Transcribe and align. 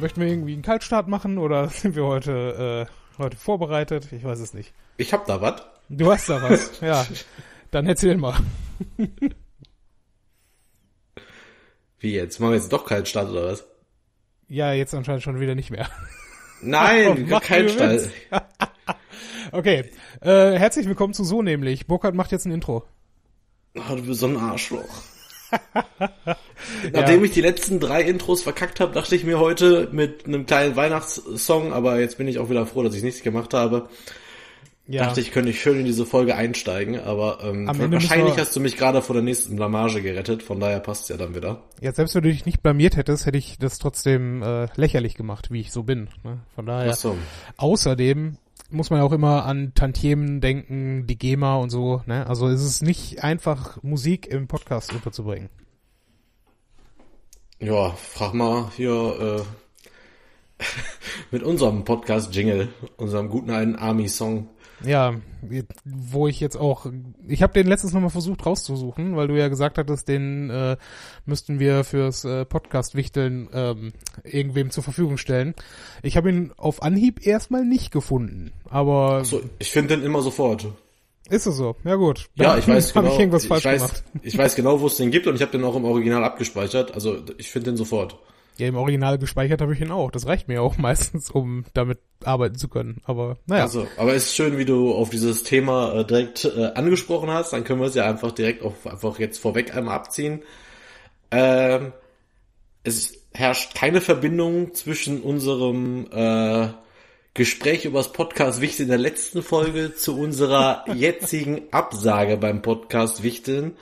Möchten 0.00 0.20
wir 0.20 0.28
irgendwie 0.28 0.52
einen 0.52 0.62
Kaltstart 0.62 1.08
machen 1.08 1.38
oder 1.38 1.68
sind 1.70 1.96
wir 1.96 2.04
heute, 2.04 2.86
äh, 2.88 3.20
heute 3.20 3.36
vorbereitet? 3.36 4.12
Ich 4.12 4.22
weiß 4.22 4.38
es 4.38 4.54
nicht. 4.54 4.72
Ich 4.96 5.12
hab 5.12 5.26
da 5.26 5.40
was. 5.40 5.62
Du 5.88 6.12
hast 6.12 6.28
da 6.28 6.40
was, 6.42 6.80
ja. 6.80 7.04
Dann 7.70 7.86
erzähl 7.86 8.16
mal. 8.16 8.38
Wie 11.98 12.12
jetzt? 12.12 12.38
Machen 12.38 12.50
wir 12.52 12.56
jetzt 12.58 12.72
doch 12.72 12.86
Kaltstart 12.86 13.30
oder 13.30 13.46
was? 13.46 13.64
Ja, 14.48 14.72
jetzt 14.72 14.94
anscheinend 14.94 15.24
schon 15.24 15.40
wieder 15.40 15.56
nicht 15.56 15.70
mehr. 15.70 15.88
Nein, 16.62 17.26
Mach 17.28 17.42
Kaltstart. 17.42 18.08
Okay, 19.50 19.90
äh, 20.20 20.52
herzlich 20.58 20.86
willkommen 20.86 21.12
zu 21.12 21.24
So 21.24 21.42
nämlich. 21.42 21.86
Burkhard 21.86 22.14
macht 22.14 22.30
jetzt 22.32 22.46
ein 22.46 22.52
Intro. 22.52 22.84
Oh, 23.74 23.94
du 23.96 24.02
bist 24.02 24.20
so 24.20 24.26
ein 24.26 24.36
Arschloch. 24.36 25.02
Nachdem 26.92 27.24
ich 27.24 27.30
die 27.32 27.40
letzten 27.40 27.80
drei 27.80 28.02
Intros 28.02 28.42
verkackt 28.42 28.80
habe, 28.80 28.92
dachte 28.92 29.14
ich 29.16 29.24
mir 29.24 29.38
heute 29.38 29.88
mit 29.92 30.26
einem 30.26 30.46
kleinen 30.46 30.76
Weihnachtssong, 30.76 31.72
aber 31.72 32.00
jetzt 32.00 32.18
bin 32.18 32.28
ich 32.28 32.38
auch 32.38 32.50
wieder 32.50 32.66
froh, 32.66 32.82
dass 32.82 32.94
ich 32.94 33.02
nichts 33.02 33.22
gemacht 33.22 33.54
habe. 33.54 33.88
Ja, 34.90 35.04
Dachte 35.04 35.20
ich, 35.20 35.32
könnte 35.32 35.50
ich 35.50 35.60
schön 35.60 35.78
in 35.80 35.84
diese 35.84 36.06
Folge 36.06 36.34
einsteigen, 36.34 36.98
aber 36.98 37.40
ähm, 37.42 37.66
wahrscheinlich 37.92 38.36
wir- 38.36 38.40
hast 38.42 38.56
du 38.56 38.60
mich 38.60 38.78
gerade 38.78 39.02
vor 39.02 39.12
der 39.12 39.22
nächsten 39.22 39.54
Blamage 39.54 40.00
gerettet, 40.00 40.42
von 40.42 40.58
daher 40.60 40.80
passt 40.80 41.10
ja 41.10 41.18
dann 41.18 41.34
wieder. 41.34 41.62
jetzt 41.82 41.96
selbst 41.96 42.14
wenn 42.14 42.22
du 42.22 42.30
dich 42.30 42.46
nicht 42.46 42.62
blamiert 42.62 42.96
hättest, 42.96 43.26
hätte 43.26 43.36
ich 43.36 43.58
das 43.58 43.78
trotzdem 43.78 44.42
äh, 44.42 44.68
lächerlich 44.76 45.14
gemacht, 45.14 45.50
wie 45.50 45.60
ich 45.60 45.72
so 45.72 45.82
bin. 45.82 46.08
Ne? 46.24 46.38
Von 46.54 46.64
daher. 46.64 46.92
Ach 46.92 46.96
so. 46.96 47.18
Außerdem 47.58 48.38
muss 48.70 48.90
man 48.90 49.00
ja 49.00 49.06
auch 49.06 49.12
immer 49.12 49.44
an 49.44 49.72
Tantiemen 49.74 50.40
denken, 50.40 51.06
die 51.06 51.18
GEMA 51.18 51.56
und 51.56 51.70
so. 51.70 52.02
Ne? 52.06 52.26
Also 52.26 52.48
es 52.48 52.62
ist 52.62 52.82
nicht 52.82 53.24
einfach, 53.24 53.82
Musik 53.82 54.26
im 54.26 54.46
Podcast 54.46 54.92
unterzubringen. 54.92 55.48
Ja, 57.60 57.90
frag 57.90 58.34
mal 58.34 58.70
hier 58.76 59.46
äh, 60.60 60.64
mit 61.30 61.42
unserem 61.42 61.84
Podcast-Jingle, 61.84 62.68
unserem 62.96 63.28
guten 63.28 63.50
alten 63.50 63.76
Army-Song. 63.76 64.48
Ja, 64.84 65.14
wo 65.84 66.28
ich 66.28 66.40
jetzt 66.40 66.56
auch, 66.56 66.86
ich 67.26 67.42
habe 67.42 67.52
den 67.52 67.66
letztens 67.66 67.92
nochmal 67.92 68.10
versucht 68.10 68.46
rauszusuchen, 68.46 69.16
weil 69.16 69.28
du 69.28 69.36
ja 69.36 69.48
gesagt 69.48 69.78
hattest, 69.78 70.08
den 70.08 70.50
äh, 70.50 70.76
müssten 71.26 71.58
wir 71.58 71.84
fürs 71.84 72.24
äh, 72.24 72.44
Podcast-Wichteln 72.44 73.48
ähm, 73.52 73.92
irgendwem 74.24 74.70
zur 74.70 74.84
Verfügung 74.84 75.16
stellen. 75.16 75.54
Ich 76.02 76.16
habe 76.16 76.30
ihn 76.30 76.52
auf 76.56 76.82
Anhieb 76.82 77.26
erstmal 77.26 77.64
nicht 77.64 77.90
gefunden, 77.90 78.52
aber 78.68 79.24
So, 79.24 79.40
ich 79.58 79.70
finde 79.70 79.96
den 79.96 80.04
immer 80.04 80.22
sofort. 80.22 80.66
ist 81.28 81.46
es 81.46 81.56
so? 81.56 81.74
Ja 81.84 81.96
gut. 81.96 82.28
Ja, 82.36 82.50
Dann 82.50 82.58
ich 82.60 82.68
weiß 82.68 82.92
genau. 82.92 83.36
ich 83.36 83.48
falsch 83.48 83.64
weiß, 83.64 84.04
ich 84.22 84.38
weiß 84.38 84.54
genau, 84.54 84.80
wo 84.80 84.86
es 84.86 84.96
den 84.96 85.10
gibt 85.10 85.26
und 85.26 85.34
ich 85.34 85.42
habe 85.42 85.52
den 85.52 85.64
auch 85.64 85.76
im 85.76 85.84
Original 85.84 86.22
abgespeichert. 86.24 86.94
Also 86.94 87.18
ich 87.36 87.50
finde 87.50 87.70
den 87.72 87.76
sofort. 87.76 88.18
Ja, 88.58 88.66
im 88.66 88.76
Original 88.76 89.18
gespeichert 89.18 89.60
habe 89.60 89.72
ich 89.72 89.80
ihn 89.80 89.92
auch. 89.92 90.10
Das 90.10 90.26
reicht 90.26 90.48
mir 90.48 90.62
auch 90.62 90.76
meistens, 90.78 91.30
um 91.30 91.64
damit 91.74 91.98
arbeiten 92.24 92.56
zu 92.56 92.68
können. 92.68 93.00
Aber 93.04 93.38
naja. 93.46 93.62
Also, 93.62 93.86
aber 93.96 94.14
ist 94.14 94.34
schön, 94.34 94.58
wie 94.58 94.64
du 94.64 94.92
auf 94.92 95.10
dieses 95.10 95.44
Thema 95.44 95.94
äh, 95.94 96.04
direkt 96.04 96.44
äh, 96.44 96.72
angesprochen 96.74 97.30
hast. 97.30 97.52
Dann 97.52 97.64
können 97.64 97.80
wir 97.80 97.86
es 97.86 97.94
ja 97.94 98.08
einfach 98.08 98.32
direkt 98.32 98.62
auch 98.62 98.74
einfach 98.84 99.18
jetzt 99.18 99.38
vorweg 99.38 99.74
einmal 99.76 99.94
abziehen. 99.94 100.42
Ähm, 101.30 101.92
es 102.82 103.12
herrscht 103.32 103.74
keine 103.74 104.00
Verbindung 104.00 104.74
zwischen 104.74 105.20
unserem 105.20 106.08
äh, 106.10 106.68
Gespräch 107.38 107.84
über 107.84 108.00
das 108.00 108.12
Podcast 108.12 108.60
Wichteln 108.60 108.86
in 108.86 108.90
der 108.90 108.98
letzten 108.98 109.42
Folge 109.42 109.94
zu 109.94 110.18
unserer 110.18 110.84
jetzigen 110.92 111.62
Absage 111.70 112.36
beim 112.36 112.62
Podcast 112.62 113.22
Wichteln. 113.22 113.76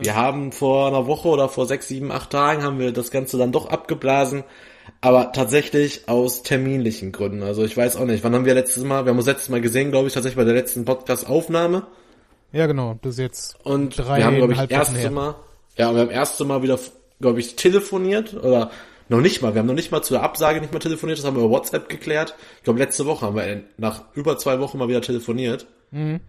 Wir 0.00 0.16
haben 0.16 0.50
vor 0.50 0.88
einer 0.88 1.06
Woche 1.06 1.28
oder 1.28 1.48
vor 1.48 1.66
sechs, 1.66 1.86
sieben, 1.86 2.10
acht 2.10 2.30
Tagen 2.30 2.64
haben 2.64 2.80
wir 2.80 2.90
das 2.92 3.12
Ganze 3.12 3.38
dann 3.38 3.52
doch 3.52 3.70
abgeblasen. 3.70 4.42
Aber 5.00 5.30
tatsächlich 5.30 6.08
aus 6.08 6.42
terminlichen 6.42 7.12
Gründen. 7.12 7.44
Also 7.44 7.64
ich 7.64 7.76
weiß 7.76 7.96
auch 7.96 8.06
nicht, 8.06 8.24
wann 8.24 8.34
haben 8.34 8.44
wir 8.44 8.54
letztes 8.54 8.82
Mal, 8.82 9.04
wir 9.04 9.10
haben 9.10 9.18
uns 9.18 9.26
letztes 9.26 9.50
Mal 9.50 9.60
gesehen, 9.60 9.92
glaube 9.92 10.08
ich, 10.08 10.14
tatsächlich 10.14 10.36
bei 10.36 10.44
der 10.44 10.54
letzten 10.54 10.84
Podcast-Aufnahme. 10.84 11.86
ja, 12.50 12.66
genau. 12.66 12.98
Das 13.02 13.12
ist 13.12 13.18
jetzt 13.20 13.56
Und 13.64 13.96
drei 13.96 14.18
wir 14.18 14.24
haben, 14.26 14.36
glaube 14.36 14.52
ich, 14.52 14.58
Wochen 14.58 14.68
erste 14.68 14.98
her. 14.98 15.10
Mal, 15.12 15.36
ja, 15.76 15.94
wir 15.94 16.00
haben 16.00 16.10
erste 16.10 16.44
Mal 16.44 16.62
wieder, 16.62 16.78
glaube 17.20 17.38
ich, 17.38 17.54
telefoniert 17.54 18.34
oder 18.34 18.72
noch 19.08 19.20
nicht 19.20 19.42
mal. 19.42 19.54
Wir 19.54 19.60
haben 19.60 19.66
noch 19.66 19.74
nicht 19.74 19.92
mal 19.92 20.02
zu 20.02 20.14
der 20.14 20.22
Absage 20.22 20.60
nicht 20.60 20.72
mal 20.72 20.78
telefoniert, 20.78 21.18
das 21.18 21.24
haben 21.24 21.36
wir 21.36 21.44
über 21.44 21.52
WhatsApp 21.54 21.88
geklärt. 21.88 22.34
Ich 22.58 22.64
glaube, 22.64 22.78
letzte 22.78 23.06
Woche 23.06 23.26
haben 23.26 23.36
wir 23.36 23.62
nach 23.76 24.02
über 24.14 24.38
zwei 24.38 24.60
Wochen 24.60 24.78
mal 24.78 24.88
wieder 24.88 25.02
telefoniert. 25.02 25.66
Mhm. 25.90 26.20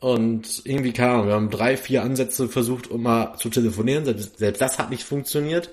Und 0.00 0.62
irgendwie, 0.64 0.92
keine 0.92 1.12
Ahnung, 1.12 1.26
wir 1.28 1.34
haben 1.34 1.50
drei, 1.50 1.76
vier 1.76 2.02
Ansätze 2.02 2.48
versucht, 2.48 2.90
um 2.90 3.02
mal 3.02 3.36
zu 3.36 3.48
telefonieren. 3.48 4.04
Selbst, 4.04 4.38
selbst 4.38 4.60
das 4.60 4.78
hat 4.78 4.90
nicht 4.90 5.02
funktioniert. 5.04 5.70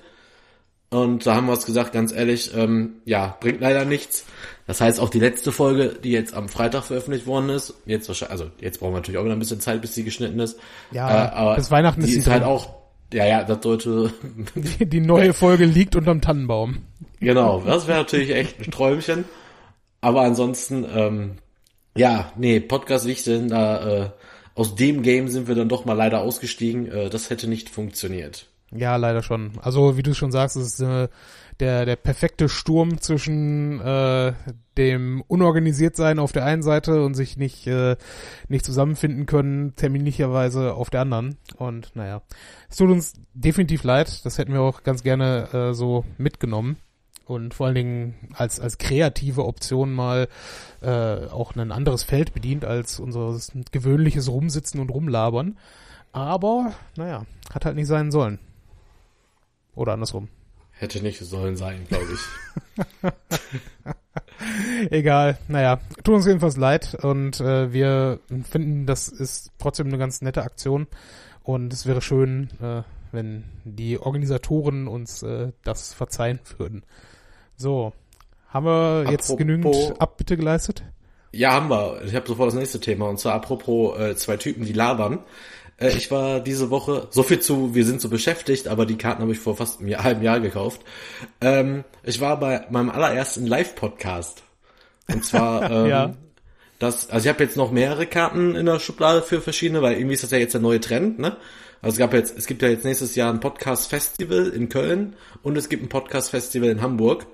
Und 0.88 1.26
da 1.26 1.36
haben 1.36 1.46
wir 1.46 1.52
uns 1.52 1.64
gesagt, 1.66 1.92
ganz 1.92 2.12
ehrlich, 2.12 2.54
ähm, 2.54 2.96
ja, 3.06 3.36
bringt 3.40 3.60
leider 3.60 3.84
nichts. 3.86 4.24
Das 4.66 4.80
heißt, 4.80 5.00
auch 5.00 5.08
die 5.08 5.20
letzte 5.20 5.50
Folge, 5.50 5.96
die 6.02 6.12
jetzt 6.12 6.34
am 6.34 6.48
Freitag 6.50 6.84
veröffentlicht 6.84 7.26
worden 7.26 7.48
ist, 7.48 7.74
jetzt 7.86 8.08
wahrscheinlich, 8.08 8.32
also 8.32 8.50
jetzt 8.60 8.78
brauchen 8.78 8.92
wir 8.92 8.98
natürlich 8.98 9.18
auch 9.18 9.24
wieder 9.24 9.34
ein 9.34 9.38
bisschen 9.38 9.60
Zeit, 9.60 9.80
bis 9.80 9.92
die 9.94 10.04
geschnitten 10.04 10.38
ist. 10.38 10.58
Ja, 10.90 11.08
Äh, 11.08 11.30
aber 11.30 11.56
bis 11.56 11.70
Weihnachten 11.70 12.00
die 12.00 12.06
ist 12.08 12.12
sie 12.12 12.18
ist 12.20 12.26
halt 12.28 12.42
drin. 12.42 12.50
auch, 12.50 12.81
ja, 13.12 13.26
ja, 13.26 13.44
das 13.44 13.62
sollte, 13.62 14.12
die, 14.54 14.86
die 14.86 15.00
neue 15.00 15.32
Folge 15.32 15.64
liegt 15.64 15.96
unterm 15.96 16.20
Tannenbaum. 16.20 16.78
genau, 17.20 17.62
das 17.64 17.86
wäre 17.86 17.98
natürlich 17.98 18.30
echt 18.30 18.60
ein 18.60 18.70
Träumchen. 18.70 19.24
Aber 20.00 20.22
ansonsten, 20.22 20.84
ähm, 20.94 21.32
ja, 21.96 22.32
nee, 22.36 22.60
Podcast 22.60 23.06
Wichteln, 23.06 23.48
da, 23.48 24.04
äh, 24.04 24.10
aus 24.54 24.74
dem 24.74 25.02
Game 25.02 25.28
sind 25.28 25.48
wir 25.48 25.54
dann 25.54 25.68
doch 25.68 25.84
mal 25.84 25.94
leider 25.94 26.20
ausgestiegen. 26.20 26.90
Äh, 26.90 27.10
das 27.10 27.30
hätte 27.30 27.48
nicht 27.48 27.70
funktioniert. 27.70 28.46
Ja, 28.74 28.96
leider 28.96 29.22
schon. 29.22 29.52
Also 29.62 29.96
wie 29.96 30.02
du 30.02 30.14
schon 30.14 30.32
sagst, 30.32 30.56
es 30.56 30.74
ist 30.74 30.80
äh, 30.80 31.08
der 31.62 31.86
der 31.86 31.94
perfekte 31.94 32.48
Sturm 32.48 33.00
zwischen 33.00 33.80
äh, 33.80 34.32
dem 34.76 35.22
unorganisiert 35.28 35.94
sein 35.94 36.18
auf 36.18 36.32
der 36.32 36.44
einen 36.44 36.62
Seite 36.62 37.04
und 37.04 37.14
sich 37.14 37.36
nicht 37.36 37.68
äh, 37.68 37.96
nicht 38.48 38.64
zusammenfinden 38.64 39.26
können 39.26 39.76
terminlicherweise 39.76 40.74
auf 40.74 40.90
der 40.90 41.02
anderen. 41.02 41.36
Und 41.56 41.94
naja, 41.94 42.22
es 42.68 42.76
tut 42.76 42.90
uns 42.90 43.12
definitiv 43.32 43.84
leid. 43.84 44.24
Das 44.26 44.38
hätten 44.38 44.52
wir 44.52 44.60
auch 44.60 44.82
ganz 44.82 45.04
gerne 45.04 45.48
äh, 45.52 45.72
so 45.72 46.04
mitgenommen 46.18 46.78
und 47.26 47.54
vor 47.54 47.66
allen 47.66 47.76
Dingen 47.76 48.14
als 48.34 48.58
als 48.58 48.78
kreative 48.78 49.44
Option 49.44 49.92
mal 49.92 50.26
äh, 50.80 51.26
auch 51.26 51.54
ein 51.54 51.70
anderes 51.70 52.02
Feld 52.02 52.34
bedient 52.34 52.64
als 52.64 52.98
unser 52.98 53.38
gewöhnliches 53.70 54.28
Rumsitzen 54.28 54.80
und 54.80 54.90
Rumlabern. 54.90 55.58
Aber 56.10 56.74
naja, 56.96 57.24
hat 57.54 57.64
halt 57.64 57.76
nicht 57.76 57.86
sein 57.86 58.10
sollen. 58.10 58.40
Oder 59.76 59.92
andersrum. 59.92 60.28
Hätte 60.82 61.00
nicht 61.00 61.20
sollen 61.20 61.54
sein, 61.56 61.86
glaube 61.88 62.06
ich. 62.12 63.12
Egal, 64.90 65.38
naja, 65.46 65.78
tut 66.02 66.16
uns 66.16 66.26
jedenfalls 66.26 66.56
leid 66.56 66.96
und 67.02 67.40
äh, 67.40 67.72
wir 67.72 68.18
finden, 68.50 68.84
das 68.86 69.06
ist 69.06 69.52
trotzdem 69.60 69.86
eine 69.86 69.98
ganz 69.98 70.22
nette 70.22 70.42
Aktion 70.42 70.88
und 71.44 71.72
es 71.72 71.86
wäre 71.86 72.02
schön, 72.02 72.48
äh, 72.60 72.82
wenn 73.12 73.44
die 73.62 73.96
Organisatoren 74.00 74.88
uns 74.88 75.22
äh, 75.22 75.52
das 75.62 75.94
verzeihen 75.94 76.40
würden. 76.58 76.82
So, 77.56 77.92
haben 78.48 78.66
wir 78.66 79.04
jetzt 79.08 79.30
Apropos- 79.30 79.38
genügend 79.38 80.00
Abbitte 80.00 80.36
geleistet? 80.36 80.82
Ja, 81.30 81.52
haben 81.52 81.70
wir. 81.70 82.02
Ich 82.04 82.14
habe 82.16 82.26
sofort 82.26 82.48
das 82.48 82.54
nächste 82.58 82.80
Thema. 82.80 83.08
Und 83.08 83.20
zwar 83.20 83.34
apropos 83.34 83.96
äh, 83.98 84.16
zwei 84.16 84.36
Typen, 84.36 84.64
die 84.66 84.72
labern. 84.74 85.20
Äh, 85.78 85.90
ich 85.96 86.10
war 86.10 86.40
diese 86.40 86.70
Woche, 86.70 87.08
so 87.10 87.22
viel 87.22 87.40
zu, 87.40 87.74
wir 87.74 87.84
sind 87.84 88.00
so 88.00 88.08
beschäftigt, 88.08 88.68
aber 88.68 88.86
die 88.86 88.96
Karten 88.98 89.22
habe 89.22 89.32
ich 89.32 89.38
vor 89.38 89.56
fast 89.56 89.80
einem 89.80 89.96
halben 90.02 90.22
Jahr 90.22 90.40
gekauft. 90.40 90.80
Ähm, 91.40 91.84
ich 92.02 92.20
war 92.20 92.38
bei 92.38 92.66
meinem 92.70 92.90
allerersten 92.90 93.46
Live-Podcast. 93.46 94.42
Und 95.08 95.24
zwar, 95.24 95.70
ähm, 95.70 95.86
Ja. 95.86 96.14
das, 96.78 97.10
also 97.10 97.26
ich 97.28 97.32
habe 97.34 97.44
jetzt 97.44 97.56
noch 97.56 97.70
mehrere 97.70 98.06
Karten 98.06 98.54
in 98.54 98.66
der 98.66 98.78
Schublade 98.80 99.22
für 99.22 99.40
verschiedene, 99.40 99.82
weil 99.82 99.94
irgendwie 99.96 100.14
ist 100.14 100.22
das 100.22 100.30
ja 100.30 100.38
jetzt 100.38 100.54
der 100.54 100.60
neue 100.60 100.80
Trend, 100.80 101.18
ne? 101.18 101.36
Also 101.80 101.94
es 101.94 101.98
gab 101.98 102.14
jetzt, 102.14 102.38
es 102.38 102.46
gibt 102.46 102.62
ja 102.62 102.68
jetzt 102.68 102.84
nächstes 102.84 103.16
Jahr 103.16 103.32
ein 103.32 103.40
Podcast-Festival 103.40 104.48
in 104.50 104.68
Köln 104.68 105.16
und 105.42 105.56
es 105.58 105.68
gibt 105.68 105.82
ein 105.82 105.88
Podcast-Festival 105.88 106.68
in 106.68 106.80
Hamburg. 106.80 107.26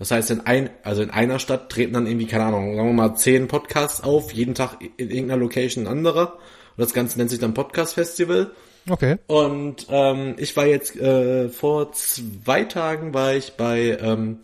Das 0.00 0.10
heißt, 0.10 0.32
in 0.32 0.40
ein, 0.40 0.70
also 0.82 1.02
in 1.02 1.10
einer 1.10 1.38
Stadt 1.38 1.70
treten 1.70 1.92
dann 1.92 2.08
irgendwie, 2.08 2.26
keine 2.26 2.46
Ahnung, 2.46 2.74
sagen 2.74 2.88
wir 2.88 2.92
mal 2.92 3.14
zehn 3.14 3.46
Podcasts 3.46 4.02
auf, 4.02 4.32
jeden 4.32 4.56
Tag 4.56 4.78
in 4.96 5.10
irgendeiner 5.10 5.40
Location 5.40 5.84
ein 5.86 5.92
anderer. 5.92 6.38
Und 6.76 6.82
das 6.82 6.92
Ganze 6.92 7.18
nennt 7.18 7.30
sich 7.30 7.38
dann 7.38 7.54
Podcast 7.54 7.94
Festival. 7.94 8.50
Okay. 8.88 9.16
Und 9.26 9.86
ähm, 9.88 10.34
ich 10.38 10.56
war 10.56 10.66
jetzt 10.66 10.96
äh, 10.96 11.48
vor 11.48 11.92
zwei 11.92 12.64
Tagen 12.64 13.14
war 13.14 13.34
ich 13.34 13.54
bei, 13.54 13.96
ähm, 14.00 14.40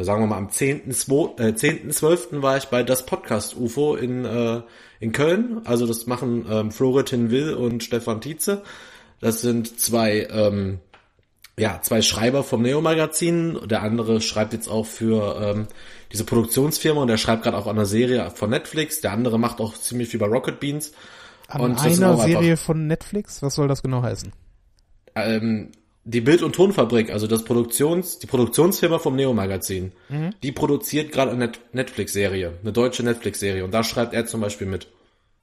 sagen 0.00 0.22
wir 0.22 0.26
mal 0.26 0.38
am 0.38 0.48
10.2., 0.48 1.40
äh, 1.40 1.52
10.12. 1.52 2.42
war 2.42 2.56
ich 2.56 2.64
bei 2.66 2.82
das 2.82 3.06
Podcast 3.06 3.56
UFO 3.56 3.94
in, 3.94 4.24
äh, 4.24 4.62
in 4.98 5.12
Köln. 5.12 5.60
Also 5.64 5.86
das 5.86 6.06
machen 6.06 6.46
ähm, 6.50 6.72
Florentin 6.72 7.30
Will 7.30 7.54
und 7.54 7.84
Stefan 7.84 8.20
Tietze. 8.20 8.62
Das 9.20 9.40
sind 9.40 9.78
zwei, 9.78 10.26
ähm, 10.30 10.80
ja, 11.56 11.80
zwei 11.82 12.02
Schreiber 12.02 12.42
vom 12.42 12.62
Neo-Magazin. 12.62 13.58
Der 13.66 13.82
andere 13.82 14.20
schreibt 14.20 14.54
jetzt 14.54 14.68
auch 14.68 14.86
für 14.86 15.40
ähm, 15.40 15.66
diese 16.12 16.24
Produktionsfirma 16.24 17.02
und 17.02 17.08
der 17.08 17.16
schreibt 17.16 17.44
gerade 17.44 17.56
auch 17.56 17.66
an 17.66 17.76
einer 17.76 17.86
Serie 17.86 18.30
von 18.34 18.50
Netflix. 18.50 19.00
Der 19.00 19.12
andere 19.12 19.38
macht 19.38 19.60
auch 19.60 19.74
ziemlich 19.74 20.08
viel 20.08 20.20
bei 20.20 20.26
Rocket 20.26 20.58
Beans. 20.58 20.92
An 21.48 21.60
Und 21.62 21.80
einer 21.80 22.10
einfach- 22.12 22.24
Serie 22.26 22.56
von 22.56 22.86
Netflix? 22.86 23.42
Was 23.42 23.54
soll 23.54 23.68
das 23.68 23.82
genau 23.82 24.02
heißen? 24.02 24.32
Ähm, 25.16 25.72
die 26.04 26.20
Bild- 26.20 26.42
und 26.42 26.54
Tonfabrik, 26.54 27.10
also 27.10 27.26
das 27.26 27.44
Produktions, 27.44 28.18
die 28.18 28.26
Produktionsfirma 28.26 28.98
vom 28.98 29.16
Neo-Magazin, 29.16 29.92
Mhm. 30.08 30.30
die 30.42 30.52
produziert 30.52 31.10
gerade 31.12 31.30
eine 31.32 31.46
Net 31.46 31.60
Netflix-Serie, 31.72 32.52
eine 32.62 32.72
deutsche 32.72 33.02
Netflix-Serie 33.02 33.64
und 33.64 33.72
da 33.72 33.82
schreibt 33.82 34.14
er 34.14 34.26
zum 34.26 34.40
Beispiel 34.40 34.66
mit. 34.66 34.88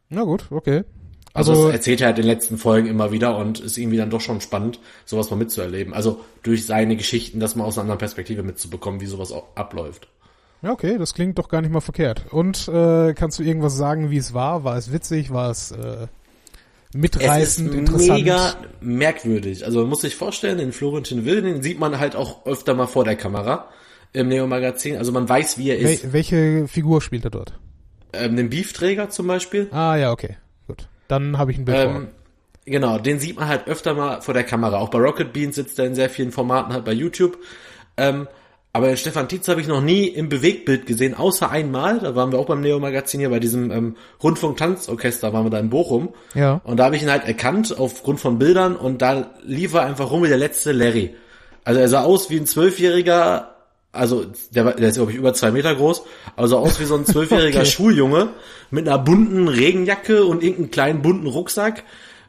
Na 0.10 0.24
gut, 0.24 0.46
okay. 0.52 0.84
Also, 1.34 1.52
Also, 1.52 1.66
das 1.66 1.74
erzählt 1.74 2.00
er 2.02 2.08
halt 2.08 2.18
in 2.18 2.24
den 2.24 2.31
letzten 2.31 2.58
Folgen 2.58 2.88
immer 2.88 3.12
wieder 3.12 3.38
und 3.38 3.60
ist 3.60 3.78
irgendwie 3.78 3.98
dann 3.98 4.10
doch 4.10 4.22
schon 4.22 4.40
spannend, 4.40 4.80
sowas 5.04 5.30
mal 5.30 5.36
mitzuerleben. 5.36 5.94
Also 5.94 6.22
durch 6.44 6.66
seine 6.66 6.96
Geschichten, 6.96 7.42
das 7.42 7.56
mal 7.58 7.66
aus 7.66 7.78
einer 7.78 7.81
anderen 7.84 8.00
Perspektive 8.00 8.42
mitzubekommen, 8.42 9.01
wie 9.01 9.06
sowas 9.06 9.34
auch 9.34 9.48
abläuft. 9.56 10.08
Ja, 10.62 10.72
okay, 10.72 10.98
das 10.98 11.13
klingt 11.13 11.38
doch 11.38 11.50
gar 11.50 11.62
nicht 11.62 11.72
mal 11.72 11.81
verkehrt. 11.81 12.25
Und 12.31 12.68
äh, 12.68 13.13
kannst 13.13 13.40
du 13.40 13.44
irgendwas 13.44 13.75
sagen, 13.75 14.10
wie 14.12 14.18
es 14.18 14.34
war? 14.34 14.63
War 14.63 14.78
es 14.78 14.92
witzig? 14.92 15.31
War 15.31 15.52
es 15.52 15.72
äh, 15.72 16.07
mitreißend, 16.94 17.68
es 17.69 17.74
ist 17.74 17.80
interessant? 17.80 18.19
mega 18.19 18.56
merkwürdig. 18.81 19.66
Also 19.66 19.81
man 19.81 19.90
muss 19.90 20.02
sich 20.02 20.16
vorstellen, 20.16 20.57
den 20.57 20.72
Florentin 20.72 21.25
Will, 21.25 21.42
den 21.42 21.62
sieht 21.62 21.80
man 21.80 22.00
halt 22.00 22.16
auch 22.16 22.46
öfter 22.46 22.74
mal 22.74 22.88
vor 22.88 23.04
der 23.04 23.16
Kamera 23.16 23.69
im 24.13 24.30
Neo-Magazin. 24.30 24.98
Also 24.98 25.12
man 25.12 25.28
weiß, 25.28 25.57
wie 25.57 25.69
er 25.69 25.78
ist. 25.78 26.04
Wel 26.04 26.13
welche 26.13 26.68
Figur 26.68 27.01
spielt 27.01 27.25
er 27.25 27.31
dort? 27.31 27.60
Ähm, 28.13 28.36
den 28.36 28.50
Beefträger 28.50 29.10
zum 29.10 29.28
Beispiel. 29.28 29.68
Ah 29.72 29.96
ja, 29.98 30.12
okay, 30.12 30.38
gut. 30.68 30.88
Dann 31.08 31.38
habe 31.38 31.51
ich 31.51 31.58
ein 31.58 31.66
Bild 31.66 31.78
vor. 31.78 31.96
Ähm, 31.96 32.08
genau, 32.66 32.98
den 32.98 33.19
sieht 33.19 33.38
man 33.38 33.48
halt 33.48 33.68
öfter 33.68 33.94
mal 33.94 34.22
vor 34.22 34.34
der 34.34 34.44
Kamera. 34.44 34.78
Auch 34.78 34.90
bei 34.90 35.00
Rocket 35.00 35.34
Beans 35.34 35.56
sitzt 35.56 35.78
er 35.80 35.86
in 35.86 35.96
sehr 35.96 36.10
vielen 36.10 36.31
Formaten 36.31 36.74
halt 36.74 36.86
bei 36.86 36.94
YouTube. 36.94 37.38
Ähm, 37.98 38.28
aber 38.75 38.98
Stefan 38.98 39.30
Tietz 39.30 39.48
habe 39.48 39.62
ich 39.62 39.68
noch 39.68 39.80
nie 39.80 40.06
im 40.06 40.27
Bewegtbild 40.27 40.86
gesehen, 40.86 41.13
außer 41.13 41.50
einmal. 41.50 42.00
Da 42.00 42.13
waren 42.13 42.33
wir 42.33 42.39
auch 42.39 42.48
beim 42.48 42.60
Neo-Magazin 42.60 43.22
hier 43.22 43.30
bei 43.30 43.39
diesem 43.39 43.72
ähm, 43.72 43.95
Rundfunk-Tanzorchester, 44.22 45.31
waren 45.31 45.45
wir 45.45 45.50
da 45.50 45.60
in 45.60 45.69
Bochum. 45.69 46.10
Ja. 46.33 46.60
Und 46.66 46.75
da 46.75 46.83
habe 46.83 46.98
ich 46.98 47.01
ihn 47.01 47.10
halt 47.10 47.24
erkannt 47.24 47.74
aufgrund 47.80 48.19
von 48.19 48.38
Bildern 48.38 48.75
und 48.75 49.01
da 49.01 49.31
lief 49.45 49.75
er 49.75 49.83
einfach 49.83 50.12
rum 50.12 50.24
wie 50.24 50.27
der 50.27 50.36
letzte 50.36 50.74
Larry. 50.74 51.16
Also 51.63 51.80
er 51.80 51.88
sah 51.88 52.04
aus 52.04 52.30
wie 52.30 52.36
ein 52.36 52.45
Zwölfjähriger, 52.45 53.56
also 53.94 54.25
der, 54.51 54.66
war, 54.66 54.74
der 54.74 54.89
ist 54.89 54.95
glaube 54.95 55.12
ich 55.13 55.18
über 55.18 55.33
zwei 55.33 55.51
Meter 55.51 55.74
groß, 55.74 56.04
also 56.36 56.57
aus 56.57 56.77
wie 56.81 56.83
so 56.83 56.95
ein 56.95 57.06
zwölfjähriger 57.06 57.60
Okay. 57.60 57.69
Schuljunge 57.69 58.31
mit 58.72 58.89
einer 58.89 59.00
bunten 59.00 59.48
Regenjacke 59.48 60.25
und 60.25 60.44
irgendeinem 60.44 60.72
kleinen 60.72 61.01
bunten 61.01 61.27
Rucksack 61.27 61.86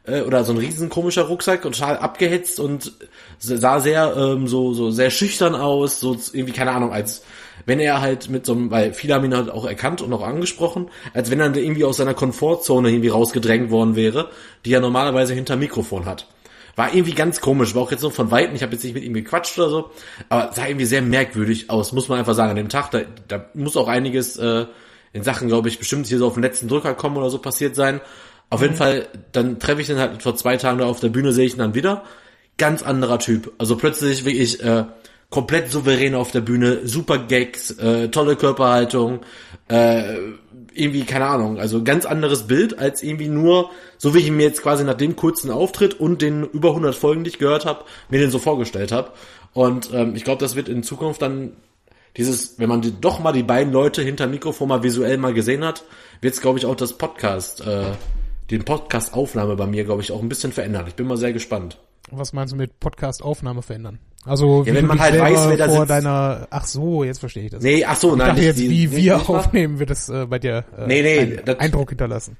äh, 0.06 0.22
oder 0.22 0.44
so 0.44 0.52
ein 0.52 0.58
riesen 0.58 0.88
komischer 0.88 1.22
Rucksack 1.22 1.64
und 1.64 1.78
total 1.78 1.98
abgehetzt 1.98 2.60
und 2.60 2.92
sah 3.38 3.80
sehr 3.80 4.14
ähm, 4.16 4.48
so 4.48 4.72
so 4.72 4.90
sehr 4.90 5.10
schüchtern 5.10 5.54
aus, 5.54 6.00
so 6.00 6.16
irgendwie 6.32 6.52
keine 6.52 6.72
Ahnung 6.72 6.92
als 6.92 7.22
wenn 7.64 7.80
er 7.80 8.00
halt 8.00 8.28
mit 8.30 8.46
so 8.46 8.52
einem, 8.52 8.70
weil 8.70 8.92
viele 8.92 9.14
haben 9.14 9.24
ihn 9.24 9.34
halt 9.34 9.50
auch 9.50 9.64
erkannt 9.64 10.00
und 10.00 10.12
auch 10.12 10.22
angesprochen, 10.22 10.88
als 11.14 11.30
wenn 11.30 11.40
er 11.40 11.54
irgendwie 11.54 11.84
aus 11.84 11.96
seiner 11.96 12.14
Komfortzone 12.14 12.90
irgendwie 12.90 13.08
rausgedrängt 13.08 13.70
worden 13.70 13.96
wäre, 13.96 14.30
die 14.64 14.72
er 14.72 14.80
normalerweise 14.80 15.34
hinter 15.34 15.56
Mikrofon 15.56 16.06
hat. 16.06 16.28
War 16.76 16.94
irgendwie 16.94 17.14
ganz 17.14 17.40
komisch, 17.40 17.74
war 17.74 17.82
auch 17.82 17.90
jetzt 17.90 18.02
so 18.02 18.10
von 18.10 18.30
Weitem, 18.30 18.54
ich 18.54 18.62
habe 18.62 18.72
jetzt 18.72 18.84
nicht 18.84 18.94
mit 18.94 19.02
ihm 19.02 19.14
gequatscht 19.14 19.58
oder 19.58 19.70
so, 19.70 19.90
aber 20.28 20.52
sah 20.52 20.66
irgendwie 20.66 20.84
sehr 20.84 21.02
merkwürdig 21.02 21.70
aus, 21.70 21.92
muss 21.92 22.08
man 22.08 22.18
einfach 22.18 22.34
sagen, 22.34 22.50
an 22.50 22.56
dem 22.56 22.68
Tag, 22.68 22.90
da, 22.90 23.00
da 23.28 23.46
muss 23.54 23.76
auch 23.76 23.88
einiges 23.88 24.36
äh, 24.36 24.66
in 25.12 25.22
Sachen, 25.22 25.48
glaube 25.48 25.68
ich, 25.68 25.78
bestimmt 25.78 26.06
hier 26.06 26.18
so 26.18 26.26
auf 26.26 26.34
den 26.34 26.42
letzten 26.42 26.68
Drücker 26.68 26.94
kommen 26.94 27.16
oder 27.16 27.30
so 27.30 27.38
passiert 27.38 27.74
sein. 27.74 28.02
Auf 28.48 28.62
jeden 28.62 28.76
Fall, 28.76 29.08
dann 29.32 29.58
treffe 29.58 29.80
ich 29.80 29.88
den 29.88 29.98
halt 29.98 30.22
vor 30.22 30.36
zwei 30.36 30.56
Tagen 30.56 30.78
da 30.78 30.86
auf 30.86 31.00
der 31.00 31.08
Bühne, 31.08 31.32
sehe 31.32 31.46
ich 31.46 31.54
ihn 31.54 31.58
dann 31.58 31.74
wieder. 31.74 32.04
Ganz 32.58 32.82
anderer 32.82 33.18
Typ. 33.18 33.52
Also 33.58 33.76
plötzlich 33.76 34.24
wirklich 34.24 34.62
äh, 34.62 34.84
komplett 35.30 35.70
souverän 35.70 36.14
auf 36.14 36.30
der 36.30 36.40
Bühne, 36.40 36.86
super 36.86 37.18
Gags, 37.18 37.72
äh, 37.72 38.08
tolle 38.08 38.36
Körperhaltung, 38.36 39.20
äh, 39.68 40.16
irgendwie, 40.72 41.04
keine 41.04 41.26
Ahnung, 41.26 41.58
also 41.58 41.82
ganz 41.82 42.04
anderes 42.04 42.46
Bild 42.46 42.78
als 42.78 43.02
irgendwie 43.02 43.28
nur, 43.28 43.70
so 43.98 44.14
wie 44.14 44.18
ich 44.18 44.30
mir 44.30 44.44
jetzt 44.44 44.62
quasi 44.62 44.84
nach 44.84 44.94
dem 44.94 45.16
kurzen 45.16 45.50
Auftritt 45.50 45.98
und 45.98 46.22
den 46.22 46.44
über 46.44 46.68
100 46.70 46.94
Folgen, 46.94 47.24
die 47.24 47.30
ich 47.30 47.38
gehört 47.38 47.64
habe, 47.64 47.84
mir 48.10 48.20
den 48.20 48.30
so 48.30 48.38
vorgestellt 48.38 48.92
habe. 48.92 49.10
Und 49.52 49.90
ähm, 49.92 50.14
ich 50.14 50.24
glaube, 50.24 50.40
das 50.40 50.54
wird 50.54 50.68
in 50.68 50.82
Zukunft 50.82 51.22
dann 51.22 51.52
dieses, 52.16 52.58
wenn 52.58 52.68
man 52.68 52.82
die, 52.82 52.98
doch 52.98 53.18
mal 53.20 53.32
die 53.32 53.42
beiden 53.42 53.72
Leute 53.72 54.02
hinter 54.02 54.26
Mikrofon 54.26 54.68
mal 54.68 54.82
visuell 54.82 55.18
mal 55.18 55.34
gesehen 55.34 55.64
hat, 55.64 55.84
wird 56.20 56.34
es, 56.34 56.40
glaube 56.40 56.58
ich, 56.58 56.66
auch 56.66 56.76
das 56.76 56.92
Podcast, 56.94 57.66
äh, 57.66 57.92
den 58.50 58.64
Podcast-Aufnahme 58.64 59.56
bei 59.56 59.66
mir, 59.66 59.84
glaube 59.84 60.02
ich, 60.02 60.12
auch 60.12 60.22
ein 60.22 60.28
bisschen 60.28 60.52
verändern. 60.52 60.84
Ich 60.88 60.94
bin 60.94 61.06
mal 61.06 61.16
sehr 61.16 61.32
gespannt. 61.32 61.78
Was 62.10 62.32
meinst 62.32 62.52
du 62.52 62.56
mit 62.56 62.78
Podcast-Aufnahme 62.80 63.62
verändern? 63.62 63.98
Also 64.24 64.66
wie 64.66 64.74
wenn 64.74 64.86
man 64.86 64.98
halt 65.00 65.18
weiß, 65.20 65.48
wer 65.48 65.56
da 65.56 65.66
vor 65.68 65.76
sitzt. 65.78 65.90
deiner. 65.90 66.46
Ach 66.50 66.64
so, 66.66 67.04
jetzt 67.04 67.18
verstehe 67.18 67.44
ich 67.44 67.50
das. 67.50 67.62
Nee, 67.62 67.84
ach 67.84 67.96
so, 67.96 68.10
ich 68.12 68.16
nein, 68.16 68.26
dachte 68.28 68.40
nicht 68.40 68.46
jetzt, 68.48 68.58
die- 68.58 68.70
wie 68.70 68.86
nicht- 68.86 68.96
wir 68.96 69.16
nicht 69.18 69.28
aufnehmen, 69.28 69.78
wird 69.78 69.90
das 69.90 70.08
äh, 70.08 70.26
bei 70.26 70.38
dir 70.38 70.64
äh, 70.76 70.86
Nee, 70.86 71.02
nee, 71.02 71.18
einen 71.20 71.40
das- 71.44 71.58
Eindruck 71.60 71.90
hinterlassen. 71.90 72.36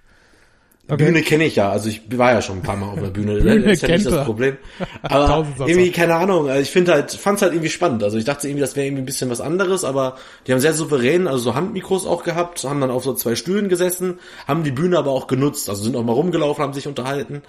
Bühne 0.88 1.22
kenne 1.22 1.44
ich 1.44 1.56
ja, 1.56 1.70
also 1.70 1.88
ich 1.88 2.02
war 2.16 2.32
ja 2.32 2.40
schon 2.40 2.58
ein 2.58 2.62
paar 2.62 2.76
Mal 2.76 2.90
auf 2.90 3.00
der 3.00 3.08
Bühne, 3.08 3.40
Bühne 3.40 3.60
das 3.62 3.72
ist 3.72 3.82
ja 3.82 3.88
nicht 3.88 4.06
das 4.06 4.24
Problem. 4.24 4.56
Aber 5.02 5.44
irgendwie, 5.66 5.90
keine 5.90 6.14
Ahnung, 6.14 6.48
also 6.48 6.60
ich 6.60 6.70
finde 6.70 6.92
halt, 6.92 7.10
fand's 7.10 7.42
halt 7.42 7.52
irgendwie 7.52 7.70
spannend. 7.70 8.04
Also 8.04 8.18
ich 8.18 8.24
dachte 8.24 8.46
irgendwie, 8.46 8.60
das 8.60 8.76
wäre 8.76 8.86
irgendwie 8.86 9.02
ein 9.02 9.06
bisschen 9.06 9.28
was 9.28 9.40
anderes, 9.40 9.82
aber 9.82 10.16
die 10.46 10.52
haben 10.52 10.60
sehr 10.60 10.72
souverän, 10.72 11.26
also 11.26 11.38
so 11.38 11.54
Handmikros 11.54 12.06
auch 12.06 12.22
gehabt, 12.22 12.62
haben 12.62 12.80
dann 12.80 12.90
auf 12.90 13.02
so 13.02 13.14
zwei 13.14 13.34
Stühlen 13.34 13.68
gesessen, 13.68 14.20
haben 14.46 14.62
die 14.62 14.70
Bühne 14.70 14.96
aber 14.98 15.10
auch 15.10 15.26
genutzt, 15.26 15.68
also 15.68 15.82
sind 15.82 15.96
auch 15.96 16.04
mal 16.04 16.12
rumgelaufen, 16.12 16.62
haben 16.62 16.72
sich 16.72 16.86
unterhalten, 16.86 17.42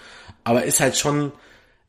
aber 0.44 0.64
ist 0.64 0.80
halt 0.80 0.98
schon, 0.98 1.32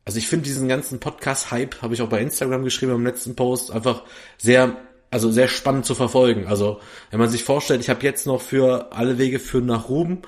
also 0.05 0.19
ich 0.19 0.27
finde 0.27 0.45
diesen 0.45 0.67
ganzen 0.67 0.99
Podcast-Hype, 0.99 1.81
habe 1.81 1.93
ich 1.95 2.01
auch 2.01 2.09
bei 2.09 2.21
Instagram 2.21 2.63
geschrieben 2.63 2.93
im 2.93 3.05
letzten 3.05 3.35
Post, 3.35 3.71
einfach 3.71 4.03
sehr, 4.37 4.77
also 5.09 5.31
sehr 5.31 5.47
spannend 5.47 5.85
zu 5.85 5.95
verfolgen. 5.95 6.47
Also 6.47 6.79
wenn 7.09 7.19
man 7.19 7.29
sich 7.29 7.43
vorstellt, 7.43 7.81
ich 7.81 7.89
habe 7.89 8.03
jetzt 8.03 8.27
noch 8.27 8.41
für 8.41 8.91
alle 8.91 9.17
Wege 9.17 9.39
führen 9.39 9.65
nach 9.65 9.89
Ruhm, 9.89 10.19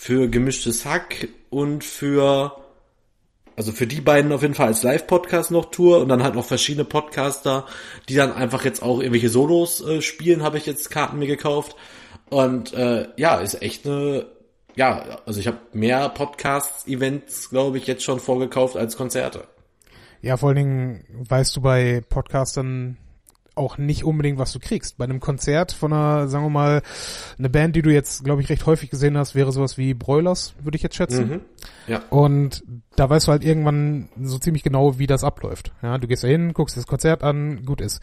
für 0.00 0.28
gemischtes 0.28 0.86
Hack 0.86 1.28
und 1.50 1.84
für 1.84 2.56
also 3.54 3.70
für 3.70 3.86
die 3.86 4.00
beiden 4.00 4.32
auf 4.32 4.40
jeden 4.40 4.54
Fall 4.54 4.68
als 4.68 4.82
Live-Podcast 4.82 5.50
noch 5.50 5.70
Tour 5.70 6.00
und 6.00 6.08
dann 6.08 6.22
halt 6.22 6.34
noch 6.34 6.46
verschiedene 6.46 6.86
Podcaster, 6.86 7.66
die 8.08 8.14
dann 8.14 8.32
einfach 8.32 8.64
jetzt 8.64 8.82
auch 8.82 9.00
irgendwelche 9.00 9.28
Solos 9.28 9.86
äh, 9.86 10.00
spielen, 10.00 10.42
habe 10.42 10.56
ich 10.56 10.64
jetzt 10.64 10.88
Karten 10.88 11.18
mir 11.18 11.26
gekauft. 11.26 11.76
Und 12.30 12.72
äh, 12.72 13.08
ja, 13.18 13.40
ist 13.40 13.60
echt 13.60 13.86
eine, 13.86 14.24
ja, 14.74 15.18
also 15.26 15.38
ich 15.38 15.46
habe 15.46 15.58
mehr 15.74 16.08
Podcast-Events, 16.08 17.50
glaube 17.50 17.76
ich, 17.76 17.86
jetzt 17.86 18.02
schon 18.02 18.20
vorgekauft 18.20 18.78
als 18.78 18.96
Konzerte. 18.96 19.48
Ja, 20.22 20.38
vor 20.38 20.48
allen 20.48 20.56
Dingen 20.56 21.04
weißt 21.28 21.54
du 21.56 21.60
bei 21.60 22.02
Podcastern 22.08 22.96
auch 23.54 23.78
nicht 23.78 24.04
unbedingt, 24.04 24.38
was 24.38 24.52
du 24.52 24.58
kriegst. 24.58 24.98
Bei 24.98 25.04
einem 25.04 25.20
Konzert 25.20 25.72
von 25.72 25.92
einer, 25.92 26.28
sagen 26.28 26.44
wir 26.44 26.50
mal, 26.50 26.82
eine 27.38 27.50
Band, 27.50 27.76
die 27.76 27.82
du 27.82 27.90
jetzt, 27.90 28.24
glaube 28.24 28.42
ich, 28.42 28.48
recht 28.48 28.66
häufig 28.66 28.90
gesehen 28.90 29.16
hast, 29.16 29.34
wäre 29.34 29.52
sowas 29.52 29.78
wie 29.78 29.94
Broilers, 29.94 30.54
würde 30.62 30.76
ich 30.76 30.82
jetzt 30.82 30.96
schätzen. 30.96 31.28
Mhm. 31.28 31.40
Ja. 31.86 32.02
Und 32.10 32.64
da 32.96 33.08
weißt 33.08 33.26
du 33.26 33.32
halt 33.32 33.44
irgendwann 33.44 34.08
so 34.20 34.38
ziemlich 34.38 34.62
genau, 34.62 34.98
wie 34.98 35.06
das 35.06 35.24
abläuft. 35.24 35.72
Ja, 35.82 35.98
du 35.98 36.06
gehst 36.06 36.24
da 36.24 36.28
hin, 36.28 36.52
guckst 36.52 36.76
das 36.76 36.86
Konzert 36.86 37.22
an, 37.22 37.64
gut 37.64 37.80
ist. 37.80 38.00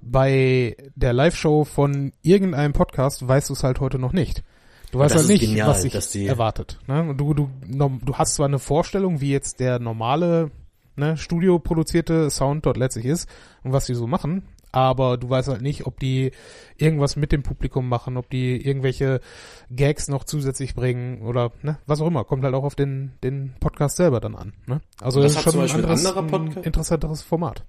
Bei 0.00 0.76
der 0.94 1.12
Live-Show 1.12 1.64
von 1.64 2.12
irgendeinem 2.22 2.72
Podcast 2.72 3.26
weißt 3.26 3.48
du 3.48 3.54
es 3.54 3.64
halt 3.64 3.80
heute 3.80 3.98
noch 3.98 4.12
nicht. 4.12 4.44
Du 4.92 5.00
weißt 5.00 5.16
halt 5.16 5.26
nicht, 5.26 5.40
genial, 5.40 5.68
was 5.68 5.82
sich 5.82 6.28
erwartet. 6.28 6.78
Ne? 6.86 7.02
Und 7.02 7.18
Du, 7.18 7.34
du, 7.34 7.50
du 7.64 8.14
hast 8.14 8.36
zwar 8.36 8.46
eine 8.46 8.58
Vorstellung, 8.58 9.20
wie 9.20 9.32
jetzt 9.32 9.58
der 9.58 9.78
normale 9.78 10.50
ne, 10.96 11.16
studioproduzierte 11.16 12.30
Sound 12.30 12.66
dort 12.66 12.76
letztlich 12.76 13.06
ist 13.06 13.28
und 13.62 13.72
was 13.72 13.86
sie 13.86 13.94
so 13.94 14.06
machen, 14.06 14.42
aber 14.76 15.16
du 15.16 15.30
weißt 15.30 15.48
halt 15.48 15.62
nicht, 15.62 15.86
ob 15.86 15.98
die 15.98 16.32
irgendwas 16.76 17.16
mit 17.16 17.32
dem 17.32 17.42
Publikum 17.42 17.88
machen, 17.88 18.18
ob 18.18 18.28
die 18.28 18.62
irgendwelche 18.62 19.22
Gags 19.70 20.08
noch 20.08 20.24
zusätzlich 20.24 20.74
bringen 20.74 21.22
oder 21.22 21.52
ne, 21.62 21.78
was 21.86 22.02
auch 22.02 22.06
immer. 22.06 22.24
Kommt 22.24 22.44
halt 22.44 22.54
auch 22.54 22.64
auf 22.64 22.74
den, 22.74 23.12
den 23.24 23.54
Podcast 23.58 23.96
selber 23.96 24.20
dann 24.20 24.34
an. 24.34 24.52
Ne? 24.66 24.82
Also 25.00 25.22
Das 25.22 25.32
das, 25.32 25.38
ist 25.38 25.44
schon 25.44 25.52
zum 25.52 25.62
ein 25.62 25.70
anderes, 25.70 26.04
anderer 26.04 26.40
ein 26.40 26.62
interessanteres 26.62 27.22
Format. 27.22 27.64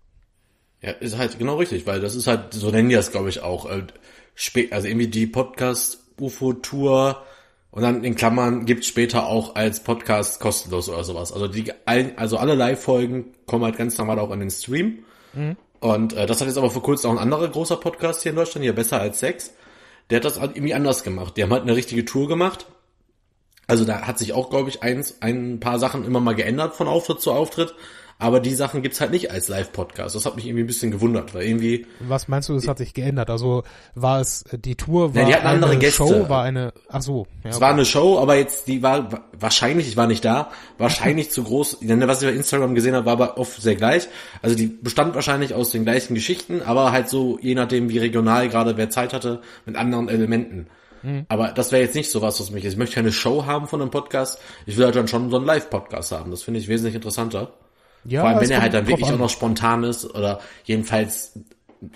Ja, 0.82 0.92
ist 0.92 1.18
halt 1.18 1.40
genau 1.40 1.56
richtig, 1.56 1.88
weil 1.88 2.02
das 2.02 2.14
ist 2.14 2.28
halt, 2.28 2.54
so 2.54 2.72
nennen 2.72 2.90
die 2.90 2.96
das, 2.96 3.12
glaube 3.12 3.30
ich, 3.30 3.42
auch. 3.42 3.70
Äh, 3.70 3.84
also 4.70 4.88
irgendwie 4.90 5.08
die 5.08 5.28
Podcast-UFO-Tour 5.28 7.24
und 7.72 7.82
dann 7.84 8.04
in 8.04 8.16
Klammern 8.16 8.66
gibt's 8.66 8.88
später 8.88 9.28
auch 9.28 9.56
als 9.56 9.82
Podcast 9.82 10.42
kostenlos 10.42 10.90
oder 10.90 11.06
sowas. 11.06 11.32
Also 11.32 11.48
die 11.48 11.72
also 11.86 12.36
alle 12.36 12.56
Live-Folgen 12.56 13.34
kommen 13.46 13.64
halt 13.64 13.78
ganz 13.78 13.98
normal 13.98 14.20
auch 14.20 14.32
in 14.32 14.42
den 14.42 14.50
Stream. 14.50 15.06
Und 15.80 16.14
äh, 16.14 16.26
das 16.26 16.40
hat 16.40 16.48
jetzt 16.48 16.58
aber 16.58 16.72
vor 16.72 16.82
kurzem 16.82 17.12
auch 17.12 17.16
ein 17.16 17.22
anderer 17.22 17.48
großer 17.48 17.78
Podcast 17.78 18.24
hier 18.24 18.32
in 18.32 18.36
Deutschland, 18.36 18.64
hier 18.64 18.76
besser 18.76 19.00
als 19.00 19.20
Sex. 19.20 19.54
Der 20.10 20.18
hat 20.18 20.26
das 20.26 20.40
halt 20.40 20.56
irgendwie 20.56 20.74
anders 20.74 21.04
gemacht. 21.04 21.38
Die 21.38 21.44
haben 21.44 21.52
halt 21.52 21.64
eine 21.64 21.76
richtige 21.76 22.06
Tour 22.06 22.28
gemacht. 22.28 22.66
Also 23.68 23.84
da 23.84 24.02
hat 24.08 24.18
sich 24.18 24.34
auch, 24.34 24.50
glaube 24.50 24.70
ich, 24.70 24.82
eins, 24.82 25.18
ein 25.22 25.60
paar 25.60 25.78
Sachen 25.78 26.06
immer 26.06 26.22
mal 26.22 26.36
geändert 26.36 26.76
von 26.76 26.88
Auftritt 26.88 27.20
zu 27.20 27.32
Auftritt. 27.34 27.76
Aber 28.20 28.40
die 28.40 28.56
Sachen 28.56 28.82
gibt's 28.82 29.00
halt 29.00 29.12
nicht 29.12 29.30
als 29.32 29.48
Live-Podcast. 29.48 30.16
Das 30.16 30.26
hat 30.26 30.36
mich 30.36 30.48
irgendwie 30.48 30.64
ein 30.64 30.68
bisschen 30.68 30.90
gewundert, 30.90 31.36
weil 31.36 31.44
irgendwie, 31.44 31.86
Was 32.00 32.28
meinst 32.28 32.50
du, 32.50 32.56
es 32.56 32.68
hat 32.68 32.80
sich 32.80 32.96
geändert? 32.96 33.30
Also 33.30 33.62
war 33.94 34.20
es 34.22 34.42
äh, 34.52 34.58
die 34.58 34.74
Tour, 34.76 35.14
war 35.14 35.22
Ja, 35.22 35.28
die 35.28 35.36
hatten 35.36 35.46
andere 35.48 35.72
eine 35.72 35.80
Gäste. 35.80 35.98
Show, 35.98 36.28
war 36.28 36.42
eine, 36.44 36.74
ach 36.90 37.04
so. 37.04 37.28
Ja, 37.44 37.52
es 37.52 37.62
war 37.62 37.70
eine 37.70 37.86
Show, 37.86 38.18
aber 38.18 38.36
jetzt, 38.36 38.68
die 38.68 38.82
war 38.82 39.12
wa- 39.12 39.22
wahrscheinlich, 39.40 39.88
ich 39.88 39.98
war 39.98 40.08
nicht 40.08 40.26
da, 40.26 40.50
wahrscheinlich 40.80 41.30
zu 41.30 41.44
groß, 41.44 41.78
denn 41.82 42.08
was 42.08 42.24
ich 42.24 42.28
bei 42.28 42.34
Instagram 42.34 42.74
gesehen 42.74 42.96
habe, 42.96 43.06
war 43.06 43.14
aber 43.14 43.38
oft 43.38 43.62
sehr 43.62 43.76
gleich. 43.76 44.08
Also 44.42 44.56
die 44.56 44.66
bestand 44.66 45.14
wahrscheinlich 45.14 45.54
aus 45.54 45.70
den 45.70 45.84
gleichen 45.86 46.16
Geschichten, 46.16 46.62
aber 46.64 46.92
halt 46.92 47.10
so, 47.10 47.38
je 47.40 47.54
nachdem 47.54 47.90
wie 47.90 48.00
regional 48.00 48.50
gerade 48.50 48.78
wer 48.78 48.90
Zeit 48.90 49.14
hatte, 49.14 49.42
mit 49.68 49.76
anderen 49.76 50.10
Elementen. 50.10 50.68
Aber 51.30 51.50
das 51.50 51.72
wäre 51.72 51.84
jetzt 51.84 51.96
nicht 51.96 52.10
so 52.12 52.22
was, 52.24 52.40
was 52.40 52.50
mich 52.52 52.66
ist. 52.66 52.74
Ich 52.74 52.80
möchte 52.80 52.96
keine 52.96 53.12
Show 53.14 53.46
haben 53.46 53.68
von 53.68 53.80
einem 53.82 53.92
Podcast. 53.92 54.42
Ich 54.66 54.76
will 54.76 54.86
halt 54.86 54.96
dann 54.96 55.08
schon 55.08 55.30
so 55.30 55.38
einen 55.38 55.46
Live-Podcast 55.46 56.12
haben. 56.12 56.32
Das 56.32 56.42
finde 56.44 56.60
ich 56.60 56.68
wesentlich 56.68 56.96
interessanter. 56.96 57.54
Ja, 58.06 58.22
Vor 58.22 58.30
allem, 58.30 58.42
wenn 58.42 58.52
er 58.52 58.62
halt 58.62 58.74
dann 58.74 58.86
wirklich 58.88 59.02
drauf 59.02 59.10
auch 59.10 59.14
an. 59.16 59.20
noch 59.22 59.30
spontan 59.30 59.84
ist 59.84 60.06
oder 60.06 60.40
jedenfalls, 60.64 61.40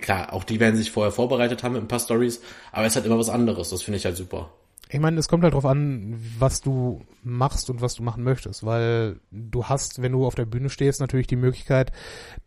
klar, 0.01 0.33
auch 0.33 0.43
die 0.43 0.59
werden 0.59 0.75
sich 0.75 0.91
vorher 0.91 1.11
vorbereitet 1.11 1.63
haben 1.63 1.73
mit 1.73 1.81
ein 1.81 1.87
paar 1.87 1.99
Stories, 1.99 2.41
aber 2.71 2.85
es 2.85 2.91
ist 2.93 2.95
halt 2.97 3.05
immer 3.05 3.17
was 3.17 3.29
anderes. 3.29 3.69
Das 3.69 3.81
finde 3.81 3.97
ich 3.97 4.05
halt 4.05 4.17
super. 4.17 4.49
Ich 4.89 4.99
meine, 4.99 5.17
es 5.19 5.29
kommt 5.29 5.43
halt 5.45 5.53
drauf 5.53 5.65
an, 5.65 6.19
was 6.37 6.59
du 6.59 7.01
machst 7.23 7.69
und 7.69 7.79
was 7.81 7.93
du 7.93 8.03
machen 8.03 8.23
möchtest, 8.25 8.65
weil 8.65 9.21
du 9.31 9.63
hast, 9.65 10.01
wenn 10.01 10.11
du 10.11 10.25
auf 10.25 10.35
der 10.35 10.45
Bühne 10.45 10.69
stehst, 10.69 10.99
natürlich 10.99 11.27
die 11.27 11.37
Möglichkeit, 11.37 11.93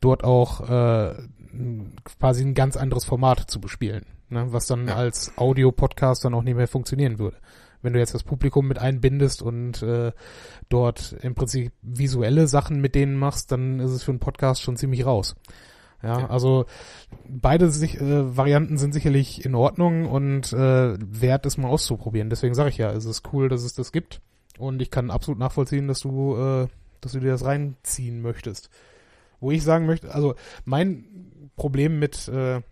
dort 0.02 0.24
auch 0.24 0.60
äh, 0.68 1.14
quasi 2.04 2.44
ein 2.44 2.52
ganz 2.52 2.76
anderes 2.76 3.06
Format 3.06 3.50
zu 3.50 3.60
bespielen, 3.62 4.04
ne? 4.28 4.46
was 4.48 4.66
dann 4.66 4.88
Ja. 4.88 4.96
als 4.96 5.32
Audio-Podcast 5.38 6.24
dann 6.24 6.34
auch 6.34 6.42
nicht 6.42 6.56
mehr 6.56 6.68
funktionieren 6.68 7.18
würde. 7.18 7.38
Wenn 7.84 7.92
du 7.92 7.98
jetzt 8.00 8.14
das 8.14 8.24
Publikum 8.24 8.66
mit 8.66 8.78
einbindest 8.78 9.42
und 9.42 9.82
äh, 9.82 10.10
dort 10.68 11.14
im 11.22 11.34
Prinzip 11.34 11.72
visuelle 11.82 12.48
Sachen 12.48 12.80
mit 12.80 12.94
denen 12.94 13.14
machst, 13.16 13.52
dann 13.52 13.78
ist 13.78 13.92
es 13.92 14.02
für 14.02 14.10
einen 14.10 14.20
Podcast 14.20 14.62
schon 14.62 14.76
ziemlich 14.76 15.06
raus. 15.06 15.36
Ja, 16.02 16.20
Ja. 16.20 16.30
also 16.30 16.64
beide 17.28 17.70
sich, 17.70 18.00
äh, 18.00 18.36
Varianten 18.36 18.78
sind 18.78 18.92
sicherlich 18.92 19.44
in 19.44 19.54
Ordnung 19.54 20.06
und 20.06 20.52
äh, 20.52 20.96
wert 20.98 21.46
es 21.46 21.56
mal 21.58 21.68
auszuprobieren. 21.68 22.30
Deswegen 22.30 22.54
sage 22.54 22.70
ich 22.70 22.78
ja, 22.78 22.90
es 22.90 23.04
ist 23.04 23.22
cool, 23.32 23.48
dass 23.48 23.62
es 23.62 23.74
das 23.74 23.92
gibt 23.92 24.20
und 24.58 24.82
ich 24.82 24.90
kann 24.90 25.10
absolut 25.10 25.38
nachvollziehen, 25.38 25.86
dass 25.86 26.00
du, 26.00 26.36
äh, 26.36 26.66
dass 27.00 27.12
du 27.12 27.20
dir 27.20 27.30
das 27.30 27.44
reinziehen 27.44 28.20
möchtest. 28.20 28.70
Wo 29.40 29.50
ich 29.50 29.62
sagen 29.62 29.86
möchte, 29.86 30.14
also 30.14 30.34
mein 30.64 31.50
Problem 31.56 31.98
mit 31.98 32.28
äh, 32.28 32.62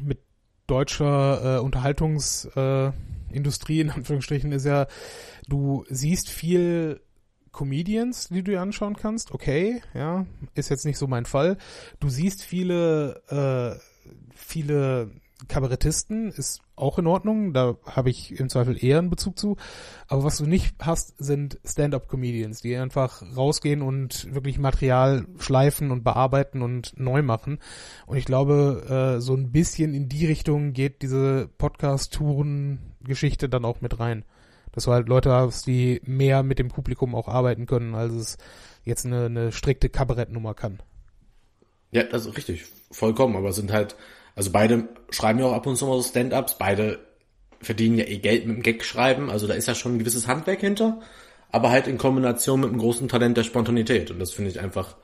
mit 0.00 0.18
deutscher 0.66 1.58
äh, 1.58 1.60
Unterhaltungsindustrie 1.60 2.60
äh, 2.60 2.92
Industrie 3.36 3.80
in 3.80 3.90
Anführungsstrichen 3.90 4.52
ist 4.52 4.66
ja, 4.66 4.86
du 5.48 5.84
siehst 5.88 6.30
viel 6.30 7.00
Comedians, 7.52 8.28
die 8.28 8.42
du 8.42 8.52
dir 8.52 8.60
anschauen 8.60 8.96
kannst, 8.96 9.32
okay, 9.32 9.80
ja, 9.94 10.26
ist 10.54 10.68
jetzt 10.68 10.84
nicht 10.84 10.98
so 10.98 11.06
mein 11.06 11.24
Fall. 11.24 11.56
Du 12.00 12.08
siehst 12.10 12.42
viele, 12.42 13.22
äh, 13.28 14.10
viele 14.34 15.10
Kabarettisten, 15.48 16.30
ist 16.30 16.60
auch 16.76 16.98
in 16.98 17.06
Ordnung, 17.06 17.52
da 17.52 17.76
habe 17.84 18.08
ich 18.10 18.38
im 18.38 18.48
Zweifel 18.48 18.82
eher 18.82 18.98
einen 18.98 19.10
Bezug 19.10 19.38
zu. 19.38 19.56
Aber 20.08 20.24
was 20.24 20.38
du 20.38 20.46
nicht 20.46 20.74
hast, 20.80 21.14
sind 21.18 21.58
Stand-up-Comedians, 21.64 22.62
die 22.62 22.76
einfach 22.76 23.22
rausgehen 23.36 23.82
und 23.82 24.32
wirklich 24.34 24.58
Material 24.58 25.26
schleifen 25.38 25.90
und 25.90 26.04
bearbeiten 26.04 26.62
und 26.62 26.98
neu 26.98 27.22
machen. 27.22 27.58
Und 28.06 28.16
ich 28.16 28.24
glaube, 28.24 29.16
äh, 29.18 29.20
so 29.20 29.34
ein 29.34 29.52
bisschen 29.52 29.92
in 29.94 30.08
die 30.08 30.26
Richtung 30.26 30.72
geht 30.72 31.02
diese 31.02 31.48
Podcast-Touren-Geschichte 31.58 33.48
dann 33.48 33.64
auch 33.64 33.80
mit 33.80 34.00
rein 34.00 34.24
dass 34.76 34.84
du 34.84 34.92
halt 34.92 35.08
Leute 35.08 35.32
hast, 35.32 35.66
die 35.66 36.02
mehr 36.04 36.42
mit 36.42 36.58
dem 36.58 36.68
Publikum 36.68 37.14
auch 37.14 37.28
arbeiten 37.28 37.64
können, 37.64 37.94
als 37.94 38.12
es 38.12 38.36
jetzt 38.84 39.06
eine, 39.06 39.24
eine 39.24 39.50
strikte 39.50 39.88
Kabarettnummer 39.88 40.52
kann. 40.52 40.82
Ja, 41.92 42.02
ist 42.02 42.36
richtig, 42.36 42.66
vollkommen, 42.90 43.36
aber 43.36 43.54
sind 43.54 43.72
halt, 43.72 43.96
also 44.36 44.52
beide 44.52 44.88
schreiben 45.10 45.40
ja 45.40 45.46
auch 45.46 45.54
ab 45.54 45.66
und 45.66 45.76
zu 45.76 45.86
mal 45.86 45.96
so 45.96 46.08
Stand-Ups, 46.08 46.58
beide 46.58 47.00
verdienen 47.60 47.98
ja 47.98 48.04
eh 48.04 48.18
Geld 48.18 48.46
mit 48.46 48.56
dem 48.56 48.62
Gag 48.62 48.84
schreiben, 48.84 49.30
also 49.30 49.48
da 49.48 49.54
ist 49.54 49.66
ja 49.66 49.74
schon 49.74 49.96
ein 49.96 49.98
gewisses 49.98 50.28
Handwerk 50.28 50.60
hinter, 50.60 51.00
aber 51.50 51.70
halt 51.70 51.88
in 51.88 51.98
Kombination 51.98 52.60
mit 52.60 52.70
einem 52.70 52.78
großen 52.78 53.08
Talent 53.08 53.36
der 53.36 53.42
Spontanität 53.42 54.12
und 54.12 54.20
das 54.20 54.30
finde 54.32 54.50
ich 54.50 54.60
einfach 54.60 54.96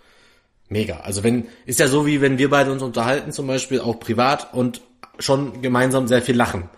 mega. 0.68 1.00
Also 1.00 1.24
wenn, 1.24 1.48
ist 1.66 1.80
ja 1.80 1.88
so 1.88 2.06
wie 2.06 2.20
wenn 2.20 2.38
wir 2.38 2.50
beide 2.50 2.70
uns 2.70 2.82
unterhalten, 2.82 3.32
zum 3.32 3.46
Beispiel 3.46 3.80
auch 3.80 3.98
privat 3.98 4.54
und 4.54 4.82
schon 5.18 5.62
gemeinsam 5.62 6.06
sehr 6.06 6.22
viel 6.22 6.36
lachen. 6.36 6.68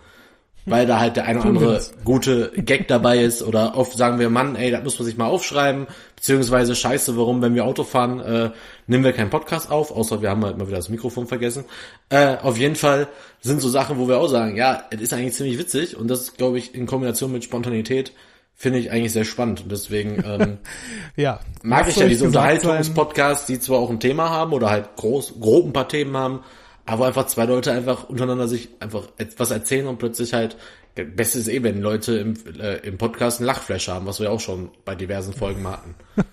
Weil 0.67 0.87
da 0.87 0.99
halt 0.99 1.15
der 1.15 1.25
eine 1.25 1.39
oder 1.41 1.49
andere 1.49 1.81
gute 2.03 2.51
Gag 2.55 2.87
dabei 2.87 3.19
ist 3.19 3.43
oder 3.43 3.77
oft 3.77 3.95
sagen 3.95 4.17
wir, 4.17 4.31
Mann, 4.31 4.55
ey, 4.55 4.71
das 4.71 4.83
muss 4.83 4.97
man 4.97 5.05
sich 5.05 5.15
mal 5.15 5.27
aufschreiben, 5.27 5.85
beziehungsweise 6.15 6.75
scheiße, 6.75 7.15
warum, 7.17 7.41
wenn 7.43 7.53
wir 7.53 7.65
Auto 7.65 7.83
fahren, 7.83 8.19
äh, 8.19 8.49
nehmen 8.87 9.03
wir 9.03 9.13
keinen 9.13 9.29
Podcast 9.29 9.69
auf, 9.69 9.91
außer 9.91 10.23
wir 10.23 10.31
haben 10.31 10.43
halt 10.43 10.57
mal 10.57 10.65
wieder 10.67 10.77
das 10.77 10.89
Mikrofon 10.89 11.27
vergessen. 11.27 11.65
Äh, 12.09 12.37
auf 12.41 12.57
jeden 12.57 12.75
Fall 12.75 13.07
sind 13.41 13.61
so 13.61 13.69
Sachen, 13.69 13.99
wo 13.99 14.07
wir 14.07 14.17
auch 14.17 14.27
sagen, 14.27 14.57
ja, 14.57 14.85
es 14.89 15.01
ist 15.01 15.13
eigentlich 15.13 15.35
ziemlich 15.35 15.59
witzig 15.59 15.97
und 15.97 16.07
das, 16.07 16.33
glaube 16.33 16.57
ich, 16.57 16.73
in 16.73 16.87
Kombination 16.87 17.31
mit 17.31 17.43
Spontanität 17.43 18.11
finde 18.55 18.79
ich 18.79 18.89
eigentlich 18.89 19.13
sehr 19.13 19.25
spannend 19.25 19.61
und 19.61 19.71
deswegen 19.71 20.23
ähm, 20.25 20.57
Ja. 21.15 21.41
mag 21.61 21.87
ich 21.89 21.97
ja 21.97 22.07
diese 22.07 22.21
sein- 22.21 22.27
Unterhaltungspodcasts, 22.29 23.45
die 23.45 23.59
zwar 23.59 23.77
auch 23.79 23.89
ein 23.91 23.99
Thema 23.99 24.29
haben 24.31 24.51
oder 24.53 24.69
halt 24.71 24.95
groß, 24.95 25.35
grob 25.39 25.65
ein 25.67 25.73
paar 25.73 25.89
Themen 25.89 26.17
haben, 26.17 26.39
aber 26.85 27.07
einfach 27.07 27.27
zwei 27.27 27.45
Leute 27.45 27.71
einfach 27.71 28.09
untereinander 28.09 28.47
sich 28.47 28.69
einfach 28.79 29.07
etwas 29.17 29.51
erzählen 29.51 29.87
und 29.87 29.97
plötzlich 29.97 30.33
halt, 30.33 30.57
Beste 30.95 31.39
ist 31.39 31.49
eh, 31.49 31.61
wenn 31.61 31.81
Leute 31.81 32.15
im, 32.19 32.35
äh, 32.57 32.77
im 32.87 32.97
Podcast 32.97 33.39
einen 33.39 33.47
Lachflash 33.47 33.89
haben, 33.89 34.05
was 34.05 34.21
wir 34.21 34.31
auch 34.31 34.39
schon 34.39 34.69
bei 34.85 34.95
diversen 34.95 35.33
Folgen 35.33 35.61
mal 35.61 35.73
hatten. 35.73 35.95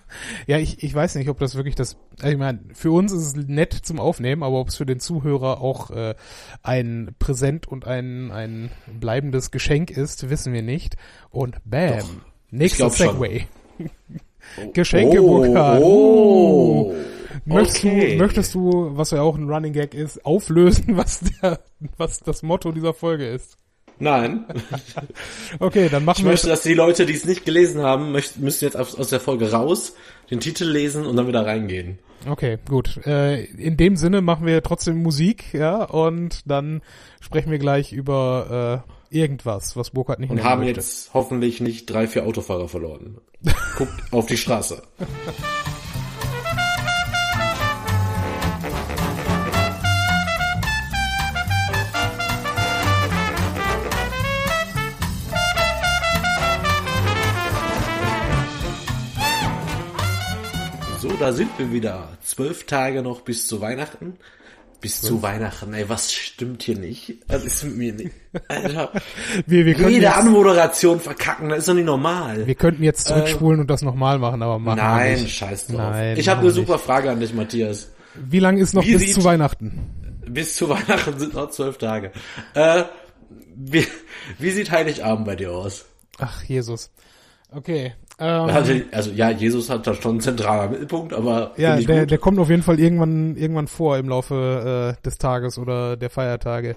Ja, 0.46 0.58
ich, 0.58 0.82
ich 0.82 0.94
weiß 0.94 1.14
nicht, 1.14 1.30
ob 1.30 1.38
das 1.38 1.54
wirklich 1.54 1.74
das, 1.74 1.96
also 2.20 2.30
ich 2.30 2.38
meine, 2.38 2.60
für 2.74 2.90
uns 2.90 3.12
ist 3.12 3.22
es 3.28 3.34
nett 3.34 3.72
zum 3.72 3.98
Aufnehmen, 3.98 4.42
aber 4.42 4.60
ob 4.60 4.68
es 4.68 4.76
für 4.76 4.84
den 4.84 5.00
Zuhörer 5.00 5.62
auch 5.62 5.90
äh, 5.90 6.14
ein 6.62 7.14
Präsent 7.18 7.66
und 7.66 7.86
ein, 7.86 8.30
ein 8.30 8.70
bleibendes 9.00 9.50
Geschenk 9.52 9.90
ist, 9.90 10.28
wissen 10.28 10.52
wir 10.52 10.60
nicht. 10.60 10.96
Und 11.30 11.56
bam, 11.64 11.98
Doch, 11.98 12.10
nächster. 12.50 12.90
Segway. 12.90 13.46
Geschenke, 14.74 15.22
Oh, 15.22 15.38
Burkhard. 15.38 15.82
oh, 15.82 16.94
Möchtest, 17.44 17.84
okay. 17.84 18.12
du, 18.12 18.22
möchtest 18.22 18.54
du, 18.54 18.90
was 18.96 19.10
ja 19.10 19.22
auch 19.22 19.36
ein 19.36 19.48
Running 19.48 19.72
Gag 19.72 19.94
ist, 19.94 20.24
auflösen, 20.24 20.84
was 20.96 21.20
der, 21.20 21.60
was 21.96 22.20
das 22.20 22.42
Motto 22.42 22.72
dieser 22.72 22.94
Folge 22.94 23.26
ist? 23.26 23.58
Nein. 23.98 24.44
Okay, 25.58 25.88
dann 25.90 26.02
Ich 26.02 26.06
machen 26.06 26.24
wir 26.24 26.30
möchte, 26.30 26.48
dass 26.48 26.62
die 26.62 26.74
Leute, 26.74 27.04
die 27.04 27.12
es 27.12 27.26
nicht 27.26 27.44
gelesen 27.44 27.82
haben, 27.82 28.10
möchten, 28.10 28.42
müssen 28.42 28.64
jetzt 28.64 28.76
aus, 28.76 29.08
der 29.08 29.20
Folge 29.20 29.52
raus, 29.52 29.94
den 30.30 30.40
Titel 30.40 30.64
lesen 30.64 31.04
und 31.04 31.16
dann 31.16 31.28
wieder 31.28 31.44
reingehen. 31.44 31.98
Okay, 32.26 32.58
gut. 32.68 32.98
Äh, 33.06 33.44
in 33.44 33.76
dem 33.76 33.96
Sinne 33.96 34.22
machen 34.22 34.46
wir 34.46 34.62
trotzdem 34.62 35.02
Musik, 35.02 35.52
ja, 35.52 35.84
und 35.84 36.40
dann 36.50 36.80
sprechen 37.20 37.50
wir 37.50 37.58
gleich 37.58 37.92
über 37.92 38.82
äh, 39.10 39.16
irgendwas, 39.16 39.76
was 39.76 39.90
Burkhard 39.90 40.20
nicht 40.20 40.30
Und 40.30 40.42
haben 40.42 40.64
möchte. 40.64 40.80
jetzt 40.80 41.10
hoffentlich 41.12 41.60
nicht 41.60 41.86
drei, 41.86 42.06
vier 42.06 42.24
Autofahrer 42.24 42.68
verloren. 42.68 43.18
Guckt 43.76 43.92
auf 44.10 44.26
die 44.26 44.38
Straße. 44.38 44.82
Da 61.22 61.32
sind 61.32 61.56
wir 61.56 61.72
wieder. 61.72 62.08
Zwölf 62.24 62.64
Tage 62.66 63.00
noch 63.00 63.20
bis 63.20 63.46
zu 63.46 63.60
Weihnachten. 63.60 64.16
Bis 64.80 65.00
zu 65.00 65.22
Weihnachten, 65.22 65.72
ey, 65.74 65.88
was 65.88 66.12
stimmt 66.12 66.64
hier 66.64 66.76
nicht? 66.76 67.14
Was 67.28 67.44
ist 67.44 67.62
mit 67.62 67.76
mir 67.76 67.92
nicht? 67.92 68.10
Alter, 68.48 68.90
Wir, 69.46 69.64
wir, 69.64 69.74
können 69.74 69.90
jede 69.90 70.06
jetzt, 70.06 70.16
Anmoderation 70.16 70.98
verkacken, 70.98 71.50
das 71.50 71.60
ist 71.60 71.68
doch 71.68 71.74
nicht 71.74 71.84
normal. 71.84 72.48
wir 72.48 72.54
könnten 72.56 72.82
jetzt 72.82 73.06
zurückspulen 73.06 73.60
und 73.60 73.70
das 73.70 73.82
nochmal 73.82 74.18
machen, 74.18 74.42
aber 74.42 74.58
machen 74.58 74.78
wir 74.78 74.82
Nein, 74.82 75.22
nicht. 75.22 75.36
scheiß 75.36 75.68
drauf. 75.68 75.76
Nein, 75.76 76.16
ich 76.16 76.28
habe 76.28 76.40
eine 76.40 76.48
wir 76.48 76.52
super 76.52 76.80
Frage 76.80 77.12
an 77.12 77.20
dich, 77.20 77.32
Matthias. 77.32 77.92
Wie 78.16 78.40
lange 78.40 78.60
ist 78.60 78.74
noch 78.74 78.84
Wie 78.84 78.96
bis 78.96 79.14
zu 79.14 79.22
Weihnachten? 79.22 80.18
Bis 80.26 80.56
zu 80.56 80.68
Weihnachten 80.68 81.16
sind 81.16 81.34
noch 81.34 81.50
zwölf 81.50 81.78
Tage. 81.78 82.10
Äh, 82.54 82.82
wie, 83.54 83.86
wie 84.40 84.50
sieht 84.50 84.72
Heiligabend 84.72 85.26
bei 85.26 85.36
dir 85.36 85.52
aus? 85.52 85.84
Ach, 86.18 86.42
Jesus. 86.42 86.90
Okay. 87.52 87.92
Also, 88.22 88.72
also 88.92 89.10
ja, 89.10 89.30
Jesus 89.30 89.68
hat 89.68 89.86
da 89.86 89.94
schon 89.94 90.12
einen 90.12 90.20
zentraler 90.20 90.68
Mittelpunkt, 90.68 91.12
aber 91.12 91.52
ja, 91.56 91.76
der, 91.80 92.06
der 92.06 92.18
kommt 92.18 92.38
auf 92.38 92.50
jeden 92.50 92.62
Fall 92.62 92.78
irgendwann, 92.78 93.36
irgendwann 93.36 93.66
vor 93.66 93.98
im 93.98 94.08
Laufe 94.08 94.96
äh, 94.96 95.02
des 95.02 95.18
Tages 95.18 95.58
oder 95.58 95.96
der 95.96 96.10
Feiertage. 96.10 96.76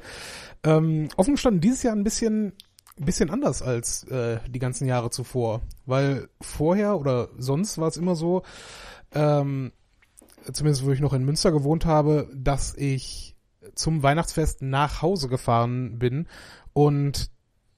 Ähm, 0.64 1.10
offen 1.18 1.36
gestanden, 1.36 1.62
dieses 1.62 1.84
Jahr 1.84 1.96
ein 1.96 2.04
bisschen, 2.04 2.54
bisschen 2.98 3.30
anders 3.30 3.62
als 3.62 4.06
äh, 4.06 4.40
die 4.48 4.60
ganzen 4.60 4.88
Jahre 4.88 5.12
zuvor. 5.12 5.62
Weil 5.86 6.30
vorher 6.42 7.00
oder 7.00 7.30
sonst 7.38 7.78
war 7.78 7.90
es 7.90 7.98
immer 7.98 8.16
so, 8.16 8.42
ähm, 9.14 9.72
zumindest 10.52 10.86
wo 10.86 10.92
ich 10.92 11.00
noch 11.00 11.14
in 11.14 11.26
Münster 11.26 11.52
gewohnt 11.52 11.86
habe, 11.86 12.30
dass 12.34 12.76
ich 12.76 13.36
zum 13.76 14.02
Weihnachtsfest 14.04 14.62
nach 14.62 15.02
Hause 15.02 15.28
gefahren 15.28 16.00
bin 16.00 16.28
und 16.74 17.30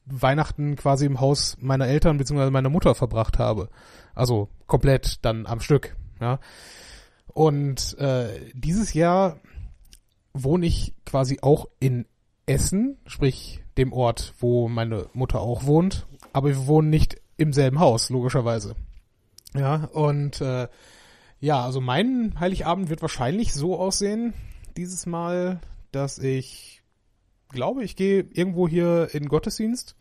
Weihnachten 0.10 0.76
quasi 0.76 1.06
im 1.06 1.20
Haus 1.20 1.58
meiner 1.60 1.88
Eltern 1.88 2.18
bzw. 2.18 2.50
meiner 2.50 2.70
Mutter 2.70 2.96
verbracht 2.96 3.40
habe. 3.40 3.70
Also 4.16 4.50
komplett 4.66 5.24
dann 5.26 5.46
am 5.46 5.60
Stück. 5.60 5.96
Ja. 6.20 6.40
Und 7.34 7.98
äh, 8.00 8.52
dieses 8.54 8.94
Jahr 8.94 9.40
wohne 10.34 10.66
ich 10.66 10.94
quasi 11.06 11.40
auch 11.42 11.68
in 11.80 12.06
Essen, 12.46 12.98
sprich 13.06 13.64
dem 13.78 13.94
Ort, 13.94 14.34
wo 14.40 14.68
meine 14.68 15.08
Mutter 15.14 15.42
auch 15.42 15.66
wohnt, 15.66 16.08
aber 16.34 16.50
wir 16.50 16.68
wohnen 16.68 16.90
nicht 16.90 17.22
im 17.36 17.54
selben 17.54 17.80
Haus, 17.80 18.10
logischerweise. 18.10 18.76
Ja, 19.54 19.86
und 19.94 20.42
äh, 20.42 20.68
ja, 21.40 21.64
also 21.64 21.82
mein 21.82 22.40
Heiligabend 22.40 22.90
wird 22.90 23.02
wahrscheinlich 23.02 23.54
so 23.54 23.78
aussehen, 23.78 24.34
dieses 24.76 25.06
Mal, 25.06 25.60
dass 25.92 26.18
ich 26.18 26.77
glaube, 27.50 27.84
ich 27.84 27.96
gehe 27.96 28.27
irgendwo 28.32 28.68
hier 28.68 29.10
in 29.13 29.27
Gottesdienst, 29.27 29.96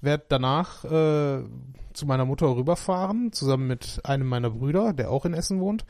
werde 0.00 0.24
danach 0.28 0.84
äh, 0.84 1.44
zu 1.92 2.06
meiner 2.06 2.24
Mutter 2.24 2.56
rüberfahren, 2.56 3.32
zusammen 3.32 3.66
mit 3.66 4.00
einem 4.04 4.26
meiner 4.26 4.50
Brüder, 4.50 4.92
der 4.92 5.10
auch 5.10 5.24
in 5.24 5.34
Essen 5.34 5.60
wohnt. 5.60 5.84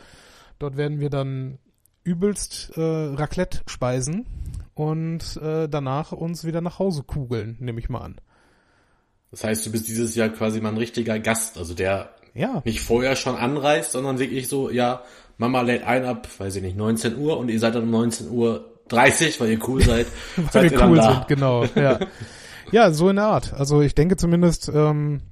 Dort 0.59 0.77
werden 0.77 1.01
wir 1.01 1.11
dann 1.11 1.59
übelst 2.03 2.73
äh, 2.77 2.81
Raclette 2.81 3.61
speisen 3.67 4.27
und 4.75 5.37
äh, 5.37 5.69
danach 5.69 6.13
uns 6.13 6.45
wieder 6.45 6.61
nach 6.61 6.79
Hause 6.79 7.03
kugeln, 7.03 7.57
nehme 7.61 7.81
ich 7.81 7.89
mal 7.89 8.01
an. 8.01 8.21
Das 9.31 9.45
heißt, 9.45 9.67
du 9.67 9.73
bist 9.73 9.89
dieses 9.89 10.15
Jahr 10.15 10.31
quasi 10.31 10.61
mal 10.61 10.71
ein 10.71 10.77
richtiger 10.77 11.19
Gast, 11.19 11.57
also 11.57 11.75
der 11.75 12.15
Ja, 12.35 12.63
nicht 12.65 12.81
vorher 12.81 13.17
schon 13.17 13.37
anreist, 13.37 13.93
sondern 13.93 14.19
wirklich 14.19 14.49
so, 14.49 14.71
ja, 14.71 15.03
Mama 15.39 15.63
lädt 15.63 15.85
ein 15.85 16.05
ab, 16.05 16.29
weiß 16.39 16.57
ich 16.57 16.63
nicht, 16.63 16.77
19 16.77 17.17
Uhr 17.17 17.39
und 17.39 17.49
ihr 17.49 17.61
seid 17.61 17.75
dann 17.75 17.85
um 17.85 17.91
19 17.91 18.31
Uhr 18.31 18.80
30, 18.91 19.41
weil 19.41 19.51
ihr 19.51 19.69
cool 19.69 19.83
seid, 19.85 20.07
weil 20.37 20.51
seid 20.53 20.71
wir 20.71 20.79
ihr 20.79 20.87
cool 20.87 20.97
da. 20.97 21.13
sind, 21.13 21.29
genau. 21.29 21.65
Ja. 21.75 21.99
ja, 22.73 22.91
so 22.93 23.09
in 23.09 23.17
der 23.17 23.27
Art. 23.27 23.55
Also 23.55 23.81
ich 23.81 23.95
denke 23.95 24.17
zumindest, 24.17 24.71
ähm, 24.73 25.23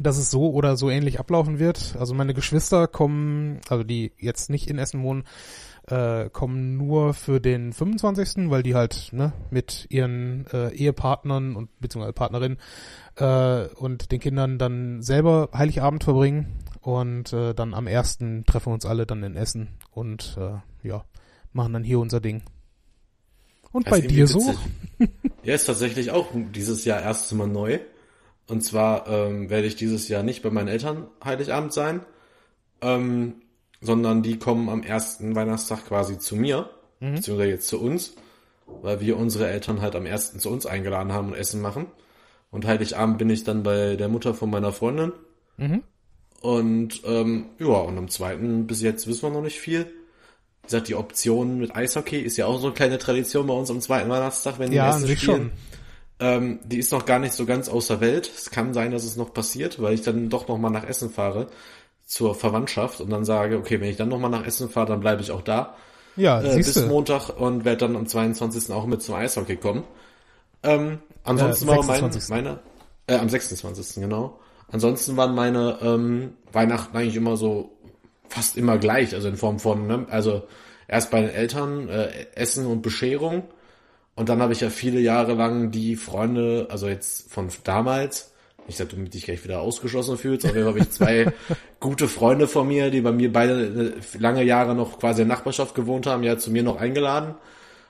dass 0.00 0.18
es 0.18 0.30
so 0.30 0.50
oder 0.52 0.76
so 0.76 0.90
ähnlich 0.90 1.18
ablaufen 1.18 1.58
wird. 1.58 1.96
Also 1.98 2.14
meine 2.14 2.34
Geschwister 2.34 2.86
kommen, 2.86 3.60
also 3.68 3.84
die 3.84 4.12
jetzt 4.18 4.48
nicht 4.48 4.68
in 4.68 4.78
Essen 4.78 5.02
wohnen, 5.02 5.24
äh, 5.88 6.30
kommen 6.30 6.76
nur 6.76 7.12
für 7.14 7.40
den 7.40 7.72
25., 7.72 8.50
weil 8.50 8.62
die 8.62 8.74
halt 8.74 9.08
ne, 9.12 9.32
mit 9.50 9.86
ihren 9.90 10.46
äh, 10.52 10.70
Ehepartnern 10.70 11.56
und 11.56 11.68
beziehungsweise 11.80 12.12
Partnerinnen 12.12 12.58
äh, 13.16 13.66
und 13.74 14.12
den 14.12 14.20
Kindern 14.20 14.58
dann 14.58 15.02
selber 15.02 15.50
Heiligabend 15.52 16.04
verbringen 16.04 16.58
und 16.80 17.32
äh, 17.32 17.52
dann 17.54 17.74
am 17.74 17.86
1. 17.88 18.18
treffen 18.46 18.66
wir 18.66 18.74
uns 18.74 18.86
alle 18.86 19.06
dann 19.06 19.22
in 19.24 19.36
Essen 19.36 19.68
und 19.90 20.38
äh, 20.38 20.86
ja, 20.86 21.04
machen 21.52 21.72
dann 21.72 21.84
hier 21.84 21.98
unser 21.98 22.20
Ding. 22.20 22.42
Und 23.72 23.86
Das 23.86 24.00
bei 24.00 24.06
dir 24.06 24.26
so? 24.26 24.54
Ja, 25.42 25.54
ist 25.54 25.64
tatsächlich 25.64 26.12
auch 26.12 26.28
dieses 26.54 26.84
Jahr 26.84 27.02
erstes 27.02 27.32
Mal 27.32 27.48
neu. 27.48 27.80
Und 28.46 28.62
zwar 28.62 29.08
ähm, 29.08 29.50
werde 29.50 29.66
ich 29.66 29.74
dieses 29.74 30.06
Jahr 30.06 30.22
nicht 30.22 30.42
bei 30.42 30.50
meinen 30.50 30.68
Eltern 30.68 31.08
Heiligabend 31.24 31.72
sein, 31.72 32.02
ähm, 32.80 33.34
sondern 33.80 34.22
die 34.22 34.38
kommen 34.38 34.68
am 34.68 34.84
ersten 34.84 35.34
Weihnachtstag 35.34 35.86
quasi 35.86 36.20
zu 36.20 36.36
mir, 36.36 36.70
beziehungsweise 37.00 37.50
jetzt 37.50 37.66
zu 37.66 37.80
uns, 37.80 38.14
weil 38.66 39.00
wir 39.00 39.16
unsere 39.16 39.48
Eltern 39.48 39.80
halt 39.80 39.96
am 39.96 40.06
ersten 40.06 40.38
zu 40.38 40.50
uns 40.50 40.66
eingeladen 40.66 41.12
haben 41.12 41.28
und 41.28 41.34
Essen 41.34 41.60
machen. 41.60 41.86
Und 42.52 42.66
Heiligabend 42.66 43.18
bin 43.18 43.30
ich 43.30 43.42
dann 43.42 43.64
bei 43.64 43.96
der 43.96 44.08
Mutter 44.08 44.34
von 44.34 44.50
meiner 44.50 44.72
Freundin. 44.72 45.12
Mhm. 45.56 45.82
Und 46.40 47.02
ähm, 47.04 47.46
ja, 47.58 47.66
und 47.66 47.98
am 47.98 48.08
zweiten 48.08 48.66
bis 48.68 48.82
jetzt 48.82 49.06
wissen 49.08 49.22
wir 49.22 49.30
noch 49.30 49.42
nicht 49.42 49.58
viel. 49.58 49.90
Wie 50.62 50.66
gesagt, 50.68 50.88
die 50.88 50.94
Option 50.94 51.58
mit 51.58 51.74
Eishockey 51.74 52.20
ist 52.20 52.36
ja 52.36 52.46
auch 52.46 52.58
so 52.60 52.66
eine 52.68 52.74
kleine 52.74 52.98
Tradition 52.98 53.46
bei 53.46 53.54
uns 53.54 53.70
am 53.70 53.80
zweiten 53.80 54.08
Weihnachtstag, 54.08 54.58
wenn 54.58 54.70
die 54.70 54.76
Ja, 54.76 54.92
sich 54.92 55.20
spielen. 55.20 55.50
schon. 55.50 55.52
Ähm, 56.20 56.60
die 56.64 56.78
ist 56.78 56.92
noch 56.92 57.04
gar 57.04 57.18
nicht 57.18 57.34
so 57.34 57.46
ganz 57.46 57.68
außer 57.68 58.00
Welt. 58.00 58.30
Es 58.34 58.50
kann 58.50 58.72
sein, 58.72 58.92
dass 58.92 59.02
es 59.04 59.16
noch 59.16 59.34
passiert, 59.34 59.82
weil 59.82 59.94
ich 59.94 60.02
dann 60.02 60.28
doch 60.28 60.46
noch 60.46 60.58
mal 60.58 60.70
nach 60.70 60.84
Essen 60.86 61.10
fahre 61.10 61.48
zur 62.06 62.34
Verwandtschaft 62.36 63.00
und 63.00 63.10
dann 63.10 63.24
sage, 63.24 63.58
okay, 63.58 63.80
wenn 63.80 63.88
ich 63.90 63.96
dann 63.96 64.08
noch 64.08 64.18
mal 64.18 64.28
nach 64.28 64.46
Essen 64.46 64.68
fahre, 64.68 64.86
dann 64.86 65.00
bleibe 65.00 65.20
ich 65.22 65.32
auch 65.32 65.42
da 65.42 65.74
Ja, 66.14 66.40
äh, 66.40 66.56
bis. 66.56 66.76
Montag 66.86 67.30
und 67.40 67.64
werde 67.64 67.78
dann 67.78 67.96
am 67.96 68.06
22. 68.06 68.72
auch 68.72 68.86
mit 68.86 69.02
zum 69.02 69.16
Eishockey 69.16 69.56
kommen. 69.56 69.82
Ähm, 70.62 70.98
ansonsten 71.24 71.64
Äh, 71.64 71.68
war 71.68 71.76
mein, 71.84 72.12
26.. 72.12 72.28
meine, 72.30 72.60
äh, 73.08 73.16
am 73.16 73.28
26. 73.28 74.00
genau. 74.00 74.38
Ansonsten 74.70 75.16
waren 75.16 75.34
meine 75.34 75.78
ähm, 75.82 76.34
Weihnachten 76.52 76.96
eigentlich 76.96 77.16
immer 77.16 77.36
so 77.36 77.76
fast 78.28 78.56
immer 78.56 78.78
gleich, 78.78 79.14
also 79.14 79.28
in 79.28 79.36
Form 79.36 79.58
von, 79.58 79.86
ne, 79.86 80.06
also 80.10 80.42
erst 80.88 81.10
bei 81.10 81.20
den 81.20 81.30
Eltern 81.30 81.88
äh, 81.88 82.08
Essen 82.34 82.66
und 82.66 82.82
Bescherung 82.82 83.44
und 84.14 84.28
dann 84.28 84.40
habe 84.42 84.52
ich 84.52 84.60
ja 84.60 84.70
viele 84.70 85.00
Jahre 85.00 85.34
lang 85.34 85.70
die 85.70 85.96
Freunde, 85.96 86.66
also 86.70 86.88
jetzt 86.88 87.30
von 87.32 87.48
damals, 87.64 88.32
nicht, 88.66 88.78
dass 88.78 88.88
du 88.88 88.96
dich 88.96 89.24
gleich 89.24 89.42
wieder 89.42 89.60
ausgeschlossen 89.60 90.16
fühlst, 90.18 90.46
aber 90.46 90.64
habe 90.64 90.78
ich 90.78 90.90
zwei 90.90 91.32
gute 91.80 92.08
Freunde 92.08 92.46
von 92.46 92.68
mir, 92.68 92.90
die 92.90 93.00
bei 93.00 93.10
mir 93.12 93.32
beide 93.32 93.94
lange 94.18 94.44
Jahre 94.44 94.74
noch 94.74 94.98
quasi 95.00 95.22
in 95.22 95.28
Nachbarschaft 95.28 95.74
gewohnt 95.74 96.06
haben, 96.06 96.22
ja 96.22 96.38
zu 96.38 96.50
mir 96.50 96.62
noch 96.62 96.76
eingeladen. 96.76 97.34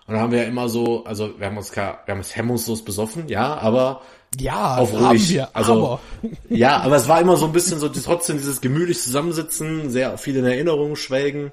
Und 0.07 0.15
dann 0.15 0.21
haben 0.21 0.33
wir 0.33 0.43
ja 0.43 0.49
immer 0.49 0.69
so, 0.69 1.05
also 1.05 1.39
wir 1.39 1.47
haben 1.47 1.57
uns, 1.59 1.73
gar- 1.73 2.03
wir 2.07 2.13
haben 2.13 2.19
uns 2.21 2.35
hemmungslos 2.35 2.85
besoffen, 2.85 3.29
ja, 3.29 3.55
aber 3.59 4.01
Ja, 4.41 4.77
auf 4.77 4.93
ruhig. 4.93 5.29
wir, 5.29 5.55
also, 5.55 5.73
aber. 5.73 6.01
ja, 6.49 6.79
aber 6.79 6.97
es 6.97 7.09
war 7.09 7.21
immer 7.21 7.37
so 7.37 7.47
ein 7.47 7.53
bisschen 7.53 7.79
so 7.79 7.89
trotzdem 7.89 8.39
dieses 8.39 8.61
gemütlich 8.61 9.01
Zusammensitzen, 9.01 9.91
sehr 9.91 10.17
viel 10.17 10.37
in 10.37 10.45
Erinnerungen 10.45 10.97
schwelgen 10.97 11.53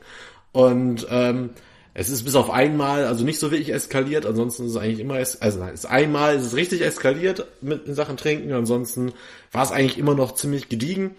und 0.52 1.06
ähm, 1.10 1.52
es 1.94 2.10
ist 2.10 2.24
bis 2.24 2.36
auf 2.36 2.50
einmal, 2.50 3.06
also 3.06 3.26
nicht 3.26 3.40
so 3.40 3.52
wirklich 3.52 3.74
eskaliert, 3.74 4.26
ansonsten 4.26 4.66
ist 4.66 4.72
es 4.72 4.78
eigentlich 4.78 5.02
immer, 5.02 5.20
es, 5.20 5.42
also 5.42 5.60
nein, 5.60 5.74
es 5.74 5.82
ist 5.82 5.90
einmal 5.90 6.38
ist 6.38 6.46
es 6.46 6.56
richtig 6.56 6.82
eskaliert 6.82 7.46
mit 7.62 7.88
in 7.88 7.96
Sachen 7.96 8.16
Trinken, 8.16 8.54
ansonsten 8.54 9.12
war 9.52 9.64
es 9.64 9.72
eigentlich 9.72 9.98
immer 9.98 10.16
noch 10.16 10.34
ziemlich 10.36 10.70
gediegen 10.70 11.16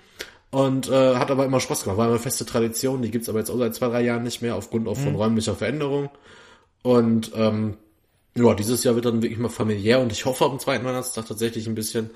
und 0.50 0.88
äh, 0.88 1.16
hat 1.16 1.30
aber 1.30 1.44
immer 1.44 1.60
Spaß 1.60 1.82
gemacht, 1.82 1.98
war 1.98 2.06
immer 2.06 2.14
eine 2.14 2.22
feste 2.22 2.46
Tradition, 2.46 3.02
die 3.02 3.10
gibt's 3.10 3.28
aber 3.28 3.40
jetzt 3.40 3.50
auch 3.50 3.58
seit 3.58 3.74
zwei, 3.74 3.88
drei 3.88 4.02
Jahren 4.02 4.22
nicht 4.22 4.40
mehr, 4.40 4.56
aufgrund 4.56 4.88
auch 4.88 4.96
von 4.96 5.14
räumlicher 5.14 5.54
Veränderung 5.54 6.08
und 6.82 7.32
ähm, 7.34 7.76
ja, 8.36 8.54
dieses 8.54 8.84
Jahr 8.84 8.94
wird 8.94 9.06
dann 9.06 9.22
wirklich 9.22 9.38
mal 9.38 9.48
familiär 9.48 10.00
und 10.00 10.12
ich 10.12 10.24
hoffe 10.24 10.44
am 10.44 10.58
zweiten 10.58 10.84
Weihnachtstag 10.84 11.26
tatsächlich 11.26 11.66
ein 11.66 11.74
bisschen, 11.74 12.10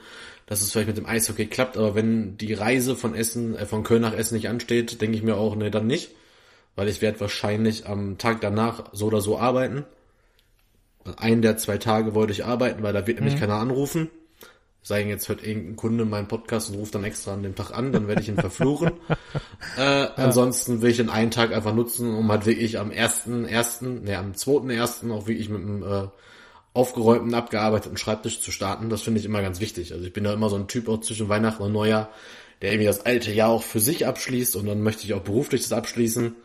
dass 0.46 0.62
es 0.62 0.70
vielleicht 0.70 0.88
mit 0.88 0.96
dem 0.96 1.06
Eishockey 1.06 1.46
klappt, 1.46 1.76
aber 1.76 1.94
wenn 1.94 2.36
die 2.36 2.52
Reise 2.52 2.96
von 2.96 3.14
Essen, 3.14 3.56
äh, 3.56 3.66
von 3.66 3.82
Köln 3.82 4.02
nach 4.02 4.14
Essen 4.14 4.34
nicht 4.34 4.48
ansteht, 4.48 5.00
denke 5.00 5.16
ich 5.16 5.22
mir 5.22 5.36
auch, 5.36 5.56
nee, 5.56 5.70
dann 5.70 5.86
nicht, 5.86 6.10
weil 6.76 6.88
ich 6.88 7.02
werde 7.02 7.20
wahrscheinlich 7.20 7.86
am 7.86 8.18
Tag 8.18 8.40
danach 8.40 8.90
so 8.92 9.06
oder 9.06 9.20
so 9.20 9.38
arbeiten. 9.38 9.84
Einen 11.16 11.42
der 11.42 11.58
zwei 11.58 11.78
Tage 11.78 12.14
wollte 12.14 12.32
ich 12.32 12.44
arbeiten, 12.44 12.82
weil 12.82 12.92
da 12.92 13.06
wird 13.06 13.20
nämlich 13.20 13.38
keiner 13.38 13.54
anrufen. 13.54 14.10
Denn, 14.88 15.08
jetzt 15.08 15.28
hört 15.28 15.44
irgendein 15.44 15.76
Kunde 15.76 16.04
meinen 16.04 16.28
Podcast 16.28 16.70
und 16.70 16.76
ruft 16.76 16.94
dann 16.94 17.04
extra 17.04 17.32
an 17.32 17.42
dem 17.42 17.54
Tag 17.54 17.70
an, 17.70 17.92
dann 17.92 18.06
werde 18.06 18.20
ich 18.22 18.28
ihn 18.28 18.36
verfluchen. 18.36 18.92
Äh, 19.76 20.08
Ansonsten 20.16 20.82
will 20.82 20.90
ich 20.90 20.98
den 20.98 21.08
einen 21.08 21.30
Tag 21.30 21.52
einfach 21.52 21.74
nutzen, 21.74 22.14
um 22.14 22.30
halt 22.30 22.46
wirklich 22.46 22.78
am 22.78 22.92
ersten, 22.92 23.44
ersten, 23.44 24.04
ne, 24.04 24.18
am 24.18 24.34
zweiten 24.34 24.70
ersten 24.70 25.10
auch 25.10 25.26
wirklich 25.26 25.48
mit 25.48 25.62
einem 25.62 25.82
äh, 25.82 26.08
aufgeräumten, 26.74 27.34
abgearbeiteten 27.34 27.96
Schreibtisch 27.96 28.40
zu 28.40 28.52
starten. 28.52 28.90
Das 28.90 29.02
finde 29.02 29.20
ich 29.20 29.26
immer 29.26 29.42
ganz 29.42 29.60
wichtig. 29.60 29.92
Also 29.92 30.04
ich 30.04 30.12
bin 30.12 30.22
da 30.24 30.32
immer 30.32 30.50
so 30.50 30.56
ein 30.56 30.68
Typ 30.68 30.88
auch 30.88 31.00
zwischen 31.00 31.28
Weihnachten 31.28 31.62
und 31.62 31.72
Neujahr, 31.72 32.10
der 32.62 32.72
irgendwie 32.72 32.86
das 32.86 33.06
alte 33.06 33.32
Jahr 33.32 33.50
auch 33.50 33.62
für 33.62 33.80
sich 33.80 34.06
abschließt 34.06 34.54
und 34.56 34.66
dann 34.66 34.82
möchte 34.82 35.04
ich 35.04 35.14
auch 35.14 35.22
beruflich 35.22 35.62
das 35.62 35.72
abschließen 35.72 36.36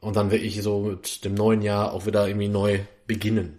und 0.00 0.16
dann 0.16 0.30
wirklich 0.30 0.62
so 0.62 0.80
mit 0.80 1.24
dem 1.24 1.34
neuen 1.34 1.62
Jahr 1.62 1.92
auch 1.92 2.06
wieder 2.06 2.28
irgendwie 2.28 2.48
neu 2.48 2.80
beginnen. 3.06 3.58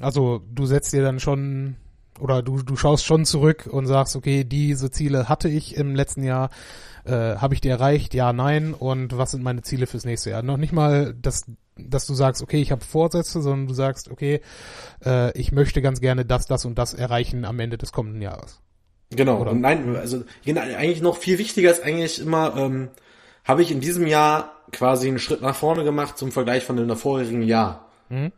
Also 0.00 0.42
du 0.54 0.66
setzt 0.66 0.92
dir 0.92 1.02
dann 1.02 1.20
schon 1.20 1.76
oder 2.20 2.42
du, 2.42 2.62
du 2.62 2.76
schaust 2.76 3.04
schon 3.04 3.24
zurück 3.24 3.68
und 3.70 3.86
sagst, 3.86 4.16
okay, 4.16 4.44
diese 4.44 4.90
Ziele 4.90 5.28
hatte 5.28 5.48
ich 5.48 5.76
im 5.76 5.94
letzten 5.94 6.22
Jahr, 6.22 6.50
äh, 7.04 7.36
habe 7.36 7.54
ich 7.54 7.60
die 7.60 7.68
erreicht? 7.68 8.14
Ja, 8.14 8.32
nein. 8.32 8.74
Und 8.74 9.16
was 9.16 9.32
sind 9.32 9.42
meine 9.42 9.62
Ziele 9.62 9.86
fürs 9.86 10.04
nächste 10.04 10.30
Jahr? 10.30 10.42
Noch 10.42 10.56
nicht 10.56 10.72
mal, 10.72 11.14
dass, 11.14 11.44
dass 11.76 12.06
du 12.06 12.14
sagst, 12.14 12.42
okay, 12.42 12.60
ich 12.60 12.72
habe 12.72 12.84
Vorsätze, 12.84 13.42
sondern 13.42 13.66
du 13.66 13.74
sagst, 13.74 14.10
okay, 14.10 14.40
äh, 15.04 15.36
ich 15.38 15.52
möchte 15.52 15.82
ganz 15.82 16.00
gerne 16.00 16.24
das, 16.24 16.46
das 16.46 16.64
und 16.64 16.78
das 16.78 16.94
erreichen 16.94 17.44
am 17.44 17.60
Ende 17.60 17.78
des 17.78 17.92
kommenden 17.92 18.22
Jahres. 18.22 18.60
Genau, 19.10 19.40
Oder- 19.40 19.52
und 19.52 19.60
nein, 19.60 19.94
also 19.94 20.24
genau, 20.44 20.62
eigentlich 20.62 21.00
noch 21.00 21.16
viel 21.16 21.38
wichtiger 21.38 21.70
ist 21.70 21.82
eigentlich 21.82 22.20
immer, 22.20 22.56
ähm, 22.56 22.88
habe 23.44 23.62
ich 23.62 23.70
in 23.70 23.80
diesem 23.80 24.06
Jahr 24.06 24.52
quasi 24.72 25.06
einen 25.06 25.20
Schritt 25.20 25.42
nach 25.42 25.54
vorne 25.54 25.84
gemacht 25.84 26.18
zum 26.18 26.32
Vergleich 26.32 26.64
von 26.64 26.76
dem 26.76 26.96
vorherigen 26.96 27.42
Jahr. 27.42 27.88
Mhm. 28.08 28.32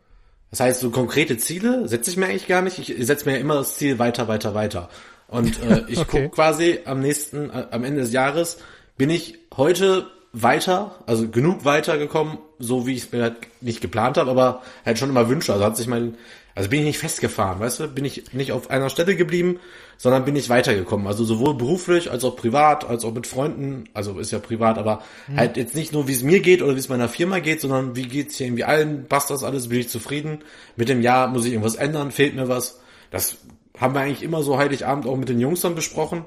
Das 0.51 0.59
heißt, 0.61 0.81
so 0.81 0.89
konkrete 0.89 1.37
Ziele 1.37 1.87
setze 1.87 2.09
ich 2.09 2.17
mir 2.17 2.25
eigentlich 2.25 2.47
gar 2.47 2.61
nicht. 2.61 2.79
Ich 2.79 3.05
setze 3.05 3.25
mir 3.25 3.33
ja 3.35 3.39
immer 3.39 3.55
das 3.55 3.77
Ziel 3.77 3.99
weiter, 3.99 4.27
weiter, 4.27 4.55
weiter. 4.55 4.89
Und 5.27 5.61
äh, 5.61 5.83
ich 5.87 5.99
Okay. 5.99 6.23
guck 6.23 6.35
quasi 6.35 6.79
am 6.85 7.01
nächsten, 7.01 7.49
äh, 7.49 7.67
am 7.71 7.83
Ende 7.83 8.01
des 8.01 8.11
Jahres, 8.13 8.57
bin 8.97 9.09
ich 9.09 9.37
heute 9.55 10.07
weiter, 10.33 10.95
also 11.05 11.27
genug 11.27 11.65
weitergekommen, 11.65 12.37
so 12.59 12.85
wie 12.85 12.93
ich 12.93 13.03
es 13.03 13.11
mir 13.11 13.23
halt 13.23 13.35
nicht 13.61 13.81
geplant 13.81 14.17
habe, 14.17 14.29
aber 14.29 14.61
halt 14.85 14.99
schon 14.99 15.09
immer 15.09 15.29
wünsche. 15.29 15.53
Also 15.53 15.65
hat 15.65 15.77
sich 15.77 15.87
mein, 15.87 16.15
also 16.55 16.69
bin 16.69 16.79
ich 16.79 16.85
nicht 16.85 16.97
festgefahren, 16.99 17.59
weißt 17.59 17.79
du, 17.79 17.87
bin 17.87 18.03
ich 18.05 18.33
nicht 18.33 18.51
auf 18.51 18.69
einer 18.69 18.89
Stelle 18.89 19.15
geblieben, 19.15 19.59
sondern 19.97 20.25
bin 20.25 20.35
ich 20.35 20.49
weitergekommen. 20.49 21.07
Also 21.07 21.23
sowohl 21.23 21.53
beruflich 21.55 22.11
als 22.11 22.23
auch 22.23 22.35
privat, 22.35 22.85
als 22.85 23.05
auch 23.05 23.13
mit 23.13 23.27
Freunden, 23.27 23.85
also 23.93 24.19
ist 24.19 24.31
ja 24.31 24.39
privat, 24.39 24.77
aber 24.77 25.01
halt 25.35 25.57
jetzt 25.57 25.75
nicht 25.75 25.93
nur, 25.93 26.07
wie 26.07 26.13
es 26.13 26.23
mir 26.23 26.39
geht 26.39 26.61
oder 26.61 26.75
wie 26.75 26.79
es 26.79 26.89
meiner 26.89 27.07
Firma 27.09 27.39
geht, 27.39 27.61
sondern 27.61 27.95
wie 27.95 28.07
geht's 28.07 28.37
hier 28.37 28.47
irgendwie 28.47 28.63
allen, 28.65 29.05
passt 29.07 29.29
das 29.29 29.43
alles, 29.43 29.69
bin 29.69 29.79
ich 29.79 29.89
zufrieden. 29.89 30.39
Mit 30.75 30.89
dem 30.89 31.01
Jahr 31.01 31.27
muss 31.27 31.45
ich 31.45 31.51
irgendwas 31.51 31.75
ändern, 31.75 32.11
fehlt 32.11 32.35
mir 32.35 32.47
was. 32.49 32.79
Das 33.11 33.37
haben 33.77 33.93
wir 33.93 34.01
eigentlich 34.01 34.23
immer 34.23 34.43
so 34.43 34.57
Heiligabend 34.57 35.05
auch 35.07 35.15
mit 35.17 35.29
den 35.29 35.39
Jungs 35.39 35.61
dann 35.61 35.75
besprochen. 35.75 36.25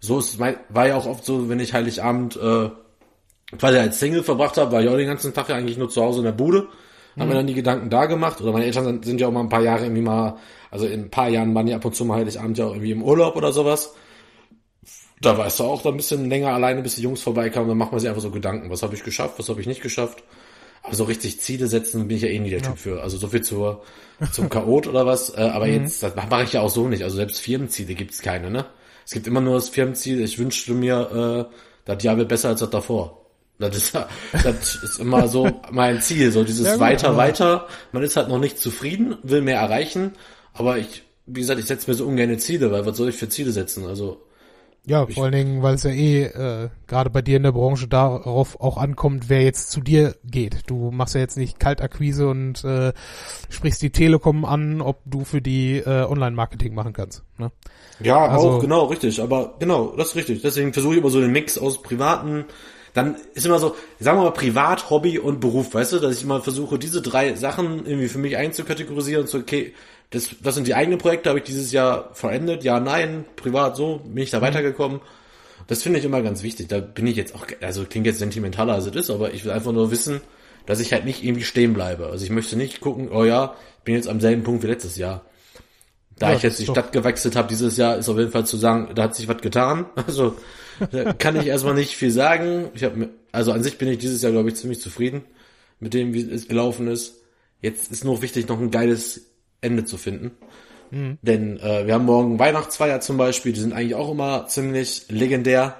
So 0.00 0.18
ist 0.18 0.30
es, 0.34 0.38
mein- 0.38 0.56
war 0.68 0.86
ja 0.88 0.96
auch 0.96 1.06
oft 1.06 1.24
so, 1.24 1.48
wenn 1.48 1.60
ich 1.60 1.72
Heiligabend 1.74 2.36
äh, 2.36 2.70
quasi 3.58 3.78
als 3.78 3.98
Single 4.00 4.22
verbracht 4.22 4.56
habe, 4.56 4.72
war 4.72 4.82
ich 4.82 4.88
auch 4.88 4.96
den 4.96 5.06
ganzen 5.06 5.32
Tag 5.34 5.48
ja 5.48 5.56
eigentlich 5.56 5.78
nur 5.78 5.88
zu 5.90 6.02
Hause 6.02 6.18
in 6.20 6.24
der 6.24 6.32
Bude. 6.32 6.68
Haben 7.18 7.28
mir 7.28 7.34
dann 7.34 7.46
die 7.46 7.54
Gedanken 7.54 7.90
da 7.90 8.06
gemacht. 8.06 8.40
Oder 8.40 8.52
meine 8.52 8.64
Eltern 8.64 9.02
sind, 9.02 9.20
ja 9.20 9.28
auch 9.28 9.32
mal 9.32 9.40
ein 9.40 9.48
paar 9.48 9.62
Jahre 9.62 9.84
irgendwie 9.84 10.02
mal, 10.02 10.36
also 10.70 10.86
in 10.86 11.04
ein 11.04 11.10
paar 11.10 11.28
Jahren 11.28 11.54
waren 11.54 11.66
die 11.66 11.74
ab 11.74 11.84
und 11.84 11.94
zu 11.94 12.04
mal 12.04 12.18
Heiligabend 12.18 12.58
ja 12.58 12.66
auch 12.66 12.72
irgendwie 12.72 12.90
im 12.90 13.02
Urlaub 13.02 13.36
oder 13.36 13.52
sowas. 13.52 13.94
Da 15.20 15.38
warst 15.38 15.60
du 15.60 15.64
auch 15.64 15.82
da 15.82 15.90
ein 15.90 15.96
bisschen 15.96 16.28
länger 16.28 16.52
alleine, 16.52 16.82
bis 16.82 16.96
die 16.96 17.02
Jungs 17.02 17.22
vorbeikamen. 17.22 17.68
Dann 17.68 17.78
macht 17.78 17.92
man 17.92 18.00
sich 18.00 18.08
einfach 18.08 18.22
so 18.22 18.30
Gedanken. 18.30 18.70
Was 18.70 18.82
habe 18.82 18.94
ich 18.94 19.04
geschafft, 19.04 19.38
was 19.38 19.48
habe 19.48 19.60
ich 19.60 19.66
nicht 19.66 19.82
geschafft? 19.82 20.24
Aber 20.82 20.94
so 20.94 21.04
richtig 21.04 21.40
Ziele 21.40 21.66
setzen 21.66 22.08
bin 22.08 22.16
ich 22.16 22.22
ja 22.24 22.28
eh 22.28 22.38
nie 22.38 22.50
der 22.50 22.62
Typ 22.62 22.76
für. 22.76 23.02
Also 23.02 23.16
so 23.16 23.28
viel 23.28 23.40
zur, 23.42 23.82
zum 24.32 24.50
Chaot 24.50 24.86
oder 24.86 25.06
was. 25.06 25.30
Äh, 25.30 25.40
aber 25.40 25.66
jetzt, 25.68 26.02
das 26.02 26.14
mache 26.14 26.44
ich 26.44 26.52
ja 26.52 26.60
auch 26.60 26.70
so 26.70 26.88
nicht. 26.88 27.02
Also 27.02 27.16
selbst 27.16 27.40
Firmenziele 27.40 27.94
gibt's 27.94 28.20
keine, 28.20 28.50
ne? 28.50 28.66
Es 29.06 29.12
gibt 29.12 29.26
immer 29.26 29.40
nur 29.40 29.54
das 29.54 29.68
Firmenziel, 29.68 30.22
ich 30.22 30.38
wünschte 30.38 30.72
mir, 30.72 31.48
äh, 31.50 31.54
das 31.84 32.02
Jahr 32.02 32.16
wird 32.16 32.28
besser 32.28 32.48
als 32.48 32.60
das 32.60 32.70
davor. 32.70 33.23
Das 33.58 33.76
ist, 33.76 33.94
das 34.32 34.74
ist 34.82 34.98
immer 34.98 35.28
so 35.28 35.48
mein 35.70 36.00
Ziel, 36.02 36.32
so 36.32 36.42
dieses 36.42 36.66
Ja, 36.66 36.72
gut, 36.72 36.80
weiter, 36.80 37.16
weiter. 37.16 37.66
Man 37.92 38.02
ist 38.02 38.16
halt 38.16 38.28
noch 38.28 38.40
nicht 38.40 38.58
zufrieden, 38.58 39.16
will 39.22 39.42
mehr 39.42 39.60
erreichen, 39.60 40.12
aber 40.52 40.78
ich, 40.78 41.04
wie 41.26 41.40
gesagt, 41.40 41.60
ich 41.60 41.66
setze 41.66 41.88
mir 41.90 41.94
so 41.96 42.04
ungerne 42.06 42.36
Ziele, 42.38 42.72
weil 42.72 42.84
was 42.84 42.96
soll 42.96 43.08
ich 43.10 43.16
für 43.16 43.28
Ziele 43.28 43.52
setzen? 43.52 43.86
Also, 43.86 44.20
Ja, 44.86 45.06
vor 45.06 45.24
allen 45.24 45.32
Dingen, 45.32 45.62
weil 45.62 45.76
es 45.76 45.84
ja 45.84 45.90
eh 45.92 46.24
äh, 46.24 46.68
gerade 46.88 47.10
bei 47.10 47.22
dir 47.22 47.36
in 47.36 47.44
der 47.44 47.52
Branche 47.52 47.86
darauf 47.88 48.60
auch 48.60 48.76
ankommt, 48.76 49.28
wer 49.28 49.42
jetzt 49.42 49.70
zu 49.70 49.80
dir 49.80 50.16
geht. 50.24 50.62
Du 50.66 50.90
machst 50.90 51.14
ja 51.14 51.20
jetzt 51.20 51.36
nicht 51.38 51.58
Kaltakquise 51.60 52.28
und 52.28 52.62
äh, 52.64 52.92
sprichst 53.50 53.80
die 53.82 53.90
Telekom 53.90 54.44
an, 54.44 54.80
ob 54.82 54.98
du 55.06 55.24
für 55.24 55.40
die 55.40 55.78
äh, 55.78 56.04
Online-Marketing 56.04 56.74
machen 56.74 56.92
kannst. 56.92 57.22
Ne? 57.38 57.52
Ja, 58.00 58.26
Also- 58.26 58.50
auch, 58.50 58.60
genau, 58.60 58.86
richtig. 58.86 59.22
Aber 59.22 59.54
genau, 59.60 59.94
das 59.96 60.08
ist 60.08 60.16
richtig. 60.16 60.42
Deswegen 60.42 60.72
versuche 60.72 60.94
ich 60.94 61.00
immer 61.00 61.10
so 61.10 61.20
den 61.20 61.30
Mix 61.32 61.56
aus 61.56 61.80
privaten, 61.80 62.44
dann 62.94 63.16
ist 63.34 63.44
immer 63.44 63.58
so, 63.58 63.76
sagen 63.98 64.18
wir 64.18 64.24
mal 64.24 64.30
Privat, 64.30 64.88
Hobby 64.88 65.18
und 65.18 65.40
Beruf, 65.40 65.74
weißt 65.74 65.92
du, 65.92 65.98
dass 65.98 66.16
ich 66.16 66.22
immer 66.22 66.40
versuche, 66.40 66.78
diese 66.78 67.02
drei 67.02 67.34
Sachen 67.34 67.84
irgendwie 67.86 68.08
für 68.08 68.18
mich 68.18 68.36
einzukategorisieren 68.36 69.24
und 69.24 69.28
so, 69.28 69.38
okay, 69.38 69.74
das, 70.10 70.30
das 70.42 70.54
sind 70.54 70.66
die 70.68 70.74
eigenen 70.74 70.98
Projekte, 70.98 71.28
habe 71.28 71.40
ich 71.40 71.44
dieses 71.44 71.72
Jahr 71.72 72.10
verendet, 72.14 72.62
ja, 72.62 72.78
nein, 72.78 73.24
privat 73.34 73.76
so, 73.76 74.00
bin 74.04 74.22
ich 74.22 74.30
da 74.30 74.40
weitergekommen. 74.40 75.00
Das 75.66 75.82
finde 75.82 75.98
ich 75.98 76.04
immer 76.04 76.22
ganz 76.22 76.42
wichtig. 76.42 76.68
Da 76.68 76.80
bin 76.80 77.06
ich 77.06 77.16
jetzt 77.16 77.34
auch, 77.34 77.46
also 77.60 77.84
klingt 77.84 78.06
jetzt 78.06 78.18
sentimentaler 78.18 78.74
als 78.74 78.86
es 78.86 78.94
ist, 78.94 79.10
aber 79.10 79.34
ich 79.34 79.44
will 79.44 79.50
einfach 79.50 79.72
nur 79.72 79.90
wissen, 79.90 80.20
dass 80.66 80.78
ich 80.78 80.92
halt 80.92 81.04
nicht 81.04 81.24
irgendwie 81.24 81.44
stehen 81.44 81.74
bleibe. 81.74 82.06
Also 82.06 82.24
ich 82.24 82.30
möchte 82.30 82.56
nicht 82.56 82.80
gucken, 82.80 83.08
oh 83.10 83.24
ja, 83.24 83.56
ich 83.78 83.84
bin 83.84 83.94
jetzt 83.94 84.08
am 84.08 84.20
selben 84.20 84.44
Punkt 84.44 84.62
wie 84.62 84.68
letztes 84.68 84.96
Jahr. 84.96 85.22
Da 86.18 86.30
Ja, 86.30 86.36
ich 86.36 86.42
jetzt 86.42 86.60
die 86.60 86.66
Stadt 86.66 86.92
gewechselt 86.92 87.36
habe 87.36 87.48
dieses 87.48 87.76
Jahr, 87.76 87.96
ist 87.96 88.08
auf 88.08 88.18
jeden 88.18 88.30
Fall 88.30 88.46
zu 88.46 88.56
sagen, 88.56 88.90
da 88.94 89.04
hat 89.04 89.14
sich 89.14 89.28
was 89.28 89.38
getan. 89.38 89.86
Also 90.06 90.36
da 90.90 91.12
kann 91.12 91.36
ich 91.36 91.46
erstmal 91.46 91.74
nicht 91.74 91.96
viel 91.96 92.10
sagen. 92.10 92.70
Ich 92.74 92.84
habe 92.84 93.10
also 93.32 93.52
an 93.52 93.62
sich 93.62 93.78
bin 93.78 93.88
ich 93.88 93.98
dieses 93.98 94.22
Jahr 94.22 94.32
glaube 94.32 94.48
ich 94.48 94.56
ziemlich 94.56 94.80
zufrieden 94.80 95.22
mit 95.80 95.94
dem, 95.94 96.14
wie 96.14 96.22
es 96.22 96.48
gelaufen 96.48 96.88
ist. 96.88 97.22
Jetzt 97.60 97.90
ist 97.90 98.04
nur 98.04 98.22
wichtig, 98.22 98.48
noch 98.48 98.60
ein 98.60 98.70
geiles 98.70 99.30
Ende 99.60 99.84
zu 99.84 99.96
finden. 99.96 100.32
Mhm. 100.90 101.18
Denn 101.22 101.58
äh, 101.58 101.86
wir 101.86 101.94
haben 101.94 102.04
morgen 102.04 102.38
Weihnachtsfeier 102.38 103.00
zum 103.00 103.16
Beispiel, 103.16 103.52
die 103.52 103.60
sind 103.60 103.72
eigentlich 103.72 103.94
auch 103.94 104.10
immer 104.10 104.46
ziemlich 104.46 105.06
legendär 105.08 105.76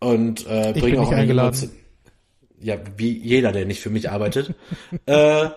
und 0.00 0.46
äh, 0.46 0.72
Ich 0.72 0.80
bringen 0.80 0.98
auch 0.98 1.12
eingeladen. 1.12 1.70
Ja, 2.58 2.76
wie 2.96 3.16
jeder, 3.16 3.52
der 3.52 3.66
nicht 3.66 3.80
für 3.80 3.90
mich 3.90 4.10
arbeitet. 4.10 4.54
äh, 5.06 5.48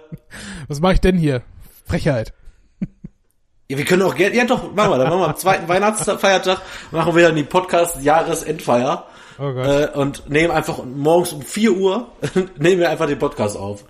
Was 0.67 0.79
mache 0.81 0.93
ich 0.93 1.01
denn 1.01 1.17
hier? 1.17 1.43
Frechheit. 1.85 2.33
Ja, 3.71 3.77
wir 3.77 3.85
können 3.85 4.01
auch 4.01 4.15
gerne, 4.15 4.35
ja 4.35 4.45
doch, 4.45 4.73
machen 4.73 4.89
wir, 4.91 4.97
dann 4.97 5.09
machen 5.09 5.21
wir 5.21 5.27
am 5.27 5.35
zweiten 5.35 5.67
Weihnachtsfeiertag, 5.67 6.59
machen 6.89 7.15
wir 7.15 7.27
dann 7.27 7.35
die 7.35 7.43
Podcast-Jahresendfeier 7.43 9.05
Oh 9.37 9.53
Gott. 9.53 9.67
äh, 9.67 9.89
und 9.93 10.27
nehmen 10.27 10.49
einfach 10.51 10.83
morgens 10.83 11.33
um 11.33 11.43
4 11.43 11.73
Uhr, 11.77 12.07
nehmen 12.57 12.79
wir 12.79 12.89
einfach 12.89 13.05
den 13.05 13.19
Podcast 13.19 13.55
auf. 13.55 13.85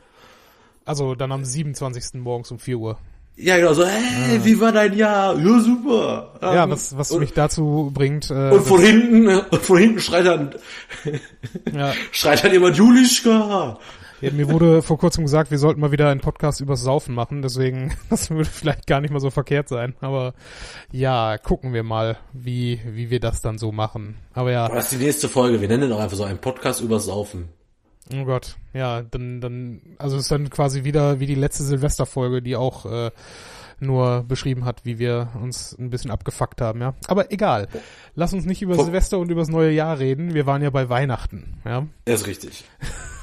Also 0.83 1.15
dann 1.15 1.31
am 1.31 1.45
27. 1.45 2.15
morgens 2.21 2.51
um 2.51 2.59
4 2.59 2.77
Uhr. 2.77 2.97
Ja, 3.37 3.55
genau, 3.55 3.71
so, 3.71 3.85
hey, 3.85 4.43
wie 4.43 4.59
war 4.59 4.73
dein 4.73 4.97
Jahr? 4.97 5.39
Ja, 5.39 5.59
super. 5.61 6.33
Ah. 6.41 6.55
Ja, 6.55 6.63
Ähm, 6.65 6.71
was, 6.71 6.97
was 6.97 7.11
und, 7.11 7.21
mich 7.21 7.31
dazu 7.31 7.89
bringt, 7.93 8.29
äh, 8.31 8.49
und 8.49 8.67
von 8.67 8.81
hinten, 8.81 9.27
und 9.49 9.61
von 9.61 9.77
hinten 9.77 10.01
schreit 10.01 10.25
dann, 10.25 10.55
ja, 11.73 11.93
schreit 12.11 12.43
dann 12.43 12.51
jemand 12.51 12.75
Julischka. 12.75 13.79
Ja, 14.21 14.31
mir 14.31 14.49
wurde 14.49 14.81
vor 14.81 14.97
kurzem 14.97 15.23
gesagt, 15.23 15.51
wir 15.51 15.57
sollten 15.57 15.79
mal 15.79 15.91
wieder 15.91 16.09
einen 16.09 16.19
Podcast 16.19 16.61
übers 16.61 16.81
Saufen 16.81 17.15
machen, 17.15 17.41
deswegen, 17.41 17.93
das 18.09 18.29
würde 18.29 18.49
vielleicht 18.49 18.87
gar 18.87 19.01
nicht 19.01 19.11
mal 19.11 19.19
so 19.19 19.29
verkehrt 19.29 19.69
sein. 19.69 19.95
Aber 20.01 20.33
ja, 20.91 21.37
gucken 21.37 21.73
wir 21.73 21.83
mal, 21.83 22.17
wie, 22.33 22.81
wie 22.85 23.09
wir 23.09 23.19
das 23.19 23.41
dann 23.41 23.57
so 23.57 23.71
machen. 23.71 24.17
Aber 24.33 24.51
ja, 24.51 24.67
Das 24.67 24.91
ist 24.91 24.99
die 24.99 25.05
nächste 25.05 25.29
Folge, 25.29 25.61
wir 25.61 25.67
nennen 25.67 25.91
auch 25.91 25.99
einfach 25.99 26.17
so 26.17 26.23
einen 26.23 26.39
Podcast 26.39 26.81
übers 26.81 27.05
Saufen. 27.05 27.49
Oh 28.13 28.25
Gott, 28.25 28.57
ja, 28.73 29.03
dann, 29.03 29.39
dann, 29.39 29.81
also 29.99 30.17
es 30.17 30.23
ist 30.23 30.31
dann 30.31 30.49
quasi 30.49 30.83
wieder 30.83 31.19
wie 31.19 31.27
die 31.27 31.35
letzte 31.35 31.63
Silvesterfolge, 31.63 32.41
die 32.41 32.55
auch 32.55 32.85
äh, 32.87 33.11
nur 33.79 34.23
beschrieben 34.23 34.65
hat, 34.65 34.83
wie 34.83 34.99
wir 34.99 35.29
uns 35.41 35.77
ein 35.77 35.89
bisschen 35.89 36.11
abgefuckt 36.11 36.59
haben, 36.59 36.81
ja. 36.81 36.95
Aber 37.07 37.31
egal. 37.31 37.67
Lass 38.15 38.33
uns 38.33 38.45
nicht 38.45 38.61
über 38.61 38.75
Silvester 38.75 39.19
und 39.19 39.29
über 39.29 39.41
das 39.41 39.49
neue 39.49 39.71
Jahr 39.71 39.99
reden. 39.99 40.33
Wir 40.33 40.45
waren 40.45 40.61
ja 40.61 40.69
bei 40.69 40.89
Weihnachten, 40.89 41.59
ja. 41.65 41.85
Das 42.05 42.21
ist 42.21 42.27
richtig. 42.27 42.63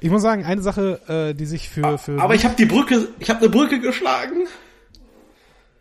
Ich 0.00 0.10
muss 0.10 0.22
sagen, 0.22 0.44
eine 0.44 0.62
Sache, 0.62 1.00
äh, 1.08 1.34
die 1.34 1.46
sich 1.46 1.68
für, 1.68 1.98
für 1.98 2.20
Aber 2.20 2.34
ich 2.34 2.44
habe 2.44 2.54
die 2.56 2.66
Brücke, 2.66 3.08
ich 3.18 3.30
habe 3.30 3.40
eine 3.40 3.48
Brücke 3.48 3.80
geschlagen. 3.80 4.46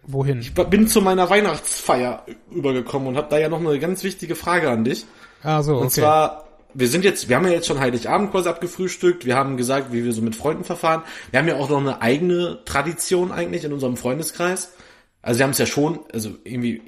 wohin? 0.03 0.39
Ich 0.39 0.53
bin 0.53 0.87
zu 0.87 1.01
meiner 1.01 1.29
Weihnachtsfeier 1.29 2.25
übergekommen 2.51 3.07
und 3.09 3.17
habe 3.17 3.27
da 3.29 3.37
ja 3.37 3.49
noch 3.49 3.59
eine 3.59 3.79
ganz 3.79 4.03
wichtige 4.03 4.35
Frage 4.35 4.69
an 4.69 4.83
dich. 4.83 5.05
Ah, 5.43 5.61
so, 5.61 5.77
Und 5.77 5.87
okay. 5.87 6.01
zwar, 6.01 6.47
wir 6.73 6.87
sind 6.87 7.05
jetzt, 7.05 7.29
wir 7.29 7.35
haben 7.35 7.45
ja 7.45 7.53
jetzt 7.53 7.67
schon 7.67 7.79
Heiligabend 7.79 8.31
quasi 8.31 8.49
abgefrühstückt, 8.49 9.25
wir 9.25 9.35
haben 9.35 9.57
gesagt, 9.57 9.93
wie 9.93 10.03
wir 10.03 10.13
so 10.13 10.21
mit 10.21 10.35
Freunden 10.35 10.63
verfahren. 10.63 11.03
Wir 11.31 11.39
haben 11.39 11.47
ja 11.47 11.55
auch 11.55 11.69
noch 11.69 11.79
eine 11.79 12.01
eigene 12.01 12.59
Tradition 12.65 13.31
eigentlich 13.31 13.63
in 13.63 13.73
unserem 13.73 13.97
Freundeskreis. 13.97 14.73
Also 15.21 15.39
wir 15.39 15.43
haben 15.45 15.51
es 15.51 15.57
ja 15.57 15.65
schon, 15.65 15.99
also 16.13 16.31
irgendwie 16.43 16.81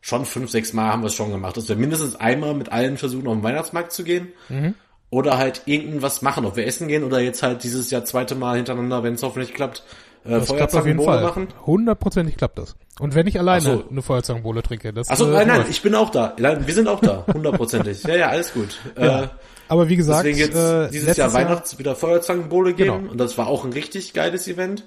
schon 0.00 0.24
fünf, 0.24 0.50
sechs 0.50 0.72
Mal 0.72 0.92
haben 0.92 1.02
wir 1.02 1.08
es 1.08 1.14
schon 1.14 1.32
gemacht, 1.32 1.56
dass 1.56 1.68
wir 1.68 1.74
mindestens 1.74 2.14
einmal 2.14 2.54
mit 2.54 2.70
allen 2.70 2.96
versuchen, 2.96 3.26
auf 3.26 3.34
den 3.34 3.42
Weihnachtsmarkt 3.42 3.90
zu 3.92 4.04
gehen. 4.04 4.28
Mhm. 4.48 4.74
Oder 5.10 5.38
halt 5.38 5.62
irgendwas 5.66 6.20
machen, 6.22 6.44
ob 6.44 6.56
wir 6.56 6.66
essen 6.66 6.88
gehen 6.88 7.04
oder 7.04 7.20
jetzt 7.20 7.42
halt 7.42 7.62
dieses 7.62 7.90
Jahr 7.90 8.04
zweite 8.04 8.34
Mal 8.34 8.56
hintereinander, 8.56 9.02
wenn 9.04 9.14
es 9.14 9.22
hoffentlich 9.22 9.54
klappt, 9.54 9.84
äh, 10.24 10.40
Feuerzangenbowle 10.40 11.20
machen. 11.20 11.48
Hundertprozentig 11.64 12.36
klappt 12.36 12.58
das. 12.58 12.74
Und 12.98 13.14
wenn 13.14 13.26
ich 13.28 13.38
alleine 13.38 13.60
so. 13.60 13.84
eine 13.88 14.02
Feuerzangenbowle 14.02 14.62
trinke, 14.62 14.92
das 14.92 15.08
Achso, 15.08 15.28
äh, 15.28 15.32
nein, 15.32 15.46
nein, 15.48 15.64
ich 15.70 15.80
bin 15.82 15.94
auch 15.94 16.10
da. 16.10 16.34
Wir 16.36 16.74
sind 16.74 16.88
auch 16.88 17.00
da, 17.00 17.24
hundertprozentig. 17.32 18.02
ja, 18.02 18.16
ja, 18.16 18.28
alles 18.28 18.52
gut. 18.52 18.78
Ja. 18.98 19.24
Äh, 19.24 19.28
Aber 19.68 19.88
wie 19.88 19.96
gesagt, 19.96 20.24
Deswegen 20.26 20.38
jetzt 20.38 20.56
äh, 20.56 20.90
dieses 20.90 21.16
Jahr 21.16 21.32
Weihnachts 21.32 21.78
wieder 21.78 21.94
Feuerzangenbowle 21.94 22.74
geben 22.74 22.96
Genau. 22.98 23.12
und 23.12 23.18
das 23.18 23.38
war 23.38 23.46
auch 23.46 23.64
ein 23.64 23.72
richtig 23.72 24.12
geiles 24.12 24.48
Event. 24.48 24.84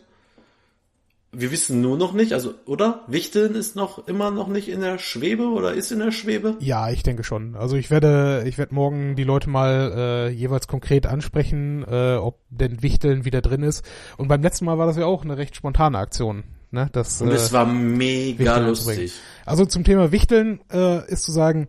Wir 1.32 1.52
wissen 1.52 1.82
nur 1.82 1.96
noch 1.96 2.14
nicht, 2.14 2.34
also 2.34 2.56
oder? 2.66 3.04
Wichteln 3.08 3.54
ist 3.54 3.76
noch 3.76 4.08
immer 4.08 4.32
noch 4.32 4.48
nicht 4.48 4.68
in 4.68 4.82
der 4.82 4.98
Schwebe 4.98 5.44
oder 5.50 5.74
ist 5.74 5.92
in 5.92 6.00
der 6.00 6.12
Schwebe? 6.12 6.56
Ja, 6.60 6.90
ich 6.90 7.04
denke 7.04 7.24
schon. 7.24 7.56
Also 7.56 7.76
ich 7.76 7.92
werde, 7.92 8.44
ich 8.48 8.58
werde 8.58 8.74
morgen 8.74 9.16
die 9.16 9.24
Leute 9.24 9.48
mal 9.50 9.94
äh, 9.96 10.30
jeweils 10.30 10.68
konkret 10.68 11.06
ansprechen, 11.06 11.86
äh, 11.88 12.16
ob 12.16 12.40
denn 12.50 12.82
Wichteln 12.82 13.26
wieder 13.26 13.42
drin 13.42 13.62
ist. 13.62 13.86
Und 14.18 14.28
beim 14.28 14.42
letzten 14.42 14.66
Mal 14.66 14.80
war 14.80 14.88
das 14.88 14.98
ja 14.98 15.06
auch 15.06 15.24
eine 15.24 15.38
recht 15.38 15.56
spontane 15.56 16.00
Aktion. 16.00 16.44
Ne? 16.72 16.90
Das, 16.92 17.22
Und 17.22 17.30
äh, 17.30 17.36
es 17.36 17.54
war 17.54 17.66
mega 17.66 18.40
Wichteln 18.40 18.68
lustig. 18.68 19.14
also 19.46 19.66
zum 19.66 19.84
Thema 19.84 20.12
Wichteln 20.12 20.62
äh, 20.72 21.08
ist 21.12 21.24
zu 21.24 21.32
sagen, 21.32 21.68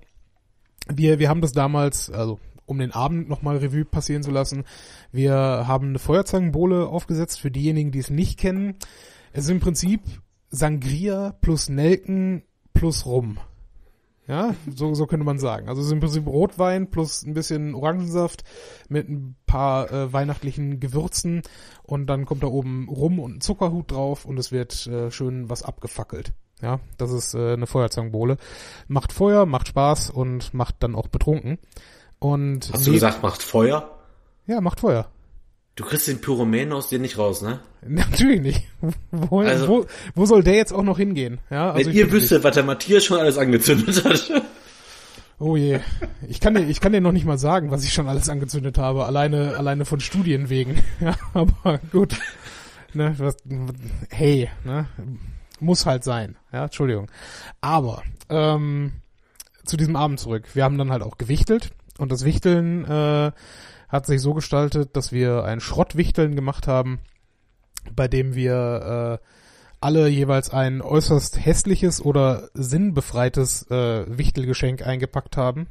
wir, 0.89 1.19
wir 1.19 1.29
haben 1.29 1.43
das 1.43 1.53
damals, 1.53 2.11
also 2.11 2.41
um 2.67 2.79
den 2.79 2.93
Abend 2.93 3.29
nochmal 3.29 3.59
Revue 3.59 3.85
passieren 3.85 4.23
zu 4.23 4.31
lassen, 4.31 4.65
wir 5.13 5.35
haben 5.35 5.89
eine 5.89 5.99
Feuerzangenbowle 5.99 6.87
aufgesetzt 6.87 7.41
für 7.41 7.51
diejenigen, 7.51 7.91
die 7.91 7.99
es 7.99 8.11
nicht 8.11 8.39
kennen. 8.39 8.77
Es 9.33 9.45
ist 9.45 9.51
im 9.51 9.61
Prinzip 9.61 10.03
Sangria 10.51 11.35
plus 11.41 11.69
Nelken 11.69 12.43
plus 12.75 13.07
Rum. 13.07 13.39
Ja, 14.27 14.55
so, 14.73 14.95
so 14.95 15.07
könnte 15.07 15.25
man 15.25 15.39
sagen. 15.39 15.69
Also 15.69 15.81
es 15.81 15.89
ist 15.89 15.93
im 15.93 16.01
Prinzip 16.01 16.27
Rotwein 16.27 16.91
plus 16.91 17.25
ein 17.25 17.35
bisschen 17.35 17.75
Orangensaft 17.75 18.45
mit 18.89 19.09
ein 19.09 19.35
paar 19.47 19.91
äh, 19.91 20.13
weihnachtlichen 20.13 20.79
Gewürzen 20.79 21.43
und 21.83 22.07
dann 22.07 22.27
kommt 22.27 22.43
da 22.45 22.47
oben 22.47 22.89
Rum 22.89 23.19
und 23.19 23.37
ein 23.37 23.41
Zuckerhut 23.41 23.91
drauf 23.91 24.25
und 24.25 24.39
es 24.39 24.53
wird 24.53 24.87
äh, 24.87 25.11
schön 25.11 25.51
was 25.51 25.63
abgefackelt. 25.63 26.33
Ja, 26.63 26.79
das 26.99 27.11
ist 27.11 27.35
äh, 27.35 27.55
eine 27.55 27.67
Feuerzangenbowle. 27.67 28.37
Macht 28.87 29.13
Feuer, 29.13 29.47
macht 29.47 29.69
Spaß 29.69 30.11
und 30.11 30.55
macht 30.55 30.77
dann 30.81 30.95
auch 30.95 31.09
betrunken. 31.09 31.59
Und 32.19 32.71
Hast 32.73 32.87
du 32.87 32.93
gesagt, 32.93 33.23
macht 33.23 33.43
Feuer? 33.43 33.99
Ja, 34.47 34.61
macht 34.61 34.81
Feuer. 34.81 35.09
Du 35.77 35.85
kriegst 35.85 36.09
den 36.09 36.21
Pyromäen 36.21 36.73
aus 36.73 36.89
dir 36.89 36.99
nicht 36.99 37.17
raus, 37.19 37.43
ne? 37.43 37.61
Natürlich 37.87 38.41
nicht. 38.41 38.69
Wo, 39.11 39.41
Also- 39.41 39.69
wo, 39.69 39.87
wo 40.15 40.27
soll 40.27 40.43
der 40.43 40.55
jetzt 40.57 40.73
auch 40.73 40.83
noch 40.83 40.99
hingehen? 40.99 41.39
Ja, 41.51 41.73
also 41.73 41.89
Wenn 41.91 41.97
ihr 41.97 42.13
wüsstet, 42.13 42.45
was 42.45 42.55
der 42.55 42.65
Matthias 42.65 43.05
schon 43.05 43.19
alles 43.19 43.39
angezündet 43.39 44.05
hat. 44.05 44.31
Oh 45.43 45.57
je. 45.57 45.81
Ich 46.29 46.39
kann 46.39 46.53
dir, 46.53 46.67
ich 46.69 46.83
kann 46.83 46.93
dir 46.93 47.01
noch 47.01 47.13
nicht 47.13 47.25
mal 47.25 47.39
sagen, 47.39 47.71
was 47.71 47.83
ich 47.83 47.95
schon 47.95 48.09
alles 48.09 48.29
angezündet 48.29 48.77
habe. 48.77 49.07
Alleine, 49.07 49.57
alleine 49.57 49.87
von 49.87 49.99
Studien 50.01 50.51
wegen. 50.51 50.85
Ja, 51.01 51.15
aber 51.33 51.79
gut. 51.93 52.15
Ne, 52.93 53.15
was, 53.17 53.39
hey, 54.11 54.51
ne, 54.65 54.87
muss 55.59 55.87
halt 55.87 56.05
sein. 56.05 56.37
Ja, 56.53 56.65
Entschuldigung. 56.65 57.11
Aber, 57.63 58.03
ähm, 58.29 58.93
zu 59.65 59.79
diesem 59.79 59.97
Abend 59.97 60.21
zurück. 60.21 60.45
Wir 60.53 60.63
haben 60.65 60.77
dann 60.77 60.91
halt 60.93 61.03
auch 61.03 61.17
gewichtelt. 61.17 61.71
Und 61.97 62.13
das 62.13 62.27
Wichteln, 62.27 62.85
äh, 62.85 63.33
hat 63.91 64.07
sich 64.07 64.21
so 64.21 64.35
gestaltet, 64.35 64.97
dass 64.97 65.13
wir 65.13 65.45
ein 65.45 65.61
Schrottwichteln 65.61 66.35
gemacht 66.37 66.67
haben, 66.67 67.01
bei 67.95 68.09
dem 68.09 68.35
wir, 68.35 69.21
äh, 69.21 69.27
alle 69.81 70.09
jeweils 70.09 70.51
ein 70.51 70.83
äußerst 70.83 71.45
hässliches 71.45 72.05
oder 72.05 72.51
sinnbefreites 72.53 73.71
äh, 73.71 74.05
Wichtelgeschenk 74.07 74.87
eingepackt 74.87 75.37
haben. 75.37 75.69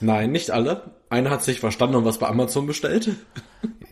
Nein, 0.00 0.32
nicht 0.32 0.50
alle. 0.50 0.90
Einer 1.10 1.30
hat 1.30 1.44
sich 1.44 1.60
verstanden 1.60 1.94
und 1.94 2.04
was 2.04 2.18
bei 2.18 2.28
Amazon 2.28 2.66
bestellt. 2.66 3.10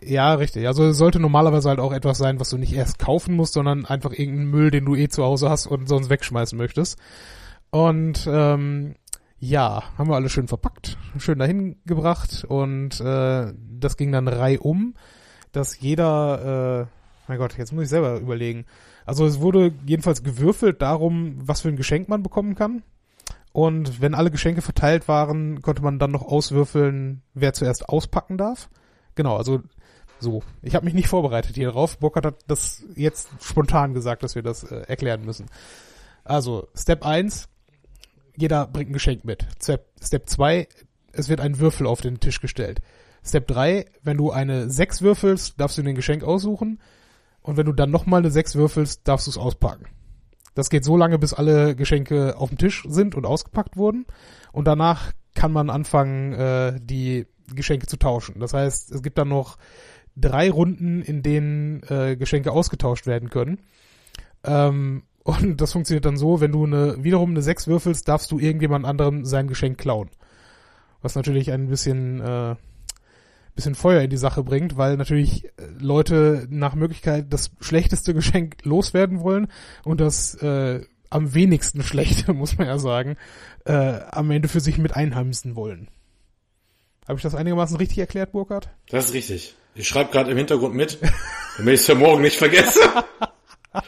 Ja, 0.03 0.33
richtig. 0.33 0.65
Also 0.65 0.87
es 0.87 0.97
sollte 0.97 1.19
normalerweise 1.19 1.69
halt 1.69 1.79
auch 1.79 1.93
etwas 1.93 2.17
sein, 2.17 2.39
was 2.39 2.49
du 2.49 2.57
nicht 2.57 2.73
erst 2.73 2.97
kaufen 2.97 3.35
musst, 3.35 3.53
sondern 3.53 3.85
einfach 3.85 4.11
irgendeinen 4.11 4.49
Müll, 4.49 4.71
den 4.71 4.83
du 4.83 4.95
eh 4.95 5.09
zu 5.09 5.23
Hause 5.23 5.47
hast 5.51 5.67
und 5.67 5.87
sonst 5.87 6.09
wegschmeißen 6.09 6.57
möchtest. 6.57 6.97
Und 7.69 8.27
ähm, 8.27 8.95
Ja, 9.43 9.81
haben 9.97 10.07
wir 10.07 10.15
alles 10.15 10.31
schön 10.31 10.47
verpackt, 10.47 10.99
schön 11.17 11.39
dahin 11.39 11.75
gebracht 11.87 12.45
und 12.47 13.01
äh, 13.01 13.51
das 13.79 13.97
ging 13.97 14.11
dann 14.11 14.27
reihum, 14.27 14.93
dass 15.51 15.79
jeder, 15.79 16.83
äh, 16.83 17.27
mein 17.27 17.39
Gott, 17.39 17.57
jetzt 17.57 17.73
muss 17.73 17.85
ich 17.85 17.89
selber 17.89 18.19
überlegen. 18.19 18.65
Also 19.03 19.25
es 19.25 19.41
wurde 19.41 19.73
jedenfalls 19.87 20.21
gewürfelt 20.21 20.83
darum, 20.83 21.39
was 21.41 21.61
für 21.61 21.69
ein 21.69 21.75
Geschenk 21.75 22.07
man 22.07 22.21
bekommen 22.21 22.53
kann. 22.53 22.83
Und 23.51 23.99
wenn 23.99 24.13
alle 24.13 24.29
Geschenke 24.29 24.61
verteilt 24.61 25.07
waren, 25.07 25.63
konnte 25.63 25.81
man 25.81 25.97
dann 25.97 26.11
noch 26.11 26.23
auswürfeln, 26.23 27.23
wer 27.33 27.53
zuerst 27.53 27.89
auspacken 27.89 28.37
darf. 28.37 28.69
Genau, 29.15 29.37
also 29.37 29.61
so. 30.19 30.43
Ich 30.61 30.75
habe 30.75 30.85
mich 30.85 30.93
nicht 30.93 31.07
vorbereitet 31.07 31.55
hier 31.55 31.71
drauf. 31.71 31.97
Burkhard 31.97 32.27
hat 32.27 32.35
das 32.45 32.83
jetzt 32.95 33.29
spontan 33.41 33.95
gesagt, 33.95 34.21
dass 34.21 34.35
wir 34.35 34.43
das 34.43 34.63
äh, 34.65 34.81
erklären 34.87 35.25
müssen. 35.25 35.47
Also, 36.23 36.67
Step 36.75 37.03
1, 37.03 37.49
jeder 38.41 38.67
bringt 38.67 38.89
ein 38.89 38.93
Geschenk 38.93 39.23
mit. 39.23 39.47
Step, 39.61 39.85
Step 40.01 40.27
2, 40.27 40.67
es 41.13 41.29
wird 41.29 41.39
ein 41.39 41.59
Würfel 41.59 41.87
auf 41.87 42.01
den 42.01 42.19
Tisch 42.19 42.41
gestellt. 42.41 42.81
Step 43.23 43.47
3, 43.47 43.85
wenn 44.01 44.17
du 44.17 44.31
eine 44.31 44.69
6 44.69 45.01
würfelst, 45.01 45.59
darfst 45.59 45.77
du 45.77 45.83
den 45.83 45.95
Geschenk 45.95 46.23
aussuchen. 46.23 46.79
Und 47.41 47.57
wenn 47.57 47.65
du 47.65 47.73
dann 47.73 47.91
nochmal 47.91 48.19
eine 48.19 48.31
6 48.31 48.55
würfelst, 48.55 49.07
darfst 49.07 49.27
du 49.27 49.31
es 49.31 49.37
auspacken. 49.37 49.85
Das 50.55 50.69
geht 50.69 50.83
so 50.83 50.97
lange, 50.97 51.17
bis 51.17 51.33
alle 51.33 51.75
Geschenke 51.75 52.35
auf 52.37 52.49
dem 52.49 52.57
Tisch 52.57 52.83
sind 52.87 53.15
und 53.15 53.25
ausgepackt 53.25 53.77
wurden. 53.77 54.05
Und 54.51 54.65
danach 54.65 55.13
kann 55.33 55.51
man 55.51 55.69
anfangen, 55.69 56.33
äh, 56.33 56.79
die 56.81 57.27
Geschenke 57.53 57.87
zu 57.87 57.97
tauschen. 57.97 58.39
Das 58.39 58.53
heißt, 58.53 58.91
es 58.91 59.01
gibt 59.01 59.17
dann 59.17 59.29
noch 59.29 59.57
drei 60.15 60.49
Runden, 60.49 61.01
in 61.01 61.23
denen 61.23 61.83
äh, 61.83 62.17
Geschenke 62.17 62.51
ausgetauscht 62.51 63.07
werden 63.07 63.29
können. 63.29 63.59
Ähm, 64.43 65.03
und 65.23 65.61
das 65.61 65.73
funktioniert 65.73 66.05
dann 66.05 66.17
so, 66.17 66.41
wenn 66.41 66.51
du 66.51 66.65
eine, 66.65 67.03
wiederum 67.03 67.31
eine 67.31 67.41
6 67.41 67.67
würfelst, 67.67 68.07
darfst 68.07 68.31
du 68.31 68.39
irgendjemand 68.39 68.85
anderem 68.85 69.25
sein 69.25 69.47
Geschenk 69.47 69.77
klauen. 69.77 70.09
Was 71.01 71.15
natürlich 71.15 71.51
ein 71.51 71.67
bisschen, 71.67 72.21
äh, 72.21 72.55
bisschen 73.55 73.75
Feuer 73.75 74.01
in 74.01 74.09
die 74.09 74.17
Sache 74.17 74.43
bringt, 74.43 74.77
weil 74.77 74.97
natürlich 74.97 75.45
äh, 75.45 75.49
Leute 75.79 76.47
nach 76.49 76.73
Möglichkeit 76.73 77.27
das 77.29 77.51
schlechteste 77.59 78.13
Geschenk 78.13 78.57
loswerden 78.63 79.21
wollen 79.21 79.47
und 79.83 80.01
das 80.01 80.35
äh, 80.35 80.81
am 81.09 81.33
wenigsten 81.33 81.83
schlechte, 81.83 82.33
muss 82.33 82.57
man 82.57 82.67
ja 82.67 82.79
sagen, 82.79 83.17
äh, 83.65 83.99
am 84.11 84.31
Ende 84.31 84.47
für 84.47 84.59
sich 84.59 84.79
mit 84.79 84.95
einheimsen 84.95 85.55
wollen. 85.55 85.87
Habe 87.07 87.17
ich 87.17 87.23
das 87.23 87.35
einigermaßen 87.35 87.77
richtig 87.77 87.99
erklärt, 87.99 88.31
Burkhard? 88.31 88.69
Das 88.89 89.05
ist 89.05 89.13
richtig. 89.13 89.55
Ich 89.75 89.87
schreibe 89.87 90.11
gerade 90.11 90.31
im 90.31 90.37
Hintergrund 90.37 90.75
mit, 90.75 90.99
damit 91.57 91.75
ich 91.75 91.81
es 91.81 91.85
für 91.85 91.95
morgen 91.95 92.21
nicht 92.21 92.37
vergesse. 92.37 92.79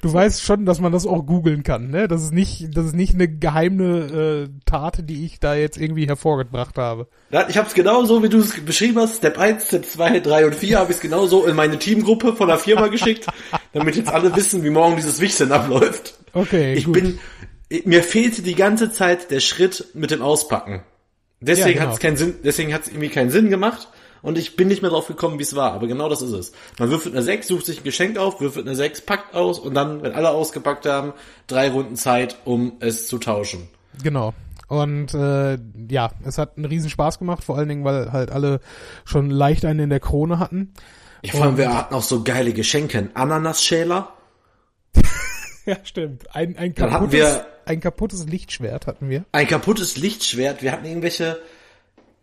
Du 0.00 0.12
weißt 0.12 0.42
schon, 0.42 0.64
dass 0.66 0.80
man 0.80 0.92
das 0.92 1.06
auch 1.06 1.24
googeln 1.26 1.62
kann, 1.62 1.90
ne? 1.90 2.08
Das 2.08 2.22
ist 2.22 2.32
nicht, 2.32 2.76
das 2.76 2.86
ist 2.86 2.94
nicht 2.94 3.14
eine 3.14 3.28
geheime 3.28 4.46
äh, 4.46 4.60
Tat, 4.66 5.08
die 5.08 5.24
ich 5.24 5.40
da 5.40 5.54
jetzt 5.54 5.76
irgendwie 5.76 6.06
hervorgebracht 6.06 6.78
habe. 6.78 7.08
Ich 7.48 7.56
habe 7.56 7.66
es 7.68 7.74
genau 7.74 8.04
so, 8.04 8.22
wie 8.22 8.28
du 8.28 8.38
es 8.38 8.60
beschrieben 8.64 8.98
hast. 8.98 9.16
Step 9.16 9.38
1, 9.38 9.66
Step 9.66 9.86
2, 9.86 10.20
3 10.20 10.46
und 10.46 10.54
4 10.54 10.78
habe 10.78 10.90
ich 10.90 10.96
es 10.96 11.02
genau 11.02 11.26
so 11.26 11.46
in 11.46 11.56
meine 11.56 11.78
Teamgruppe 11.78 12.34
von 12.36 12.48
der 12.48 12.58
Firma 12.58 12.88
geschickt, 12.88 13.26
damit 13.72 13.96
jetzt 13.96 14.12
alle 14.12 14.34
wissen, 14.36 14.62
wie 14.62 14.70
morgen 14.70 14.96
dieses 14.96 15.20
Wichteln 15.20 15.50
abläuft. 15.52 16.14
Okay, 16.32 16.74
Ich 16.74 16.84
gut. 16.84 16.94
bin, 16.94 17.18
mir 17.84 18.02
fehlte 18.02 18.42
die 18.42 18.54
ganze 18.54 18.92
Zeit 18.92 19.30
der 19.30 19.40
Schritt 19.40 19.86
mit 19.94 20.10
dem 20.10 20.22
Auspacken. 20.22 20.82
Deswegen 21.40 21.68
Ja, 21.68 21.74
genau. 21.74 21.86
hat 21.88 21.94
es 21.94 22.00
keinen 22.00 22.16
Sinn, 22.16 22.34
deswegen 22.44 22.72
hat 22.72 22.82
es 22.82 22.88
irgendwie 22.88 23.08
keinen 23.08 23.30
Sinn 23.30 23.50
gemacht. 23.50 23.88
Und 24.24 24.38
ich 24.38 24.56
bin 24.56 24.66
nicht 24.68 24.82
mehr 24.82 24.90
drauf 24.90 25.06
gekommen, 25.06 25.38
wie 25.38 25.42
es 25.44 25.54
war. 25.54 25.72
Aber 25.74 25.86
genau 25.86 26.08
das 26.08 26.22
ist 26.22 26.32
es. 26.32 26.52
Man 26.78 26.90
würfelt 26.90 27.14
eine 27.14 27.22
6, 27.22 27.46
sucht 27.46 27.66
sich 27.66 27.78
ein 27.80 27.84
Geschenk 27.84 28.18
auf, 28.18 28.40
würfelt 28.40 28.66
eine 28.66 28.74
6, 28.74 29.02
packt 29.02 29.34
aus 29.34 29.58
und 29.60 29.74
dann, 29.74 30.02
wenn 30.02 30.12
alle 30.12 30.30
ausgepackt 30.30 30.86
haben, 30.86 31.12
drei 31.46 31.68
Runden 31.70 31.94
Zeit, 31.96 32.38
um 32.44 32.72
es 32.80 33.06
zu 33.06 33.18
tauschen. 33.18 33.68
Genau. 34.02 34.34
Und 34.68 35.12
äh, 35.14 35.58
ja, 35.88 36.10
es 36.24 36.38
hat 36.38 36.56
einen 36.56 36.64
riesen 36.64 36.88
Spaß 36.90 37.18
gemacht, 37.18 37.44
vor 37.44 37.56
allen 37.58 37.68
Dingen, 37.68 37.84
weil 37.84 38.10
halt 38.12 38.30
alle 38.32 38.60
schon 39.04 39.28
leicht 39.30 39.64
einen 39.66 39.78
in 39.80 39.90
der 39.90 40.00
Krone 40.00 40.38
hatten. 40.38 40.72
Ja, 41.22 41.32
vor 41.32 41.44
allem, 41.44 41.56
wir 41.58 41.76
hatten 41.76 41.94
auch 41.94 42.02
so 42.02 42.22
geile 42.24 42.52
Geschenke. 42.52 42.98
Ein 42.98 43.10
Ananasschäler. 43.14 44.08
Ja, 45.66 45.76
stimmt. 45.82 46.34
Ein, 46.36 46.58
ein, 46.58 46.74
kaputtes, 46.74 47.12
wir- 47.12 47.46
ein 47.64 47.80
kaputtes 47.80 48.26
Lichtschwert 48.26 48.86
hatten 48.86 49.08
wir. 49.08 49.24
ein 49.32 49.46
kaputtes 49.46 49.96
Lichtschwert. 49.96 50.62
Wir 50.62 50.72
hatten 50.72 50.84
irgendwelche, 50.84 51.38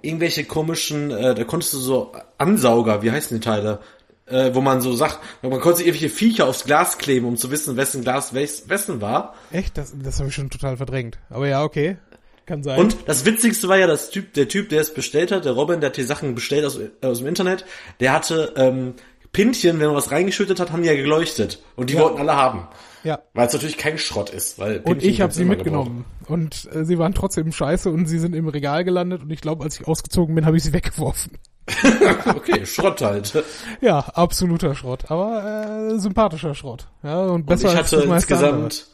irgendwelche 0.02 0.44
komischen, 0.46 1.12
äh, 1.12 1.36
da 1.36 1.44
konntest 1.44 1.74
du 1.74 1.78
so 1.78 2.12
Ansauger, 2.38 3.02
wie 3.04 3.12
heißen 3.12 3.38
die 3.40 3.44
Teile? 3.44 3.80
Äh, 4.28 4.54
wo 4.56 4.62
man 4.62 4.80
so 4.82 4.94
sagt, 4.94 5.20
man 5.42 5.60
konnte 5.60 5.80
sich 5.80 5.88
irgendwelche 5.88 6.14
Viecher 6.16 6.48
aufs 6.48 6.64
Glas 6.64 6.98
kleben, 6.98 7.26
um 7.28 7.36
zu 7.36 7.52
wissen, 7.52 7.76
wessen 7.76 8.02
Glas 8.02 8.34
wes- 8.34 8.70
wessen 8.70 9.02
war. 9.02 9.36
Echt? 9.52 9.78
Das, 9.78 9.94
das 10.02 10.20
habe 10.20 10.30
ich 10.30 10.36
schon 10.36 10.50
total 10.50 10.78
verdrängt. 10.78 11.20
Aber 11.30 11.48
ja, 11.48 11.64
okay. 11.64 11.98
Kann 12.46 12.64
sein. 12.64 12.80
Und 12.80 12.98
das 13.08 13.26
Witzigste 13.26 13.68
war 13.68 13.78
ja, 13.78 13.88
das 13.88 14.10
Typ, 14.10 14.34
der 14.34 14.48
Typ, 14.48 14.70
der 14.70 14.82
es 14.82 14.94
bestellt 14.94 15.32
hat, 15.32 15.44
der 15.46 15.52
Robin, 15.52 15.82
der 15.82 15.90
hat 15.90 15.98
die 15.98 16.04
Sachen 16.04 16.34
bestellt 16.34 16.64
aus, 16.66 16.80
aus 17.02 17.18
dem 17.20 17.28
Internet, 17.28 17.66
der 18.00 18.14
hatte 18.14 18.54
ähm, 18.56 18.94
Pintchen, 19.34 19.80
wenn 19.80 19.88
man 19.88 19.96
was 19.96 20.12
reingeschüttet 20.12 20.60
hat, 20.60 20.72
haben 20.72 20.82
die 20.82 20.88
ja 20.90 20.96
geleuchtet. 20.96 21.62
Und 21.76 21.90
die 21.90 21.96
Ja. 21.96 22.02
wollten 22.02 22.20
alle 22.20 22.36
haben. 22.36 22.68
Ja. 23.04 23.20
Weil 23.34 23.48
es 23.48 23.54
natürlich 23.54 23.78
kein 23.78 23.98
Schrott 23.98 24.30
ist. 24.30 24.60
Weil 24.60 24.80
Und 24.82 25.04
ich 25.04 25.22
habe 25.22 25.34
sie 25.34 25.46
mitgenommen. 25.46 26.06
Und 26.28 26.70
äh, 26.74 26.86
sie 26.86 26.98
waren 26.98 27.14
trotzdem 27.14 27.52
scheiße 27.52 27.90
und 27.90 28.06
sie 28.06 28.20
sind 28.20 28.36
im 28.36 28.48
Regal 28.48 28.84
gelandet. 28.84 29.22
Und 29.24 29.32
ich 29.32 29.42
glaube, 29.42 29.64
als 29.64 29.80
ich 29.80 29.88
ausgezogen 29.88 30.36
bin, 30.36 30.46
habe 30.46 30.58
ich 30.58 30.64
sie 30.64 30.74
weggeworfen. 30.74 31.38
Okay, 32.36 32.66
Schrott 32.66 33.02
halt. 33.02 33.44
Ja, 33.82 34.00
absoluter 34.00 34.74
Schrott. 34.76 35.10
Aber 35.10 35.92
äh, 35.94 36.00
sympathischer 36.00 36.56
Schrott. 36.56 36.88
Ja, 37.04 37.22
und 37.24 37.32
Und 37.32 37.46
besser 37.46 37.70
ich 37.72 37.78
als 37.78 37.88
hatte 37.88 37.98
das 37.98 38.06
meiste 38.08 38.36
andere. 38.36 38.64
insgesamt, 38.64 38.88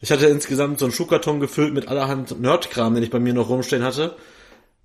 ich 0.00 0.10
hatte 0.12 0.26
insgesamt 0.26 0.78
so 0.78 0.84
einen 0.84 0.92
Schuhkarton 0.94 1.40
gefüllt 1.40 1.74
mit 1.74 1.88
allerhand 1.88 2.40
Nerdkram, 2.40 2.94
den 2.94 3.02
ich 3.02 3.10
bei 3.10 3.18
mir 3.20 3.34
noch 3.34 3.48
rumstehen 3.48 3.82
hatte. 3.82 4.16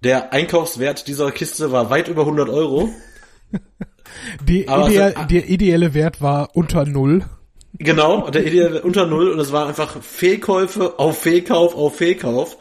Der 0.03 0.33
Einkaufswert 0.33 1.07
dieser 1.07 1.31
Kiste 1.31 1.71
war 1.71 1.89
weit 1.89 2.07
über 2.07 2.21
100 2.21 2.49
Euro. 2.49 2.89
Die, 4.47 4.61
ideal, 4.63 5.27
der 5.29 5.49
ideelle 5.49 5.93
Wert 5.93 6.21
war 6.21 6.55
unter 6.55 6.85
null. 6.85 7.25
Genau, 7.79 8.29
der 8.29 8.45
Ideal 8.45 8.81
unter 8.81 9.05
Null 9.05 9.29
und 9.29 9.39
es 9.39 9.53
war 9.53 9.67
einfach 9.67 10.01
Fehlkäufe 10.03 10.99
auf 10.99 11.21
Fehlkauf 11.21 11.75
auf 11.75 11.95
Fehlkauf. 11.95 12.57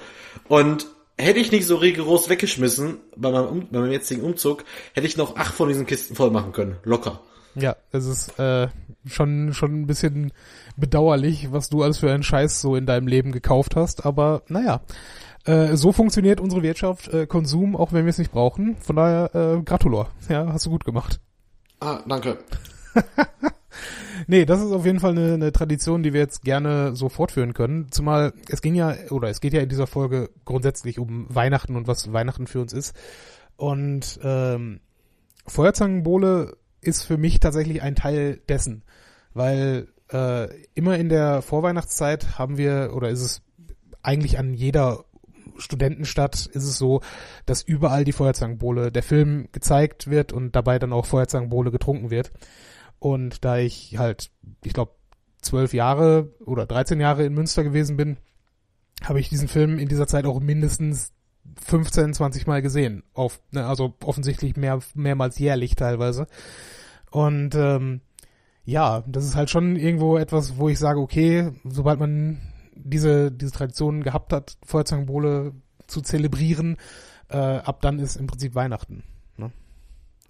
Und 0.47 0.87
hätte 1.19 1.41
ich 1.41 1.51
nicht 1.51 1.67
so 1.67 1.77
rigoros 1.77 2.29
weggeschmissen 2.29 2.99
bei 3.17 3.33
meinem, 3.33 3.47
um 3.49 3.69
bei 3.69 3.81
meinem 3.81 3.91
jetzigen 3.91 4.23
Umzug, 4.23 4.65
hätte 4.95 5.09
ich 5.09 5.17
noch 5.17 5.37
acht 5.37 5.55
von 5.55 5.69
diesen 5.69 5.87
Kisten 5.87 6.15
voll 6.15 6.31
machen 6.31 6.53
können. 6.53 6.77
Locker. 6.85 7.21
Ja, 7.57 7.75
es 7.91 8.07
ist 8.07 8.39
äh, 8.39 8.69
schon 9.07 9.53
schon 9.53 9.81
ein 9.81 9.87
bisschen 9.89 10.33
bedauerlich, 10.77 11.49
was 11.51 11.69
du 11.69 11.83
alles 11.83 11.99
für 11.99 12.13
einen 12.13 12.23
Scheiß 12.23 12.61
so 12.61 12.77
in 12.77 12.87
deinem 12.87 13.09
Leben 13.09 13.33
gekauft 13.33 13.75
hast. 13.75 14.07
Aber 14.07 14.43
naja, 14.47 14.83
äh, 15.45 15.75
so 15.75 15.91
funktioniert 15.91 16.41
unsere 16.41 16.63
Wirtschaft, 16.63 17.09
äh, 17.09 17.27
Konsum, 17.27 17.75
auch 17.75 17.93
wenn 17.93 18.05
wir 18.05 18.11
es 18.11 18.19
nicht 18.19 18.31
brauchen. 18.31 18.77
Von 18.77 18.95
daher, 18.95 19.35
äh, 19.35 19.63
Gratulor. 19.63 20.11
Ja, 20.29 20.47
hast 20.53 20.67
du 20.67 20.71
gut 20.71 20.85
gemacht. 20.85 21.19
Ah, 21.81 22.03
danke. 22.07 22.39
Nee, 24.31 24.45
das 24.45 24.61
ist 24.61 24.73
auf 24.73 24.85
jeden 24.85 25.01
Fall 25.01 25.13
eine, 25.13 25.33
eine 25.33 25.53
Tradition, 25.53 26.03
die 26.03 26.13
wir 26.13 26.21
jetzt 26.21 26.43
gerne 26.43 26.95
so 26.95 27.09
fortführen 27.09 27.55
können. 27.55 27.91
Zumal 27.91 28.35
es 28.51 28.61
ging 28.61 28.75
ja, 28.75 28.95
oder 29.09 29.31
es 29.31 29.41
geht 29.41 29.55
ja 29.55 29.63
in 29.63 29.71
dieser 29.71 29.87
Folge 29.87 30.29
grundsätzlich 30.45 30.99
um 30.99 31.35
Weihnachten 31.35 31.77
und 31.77 31.87
was 31.87 32.13
Weihnachten 32.13 32.47
für 32.47 32.61
uns 32.61 32.75
ist. 32.75 32.95
Und 33.57 34.21
ähm, 34.23 34.81
Feuerzangenbowle 35.47 36.59
ist 36.83 37.05
für 37.05 37.17
mich 37.17 37.41
tatsächlich 37.41 37.81
ein 37.81 37.95
Teil 37.95 38.39
dessen, 38.51 38.83
weil 39.33 39.89
äh, 40.13 40.49
immer 40.75 40.99
in 40.99 41.09
der 41.09 41.41
Vorweihnachtszeit 41.41 42.39
haben 42.39 42.59
wir, 42.59 42.93
oder 42.95 43.09
ist 43.09 43.23
es 43.23 43.43
eigentlich 44.03 44.39
an 44.39 44.53
jeder 44.53 45.07
Studentenstadt 45.57 46.35
ist 46.35 46.65
es 46.65 46.77
so, 46.77 47.01
dass 47.47 47.63
überall 47.63 48.05
die 48.05 48.13
Feuerzangenbowle, 48.13 48.93
der 48.93 49.03
Film 49.03 49.49
gezeigt 49.53 50.11
wird 50.11 50.35
und 50.35 50.55
dabei 50.55 50.79
dann 50.79 50.93
auch 50.93 51.07
Feuerzangenbowle 51.07 51.71
getrunken 51.71 52.11
wird. 52.11 52.31
Und 52.99 53.45
da 53.45 53.59
ich 53.59 53.99
halt, 53.99 54.31
ich 54.65 54.73
glaube, 54.73 54.93
zwölf 55.41 55.73
Jahre 55.73 56.33
oder 56.45 56.67
13 56.67 57.01
Jahre 57.01 57.25
in 57.25 57.35
Münster 57.35 57.65
gewesen 57.65 57.97
bin, 57.97 58.19
habe 59.05 59.21
ich 59.21 59.29
diesen 59.29 59.49
Film 59.49 59.79
in 59.79 59.89
dieser 59.89 60.07
Zeit 60.07 60.27
auch 60.27 60.41
mindestens 60.41 61.13
15, 61.65 62.15
20 62.15 62.47
Mal 62.47 62.63
gesehen. 62.63 63.05
Auf, 63.15 63.41
ne, 63.51 63.67
also 63.67 63.95
offensichtlich 64.05 64.57
mehr, 64.57 64.81
mehrmals 64.95 65.39
jährlich 65.39 65.77
teilweise. 65.77 66.27
Und 67.11 67.55
ähm, 67.55 68.01
ja, 68.65 69.03
das 69.07 69.25
ist 69.25 69.37
halt 69.37 69.51
schon 69.51 69.77
irgendwo 69.77 70.19
etwas, 70.19 70.59
wo 70.59 70.69
ich 70.69 70.79
sage, 70.79 71.01
okay, 71.01 71.53
sobald 71.65 72.01
man 72.01 72.39
diese, 72.75 73.33
diese 73.33 73.53
Tradition 73.53 74.03
gehabt 74.03 74.33
hat, 74.33 74.59
Feuerzangenbowle 74.65 75.53
zu 75.87 76.03
zelebrieren, 76.03 76.77
äh, 77.29 77.37
ab 77.37 77.81
dann 77.81 77.99
ist 77.99 78.17
im 78.17 78.27
Prinzip 78.27 78.55
Weihnachten. 78.55 79.05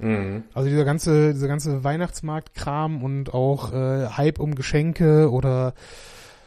Mhm. 0.01 0.45
Also 0.55 0.69
dieser 0.69 0.85
ganze, 0.85 1.33
dieser 1.33 1.49
ganze 1.49 1.85
Weihnachtsmarktkram 1.85 3.03
und 3.03 3.35
auch 3.35 3.73
äh, 3.73 4.09
Hype 4.09 4.39
um 4.39 4.55
Geschenke 4.55 5.31
oder 5.31 5.75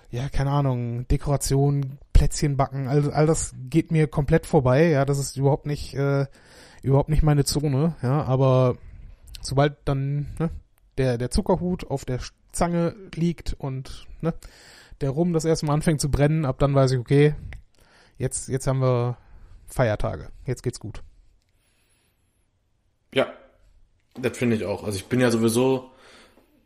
ja, 0.10 0.30
keine 0.30 0.52
Ahnung, 0.52 1.08
Dekoration, 1.08 1.98
Plätzchen 2.14 2.58
backen, 2.58 2.88
all, 2.88 3.12
all 3.12 3.26
das 3.26 3.56
geht 3.70 3.92
mir 3.92 4.08
komplett 4.08 4.46
vorbei. 4.46 4.90
Ja, 4.90 5.06
das 5.06 5.20
ist 5.20 5.38
überhaupt 5.38 5.66
nicht, 5.66 5.94
äh, 5.94 6.26
überhaupt 6.84 7.10
nicht 7.10 7.24
meine 7.24 7.46
Zone. 7.46 7.96
Ja, 8.02 8.24
aber 8.24 8.76
sobald 9.42 9.78
dann 9.86 10.28
ne, 10.38 10.50
der 10.98 11.18
der 11.18 11.32
Zuckerhut 11.32 11.90
auf 11.90 12.06
der 12.06 12.20
Zange 12.52 12.94
liegt 13.16 13.54
und 13.54 14.08
ne, 14.22 14.34
der 15.00 15.10
Rum 15.10 15.34
das 15.34 15.46
erste 15.46 15.66
Mal 15.66 15.74
anfängt 15.74 16.02
zu 16.02 16.12
brennen, 16.12 16.46
ab 16.46 16.60
dann 16.60 16.76
weiß 16.76 16.92
ich, 16.92 17.00
okay, 17.00 17.36
jetzt, 18.18 18.50
jetzt 18.50 18.68
haben 18.68 18.82
wir 18.82 19.18
Feiertage. 19.68 20.30
Jetzt 20.46 20.64
geht's 20.64 20.80
gut. 20.80 21.04
Ja, 23.14 23.28
das 24.20 24.38
finde 24.38 24.56
ich 24.56 24.66
auch. 24.66 24.84
Also 24.84 24.98
ich 24.98 25.06
bin 25.06 25.20
ja 25.20 25.32
sowieso, 25.32 25.92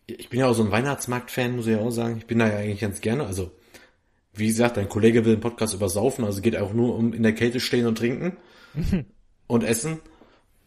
ich 0.07 0.29
bin 0.29 0.39
ja 0.39 0.47
auch 0.47 0.53
so 0.53 0.63
ein 0.63 0.71
Weihnachtsmarkt-Fan, 0.71 1.55
muss 1.55 1.67
ich 1.67 1.75
auch 1.77 1.89
sagen. 1.91 2.17
Ich 2.17 2.25
bin 2.27 2.39
da 2.39 2.47
ja 2.47 2.57
eigentlich 2.57 2.81
ganz 2.81 3.01
gerne. 3.01 3.25
Also, 3.25 3.51
wie 4.33 4.47
gesagt, 4.47 4.77
dein 4.77 4.89
Kollege 4.89 5.25
will 5.25 5.33
einen 5.33 5.41
Podcast 5.41 5.73
über 5.73 5.89
Saufen, 5.89 6.25
also 6.25 6.41
geht 6.41 6.57
auch 6.57 6.73
nur 6.73 6.95
um 6.95 7.13
in 7.13 7.23
der 7.23 7.33
Kälte 7.33 7.59
stehen 7.59 7.87
und 7.87 7.97
trinken 7.97 8.37
und 9.47 9.63
essen. 9.63 9.99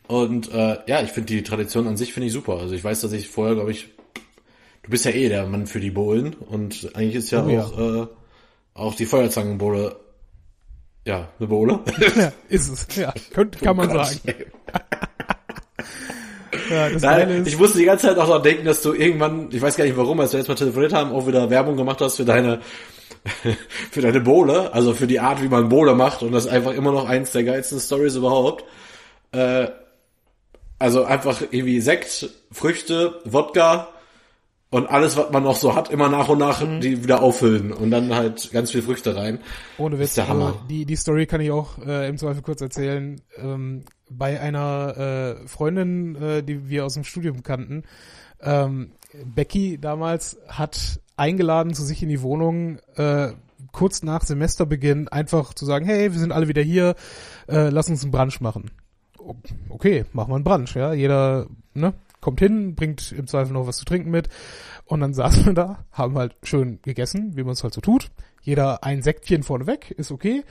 Und 0.06 0.50
äh, 0.52 0.78
ja, 0.86 1.02
ich 1.02 1.10
finde 1.10 1.26
die 1.26 1.42
Tradition 1.42 1.86
an 1.86 1.96
sich 1.98 2.14
finde 2.14 2.28
ich 2.28 2.32
super. 2.32 2.58
Also 2.58 2.74
ich 2.74 2.82
weiß, 2.82 3.02
dass 3.02 3.12
ich 3.12 3.28
vorher, 3.28 3.54
glaube 3.56 3.70
ich, 3.72 3.88
du 4.82 4.90
bist 4.90 5.04
ja 5.04 5.10
eh 5.10 5.28
der 5.28 5.46
Mann 5.46 5.66
für 5.66 5.80
die 5.80 5.90
Bohlen 5.90 6.32
und 6.34 6.90
eigentlich 6.96 7.16
ist 7.16 7.30
ja 7.30 7.44
Oh 7.44 7.48
ja. 7.50 7.64
auch 7.64 7.78
äh, 7.78 8.06
auch 8.72 8.94
die 8.94 9.04
Feuerzangenbowle 9.06 9.96
ja 11.06 11.28
eine 11.38 11.46
Bowle. 11.48 11.80
Ja, 12.16 12.32
ist 12.48 12.68
es. 12.70 12.96
Ja, 12.96 13.12
könnte, 13.32 13.58
kann 13.58 13.76
man 13.76 13.90
Oh 13.90 13.94
Gott. 13.94 14.06
sagen. 14.06 14.44
Ja, 16.70 16.88
das 16.88 17.02
Nein, 17.02 17.44
ich 17.46 17.58
musste 17.58 17.78
die 17.78 17.84
ganze 17.84 18.06
Zeit 18.06 18.18
auch 18.18 18.28
noch 18.28 18.42
denken, 18.42 18.64
dass 18.64 18.82
du 18.82 18.92
irgendwann, 18.94 19.48
ich 19.52 19.60
weiß 19.60 19.76
gar 19.76 19.84
nicht 19.84 19.96
warum, 19.96 20.18
als 20.20 20.32
wir 20.32 20.38
jetzt 20.40 20.48
mal 20.48 20.54
telefoniert 20.54 20.92
haben, 20.94 21.12
auch 21.12 21.26
wieder 21.26 21.50
Werbung 21.50 21.76
gemacht 21.76 22.00
hast 22.00 22.16
für 22.16 22.24
deine 22.24 22.60
für 23.90 24.00
deine 24.00 24.20
Bowle, 24.20 24.72
also 24.72 24.94
für 24.94 25.06
die 25.06 25.20
Art, 25.20 25.42
wie 25.42 25.48
man 25.48 25.68
Bowle 25.68 25.94
macht 25.94 26.22
und 26.22 26.32
das 26.32 26.46
ist 26.46 26.50
einfach 26.50 26.72
immer 26.72 26.92
noch 26.92 27.06
eins 27.06 27.32
der 27.32 27.44
geilsten 27.44 27.80
Stories 27.80 28.14
überhaupt. 28.16 28.64
Äh, 29.32 29.68
also 30.78 31.04
einfach 31.04 31.42
irgendwie 31.50 31.80
Sekt, 31.80 32.30
Früchte, 32.52 33.20
Wodka 33.24 33.88
und 34.70 34.88
alles, 34.88 35.16
was 35.16 35.30
man 35.30 35.42
noch 35.42 35.56
so 35.56 35.74
hat, 35.74 35.90
immer 35.90 36.08
nach 36.08 36.28
und 36.28 36.38
nach 36.38 36.62
Mhm. 36.62 36.80
die 36.80 37.02
wieder 37.02 37.22
auffüllen 37.22 37.72
und 37.72 37.90
dann 37.90 38.14
halt 38.14 38.50
ganz 38.52 38.70
viel 38.70 38.82
Früchte 38.82 39.16
rein. 39.16 39.40
ohne 39.76 39.98
Witz, 39.98 40.10
ist 40.10 40.16
der 40.18 40.28
Hammer. 40.28 40.46
also 40.46 40.60
die, 40.70 40.86
die 40.86 40.96
Story 40.96 41.26
kann 41.26 41.40
ich 41.40 41.50
auch 41.50 41.78
äh, 41.84 42.08
im 42.08 42.16
Zweifel 42.16 42.42
kurz 42.42 42.60
erzählen. 42.60 43.20
Ähm, 43.36 43.84
bei 44.10 44.40
einer 44.40 44.96
äh, 45.42 45.48
Freundin, 45.48 46.16
äh, 46.16 46.42
die 46.42 46.68
wir 46.68 46.84
aus 46.84 46.94
dem 46.94 47.04
Studium 47.04 47.42
kannten, 47.42 47.84
ähm, 48.40 48.92
Becky 49.24 49.78
damals 49.78 50.38
hat 50.48 51.00
eingeladen 51.16 51.74
zu 51.74 51.82
sich 51.82 52.02
in 52.02 52.08
die 52.08 52.22
Wohnung, 52.22 52.78
äh, 52.96 53.32
kurz 53.72 54.02
nach 54.02 54.24
Semesterbeginn 54.24 55.08
einfach 55.08 55.54
zu 55.54 55.64
sagen, 55.64 55.86
hey, 55.86 56.12
wir 56.12 56.18
sind 56.18 56.32
alle 56.32 56.48
wieder 56.48 56.62
hier, 56.62 56.94
äh, 57.48 57.70
lass 57.70 57.88
uns 57.88 58.02
einen 58.02 58.12
Brunch 58.12 58.40
machen. 58.40 58.70
Okay, 59.68 60.04
machen 60.12 60.30
wir 60.30 60.36
einen 60.36 60.44
Brunch, 60.44 60.74
ja. 60.74 60.92
Jeder, 60.92 61.46
ne, 61.74 61.94
kommt 62.20 62.40
hin, 62.40 62.74
bringt 62.74 63.12
im 63.12 63.26
Zweifel 63.26 63.52
noch 63.52 63.66
was 63.66 63.78
zu 63.78 63.84
trinken 63.84 64.10
mit. 64.10 64.28
Und 64.84 65.00
dann 65.00 65.14
saßen 65.14 65.46
wir 65.46 65.52
da, 65.54 65.84
haben 65.92 66.16
halt 66.16 66.36
schön 66.42 66.80
gegessen, 66.82 67.36
wie 67.36 67.42
man 67.42 67.52
es 67.52 67.62
halt 67.62 67.74
so 67.74 67.80
tut. 67.80 68.10
Jeder 68.42 68.84
ein 68.84 69.02
Säckchen 69.02 69.42
vorneweg, 69.42 69.90
ist 69.90 70.10
okay. 70.10 70.44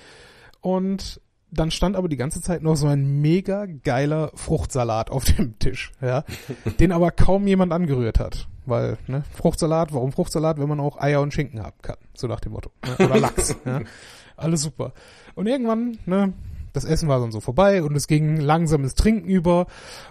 Und 0.62 1.22
dann 1.52 1.72
stand 1.72 1.96
aber 1.96 2.10
die 2.10 2.18
ganze 2.18 2.42
Zeit 2.42 2.62
noch 2.62 2.76
so 2.76 2.88
ein 2.88 3.22
mega 3.22 3.66
geiler 3.66 4.32
Fruchtsalat 4.36 5.10
auf 5.10 5.26
dem 5.26 5.58
Tisch, 5.60 5.92
ja, 6.02 6.24
den 6.80 6.92
aber 6.92 7.12
kaum 7.12 7.48
jemand 7.48 7.72
angerührt 7.72 8.20
hat. 8.20 8.48
Weil, 8.66 8.98
ne, 9.08 9.24
Fruchtsalat, 9.34 9.94
warum 9.94 10.12
Fruchtsalat, 10.12 10.60
wenn 10.60 10.68
man 10.68 10.82
auch 10.82 11.00
Eier 11.00 11.22
und 11.22 11.34
Schinken 11.34 11.64
haben 11.64 11.78
kann? 11.82 11.96
So 12.14 12.28
nach 12.28 12.42
dem 12.42 12.52
Motto. 12.52 12.70
Ne? 12.86 13.06
Oder 13.06 13.18
Lachs. 13.18 13.56
ja. 13.66 13.82
Alles 14.36 14.62
super. 14.62 14.92
Und 15.36 15.48
irgendwann, 15.48 15.98
ne, 16.06 16.34
das 16.74 16.86
Essen 16.86 17.10
war 17.10 17.20
dann 17.20 17.32
so 17.32 17.40
vorbei 17.40 17.82
und 17.82 17.96
es 17.96 18.08
ging 18.08 18.38
langsames 18.38 18.94
Trinken 18.94 19.28
über 19.28 19.66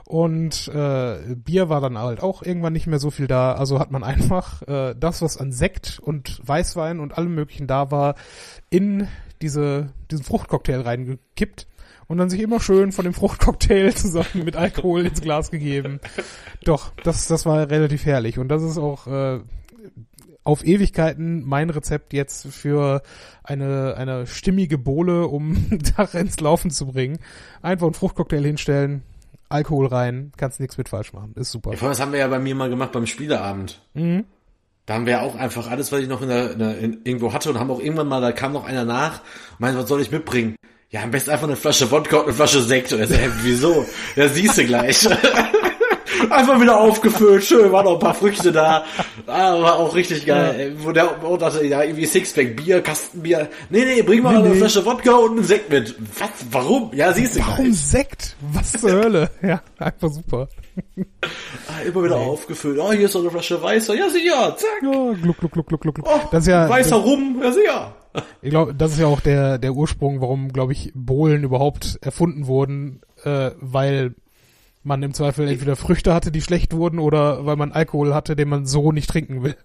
und 0.04 0.68
äh, 0.68 1.36
Bier 1.36 1.68
war 1.68 1.80
dann 1.80 1.96
halt 1.96 2.20
auch 2.20 2.42
irgendwann 2.42 2.72
nicht 2.72 2.86
mehr 2.86 2.98
so 2.98 3.10
viel 3.10 3.26
da. 3.26 3.52
Also 3.52 3.78
hat 3.78 3.90
man 3.90 4.02
einfach 4.04 4.62
äh, 4.62 4.94
das, 4.98 5.22
was 5.22 5.36
an 5.36 5.52
Sekt 5.52 6.00
und 6.00 6.40
Weißwein 6.46 6.98
und 6.98 7.16
allem 7.16 7.34
möglichen 7.34 7.66
da 7.66 7.90
war, 7.90 8.14
in 8.68 9.06
diese, 9.42 9.92
diesen 10.10 10.24
Fruchtcocktail 10.24 10.80
reingekippt 10.80 11.66
und 12.08 12.18
dann 12.18 12.30
sich 12.30 12.40
immer 12.40 12.60
schön 12.60 12.92
von 12.92 13.04
dem 13.04 13.14
Fruchtcocktail 13.14 13.94
zusammen 13.94 14.44
mit 14.44 14.56
Alkohol 14.56 15.06
ins 15.06 15.20
Glas 15.20 15.50
gegeben. 15.50 16.00
Doch, 16.64 16.92
das, 17.04 17.26
das 17.28 17.46
war 17.46 17.70
relativ 17.70 18.04
herrlich 18.04 18.38
und 18.38 18.48
das 18.48 18.62
ist 18.62 18.78
auch 18.78 19.06
äh, 19.06 19.40
auf 20.44 20.64
Ewigkeiten 20.64 21.42
mein 21.44 21.70
Rezept 21.70 22.12
jetzt 22.12 22.46
für 22.46 23.02
eine, 23.42 23.96
eine 23.96 24.26
stimmige 24.26 24.78
Bohle, 24.78 25.26
um 25.26 25.68
Dach 25.96 26.14
ins 26.14 26.38
Laufen 26.40 26.70
zu 26.70 26.86
bringen. 26.86 27.18
Einfach 27.62 27.86
einen 27.86 27.94
Fruchtcocktail 27.94 28.44
hinstellen, 28.44 29.02
Alkohol 29.48 29.86
rein, 29.86 30.32
kannst 30.36 30.60
nichts 30.60 30.78
mit 30.78 30.88
falsch 30.88 31.12
machen. 31.12 31.34
Ist 31.34 31.50
super. 31.50 31.72
Ja, 31.74 31.88
das 31.88 32.00
haben 32.00 32.12
wir 32.12 32.20
ja 32.20 32.28
bei 32.28 32.38
mir 32.38 32.54
mal 32.54 32.70
gemacht 32.70 32.92
beim 32.92 33.06
Spieleabend. 33.06 33.82
Mhm. 33.94 34.24
Da 34.86 34.94
haben 34.94 35.06
wir 35.06 35.22
auch 35.22 35.34
einfach 35.34 35.68
alles, 35.68 35.90
was 35.90 36.00
ich 36.00 36.08
noch 36.08 36.22
in 36.22 36.28
der, 36.28 36.52
in 36.52 36.58
der 36.60 36.78
in, 36.78 37.00
irgendwo 37.02 37.32
hatte 37.32 37.50
und 37.50 37.58
haben 37.58 37.72
auch 37.72 37.80
irgendwann 37.80 38.06
mal, 38.06 38.20
da 38.20 38.30
kam 38.30 38.52
noch 38.52 38.64
einer 38.64 38.84
nach 38.84 39.20
und 39.52 39.60
meinte, 39.60 39.80
was 39.80 39.88
soll 39.88 40.00
ich 40.00 40.12
mitbringen? 40.12 40.54
Ja, 40.90 41.02
am 41.02 41.10
besten 41.10 41.30
einfach 41.30 41.48
eine 41.48 41.56
Flasche 41.56 41.90
Wodka 41.90 42.18
und 42.18 42.26
eine 42.26 42.32
Flasche 42.32 42.62
Sekt. 42.62 42.92
Und 42.92 43.00
er 43.00 43.08
hä, 43.08 43.28
wieso? 43.42 43.84
Ja, 44.14 44.28
siehst 44.28 44.56
du 44.56 44.64
gleich. 44.64 45.08
einfach 46.30 46.60
wieder 46.60 46.80
aufgefüllt, 46.80 47.44
schön, 47.44 47.70
waren 47.72 47.84
noch 47.84 47.94
ein 47.94 47.98
paar 47.98 48.14
Früchte 48.14 48.52
da. 48.52 48.84
Ah, 49.26 49.60
war 49.60 49.76
auch 49.76 49.94
richtig 49.94 50.26
geil. 50.26 50.76
Wo 50.78 50.92
der 50.92 51.22
und 51.24 51.42
dachte, 51.42 51.64
ja, 51.66 51.82
irgendwie 51.82 52.06
Sixpack 52.06 52.56
Bier, 52.56 52.80
Kastenbier. 52.82 53.48
Nee, 53.70 53.84
nee, 53.84 54.02
bring 54.02 54.22
mal 54.22 54.32
Nee, 54.34 54.38
eine 54.40 54.48
nee. 54.50 54.56
Flasche 54.58 54.84
Wodka 54.84 55.12
und 55.14 55.32
einen 55.38 55.44
Sekt 55.44 55.70
mit. 55.70 55.94
Was? 56.18 56.30
Warum? 56.50 56.90
Ja, 56.94 57.12
siehst 57.12 57.36
du 57.36 57.40
Warum. 57.40 57.72
Sekt? 57.72 58.36
Was 58.52 58.72
zur 58.72 58.90
Hölle? 58.92 59.30
Ja, 59.42 59.60
einfach 59.78 60.08
super. 60.10 60.48
Ah, 61.68 61.82
immer 61.86 62.04
wieder 62.04 62.16
aufgefüllt. 62.16 62.78
Oh, 62.80 62.92
hier 62.92 63.06
ist 63.06 63.14
noch 63.14 63.22
eine 63.22 63.30
Flasche 63.30 63.62
Weißer. 63.62 63.94
Ja, 63.94 64.08
sicher. 64.08 64.56
Zack. 64.56 64.82
Ja, 64.82 65.12
gluck, 65.22 65.38
gluck, 65.38 65.52
gluck, 65.52 65.66
gluck, 65.68 65.82
gluck. 65.94 66.06
Oh, 66.08 66.20
Das 66.30 66.42
ist 66.42 66.48
ja, 66.48 66.68
Weißer 66.68 66.96
Rum. 66.96 67.40
Ja, 67.42 67.52
sicher. 67.52 67.94
Ich 68.40 68.50
glaube, 68.50 68.74
das 68.74 68.92
ist 68.92 68.98
ja 68.98 69.06
auch 69.06 69.20
der, 69.20 69.58
der 69.58 69.72
Ursprung, 69.72 70.20
warum, 70.20 70.52
glaube 70.52 70.72
ich, 70.72 70.90
Bohlen 70.94 71.44
überhaupt 71.44 71.98
erfunden 72.00 72.46
wurden, 72.46 73.02
äh, 73.24 73.50
weil 73.60 74.14
man 74.86 75.02
im 75.02 75.12
Zweifel 75.12 75.48
entweder 75.48 75.76
Früchte 75.76 76.14
hatte, 76.14 76.30
die 76.30 76.40
schlecht 76.40 76.72
wurden, 76.72 76.98
oder 76.98 77.44
weil 77.44 77.56
man 77.56 77.72
Alkohol 77.72 78.14
hatte, 78.14 78.36
den 78.36 78.48
man 78.48 78.66
so 78.66 78.92
nicht 78.92 79.10
trinken 79.10 79.42
will. 79.42 79.56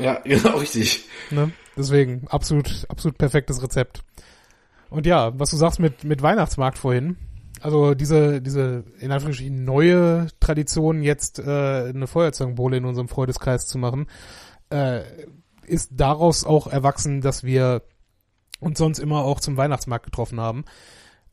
Ja, 0.00 0.20
genau, 0.24 0.56
richtig. 0.58 1.04
Ne? 1.30 1.52
Deswegen 1.76 2.26
absolut, 2.28 2.86
absolut 2.88 3.18
perfektes 3.18 3.62
Rezept. 3.62 4.02
Und 4.88 5.06
ja, 5.06 5.38
was 5.38 5.50
du 5.50 5.56
sagst 5.56 5.78
mit, 5.78 6.04
mit 6.04 6.22
Weihnachtsmarkt 6.22 6.78
vorhin, 6.78 7.16
also 7.60 7.94
diese, 7.94 8.40
diese 8.40 8.84
in 8.98 9.10
Anführungsstrichen 9.10 9.64
neue 9.64 10.28
Tradition, 10.40 11.02
jetzt 11.02 11.38
äh, 11.38 11.42
eine 11.88 12.06
Feuerzangenbowle 12.06 12.76
in 12.76 12.84
unserem 12.84 13.08
Freundeskreis 13.08 13.66
zu 13.66 13.78
machen, 13.78 14.06
äh, 14.70 15.02
ist 15.66 15.90
daraus 15.94 16.44
auch 16.44 16.66
erwachsen, 16.66 17.20
dass 17.20 17.44
wir 17.44 17.82
uns 18.60 18.78
sonst 18.78 18.98
immer 18.98 19.24
auch 19.24 19.40
zum 19.40 19.56
Weihnachtsmarkt 19.56 20.04
getroffen 20.04 20.40
haben. 20.40 20.64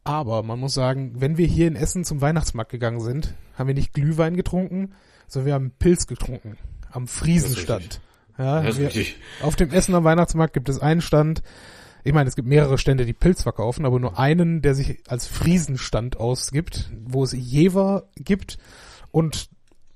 Aber 0.04 0.44
man 0.44 0.60
muss 0.60 0.74
sagen, 0.74 1.14
wenn 1.16 1.38
wir 1.38 1.48
hier 1.48 1.68
in 1.68 1.76
Essen 1.76 2.04
zum 2.04 2.20
Weihnachtsmarkt 2.22 2.72
gegangen 2.72 3.00
sind, 3.00 3.34
haben 3.58 3.68
wir 3.68 3.74
nicht 3.74 3.94
Glühwein 3.94 4.36
getrunken, 4.36 4.94
sondern 5.28 5.46
wir 5.48 5.54
haben 5.54 5.72
Pilz 5.80 6.08
getrunken. 6.08 6.58
Am 6.92 7.08
Friesenstand. 7.08 8.02
Ja, 8.38 8.62
Das 8.62 8.76
ist 8.76 8.80
wir, 8.80 8.88
richtig. 8.88 9.16
auf 9.42 9.56
dem 9.56 9.72
Essen 9.72 9.96
am 9.96 10.04
Weihnachtsmarkt 10.04 10.54
gibt 10.54 10.68
es 10.70 10.80
einen 10.80 11.02
Stand. 11.02 11.42
Ich 12.04 12.12
meine, 12.14 12.28
es 12.28 12.36
gibt 12.36 12.48
mehrere 12.48 12.78
Stände, 12.78 13.06
die 13.06 13.14
Pilz 13.14 13.44
verkaufen, 13.44 13.86
aber 13.86 14.00
nur 14.00 14.20
einen, 14.20 14.62
der 14.62 14.76
sich 14.76 15.00
als 15.08 15.26
Friesenstand 15.28 16.18
ausgibt, 16.18 16.92
wo 17.06 17.24
es 17.24 17.32
Jever 17.32 18.10
gibt 18.16 18.58
und 19.12 19.50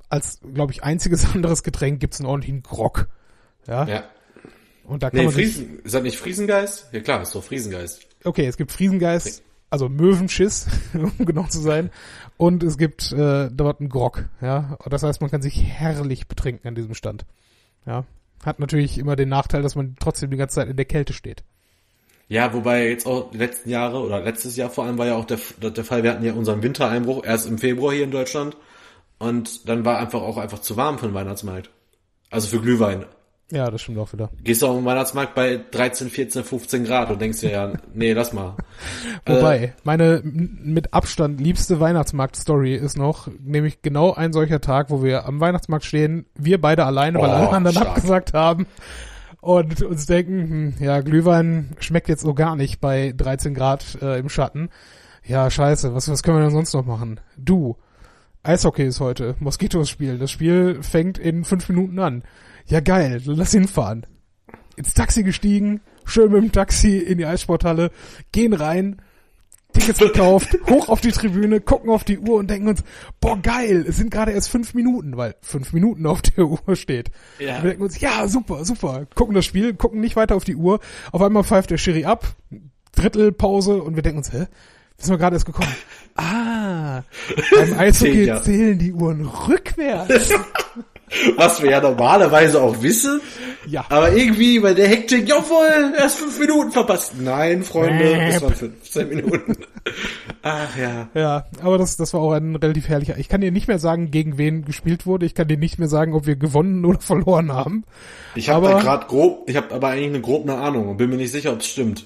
als, 0.10 0.40
glaube 0.54 0.72
ich, 0.72 0.84
einziges 0.84 1.26
anderes 1.36 1.64
Getränk 1.64 2.00
gibt 2.00 2.14
es 2.14 2.22
einen 2.22 2.30
ordentlichen 2.30 2.64
Grog. 2.64 3.10
Ja. 3.68 3.86
Ja. 3.86 4.04
Und 4.86 5.04
da 5.04 5.10
kann 5.10 5.20
Nee, 5.20 5.26
man 5.26 5.34
Friesen, 5.34 5.80
ist 5.84 5.94
das 5.94 6.02
nicht 6.02 6.18
Friesengeist? 6.18 6.88
Ja 6.94 7.02
klar, 7.02 7.22
ist 7.24 7.36
doch 7.36 7.44
Friesengeist. 7.44 8.08
okay, 8.24 8.46
es 8.46 8.56
gibt 8.56 8.72
Friesengeist, 8.72 9.44
also 9.70 9.90
Möwenschiss, 9.90 10.68
um 10.94 11.26
genau 11.26 11.44
zu 11.44 11.60
sein, 11.60 11.90
und 12.38 12.64
es 12.64 12.78
gibt 12.78 13.12
äh, 13.12 13.50
dort 13.52 13.80
einen 13.80 13.90
Grog. 13.90 14.26
Ja. 14.42 14.78
Das 14.90 15.04
heißt, 15.04 15.22
man 15.22 15.32
kann 15.32 15.42
sich 15.42 15.62
herrlich 15.64 16.28
betrinken 16.28 16.68
an 16.68 16.76
diesem 16.76 16.94
Stand. 16.94 17.26
Ja. 17.86 18.06
Hat 18.46 18.60
natürlich 18.60 18.98
immer 18.98 19.16
den 19.16 19.30
Nachteil, 19.30 19.64
dass 19.64 19.76
man 19.76 19.96
trotzdem 20.00 20.30
die 20.30 20.38
ganze 20.38 20.56
Zeit 20.56 20.70
in 20.70 20.78
der 20.78 20.86
Kälte 20.86 21.14
steht. 21.14 21.44
Ja, 22.30 22.54
wobei 22.54 22.90
jetzt 22.90 23.08
auch 23.08 23.32
die 23.32 23.38
letzten 23.38 23.70
Jahre 23.70 24.02
oder 24.02 24.22
letztes 24.22 24.58
Jahr 24.58 24.70
vor 24.70 24.84
allem 24.84 24.98
war 24.98 25.08
ja 25.08 25.16
auch 25.16 25.26
der, 25.26 25.40
der 25.62 25.84
Fall, 25.84 26.04
wir 26.04 26.12
hatten 26.12 26.26
ja 26.26 26.34
unseren 26.34 26.62
Wintereinbruch 26.62 27.24
erst 27.24 27.48
im 27.48 27.58
Februar 27.58 27.94
hier 27.94 28.04
in 28.04 28.12
Deutschland 28.12 28.58
und 29.18 29.68
dann 29.68 29.86
war 29.86 29.98
einfach 29.98 30.22
auch 30.22 30.38
einfach 30.38 30.60
zu 30.60 30.76
warm 30.76 31.00
für 31.00 31.08
den 31.08 31.14
Weihnachtsmarkt. 31.14 31.70
Also 32.30 32.48
für 32.50 32.62
Glühwein. 32.62 33.06
Ja, 33.50 33.72
das 33.72 33.82
stimmt 33.82 33.98
auch 34.00 34.12
wieder. 34.12 34.30
Gehst 34.44 34.62
du 34.62 34.68
auf 34.68 34.76
den 34.76 34.84
Weihnachtsmarkt 34.84 35.34
bei 35.34 35.58
13, 35.72 36.10
14, 36.10 36.44
15 36.44 36.84
Grad 36.84 37.10
und 37.12 37.22
denkst 37.22 37.40
dir 37.40 37.52
ja, 37.52 37.74
nee, 37.94 38.12
lass 38.12 38.34
mal. 38.34 38.56
Wobei, 39.26 39.74
meine 39.86 40.18
m- 40.18 40.60
mit 40.64 40.94
Abstand 40.94 41.40
liebste 41.40 41.80
Weihnachtsmarkt-Story 41.80 42.76
ist 42.76 42.98
noch, 42.98 43.30
nämlich 43.42 43.82
genau 43.82 44.14
ein 44.14 44.34
solcher 44.34 44.60
Tag, 44.60 44.90
wo 44.90 45.02
wir 45.02 45.26
am 45.26 45.40
Weihnachtsmarkt 45.40 45.86
stehen, 45.86 46.26
wir 46.36 46.60
beide 46.60 46.86
alleine, 46.86 47.20
weil 47.20 47.30
Oh, 47.30 47.34
alle 47.34 47.50
anderen 47.52 47.76
stark. 47.78 47.88
abgesagt 47.96 48.34
haben 48.34 48.68
und 49.40 49.82
uns 49.82 50.06
denken, 50.08 50.74
hm, 50.80 50.86
ja, 50.86 51.00
Glühwein 51.00 51.72
schmeckt 51.80 52.10
jetzt 52.10 52.24
so 52.24 52.34
gar 52.34 52.58
nicht 52.58 52.82
bei 52.82 53.14
13 53.16 53.54
Grad 53.54 53.98
äh, 54.02 54.20
im 54.20 54.28
Schatten. 54.28 54.68
Ja, 55.26 55.50
scheiße, 55.50 55.96
was, 55.96 56.10
was 56.12 56.22
können 56.22 56.38
wir 56.38 56.42
denn 56.44 56.52
sonst 56.52 56.74
noch 56.74 56.86
machen? 56.86 57.22
Du, 57.38 57.78
Eishockey 58.44 58.84
ist 58.84 59.00
heute, 59.00 59.36
Moskitos 59.40 59.90
spielen. 59.90 60.20
Das 60.20 60.32
Spiel 60.32 60.80
fängt 60.84 61.18
in 61.18 61.46
fünf 61.46 61.68
Minuten 61.70 62.00
an. 62.00 62.24
Ja, 62.68 62.82
geil, 62.82 63.22
lass 63.26 63.52
hinfahren. 63.52 64.06
Ins 64.76 64.94
Taxi 64.94 65.24
gestiegen, 65.24 65.82
schön 66.06 66.32
mit 66.32 66.44
dem 66.44 66.52
Taxi 66.52 66.98
in 66.98 67.18
die 67.18 67.26
Eissporthalle, 67.26 67.92
gehen 68.32 68.54
rein, 68.54 69.02
Tickets 69.74 70.00
gekauft, 70.00 70.58
hoch 70.70 70.90
auf 70.90 71.02
die 71.02 71.12
Tribüne, 71.12 71.62
gucken 71.62 71.90
auf 71.90 72.04
die 72.04 72.20
Uhr 72.20 72.38
und 72.38 72.50
denken 72.50 72.68
uns, 72.68 72.84
boah 73.20 73.38
geil, 73.42 73.86
es 73.88 73.98
sind 73.98 74.12
gerade 74.12 74.32
erst 74.32 74.50
fünf 74.50 74.74
Minuten, 74.74 75.18
weil 75.18 75.36
fünf 75.42 75.74
Minuten 75.74 76.06
auf 76.06 76.22
der 76.22 76.46
Uhr 76.46 76.76
steht. 76.76 77.10
Ja. 77.40 77.64
Wir 77.64 77.70
denken 77.70 77.84
uns, 77.84 78.00
ja, 78.00 78.28
super, 78.28 78.66
super. 78.66 79.08
Gucken 79.16 79.34
das 79.34 79.46
Spiel, 79.46 79.74
gucken 79.74 80.02
nicht 80.02 80.16
weiter 80.16 80.36
auf 80.36 80.44
die 80.44 80.56
Uhr. 80.56 80.80
Auf 81.12 81.22
einmal 81.22 81.44
pfeift 81.44 81.72
der 81.72 81.78
Schiri 81.78 82.06
ab, 82.06 82.36
Drittelpause 82.96 83.82
und 83.82 83.96
wir 83.96 84.04
denken 84.04 84.20
uns, 84.20 84.34
hä? 84.34 84.48
Wir 84.98 85.06
sind 85.06 85.14
wir 85.14 85.18
gerade 85.20 85.36
erst 85.36 85.46
gekommen. 85.46 85.72
Ah, 86.20 87.04
beim 87.56 87.78
Eishockey 87.78 88.42
zählen 88.42 88.80
die 88.80 88.92
Uhren 88.92 89.24
rückwärts. 89.24 90.34
Was 91.38 91.62
wir 91.62 91.72
ja 91.72 91.82
normalerweise 91.82 92.62
auch 92.62 92.82
wissen. 92.82 93.22
Ja. 93.66 93.86
Aber 93.90 94.12
irgendwie 94.12 94.60
bei 94.60 94.74
der 94.74 94.88
Hektik, 94.88 95.28
jawohl, 95.28 95.94
erst 95.98 96.20
fünf 96.20 96.40
Minuten 96.40 96.72
verpasst. 96.72 97.14
Nein, 97.20 97.64
Freunde, 97.64 98.14
es 98.22 98.42
waren 98.42 98.54
15 98.54 99.10
Minuten. 99.10 99.58
Ach 100.42 100.78
ja. 100.78 101.10
Ja, 101.14 101.46
aber 101.62 101.78
das, 101.78 101.98
das 101.98 102.14
war 102.14 102.22
auch 102.22 102.32
ein 102.34 102.56
relativ 102.56 102.88
herrlicher. 102.90 103.18
Ich 103.18 103.30
kann 103.30 103.42
dir 103.42 103.52
nicht 103.52 103.68
mehr 103.68 103.80
sagen, 103.80 104.12
gegen 104.12 104.38
wen 104.38 104.66
gespielt 104.66 105.06
wurde. 105.06 105.26
Ich 105.26 105.34
kann 105.34 105.48
dir 105.48 105.58
nicht 105.58 105.80
mehr 105.80 105.88
sagen, 105.88 106.14
ob 106.14 106.26
wir 106.26 106.36
gewonnen 106.36 106.84
oder 106.86 107.00
verloren 107.00 107.54
haben. 107.54 107.84
Ich 108.36 108.50
habe 108.50 108.68
da 108.68 108.80
gerade 108.80 109.08
grob, 109.08 109.50
ich 109.50 109.56
habe 109.56 109.74
aber 109.74 109.90
eigentlich 109.90 110.10
eine 110.10 110.22
grobe 110.22 110.54
Ahnung 110.54 110.90
und 110.90 110.98
bin 110.98 111.10
mir 111.10 111.18
nicht 111.18 111.32
sicher, 111.32 111.54
ob 111.54 111.60
es 111.60 111.68
stimmt. 111.68 112.06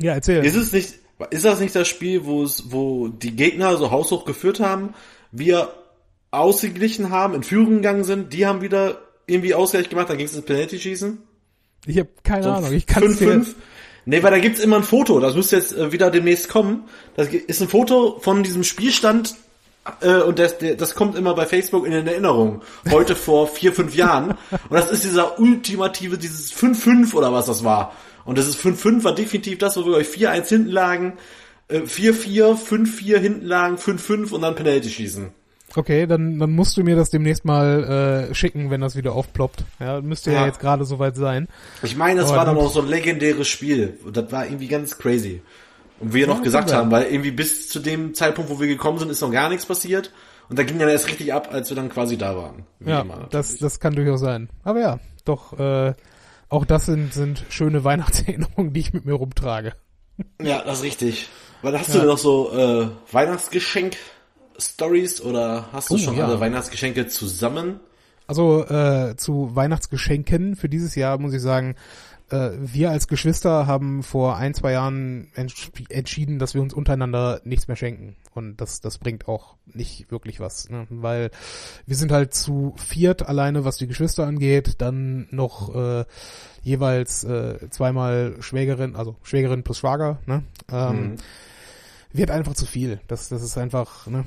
Ja, 0.00 0.14
erzähl. 0.14 0.44
Ist 0.44 0.56
es 0.56 0.72
nicht, 0.72 0.94
ist 1.30 1.44
das 1.44 1.60
nicht 1.60 1.74
das 1.74 1.88
Spiel, 1.88 2.24
wo 2.24 2.42
es, 2.42 2.72
wo 2.72 3.08
die 3.08 3.36
Gegner 3.36 3.76
so 3.76 3.90
haushoch 3.90 4.24
geführt 4.24 4.60
haben, 4.60 4.94
wir 5.30 5.68
ausgeglichen 6.32 7.10
haben, 7.10 7.34
in 7.34 7.44
Führung 7.44 7.76
gegangen 7.76 8.04
sind, 8.04 8.32
die 8.32 8.46
haben 8.46 8.60
wieder 8.60 8.98
irgendwie 9.26 9.54
Ausgleich 9.54 9.88
gemacht, 9.88 10.10
dann 10.10 10.18
ging 10.18 10.26
es 10.26 10.34
ins 10.34 10.44
Penalty-Schießen? 10.44 11.18
Ich 11.86 11.98
habe 11.98 12.08
keine 12.24 12.42
So 12.42 12.50
Ahnung. 12.50 12.72
Ich 12.72 12.86
kann 12.86 13.04
es. 13.04 13.20
5-5? 13.20 13.54
Nee, 14.04 14.22
weil 14.22 14.32
da 14.32 14.38
gibt's 14.38 14.60
immer 14.60 14.76
ein 14.76 14.82
Foto, 14.82 15.20
das 15.20 15.36
müsste 15.36 15.56
jetzt 15.56 15.76
äh, 15.76 15.92
wieder 15.92 16.10
demnächst 16.10 16.48
kommen. 16.48 16.84
Das 17.14 17.28
ist 17.28 17.62
ein 17.62 17.68
Foto 17.68 18.18
von 18.18 18.42
diesem 18.42 18.64
Spielstand 18.64 19.36
äh, 20.00 20.16
und 20.16 20.38
das, 20.38 20.56
das 20.58 20.94
kommt 20.94 21.16
immer 21.16 21.34
bei 21.34 21.46
Facebook 21.46 21.86
in 21.86 21.92
den 21.92 22.06
Erinnerungen. 22.06 22.62
Heute 22.90 23.14
vor 23.14 23.46
vier, 23.46 23.72
fünf 23.72 23.94
Jahren. 23.94 24.30
Und 24.50 24.72
das 24.72 24.90
ist 24.90 25.04
dieser 25.04 25.38
ultimative, 25.38 26.18
dieses 26.18 26.52
5-5 26.52 27.14
oder 27.14 27.32
was 27.32 27.46
das 27.46 27.62
war. 27.62 27.92
Und 28.24 28.38
das 28.38 28.48
ist 28.48 28.58
5-5 28.58 29.04
war 29.04 29.14
definitiv 29.14 29.58
das, 29.58 29.76
wo 29.76 29.84
wir 29.86 29.94
euch 29.94 30.08
4-1 30.08 30.48
hinten 30.48 30.70
lagen, 30.70 31.12
äh, 31.68 31.80
4-4, 31.80 32.56
5-4 32.56 33.18
hinten 33.18 33.46
lagen, 33.46 33.76
5-5 33.76 34.32
und 34.32 34.42
dann 34.42 34.54
Penalty 34.54 34.88
schießen. 34.88 35.30
Okay, 35.74 36.06
dann, 36.06 36.38
dann 36.38 36.50
musst 36.50 36.76
du 36.76 36.82
mir 36.84 36.96
das 36.96 37.10
demnächst 37.10 37.44
mal 37.44 38.28
äh, 38.30 38.34
schicken, 38.34 38.70
wenn 38.70 38.80
das 38.82 38.94
wieder 38.96 39.12
aufploppt. 39.14 39.64
Ja, 39.80 40.00
müsste 40.00 40.30
ja, 40.32 40.40
Ja. 40.40 40.46
jetzt 40.46 40.60
gerade 40.60 40.84
soweit 40.84 41.16
sein. 41.16 41.48
Ich 41.82 41.96
meine, 41.96 42.20
das 42.20 42.28
Aber 42.28 42.38
war 42.38 42.44
dann 42.44 42.56
auch 42.58 42.70
so 42.72 42.80
ein 42.82 42.88
legendäres 42.88 43.48
Spiel. 43.48 43.98
Und 44.04 44.16
das 44.16 44.30
war 44.32 44.44
irgendwie 44.44 44.68
ganz 44.68 44.98
crazy. 44.98 45.40
Und 46.00 46.12
wir 46.14 46.26
noch 46.26 46.34
kann 46.36 46.44
gesagt 46.44 46.72
haben, 46.72 46.90
weil 46.90 47.04
irgendwie 47.04 47.30
bis 47.30 47.68
zu 47.68 47.78
dem 47.78 48.12
Zeitpunkt, 48.14 48.50
wo 48.50 48.60
wir 48.60 48.66
gekommen 48.66 48.98
sind, 48.98 49.10
ist 49.10 49.20
noch 49.22 49.30
gar 49.30 49.48
nichts 49.48 49.64
passiert. 49.66 50.12
Und 50.48 50.58
da 50.58 50.64
ging 50.64 50.78
dann 50.78 50.88
erst 50.88 51.06
richtig 51.06 51.32
ab, 51.32 51.48
als 51.52 51.70
wir 51.70 51.76
dann 51.76 51.88
quasi 51.88 52.18
da 52.18 52.36
waren. 52.36 52.64
Ja, 52.84 53.04
das, 53.30 53.56
das 53.58 53.80
kann 53.80 53.94
durchaus 53.94 54.20
sein. 54.20 54.50
Aber 54.64 54.80
ja, 54.80 54.98
doch, 55.24 55.58
äh, 55.58 55.94
auch 56.48 56.66
das 56.66 56.84
sind, 56.86 57.14
sind 57.14 57.44
schöne 57.48 57.82
Weihnachtserinnerungen, 57.84 58.72
die 58.74 58.80
ich 58.80 58.92
mit 58.92 59.06
mir 59.06 59.14
rumtrage. 59.14 59.72
ja, 60.42 60.62
das 60.64 60.78
ist 60.78 60.84
richtig. 60.84 61.28
Weil 61.62 61.78
hast 61.78 61.88
Ja. 61.88 61.94
du 61.94 61.98
denn 62.00 62.08
noch 62.08 62.18
so 62.18 62.52
äh, 62.52 62.88
Weihnachtsgeschenk-Stories 64.56 65.20
oder 65.22 65.66
hast 65.72 65.90
du 65.90 65.94
Oh, 65.94 65.98
schon 65.98 66.16
ja. 66.16 66.26
alle 66.26 66.40
Weihnachtsgeschenke 66.40 67.06
zusammen? 67.08 67.80
Also 68.26 68.64
äh, 68.66 69.16
zu 69.16 69.54
Weihnachtsgeschenken 69.54 70.56
für 70.56 70.68
dieses 70.68 70.94
Jahr 70.94 71.18
muss 71.18 71.34
ich 71.34 71.42
sagen, 71.42 71.74
äh, 72.30 72.50
wir 72.56 72.90
als 72.90 73.08
Geschwister 73.08 73.66
haben 73.66 74.02
vor 74.02 74.36
ein, 74.36 74.54
zwei 74.54 74.72
Jahren 74.72 75.28
entsch 75.34 75.70
entschieden, 75.90 76.38
dass 76.38 76.54
wir 76.54 76.62
uns 76.62 76.72
untereinander 76.72 77.40
nichts 77.44 77.68
mehr 77.68 77.76
schenken. 77.76 78.16
Und 78.34 78.58
das, 78.60 78.80
das 78.80 78.98
bringt 78.98 79.28
auch 79.28 79.56
nicht 79.66 80.10
wirklich 80.10 80.40
was. 80.40 80.70
Ne? 80.70 80.86
Weil 80.88 81.30
wir 81.84 81.96
sind 81.96 82.12
halt 82.12 82.32
zu 82.32 82.74
viert 82.76 83.26
alleine, 83.28 83.64
was 83.64 83.76
die 83.76 83.86
Geschwister 83.88 84.26
angeht, 84.26 84.76
dann 84.78 85.26
noch 85.30 85.74
äh, 85.74 86.04
jeweils 86.62 87.24
äh, 87.24 87.68
zweimal 87.70 88.36
Schwägerin, 88.40 88.96
also 88.96 89.16
Schwägerin 89.24 89.62
plus 89.64 89.78
Schwager, 89.78 90.18
ne? 90.26 90.44
Ähm, 90.70 91.02
Mhm. 91.02 91.16
Wird 92.12 92.30
einfach 92.30 92.54
zu 92.54 92.66
viel. 92.66 93.00
Das, 93.08 93.28
das 93.28 93.42
ist 93.42 93.56
einfach, 93.58 94.06
ne, 94.06 94.24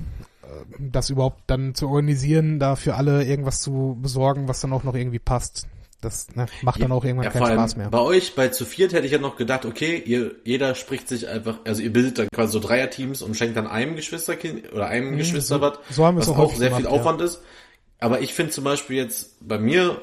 das 0.80 1.10
überhaupt 1.10 1.42
dann 1.48 1.76
zu 1.76 1.88
organisieren, 1.88 2.60
da 2.60 2.76
für 2.76 2.96
alle 2.96 3.24
irgendwas 3.24 3.62
zu 3.62 3.98
besorgen, 4.02 4.48
was 4.48 4.62
dann 4.62 4.74
auch 4.74 4.84
noch 4.84 4.96
irgendwie 4.96 5.20
passt. 5.20 5.68
Das 6.02 6.36
ne, 6.36 6.46
macht 6.62 6.82
dann 6.82 6.92
auch 6.92 7.04
irgendwann 7.04 7.26
Ja, 7.26 7.32
keinen 7.32 7.48
Spaß 7.54 7.78
mehr. 7.78 7.90
Bei 7.90 8.00
euch, 8.00 8.36
bei 8.36 8.50
zu 8.50 8.64
viert 8.66 8.94
hätte 8.94 9.06
ich 9.08 9.12
ja 9.12 9.18
noch 9.18 9.38
gedacht, 9.38 9.66
okay, 9.66 9.98
ihr, 10.06 10.36
jeder 10.44 10.76
spricht 10.76 11.08
sich 11.08 11.28
einfach, 11.28 11.60
also 11.66 11.82
ihr 11.82 11.92
bildet 11.92 12.20
dann 12.20 12.28
quasi 12.34 12.54
so 12.54 12.60
Dreierteams 12.60 13.22
und 13.24 13.36
schenkt 13.36 13.58
dann 13.58 13.66
einem 13.66 13.96
Geschwisterkind 13.96 14.72
oder 14.72 14.88
einem 14.88 15.18
Geschwister 15.18 15.56
so- 15.56 15.62
was, 15.62 15.80
so 15.90 16.06
haben 16.06 16.18
wir 16.18 16.22
es 16.22 16.28
was 16.28 16.36
auch 16.36 16.40
auch 16.40 16.56
sehr 16.56 16.68
viel 16.72 16.84
gemacht, 16.84 16.94
ja. 16.94 17.00
Aufwand 17.00 17.22
ist. 17.22 17.42
Aber 18.00 18.20
ich 18.22 18.34
finde 18.34 18.52
zum 18.52 18.66
Beispiel 18.66 18.98
jetzt 18.98 19.48
bei 19.48 19.58
mir, 19.58 20.00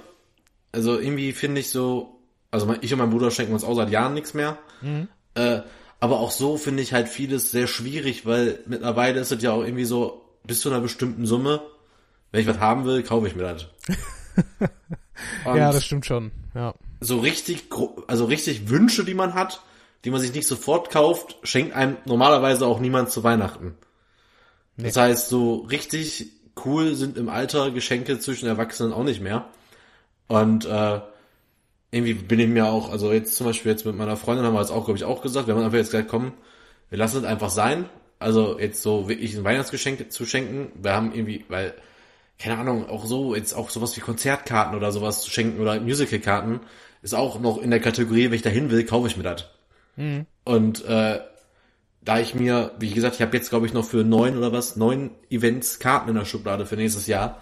also 0.73 0.99
irgendwie 0.99 1.33
finde 1.33 1.61
ich 1.61 1.71
so, 1.71 2.19
also 2.51 2.75
ich 2.81 2.93
und 2.93 2.99
mein 2.99 3.11
Bruder 3.11 3.31
schenken 3.31 3.53
uns 3.53 3.63
auch 3.63 3.75
seit 3.77 3.91
Jahren 3.91 4.15
nichts 4.15 4.35
mehr. 4.35 4.59
Mhm. 4.81 5.09
Äh, 5.35 5.61
aber 6.03 6.19
auch 6.19 6.33
so 6.33 6.57
finde 6.57 6.83
ich 6.83 6.93
halt 6.93 7.09
vieles 7.09 7.53
sehr 7.53 7.69
schwierig, 7.69 8.27
weil 8.27 8.59
mittlerweile 8.67 9.21
ist 9.21 9.31
es 9.31 9.41
ja 9.41 9.53
auch 9.53 9.63
irgendwie 9.63 9.85
so, 9.85 10.25
bis 10.43 10.61
zu 10.61 10.69
einer 10.69 10.81
bestimmten 10.81 11.27
Summe, 11.27 11.63
wenn 12.33 12.41
ich 12.41 12.49
was 12.49 12.59
haben 12.59 12.85
will, 12.85 13.05
kaufe 13.05 13.29
ich 13.29 13.37
mir 13.37 13.45
das. 13.45 13.67
Ja, 15.45 15.71
das 15.71 15.85
stimmt 15.85 16.05
schon. 16.05 16.33
Ja. 16.53 16.75
so 16.99 17.21
richtig, 17.21 17.67
also 18.09 18.25
richtig 18.25 18.69
Wünsche, 18.69 19.05
die 19.05 19.15
man 19.15 19.35
hat, 19.35 19.63
die 20.05 20.11
man 20.11 20.21
sich 20.21 20.35
nicht 20.35 20.49
sofort 20.49 20.91
kauft, 20.91 21.37
schenkt 21.45 21.77
einem 21.77 21.97
normalerweise 22.07 22.67
auch 22.67 22.81
niemand 22.81 23.11
zu 23.11 23.23
Weihnachten. 23.23 23.77
Das 24.77 24.97
heißt, 24.97 25.29
so 25.29 25.59
richtig 25.59 26.33
cool 26.65 26.97
sind 26.97 27.17
im 27.17 27.29
Alter 27.29 27.71
Geschenke 27.71 28.19
zwischen 28.19 28.49
Erwachsenen 28.49 28.93
auch 28.93 29.05
nicht 29.05 29.21
mehr. 29.21 29.45
Und 30.27 30.65
äh, 30.65 31.01
irgendwie 31.93 32.15
bin 32.15 32.41
ich 32.41 32.49
mir 32.49 32.67
auch, 32.67 32.91
also 32.91 33.13
jetzt 33.13 33.37
zum 33.37 33.47
Beispiel 33.47 33.71
jetzt 33.71 33.85
mit 33.85 33.97
meiner 33.97 34.17
Freundin 34.17 34.47
haben 34.47 34.55
wir 34.55 34.61
das 34.61 34.71
auch, 34.71 34.87
glaube 34.87 34.97
ich, 34.97 35.05
auch 35.05 35.23
gesagt, 35.23 35.47
wir 35.47 35.55
haben 35.55 35.63
einfach 35.63 35.77
jetzt 35.77 35.93
gesagt, 35.93 36.09
komm, 36.09 36.33
wir 36.89 36.99
lassen 36.99 37.19
es 37.19 37.25
einfach 37.25 37.51
sein. 37.51 37.85
Also 38.19 38.59
jetzt 38.59 38.83
so 38.83 39.09
wirklich 39.09 39.37
ein 39.37 39.45
Weihnachtsgeschenk 39.45 40.11
zu 40.11 40.25
schenken. 40.25 40.73
Wir 40.81 40.95
haben 40.95 41.13
irgendwie, 41.15 41.45
weil, 41.49 41.75
keine 42.39 42.59
Ahnung, 42.59 42.89
auch 42.89 43.05
so, 43.05 43.35
jetzt 43.35 43.53
auch 43.53 43.69
sowas 43.69 43.95
wie 43.97 44.01
Konzertkarten 44.01 44.75
oder 44.75 44.91
sowas 44.91 45.23
zu 45.23 45.31
schenken 45.31 45.61
oder 45.61 45.79
Musicalkarten, 45.81 46.61
ist 47.03 47.15
auch 47.15 47.41
noch 47.41 47.59
in 47.61 47.71
der 47.71 47.81
Kategorie, 47.81 48.27
wenn 48.27 48.35
ich 48.35 48.43
dahin 48.43 48.71
will, 48.71 48.85
kaufe 48.87 49.09
ich 49.09 49.17
mir 49.19 49.25
das. 49.25 49.51
Und 50.45 50.85
äh, 50.87 51.21
da 52.01 52.19
ich 52.21 52.35
mir, 52.35 52.73
wie 52.79 52.91
gesagt, 52.91 53.17
ich 53.17 53.23
habe 53.23 53.37
jetzt 53.37 53.51
glaube 53.51 53.67
ich 53.67 53.75
noch 53.75 53.85
für 53.85 54.03
neun 54.03 54.39
oder 54.39 54.51
was, 54.53 54.77
neun 54.77 55.11
Events 55.31 55.79
Karten 55.79 56.09
in 56.09 56.15
der 56.15 56.25
Schublade 56.25 56.65
für 56.65 56.77
nächstes 56.77 57.07
Jahr, 57.07 57.41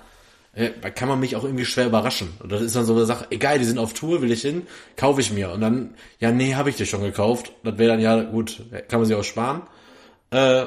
da 0.52 0.90
kann 0.90 1.08
man 1.08 1.20
mich 1.20 1.36
auch 1.36 1.44
irgendwie 1.44 1.64
schwer 1.64 1.86
überraschen. 1.86 2.32
Und 2.40 2.50
das 2.50 2.60
ist 2.60 2.74
dann 2.74 2.84
so 2.84 2.94
eine 2.94 3.06
Sache, 3.06 3.26
egal, 3.30 3.58
die 3.58 3.64
sind 3.64 3.78
auf 3.78 3.94
Tour, 3.94 4.20
will 4.20 4.32
ich 4.32 4.42
hin, 4.42 4.66
kaufe 4.96 5.20
ich 5.20 5.32
mir. 5.32 5.52
Und 5.52 5.60
dann, 5.60 5.94
ja, 6.18 6.32
nee, 6.32 6.54
habe 6.54 6.70
ich 6.70 6.76
dir 6.76 6.86
schon 6.86 7.02
gekauft. 7.02 7.52
Das 7.62 7.78
wäre 7.78 7.92
dann 7.92 8.00
ja 8.00 8.20
gut, 8.22 8.64
kann 8.88 9.00
man 9.00 9.06
sich 9.06 9.16
auch 9.16 9.24
sparen. 9.24 9.62
Äh, 10.30 10.66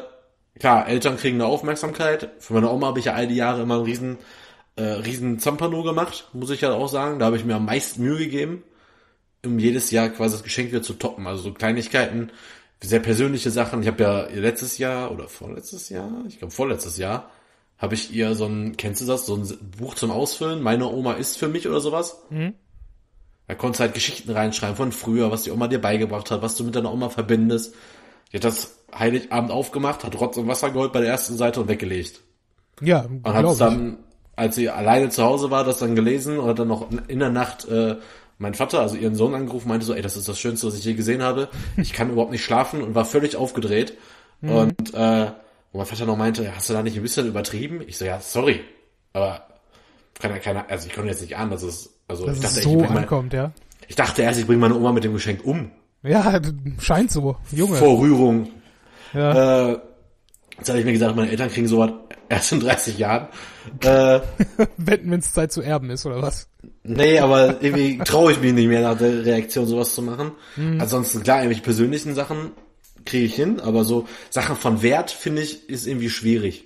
klar, 0.58 0.88
Eltern 0.88 1.18
kriegen 1.18 1.36
eine 1.36 1.48
Aufmerksamkeit. 1.48 2.30
Für 2.40 2.54
meine 2.54 2.70
Oma 2.70 2.88
habe 2.88 3.00
ich 3.00 3.06
ja 3.06 3.14
all 3.14 3.28
die 3.28 3.36
Jahre 3.36 3.64
immer 3.64 3.76
einen 3.76 3.84
riesen, 3.84 4.18
äh, 4.78 4.84
riesen 4.84 5.40
Zampano 5.40 5.84
gemacht, 5.84 6.30
muss 6.32 6.50
ich 6.50 6.62
ja 6.62 6.72
auch 6.72 6.88
sagen. 6.88 7.20
Da 7.20 7.26
habe 7.26 7.36
ich 7.36 7.44
mir 7.44 7.56
am 7.56 7.66
meisten 7.66 8.04
Mühe 8.04 8.20
gegeben, 8.20 8.64
um 9.46 9.60
jedes 9.60 9.92
Jahr 9.92 10.10
quasi 10.10 10.36
das 10.36 10.44
Geschenk 10.44 10.70
wieder 10.72 10.82
zu 10.82 10.94
toppen. 10.94 11.28
Also 11.28 11.44
so 11.44 11.54
Kleinigkeiten, 11.54 12.32
sehr 12.82 13.02
persönliche 13.02 13.52
Sachen. 13.52 13.82
Ich 13.82 13.88
habe 13.88 14.04
ja 14.04 14.28
letztes 14.28 14.78
Jahr 14.78 15.12
oder 15.12 15.28
vorletztes 15.28 15.90
Jahr, 15.90 16.10
ich 16.28 16.40
glaube 16.40 16.54
vorletztes 16.54 16.98
Jahr, 16.98 17.30
habe 17.84 17.96
ich 17.96 18.14
ihr 18.14 18.34
so 18.34 18.46
ein, 18.46 18.78
kennst 18.78 19.02
du 19.02 19.06
das, 19.06 19.26
so 19.26 19.36
ein 19.36 19.46
Buch 19.78 19.94
zum 19.96 20.10
Ausfüllen, 20.10 20.64
meine 20.64 20.88
Oma 20.88 21.16
ist 21.16 21.38
für 21.38 21.50
mich 21.50 21.68
oder 21.68 21.82
sowas. 21.82 22.16
Da 23.46 23.56
konntest 23.56 23.82
du 23.82 23.84
halt 23.84 23.94
Geschichten 23.94 24.32
reinschreiben 24.32 24.78
von 24.78 24.94
früher, 24.94 25.32
was 25.32 25.44
die 25.44 25.52
Oma 25.52 25.68
dir 25.68 25.82
beigebracht 25.82 26.32
hat, 26.32 26.42
was 26.42 26.56
du 26.56 26.64
mit 26.64 26.76
deiner 26.76 26.94
Oma 26.94 27.10
verbindest. 27.10 27.76
Die 28.32 28.38
hat 28.38 28.46
das 28.46 28.78
Heiligabend 28.98 29.52
aufgemacht, 29.52 30.06
hat 30.06 30.18
Rotz 30.18 30.38
und 30.38 30.48
Wasser 30.48 30.72
geholt 30.72 30.94
bei 30.94 31.02
der 31.02 31.10
ersten 31.10 31.36
Seite 31.36 31.60
und 31.60 31.68
weggelegt. 31.68 32.22
Ja, 32.80 33.02
Und 33.02 33.34
hat 33.34 33.44
es 33.44 33.58
dann, 33.58 33.98
als 34.38 34.56
sie 34.56 34.70
alleine 34.70 35.10
zu 35.10 35.22
Hause 35.22 35.52
war, 35.52 35.66
das 35.66 35.80
dann 35.80 35.94
gelesen 35.94 36.40
und 36.40 36.48
hat 36.48 36.60
dann 36.60 36.70
noch 36.70 36.88
in 37.10 37.20
der 37.20 37.32
Nacht 37.32 37.68
äh, 37.68 37.98
mein 38.38 38.54
Vater, 38.54 38.80
also 38.80 38.96
ihren 38.96 39.16
Sohn 39.16 39.36
angerufen, 39.36 39.68
meinte 39.68 39.86
so, 39.86 39.94
ey, 39.94 40.02
das 40.02 40.16
ist 40.16 40.30
das 40.30 40.40
Schönste, 40.40 40.68
was 40.68 40.78
ich 40.78 40.86
je 40.86 40.94
gesehen 40.94 41.22
habe. 41.22 41.50
Ich 41.76 41.92
kann 41.92 42.10
überhaupt 42.10 42.32
nicht 42.32 42.46
schlafen 42.46 42.82
und 42.82 42.96
war 42.96 43.04
völlig 43.04 43.36
aufgedreht. 43.36 43.98
Mhm. 44.40 44.50
Und 44.50 44.94
äh, 44.94 45.32
wo 45.74 45.80
mein 45.80 45.88
Vater 45.88 46.06
noch 46.06 46.16
meinte, 46.18 46.56
hast 46.56 46.70
du 46.70 46.74
da 46.74 46.82
nicht 46.82 46.96
ein 46.96 47.02
bisschen 47.02 47.28
übertrieben? 47.28 47.82
Ich 47.86 47.98
so, 47.98 48.06
ja, 48.06 48.20
sorry. 48.22 48.62
Aber 49.12 49.46
kann 50.20 50.32
ja 50.32 50.38
keiner, 50.38 50.70
also 50.70 50.88
ich 50.88 50.94
konnte 50.94 51.10
jetzt 51.10 51.22
nicht 51.22 51.36
ahnen, 51.36 51.52
dass 51.52 51.64
es, 51.64 51.90
also 52.08 52.26
Dass 52.26 52.38
ich 52.38 52.42
dachte, 52.42 52.60
es 52.60 52.66
ich, 52.66 52.72
so 52.72 52.80
mein, 52.80 52.98
ankommt, 53.00 53.34
ja. 53.34 53.52
ich 53.88 53.96
dachte 53.96 54.22
erst, 54.22 54.40
ich 54.40 54.46
bringe 54.46 54.62
meine 54.62 54.76
Oma 54.76 54.92
mit 54.94 55.04
dem 55.04 55.14
Geschenk 55.14 55.44
um. 55.44 55.72
Ja, 56.04 56.40
scheint 56.80 57.12
so, 57.12 57.36
Junge. 57.52 57.78
Vor 57.78 58.00
Rührung. 58.00 58.50
Ja. 59.14 59.72
Äh, 59.72 59.80
Jetzt 60.58 60.70
habe 60.70 60.80
ich 60.80 60.86
mir 60.86 60.94
gesagt, 60.94 61.16
meine 61.16 61.32
Eltern 61.32 61.50
kriegen 61.50 61.68
sowas 61.68 61.92
erst 62.30 62.52
in 62.52 62.60
30 62.60 62.98
Jahren. 62.98 63.28
Äh, 63.82 64.20
Wenn 64.78 65.12
es 65.14 65.34
Zeit 65.34 65.52
zu 65.52 65.62
erben 65.62 65.90
ist, 65.90 66.06
oder 66.06 66.22
was? 66.22 66.48
nee, 66.84 67.20
aber 67.20 67.62
irgendwie 67.62 67.98
traue 68.00 68.32
ich 68.32 68.40
mich 68.40 68.54
nicht 68.54 68.68
mehr 68.68 68.82
nach 68.82 68.98
der 68.98 69.26
Reaktion 69.26 69.66
sowas 69.66 69.96
zu 69.96 70.02
machen. 70.02 70.32
Ansonsten, 70.80 71.24
klar, 71.24 71.40
irgendwelche 71.40 71.64
persönlichen 71.64 72.14
Sachen 72.14 72.52
kriege 73.06 73.26
ich 73.26 73.36
hin, 73.36 73.60
aber 73.60 73.84
so 73.84 74.08
Sachen 74.30 74.56
von 74.56 74.82
Wert, 74.82 75.12
finde 75.12 75.42
ich, 75.42 75.70
ist 75.70 75.88
irgendwie 75.88 76.10
schwierig. 76.10 76.66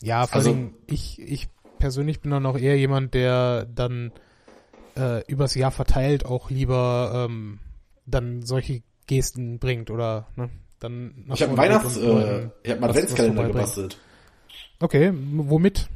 Ja, 0.00 0.26
vor 0.26 0.36
Also- 0.36 0.50
allem, 0.50 0.74
ich, 0.86 1.20
ich 1.20 1.48
persönlich 1.78 2.20
bin 2.20 2.30
dann 2.30 2.46
auch 2.46 2.58
eher 2.58 2.76
jemand, 2.76 3.14
der 3.14 3.66
dann 3.66 4.12
äh, 4.96 5.24
übers 5.26 5.54
Jahr 5.54 5.70
verteilt 5.70 6.26
auch 6.26 6.50
lieber 6.50 7.26
ähm, 7.28 7.58
dann 8.06 8.42
solche 8.42 8.82
Gesten 9.06 9.58
bringt 9.58 9.90
oder 9.90 10.28
ne, 10.36 10.50
dann 10.80 11.24
Ich 11.32 11.42
habe 11.42 11.56
Weihnachts, 11.56 11.96
und 11.96 12.04
äh, 12.04 12.48
ich 12.62 12.70
habe 12.70 12.82
einen 12.82 12.84
Adventskalender 12.84 13.46
gebastelt. 13.46 13.98
Okay, 14.80 15.12
womit? 15.14 15.88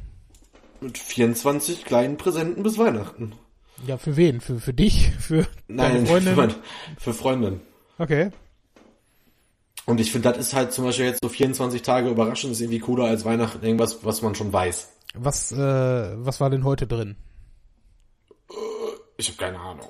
Mit 0.79 0.97
24 0.97 1.85
kleinen 1.85 2.17
Präsenten 2.17 2.63
bis 2.63 2.77
Weihnachten. 2.77 3.33
Ja, 3.85 3.97
für 3.97 4.15
wen? 4.17 4.41
Für, 4.41 4.59
für 4.59 4.73
dich? 4.73 5.11
Für 5.19 5.47
deine 5.67 5.93
Nein, 5.99 6.07
Freundin? 6.07 6.33
Für, 6.33 6.41
mein, 6.41 6.55
für 6.97 7.13
Freundin. 7.13 7.61
Okay. 7.99 8.31
Und 9.87 10.01
ich 10.01 10.11
finde, 10.11 10.29
das 10.29 10.37
ist 10.37 10.53
halt 10.53 10.73
zum 10.73 10.83
Beispiel 10.83 11.05
jetzt 11.05 11.21
so 11.23 11.29
24 11.29 11.81
Tage 11.81 12.09
überraschend, 12.09 12.51
ist 12.51 12.59
irgendwie 12.59 12.79
cooler 12.79 13.05
als 13.05 13.23
Weihnachten, 13.23 13.65
irgendwas, 13.65 14.03
was 14.03 14.21
man 14.21 14.35
schon 14.35 14.51
weiß. 14.51 14.89
Was, 15.15 15.53
äh, 15.53 15.55
was 15.57 16.41
war 16.41 16.49
denn 16.49 16.65
heute 16.65 16.85
drin? 16.87 17.15
Ich 19.15 19.29
habe 19.29 19.37
keine 19.37 19.59
Ahnung. 19.59 19.87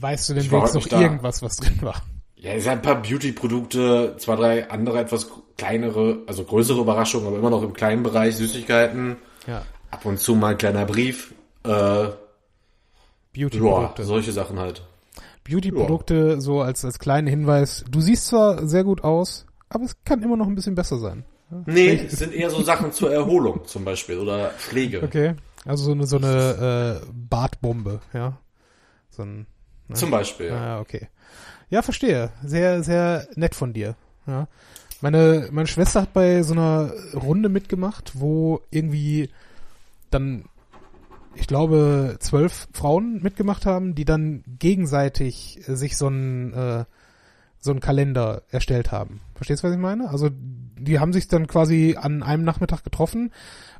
Weißt 0.00 0.28
du 0.28 0.34
denn 0.34 0.50
wenigstens 0.50 0.82
noch 0.84 0.90
da. 0.90 1.00
irgendwas, 1.00 1.40
was 1.40 1.56
drin 1.56 1.78
war? 1.82 2.02
Ja, 2.34 2.50
es 2.52 2.64
sind 2.64 2.72
ein 2.72 2.82
paar 2.82 3.00
Beauty-Produkte, 3.00 4.16
zwei, 4.18 4.34
drei 4.34 4.70
andere 4.70 4.98
etwas 4.98 5.28
kleinere, 5.56 6.18
also 6.26 6.42
größere 6.42 6.80
Überraschungen, 6.80 7.28
aber 7.28 7.38
immer 7.38 7.50
noch 7.50 7.62
im 7.62 7.74
kleinen 7.74 8.02
Bereich, 8.02 8.36
Süßigkeiten. 8.36 9.18
Ja. 9.46 9.64
Ab 9.92 10.04
und 10.04 10.18
zu 10.18 10.34
mal 10.34 10.48
ein 10.48 10.58
kleiner 10.58 10.84
Brief. 10.84 11.32
Äh, 11.62 12.08
Beauty-Produkte. 13.32 14.02
solche 14.02 14.32
Sachen 14.32 14.58
halt. 14.58 14.82
Beauty-Produkte 15.48 16.40
so 16.40 16.60
als, 16.60 16.84
als 16.84 16.98
kleinen 16.98 17.26
Hinweis. 17.26 17.84
Du 17.90 18.00
siehst 18.00 18.26
zwar 18.26 18.66
sehr 18.66 18.84
gut 18.84 19.02
aus, 19.04 19.46
aber 19.68 19.84
es 19.84 19.96
kann 20.04 20.22
immer 20.22 20.36
noch 20.36 20.46
ein 20.46 20.54
bisschen 20.54 20.74
besser 20.74 20.98
sein. 20.98 21.24
Nee, 21.66 21.94
es 22.06 22.18
sind 22.18 22.34
eher 22.34 22.50
so 22.50 22.62
Sachen 22.62 22.92
zur 22.92 23.12
Erholung 23.12 23.64
zum 23.66 23.84
Beispiel 23.84 24.18
oder 24.18 24.50
Pflege. 24.50 25.02
Okay. 25.02 25.34
Also 25.64 25.84
so 25.84 25.92
eine, 25.92 26.06
so 26.06 26.16
eine 26.18 27.00
äh, 27.02 27.06
Bartbombe, 27.12 28.00
ja. 28.12 28.38
So 29.10 29.22
ein, 29.22 29.46
Zum 29.94 30.10
Beispiel. 30.10 30.46
Ja. 30.46 30.76
ah, 30.76 30.80
okay. 30.80 31.08
Ja, 31.70 31.82
verstehe. 31.82 32.30
Sehr, 32.44 32.82
sehr 32.82 33.28
nett 33.34 33.54
von 33.54 33.72
dir. 33.72 33.96
Ja. 34.26 34.46
Meine, 35.00 35.48
meine 35.50 35.66
Schwester 35.66 36.02
hat 36.02 36.12
bei 36.12 36.42
so 36.42 36.54
einer 36.54 36.92
Runde 37.14 37.48
mitgemacht, 37.48 38.12
wo 38.14 38.60
irgendwie 38.70 39.30
dann, 40.10 40.44
ich 41.38 41.46
glaube, 41.46 42.16
zwölf 42.20 42.68
Frauen 42.72 43.22
mitgemacht 43.22 43.64
haben, 43.64 43.94
die 43.94 44.04
dann 44.04 44.42
gegenseitig 44.58 45.60
äh, 45.68 45.76
sich 45.76 45.96
so 45.96 46.08
einen, 46.08 46.52
äh, 46.52 46.84
so 47.60 47.70
einen 47.70 47.80
Kalender 47.80 48.42
erstellt 48.50 48.92
haben. 48.92 49.20
Verstehst 49.34 49.62
du, 49.62 49.68
was 49.68 49.74
ich 49.74 49.80
meine? 49.80 50.08
Also 50.10 50.30
die 50.32 50.98
haben 50.98 51.12
sich 51.12 51.28
dann 51.28 51.46
quasi 51.46 51.96
an 51.98 52.22
einem 52.22 52.44
Nachmittag 52.44 52.84
getroffen 52.84 53.32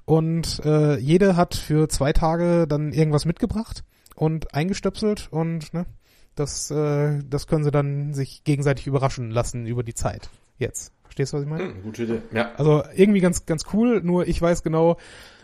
und 0.05 0.65
äh, 0.65 0.99
jede 0.99 1.37
hat 1.37 1.55
für 1.55 1.89
zwei 1.89 2.13
Tage 2.13 2.67
dann 2.67 2.93
irgendwas 2.93 3.25
mitgebracht 3.25 3.85
und 4.15 4.55
eingestöpselt 4.55 5.29
und 5.31 5.73
ne, 5.75 5.87
das, 6.35 6.71
äh, 6.71 7.21
das 7.29 7.47
können 7.47 7.65
sie 7.65 7.71
dann 7.71 8.15
sich 8.15 8.45
gegenseitig 8.45 8.87
überraschen 8.87 9.31
lassen 9.31 9.67
über 9.67 9.83
die 9.83 9.95
Zeit. 9.95 10.31
Jetzt. 10.59 10.93
Verstehst 11.03 11.33
du, 11.33 11.39
was 11.39 11.45
ich 11.45 11.49
meine? 11.49 11.65
Hm, 11.65 11.83
gute 11.83 12.05
Idee. 12.05 12.23
Ja. 12.33 12.53
Also 12.57 12.83
irgendwie 12.95 13.21
ganz, 13.21 13.47
ganz 13.47 13.65
cool, 13.73 14.01
nur 14.03 14.29
ich 14.29 14.41
weiß 14.41 14.63
genau, 14.63 14.99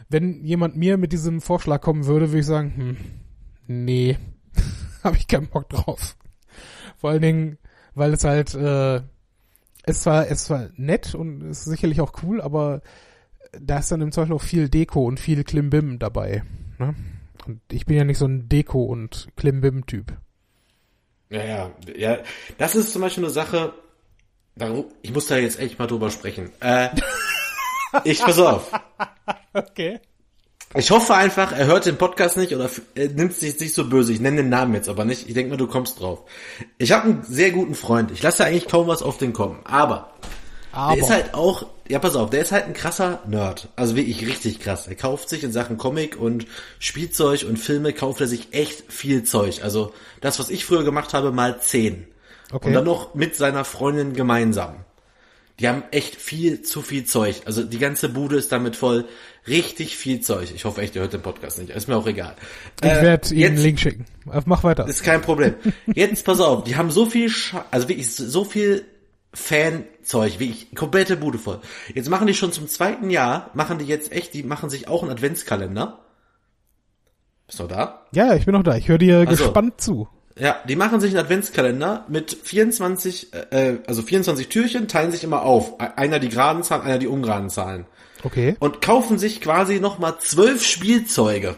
wenn 0.08 0.44
jemand 0.44 0.76
mir 0.76 0.96
mit 0.96 1.12
diesem 1.12 1.40
Vorschlag 1.40 1.80
kommen 1.80 2.06
würde, 2.06 2.28
würde 2.28 2.40
ich 2.40 2.46
sagen, 2.46 2.74
hm, 2.76 2.96
nee, 3.66 4.18
habe 5.04 5.16
ich 5.16 5.26
keinen 5.26 5.48
Bock 5.48 5.68
drauf. 5.68 6.16
Vor 6.98 7.10
allen 7.10 7.22
Dingen, 7.22 7.58
weil 7.94 8.12
es 8.12 8.24
halt, 8.24 8.54
äh, 8.54 9.00
es 9.84 10.06
war, 10.06 10.28
es 10.28 10.50
war 10.50 10.68
nett 10.76 11.14
und 11.14 11.42
ist 11.42 11.64
sicherlich 11.64 12.00
auch 12.00 12.12
cool, 12.22 12.40
aber 12.40 12.82
da 13.60 13.78
ist 13.78 13.90
dann 13.92 14.00
im 14.00 14.12
Zweifel 14.12 14.34
auch 14.34 14.42
viel 14.42 14.68
Deko 14.68 15.04
und 15.06 15.20
viel 15.20 15.44
Klimbim 15.44 15.98
dabei. 15.98 16.42
Ne? 16.78 16.94
Und 17.46 17.60
ich 17.70 17.86
bin 17.86 17.96
ja 17.96 18.04
nicht 18.04 18.18
so 18.18 18.26
ein 18.26 18.48
Deko- 18.48 18.86
und 18.86 19.28
Klimbim-Typ. 19.36 20.16
Ja, 21.30 21.44
ja, 21.44 21.70
ja. 21.96 22.18
Das 22.58 22.74
ist 22.74 22.92
zum 22.92 23.02
Beispiel 23.02 23.24
eine 23.24 23.32
Sache, 23.32 23.74
darum- 24.56 24.86
ich 25.02 25.12
muss 25.12 25.26
da 25.26 25.36
jetzt 25.36 25.58
echt 25.58 25.78
mal 25.78 25.86
drüber 25.86 26.10
sprechen. 26.10 26.50
Äh, 26.60 26.88
ich, 28.04 28.20
pass 28.20 28.38
auf. 28.38 28.70
Okay. 29.56 30.00
Ich 30.76 30.90
hoffe 30.90 31.14
einfach, 31.14 31.52
er 31.52 31.66
hört 31.66 31.86
den 31.86 31.96
Podcast 31.96 32.36
nicht 32.36 32.52
oder 32.52 32.68
er 32.96 33.08
nimmt 33.10 33.32
sich 33.34 33.58
nicht 33.60 33.72
so 33.72 33.88
böse. 33.88 34.12
Ich 34.12 34.18
nenne 34.18 34.38
den 34.38 34.48
Namen 34.48 34.74
jetzt 34.74 34.88
aber 34.88 35.04
nicht. 35.04 35.28
Ich 35.28 35.34
denke 35.34 35.50
mal, 35.50 35.56
du 35.56 35.68
kommst 35.68 36.00
drauf. 36.00 36.22
Ich 36.78 36.90
habe 36.90 37.04
einen 37.04 37.22
sehr 37.22 37.52
guten 37.52 37.76
Freund. 37.76 38.10
Ich 38.10 38.20
lasse 38.20 38.44
eigentlich 38.44 38.66
kaum 38.66 38.88
was 38.88 39.00
auf 39.02 39.16
den 39.18 39.32
kommen. 39.32 39.60
Aber, 39.62 40.10
Aber, 40.72 40.96
der 40.96 41.04
ist 41.04 41.10
halt 41.10 41.34
auch, 41.34 41.66
ja 41.88 42.00
pass 42.00 42.16
auf, 42.16 42.30
der 42.30 42.40
ist 42.42 42.50
halt 42.50 42.64
ein 42.64 42.74
krasser 42.74 43.20
Nerd. 43.28 43.68
Also 43.76 43.94
wirklich 43.94 44.26
richtig 44.26 44.58
krass. 44.58 44.88
Er 44.88 44.96
kauft 44.96 45.28
sich 45.28 45.44
in 45.44 45.52
Sachen 45.52 45.78
Comic 45.78 46.20
und 46.20 46.46
Spielzeug 46.80 47.44
und 47.48 47.56
Filme, 47.60 47.92
kauft 47.92 48.20
er 48.20 48.26
sich 48.26 48.48
echt 48.52 48.92
viel 48.92 49.22
Zeug. 49.22 49.62
Also 49.62 49.94
das, 50.20 50.40
was 50.40 50.50
ich 50.50 50.64
früher 50.64 50.82
gemacht 50.82 51.14
habe, 51.14 51.30
mal 51.30 51.60
zehn. 51.60 52.08
Okay. 52.54 52.68
Und 52.68 52.72
dann 52.74 52.84
noch 52.84 53.14
mit 53.14 53.34
seiner 53.34 53.64
Freundin 53.64 54.12
gemeinsam. 54.12 54.84
Die 55.58 55.68
haben 55.68 55.82
echt 55.90 56.16
viel 56.16 56.62
zu 56.62 56.82
viel 56.82 57.04
Zeug. 57.04 57.42
Also 57.46 57.64
die 57.64 57.78
ganze 57.78 58.08
Bude 58.08 58.36
ist 58.36 58.52
damit 58.52 58.76
voll. 58.76 59.06
Richtig 59.48 59.96
viel 59.96 60.20
Zeug. 60.20 60.52
Ich 60.54 60.64
hoffe 60.64 60.80
echt, 60.80 60.94
ihr 60.94 61.02
hört 61.02 61.12
den 61.12 61.22
Podcast 61.22 61.58
nicht. 61.58 61.70
Ist 61.70 61.88
mir 61.88 61.96
auch 61.96 62.06
egal. 62.06 62.34
ich 62.80 62.88
Äh, 62.90 63.02
werde 63.02 63.34
Ihnen 63.34 63.46
einen 63.54 63.56
Link 63.58 63.80
schicken. 63.80 64.04
Äh, 64.32 64.40
Mach 64.46 64.62
weiter. 64.62 64.86
Ist 64.86 65.02
kein 65.02 65.20
Problem. 65.20 65.54
Jetzt 65.92 66.24
pass 66.24 66.40
auf, 66.40 66.62
die 66.64 66.76
haben 66.76 66.90
so 66.92 67.06
viel, 67.06 67.28
Scha 67.28 67.64
also 67.72 67.88
wirklich 67.88 68.14
so 68.14 68.44
viel 68.44 68.84
Fanzeug, 69.32 70.38
wie 70.38 70.50
ich, 70.50 70.74
komplette 70.76 71.16
Bude 71.16 71.38
voll. 71.38 71.60
Jetzt 71.92 72.08
machen 72.08 72.28
die 72.28 72.34
schon 72.34 72.52
zum 72.52 72.68
zweiten 72.68 73.10
Jahr, 73.10 73.50
machen 73.54 73.78
die 73.78 73.84
jetzt 73.84 74.12
echt, 74.12 74.32
die 74.34 74.44
machen 74.44 74.70
sich 74.70 74.86
auch 74.86 75.02
einen 75.02 75.10
Adventskalender. 75.10 75.98
Bist 77.46 77.58
du 77.58 77.64
noch 77.64 77.70
da? 77.70 78.06
Ja, 78.12 78.34
ich 78.34 78.44
bin 78.46 78.54
noch 78.54 78.62
da. 78.62 78.76
Ich 78.76 78.88
höre 78.88 78.98
dir 78.98 79.24
Ach 79.26 79.30
so. 79.36 79.44
gespannt 79.44 79.80
zu. 79.80 80.08
Ja, 80.36 80.56
die 80.68 80.74
machen 80.74 81.00
sich 81.00 81.10
einen 81.10 81.24
Adventskalender 81.24 82.04
mit 82.08 82.36
24, 82.42 83.32
äh, 83.50 83.76
also 83.86 84.02
24 84.02 84.48
Türchen, 84.48 84.88
teilen 84.88 85.12
sich 85.12 85.22
immer 85.22 85.42
auf. 85.42 85.78
Einer 85.78 86.18
die 86.18 86.28
geraden 86.28 86.62
Zahlen, 86.62 86.82
einer 86.82 86.98
die 86.98 87.06
ungeraden 87.06 87.50
Zahlen. 87.50 87.86
Okay. 88.24 88.56
Und 88.58 88.80
kaufen 88.80 89.18
sich 89.18 89.40
quasi 89.40 89.78
nochmal 89.78 90.16
zwölf 90.18 90.64
Spielzeuge. 90.64 91.56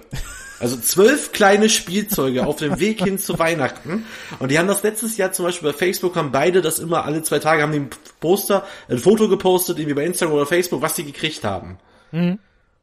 Also 0.59 0.77
zwölf 0.77 1.33
kleine 1.33 1.69
Spielzeuge 1.69 2.47
auf 2.47 2.57
dem 2.57 2.81
Weg 2.81 3.03
hin 3.05 3.19
zu 3.19 3.39
Weihnachten. 3.39 4.07
Und 4.39 4.51
die 4.51 4.59
haben 4.59 4.69
das 4.69 4.83
letztes 4.83 5.17
Jahr 5.19 5.33
zum 5.33 5.45
Beispiel 5.45 5.71
bei 5.71 5.77
Facebook, 5.77 6.17
haben 6.17 6.33
beide 6.33 6.63
das 6.63 6.79
immer 6.79 7.05
alle 7.05 7.23
zwei 7.23 7.39
Tage, 7.39 7.63
haben 7.63 7.73
die 7.73 7.81
ein 7.81 7.91
Poster, 8.21 8.65
ein 8.89 8.99
Foto 8.99 9.29
gepostet, 9.29 9.79
irgendwie 9.79 9.95
bei 9.95 10.05
Instagram 10.05 10.37
oder 10.37 10.47
Facebook, 10.47 10.81
was 10.81 10.95
die 10.95 11.05
gekriegt 11.05 11.45
haben. 11.45 11.79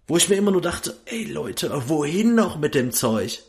Wo 0.08 0.18
ich 0.18 0.30
mir 0.30 0.36
immer 0.36 0.52
nur 0.52 0.62
dachte, 0.62 0.96
ey 1.06 1.24
Leute, 1.24 1.72
wohin 1.88 2.36
noch 2.36 2.60
mit 2.60 2.76
dem 2.76 2.92
Zeug? 2.92 3.42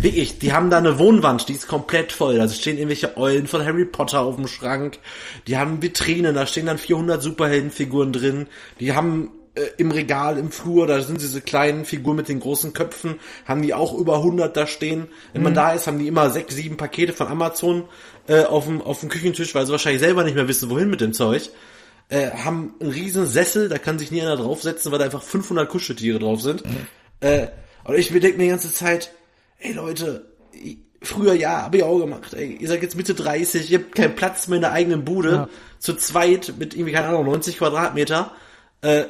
Wirklich, 0.00 0.38
die 0.38 0.52
haben 0.52 0.70
da 0.70 0.78
eine 0.78 0.98
Wohnwand, 0.98 1.48
die 1.48 1.54
ist 1.54 1.68
komplett 1.68 2.12
voll. 2.12 2.36
Da 2.36 2.48
stehen 2.48 2.76
irgendwelche 2.76 3.16
Eulen 3.16 3.46
von 3.46 3.64
Harry 3.64 3.84
Potter 3.84 4.20
auf 4.20 4.36
dem 4.36 4.46
Schrank. 4.46 4.98
Die 5.46 5.56
haben 5.56 5.82
Vitrinen, 5.82 6.34
da 6.34 6.46
stehen 6.46 6.66
dann 6.66 6.78
400 6.78 7.22
Superheldenfiguren 7.22 8.12
drin. 8.12 8.46
Die 8.78 8.94
haben 8.94 9.32
äh, 9.56 9.68
im 9.78 9.90
Regal, 9.90 10.38
im 10.38 10.50
Flur, 10.50 10.86
da 10.86 11.00
sind 11.00 11.20
diese 11.20 11.40
kleinen 11.40 11.84
Figuren 11.84 12.16
mit 12.16 12.28
den 12.28 12.40
großen 12.40 12.74
Köpfen, 12.74 13.18
haben 13.46 13.62
die 13.62 13.74
auch 13.74 13.94
über 13.94 14.16
100 14.16 14.54
da 14.56 14.66
stehen. 14.66 15.08
Wenn 15.32 15.42
man 15.42 15.54
da 15.54 15.72
ist, 15.72 15.86
haben 15.86 15.98
die 15.98 16.08
immer 16.08 16.30
sechs, 16.30 16.54
sieben 16.54 16.76
Pakete 16.76 17.14
von 17.14 17.26
Amazon 17.28 17.84
äh, 18.28 18.44
auf, 18.44 18.66
dem, 18.66 18.82
auf 18.82 19.00
dem 19.00 19.08
Küchentisch, 19.08 19.54
weil 19.54 19.64
sie 19.64 19.72
wahrscheinlich 19.72 20.02
selber 20.02 20.24
nicht 20.24 20.34
mehr 20.34 20.46
wissen, 20.46 20.68
wohin 20.68 20.90
mit 20.90 21.00
dem 21.00 21.14
Zeug. 21.14 21.48
Äh, 22.08 22.30
haben 22.30 22.74
einen 22.80 22.90
riesen 22.90 23.26
Sessel, 23.26 23.68
da 23.68 23.78
kann 23.78 23.98
sich 23.98 24.10
nie 24.10 24.20
einer 24.20 24.36
draufsetzen, 24.36 24.92
weil 24.92 24.98
da 24.98 25.06
einfach 25.06 25.22
500 25.22 25.68
Kuscheltiere 25.68 26.18
drauf 26.18 26.42
sind. 26.42 26.62
Äh, 27.20 27.48
und 27.84 27.96
ich 27.96 28.10
denke 28.10 28.36
mir 28.36 28.44
die 28.44 28.50
ganze 28.50 28.72
Zeit, 28.72 29.10
ey 29.58 29.72
Leute, 29.72 30.26
früher 31.02 31.34
ja, 31.34 31.62
hab 31.62 31.74
ich 31.74 31.82
auch 31.82 31.98
gemacht, 31.98 32.34
ey, 32.34 32.56
ihr 32.60 32.68
seid 32.68 32.82
jetzt 32.82 32.96
Mitte 32.96 33.14
30, 33.14 33.70
ihr 33.70 33.78
habt 33.78 33.94
keinen 33.94 34.14
Platz 34.16 34.48
mehr 34.48 34.56
in 34.56 34.62
der 34.62 34.72
eigenen 34.72 35.04
Bude, 35.04 35.30
Ja. 35.32 35.48
zu 35.78 35.94
zweit 35.94 36.54
mit 36.58 36.74
irgendwie, 36.74 36.92
keine 36.92 37.08
Ahnung, 37.08 37.26
90 37.26 37.58
Quadratmeter, 37.58 38.32
äh, 38.82 39.04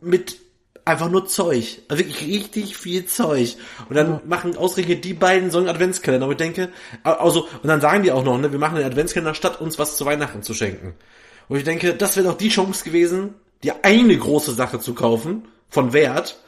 mit 0.00 0.38
einfach 0.84 1.10
nur 1.10 1.26
Zeug. 1.26 1.80
Also 1.88 2.04
wirklich 2.04 2.26
richtig 2.26 2.76
viel 2.76 3.06
Zeug. 3.06 3.56
Und 3.88 3.96
dann 3.96 4.20
machen 4.26 4.56
ausgerechnet 4.56 5.04
die 5.04 5.14
beiden 5.14 5.50
so 5.50 5.58
einen 5.58 5.68
Adventskalender. 5.68 6.26
Und 6.26 6.32
ich 6.32 6.38
denke, 6.38 6.68
also, 7.02 7.48
und 7.62 7.66
dann 7.68 7.80
sagen 7.80 8.04
die 8.04 8.12
auch 8.12 8.22
noch, 8.22 8.38
ne, 8.38 8.52
wir 8.52 8.58
machen 8.60 8.76
den 8.76 8.84
Adventskalender, 8.84 9.34
statt 9.34 9.60
uns 9.60 9.78
was 9.80 9.96
zu 9.96 10.04
Weihnachten 10.06 10.42
zu 10.42 10.54
schenken. 10.54 10.94
Und 11.48 11.58
ich 11.58 11.64
denke, 11.64 11.94
das 11.94 12.16
wäre 12.16 12.28
doch 12.28 12.36
die 12.36 12.50
Chance 12.50 12.84
gewesen, 12.84 13.34
dir 13.64 13.76
eine 13.82 14.16
große 14.16 14.52
Sache 14.54 14.78
zu 14.78 14.94
kaufen, 14.94 15.48
von 15.68 15.92
Wert, 15.92 16.38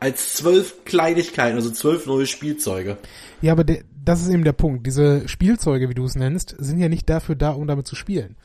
als 0.00 0.34
zwölf 0.34 0.84
Kleinigkeiten, 0.84 1.56
also 1.56 1.70
zwölf 1.70 2.06
neue 2.06 2.26
Spielzeuge. 2.26 2.98
Ja, 3.40 3.52
aber 3.52 3.64
der, 3.64 3.82
das 4.04 4.22
ist 4.22 4.28
eben 4.28 4.44
der 4.44 4.52
Punkt. 4.52 4.86
Diese 4.86 5.28
Spielzeuge, 5.28 5.88
wie 5.88 5.94
du 5.94 6.04
es 6.04 6.14
nennst, 6.14 6.54
sind 6.58 6.78
ja 6.78 6.88
nicht 6.88 7.08
dafür 7.08 7.34
da, 7.34 7.50
um 7.50 7.66
damit 7.66 7.86
zu 7.86 7.96
spielen. 7.96 8.36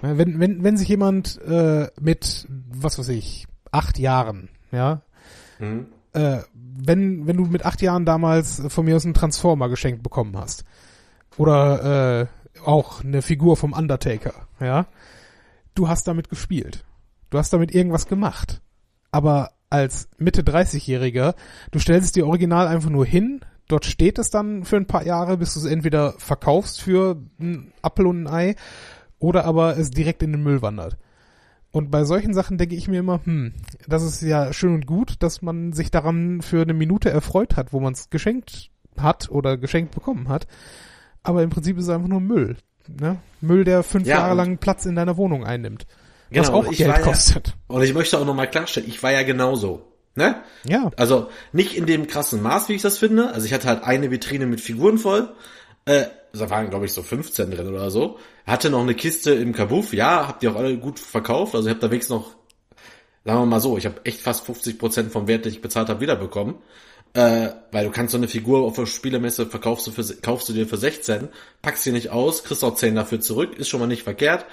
Wenn, 0.00 0.40
wenn, 0.40 0.64
wenn 0.64 0.76
sich 0.76 0.88
jemand 0.88 1.40
äh, 1.42 1.88
mit, 2.00 2.46
was 2.48 2.98
weiß 2.98 3.08
ich, 3.10 3.46
acht 3.70 3.98
Jahren, 3.98 4.48
ja, 4.72 5.02
Mhm. 5.58 5.86
äh, 6.12 6.38
wenn, 6.54 7.26
wenn 7.28 7.36
du 7.36 7.44
mit 7.44 7.64
acht 7.64 7.80
Jahren 7.82 8.04
damals 8.04 8.62
von 8.68 8.84
mir 8.84 8.96
aus 8.96 9.04
einen 9.04 9.14
Transformer 9.14 9.68
geschenkt 9.68 10.02
bekommen 10.02 10.36
hast, 10.36 10.64
oder 11.36 12.22
äh, 12.22 12.26
auch 12.64 13.04
eine 13.04 13.22
Figur 13.22 13.56
vom 13.56 13.72
Undertaker, 13.72 14.34
ja, 14.60 14.86
du 15.74 15.88
hast 15.88 16.08
damit 16.08 16.28
gespielt. 16.28 16.84
Du 17.30 17.38
hast 17.38 17.52
damit 17.52 17.74
irgendwas 17.74 18.08
gemacht. 18.08 18.60
Aber 19.10 19.52
als 19.72 20.08
Mitte 20.18 20.42
30-Jähriger, 20.42 21.34
du 21.70 21.78
stellst 21.78 22.06
es 22.06 22.12
dir 22.12 22.26
original 22.26 22.68
einfach 22.68 22.90
nur 22.90 23.06
hin, 23.06 23.40
dort 23.68 23.86
steht 23.86 24.18
es 24.18 24.30
dann 24.30 24.64
für 24.64 24.76
ein 24.76 24.86
paar 24.86 25.04
Jahre, 25.04 25.38
bis 25.38 25.54
du 25.54 25.60
es 25.60 25.66
entweder 25.66 26.12
verkaufst 26.18 26.82
für 26.82 27.16
einen 27.40 27.72
Apfel 27.80 28.06
und 28.06 28.26
ein 28.26 28.32
Ei 28.32 28.54
oder 29.18 29.44
aber 29.44 29.78
es 29.78 29.90
direkt 29.90 30.22
in 30.22 30.32
den 30.32 30.42
Müll 30.42 30.62
wandert. 30.62 30.98
Und 31.70 31.90
bei 31.90 32.04
solchen 32.04 32.34
Sachen 32.34 32.58
denke 32.58 32.74
ich 32.74 32.86
mir 32.86 33.00
immer, 33.00 33.20
hm, 33.24 33.54
das 33.88 34.02
ist 34.02 34.20
ja 34.20 34.52
schön 34.52 34.74
und 34.74 34.86
gut, 34.86 35.16
dass 35.20 35.40
man 35.40 35.72
sich 35.72 35.90
daran 35.90 36.42
für 36.42 36.60
eine 36.60 36.74
Minute 36.74 37.08
erfreut 37.08 37.56
hat, 37.56 37.72
wo 37.72 37.80
man 37.80 37.94
es 37.94 38.10
geschenkt 38.10 38.70
hat 38.98 39.30
oder 39.30 39.56
geschenkt 39.56 39.94
bekommen 39.94 40.28
hat. 40.28 40.46
Aber 41.22 41.42
im 41.42 41.48
Prinzip 41.48 41.78
ist 41.78 41.84
es 41.84 41.90
einfach 41.90 42.08
nur 42.08 42.20
Müll. 42.20 42.58
Ne? 42.88 43.16
Müll, 43.40 43.64
der 43.64 43.82
fünf 43.84 44.06
Ja, 44.06 44.18
Jahre 44.18 44.34
lang 44.34 44.58
Platz 44.58 44.84
in 44.84 44.96
deiner 44.96 45.16
Wohnung 45.16 45.44
einnimmt. 45.46 45.86
Was 46.34 46.46
Genau, 46.48 46.58
auch 46.60 46.70
ich 46.70 46.78
Geld 46.78 46.90
ja- 46.96 47.00
kostet. 47.00 47.54
Und 47.68 47.82
ich 47.82 47.94
möchte 47.94 48.18
auch 48.18 48.24
nochmal 48.26 48.50
klarstellen, 48.50 48.88
ich 48.88 49.02
war 49.02 49.12
ja 49.12 49.22
genauso. 49.22 49.82
Ne? 50.14 50.42
Ja. 50.64 50.90
Also 50.96 51.28
nicht 51.52 51.74
in 51.74 51.86
dem 51.86 52.06
krassen 52.06 52.42
Maß, 52.42 52.68
wie 52.68 52.74
ich 52.74 52.82
das 52.82 52.98
finde. 52.98 53.32
Also 53.32 53.46
ich 53.46 53.52
hatte 53.54 53.66
halt 53.68 53.82
eine 53.84 54.10
Vitrine 54.10 54.46
mit 54.46 54.60
Figuren 54.60 54.98
voll. 54.98 55.32
Äh, 55.86 56.04
da 56.34 56.50
waren, 56.50 56.68
glaube 56.70 56.84
ich, 56.84 56.92
so 56.92 57.02
15 57.02 57.50
drin 57.50 57.66
oder 57.68 57.90
so. 57.90 58.18
Hatte 58.46 58.68
noch 58.70 58.82
eine 58.82 58.94
Kiste 58.94 59.32
im 59.32 59.52
Kabuff. 59.54 59.92
Ja, 59.94 60.28
habt 60.28 60.42
ihr 60.42 60.52
auch 60.52 60.56
alle 60.56 60.76
gut 60.76 60.98
verkauft. 60.98 61.54
Also 61.54 61.68
ich 61.68 61.74
habe 61.74 61.80
da 61.80 61.90
wenigstens 61.90 62.14
noch, 62.16 62.30
sagen 63.24 63.40
wir 63.40 63.46
mal 63.46 63.60
so, 63.60 63.78
ich 63.78 63.86
habe 63.86 64.00
echt 64.04 64.20
fast 64.20 64.46
50% 64.46 65.08
vom 65.10 65.28
Wert, 65.28 65.46
den 65.46 65.52
ich 65.52 65.62
bezahlt 65.62 65.88
habe, 65.88 66.00
wiederbekommen. 66.00 66.56
Äh, 67.14 67.50
weil 67.72 67.84
du 67.86 67.90
kannst 67.90 68.12
so 68.12 68.18
eine 68.18 68.28
Figur 68.28 68.64
auf 68.64 68.76
der 68.76 68.86
Spielemesse 68.86 69.46
verkaufst 69.46 69.86
du 69.86 69.90
für, 69.92 70.02
kaufst 70.22 70.48
du 70.48 70.54
dir 70.54 70.66
für 70.66 70.78
16, 70.78 71.28
packst 71.60 71.84
sie 71.84 71.92
nicht 71.92 72.08
aus, 72.10 72.42
kriegst 72.42 72.64
auch 72.64 72.74
10 72.74 72.94
dafür 72.94 73.20
zurück, 73.20 73.58
ist 73.58 73.68
schon 73.68 73.80
mal 73.80 73.86
nicht 73.86 74.02
verkehrt. 74.02 74.46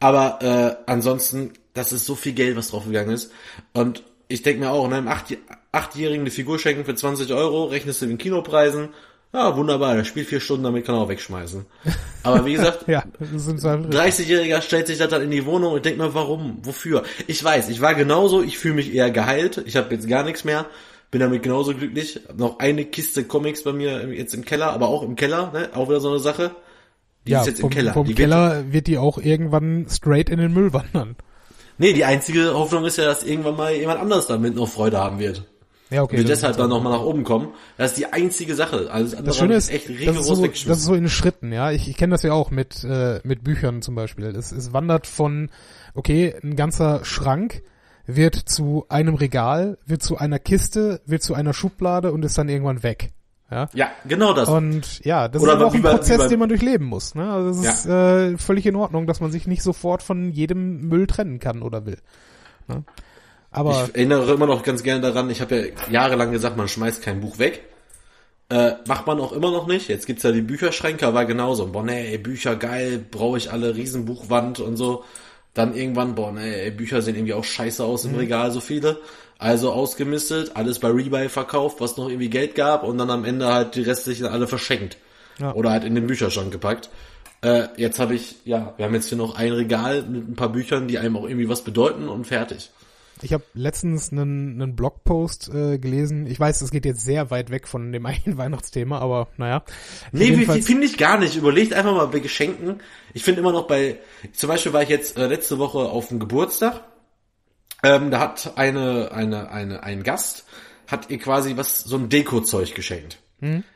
Aber 0.00 0.38
äh, 0.42 0.90
ansonsten, 0.90 1.52
das 1.74 1.92
ist 1.92 2.06
so 2.06 2.14
viel 2.14 2.32
Geld, 2.32 2.56
was 2.56 2.68
draufgegangen 2.68 3.14
ist. 3.14 3.32
Und 3.72 4.04
ich 4.28 4.42
denke 4.42 4.60
mir 4.60 4.70
auch, 4.70 4.88
ne, 4.88 4.96
einem 4.96 5.08
Acht, 5.08 5.36
Achtjährigen 5.72 6.22
eine 6.22 6.30
Figur 6.30 6.58
schenken 6.58 6.84
für 6.84 6.94
20 6.94 7.32
Euro, 7.32 7.64
rechnest 7.64 8.02
du 8.02 8.06
den 8.06 8.18
Kinopreisen. 8.18 8.90
Ja, 9.32 9.54
wunderbar, 9.56 9.94
der 9.94 10.04
spielt 10.04 10.26
vier 10.26 10.40
Stunden, 10.40 10.64
damit 10.64 10.86
kann 10.86 10.94
er 10.94 11.02
auch 11.02 11.08
wegschmeißen. 11.08 11.66
Aber 12.22 12.46
wie 12.46 12.54
gesagt, 12.54 12.88
Ja, 12.88 13.04
das 13.18 13.28
sind 13.44 13.60
so 13.60 13.68
30-Jähriger 13.68 14.62
stellt 14.62 14.86
sich 14.86 14.96
das 14.96 15.10
dann 15.10 15.22
in 15.22 15.30
die 15.30 15.44
Wohnung 15.44 15.74
und 15.74 15.84
denkt 15.84 15.98
mir, 15.98 16.14
warum? 16.14 16.58
Wofür? 16.62 17.02
Ich 17.26 17.42
weiß, 17.44 17.68
ich 17.68 17.82
war 17.82 17.94
genauso, 17.94 18.42
ich 18.42 18.58
fühle 18.58 18.74
mich 18.74 18.94
eher 18.94 19.10
geheilt, 19.10 19.62
ich 19.66 19.76
habe 19.76 19.94
jetzt 19.94 20.08
gar 20.08 20.22
nichts 20.22 20.44
mehr, 20.44 20.64
bin 21.10 21.20
damit 21.20 21.42
genauso 21.42 21.74
glücklich. 21.74 22.20
Hab 22.26 22.38
noch 22.38 22.58
eine 22.58 22.86
Kiste 22.86 23.24
Comics 23.24 23.64
bei 23.64 23.72
mir 23.72 24.10
jetzt 24.14 24.32
im 24.32 24.46
Keller, 24.46 24.72
aber 24.72 24.88
auch 24.88 25.02
im 25.02 25.14
Keller, 25.14 25.52
ne? 25.52 25.70
Auch 25.74 25.88
wieder 25.88 26.00
so 26.00 26.08
eine 26.08 26.20
Sache. 26.20 26.52
Die 27.28 27.32
ja, 27.32 27.40
ist 27.42 27.46
jetzt 27.46 27.60
vom, 27.60 27.70
im 27.70 27.76
Keller. 27.76 27.92
vom 27.92 28.06
die 28.06 28.10
wird, 28.10 28.18
Keller 28.18 28.72
wird 28.72 28.86
die 28.86 28.96
auch 28.96 29.18
irgendwann 29.18 29.86
straight 29.88 30.30
in 30.30 30.38
den 30.38 30.52
Müll 30.52 30.72
wandern. 30.72 31.16
nee, 31.76 31.92
die 31.92 32.04
einzige 32.04 32.54
Hoffnung 32.54 32.86
ist 32.86 32.96
ja, 32.96 33.04
dass 33.04 33.22
irgendwann 33.22 33.56
mal 33.56 33.74
jemand 33.74 34.00
anderes 34.00 34.26
damit 34.26 34.54
noch 34.54 34.68
Freude 34.68 34.98
haben 34.98 35.18
wird. 35.18 35.44
Ja, 35.90 36.02
okay. 36.02 36.20
Und 36.20 36.28
deshalb 36.28 36.56
dann 36.56 36.70
nochmal 36.70 36.92
nach 36.92 37.02
oben 37.02 37.24
kommen. 37.24 37.48
Das 37.76 37.92
ist 37.92 37.98
die 37.98 38.06
einzige 38.06 38.54
Sache. 38.54 38.90
Andere 38.90 39.22
Das 39.22 39.36
Schöne 39.36 39.54
ist, 39.54 39.70
echt 39.70 39.88
das 39.88 40.16
ist, 40.16 40.26
so, 40.26 40.46
das 40.46 40.64
ist 40.64 40.84
so 40.84 40.94
in 40.94 41.08
Schritten, 41.08 41.52
ja. 41.52 41.70
Ich, 41.70 41.88
ich 41.88 41.96
kenne 41.96 42.12
das 42.12 42.22
ja 42.22 42.32
auch 42.32 42.50
mit, 42.50 42.84
äh, 42.84 43.20
mit 43.24 43.44
Büchern 43.44 43.80
zum 43.80 43.94
Beispiel. 43.94 44.26
Es, 44.26 44.52
es 44.52 44.72
wandert 44.72 45.06
von, 45.06 45.50
okay, 45.94 46.34
ein 46.42 46.56
ganzer 46.56 47.04
Schrank 47.04 47.62
wird 48.06 48.36
zu 48.36 48.86
einem 48.88 49.14
Regal, 49.14 49.78
wird 49.86 50.02
zu 50.02 50.16
einer 50.16 50.38
Kiste, 50.38 51.00
wird 51.06 51.22
zu 51.22 51.34
einer 51.34 51.52
Schublade 51.52 52.12
und 52.12 52.24
ist 52.24 52.36
dann 52.36 52.48
irgendwann 52.48 52.82
weg. 52.82 53.12
Ja. 53.50 53.68
Ja, 53.72 53.90
genau 54.06 54.34
das. 54.34 54.48
Und 54.48 55.02
ja, 55.04 55.26
das 55.28 55.42
Oder 55.42 55.56
ist 55.56 55.62
auch 55.62 55.74
ein 55.74 55.82
bei- 55.82 55.92
Prozess, 55.92 56.18
bei- 56.18 56.28
den 56.28 56.38
man 56.38 56.48
durchleben 56.50 56.86
muss. 56.86 57.14
Ne? 57.14 57.30
Also 57.32 57.60
es 57.60 57.64
Ja. 57.64 57.70
ist 57.72 57.86
äh, 57.86 58.36
völlig 58.38 58.66
in 58.66 58.76
Ordnung, 58.76 59.06
dass 59.06 59.20
man 59.20 59.30
sich 59.30 59.46
nicht 59.46 59.62
sofort 59.62 60.02
von 60.02 60.30
jedem 60.30 60.88
Müll 60.88 61.06
trennen 61.06 61.38
kann 61.38 61.62
oder 61.62 61.86
will. 61.86 61.98
Ne? 62.66 62.84
Aber 63.50 63.84
Ich 63.88 63.94
erinnere 63.94 64.30
immer 64.34 64.46
noch 64.46 64.62
ganz 64.62 64.82
gerne 64.82 65.00
daran, 65.00 65.30
ich 65.30 65.40
habe 65.40 65.56
ja 65.56 65.90
jahrelang 65.90 66.30
gesagt, 66.32 66.56
man 66.58 66.68
schmeißt 66.68 67.00
kein 67.02 67.20
Buch 67.20 67.38
weg. 67.38 67.62
Äh, 68.50 68.72
macht 68.86 69.06
man 69.06 69.18
auch 69.20 69.32
immer 69.32 69.50
noch 69.50 69.66
nicht. 69.66 69.88
Jetzt 69.88 70.06
gibt's 70.06 70.22
ja 70.22 70.32
die 70.32 70.42
Bücherschränke, 70.42 71.06
aber 71.06 71.24
genauso. 71.24 71.66
Boah, 71.68 71.82
nee, 71.82 72.12
ey, 72.12 72.18
Bücher 72.18 72.56
geil, 72.56 72.98
brauche 73.10 73.36
ich 73.38 73.52
alle, 73.52 73.74
Riesenbuchwand 73.76 74.60
und 74.60 74.76
so. 74.76 75.04
Dann 75.54 75.74
irgendwann, 75.74 76.14
boah, 76.14 76.32
nee, 76.32 76.52
ey, 76.64 76.70
Bücher 76.70 77.00
sehen 77.02 77.14
irgendwie 77.14 77.34
auch 77.34 77.44
scheiße 77.44 77.82
aus 77.84 78.04
Mhm. 78.04 78.10
im 78.12 78.16
Regal, 78.20 78.50
so 78.50 78.60
viele. 78.60 78.98
Also 79.38 79.72
ausgemistet, 79.72 80.52
alles 80.54 80.80
bei 80.80 80.88
Rebuy 80.88 81.28
verkauft, 81.28 81.80
was 81.80 81.96
noch 81.96 82.08
irgendwie 82.08 82.28
Geld 82.28 82.56
gab 82.56 82.82
und 82.82 82.98
dann 82.98 83.10
am 83.10 83.24
Ende 83.24 83.46
halt 83.46 83.76
die 83.76 83.82
restlichen 83.82 84.26
alle 84.26 84.48
verschenkt. 84.48 84.98
Ja. 85.38 85.54
Oder 85.54 85.70
halt 85.70 85.84
in 85.84 85.94
den 85.94 86.08
Bücherschrank 86.08 86.50
gepackt. 86.50 86.90
Äh, 87.40 87.68
jetzt 87.76 88.00
habe 88.00 88.14
ich, 88.14 88.36
ja, 88.44 88.74
wir 88.76 88.84
haben 88.84 88.94
jetzt 88.94 89.08
hier 89.08 89.18
noch 89.18 89.36
ein 89.36 89.52
Regal 89.52 90.02
mit 90.02 90.28
ein 90.28 90.34
paar 90.34 90.48
Büchern, 90.48 90.88
die 90.88 90.98
einem 90.98 91.16
auch 91.16 91.22
irgendwie 91.22 91.48
was 91.48 91.62
bedeuten 91.62 92.08
und 92.08 92.26
fertig. 92.26 92.70
Ich 93.22 93.32
habe 93.32 93.44
letztens 93.54 94.12
einen, 94.12 94.60
einen 94.60 94.76
Blogpost 94.76 95.48
äh, 95.52 95.78
gelesen. 95.78 96.26
Ich 96.26 96.38
weiß, 96.38 96.60
es 96.62 96.70
geht 96.70 96.84
jetzt 96.84 97.04
sehr 97.04 97.30
weit 97.30 97.50
weg 97.50 97.68
von 97.68 97.92
dem 97.92 98.06
eigentlichen 98.06 98.38
Weihnachtsthema, 98.38 98.98
aber 98.98 99.28
naja. 99.36 99.62
Nee, 100.12 100.34
finde 100.34 100.86
ich 100.86 100.98
gar 100.98 101.18
nicht. 101.18 101.36
Überlegt 101.36 101.72
einfach 101.72 101.94
mal 101.94 102.06
bei 102.06 102.20
Geschenken. 102.20 102.80
Ich 103.14 103.22
finde 103.22 103.40
immer 103.40 103.52
noch 103.52 103.66
bei, 103.66 103.98
zum 104.32 104.48
Beispiel 104.48 104.72
war 104.72 104.82
ich 104.82 104.88
jetzt 104.88 105.16
äh, 105.16 105.26
letzte 105.26 105.58
Woche 105.58 105.78
auf 105.78 106.08
dem 106.08 106.18
Geburtstag. 106.18 106.82
Ähm, 107.82 108.10
da 108.10 108.20
hat 108.20 108.52
eine, 108.56 109.12
eine, 109.12 109.50
eine, 109.50 109.82
ein 109.82 110.02
Gast, 110.02 110.44
hat 110.86 111.10
ihr 111.10 111.18
quasi 111.18 111.56
was, 111.56 111.80
so 111.80 111.96
ein 111.96 112.08
Deko-Zeug 112.08 112.74
geschenkt. 112.74 113.18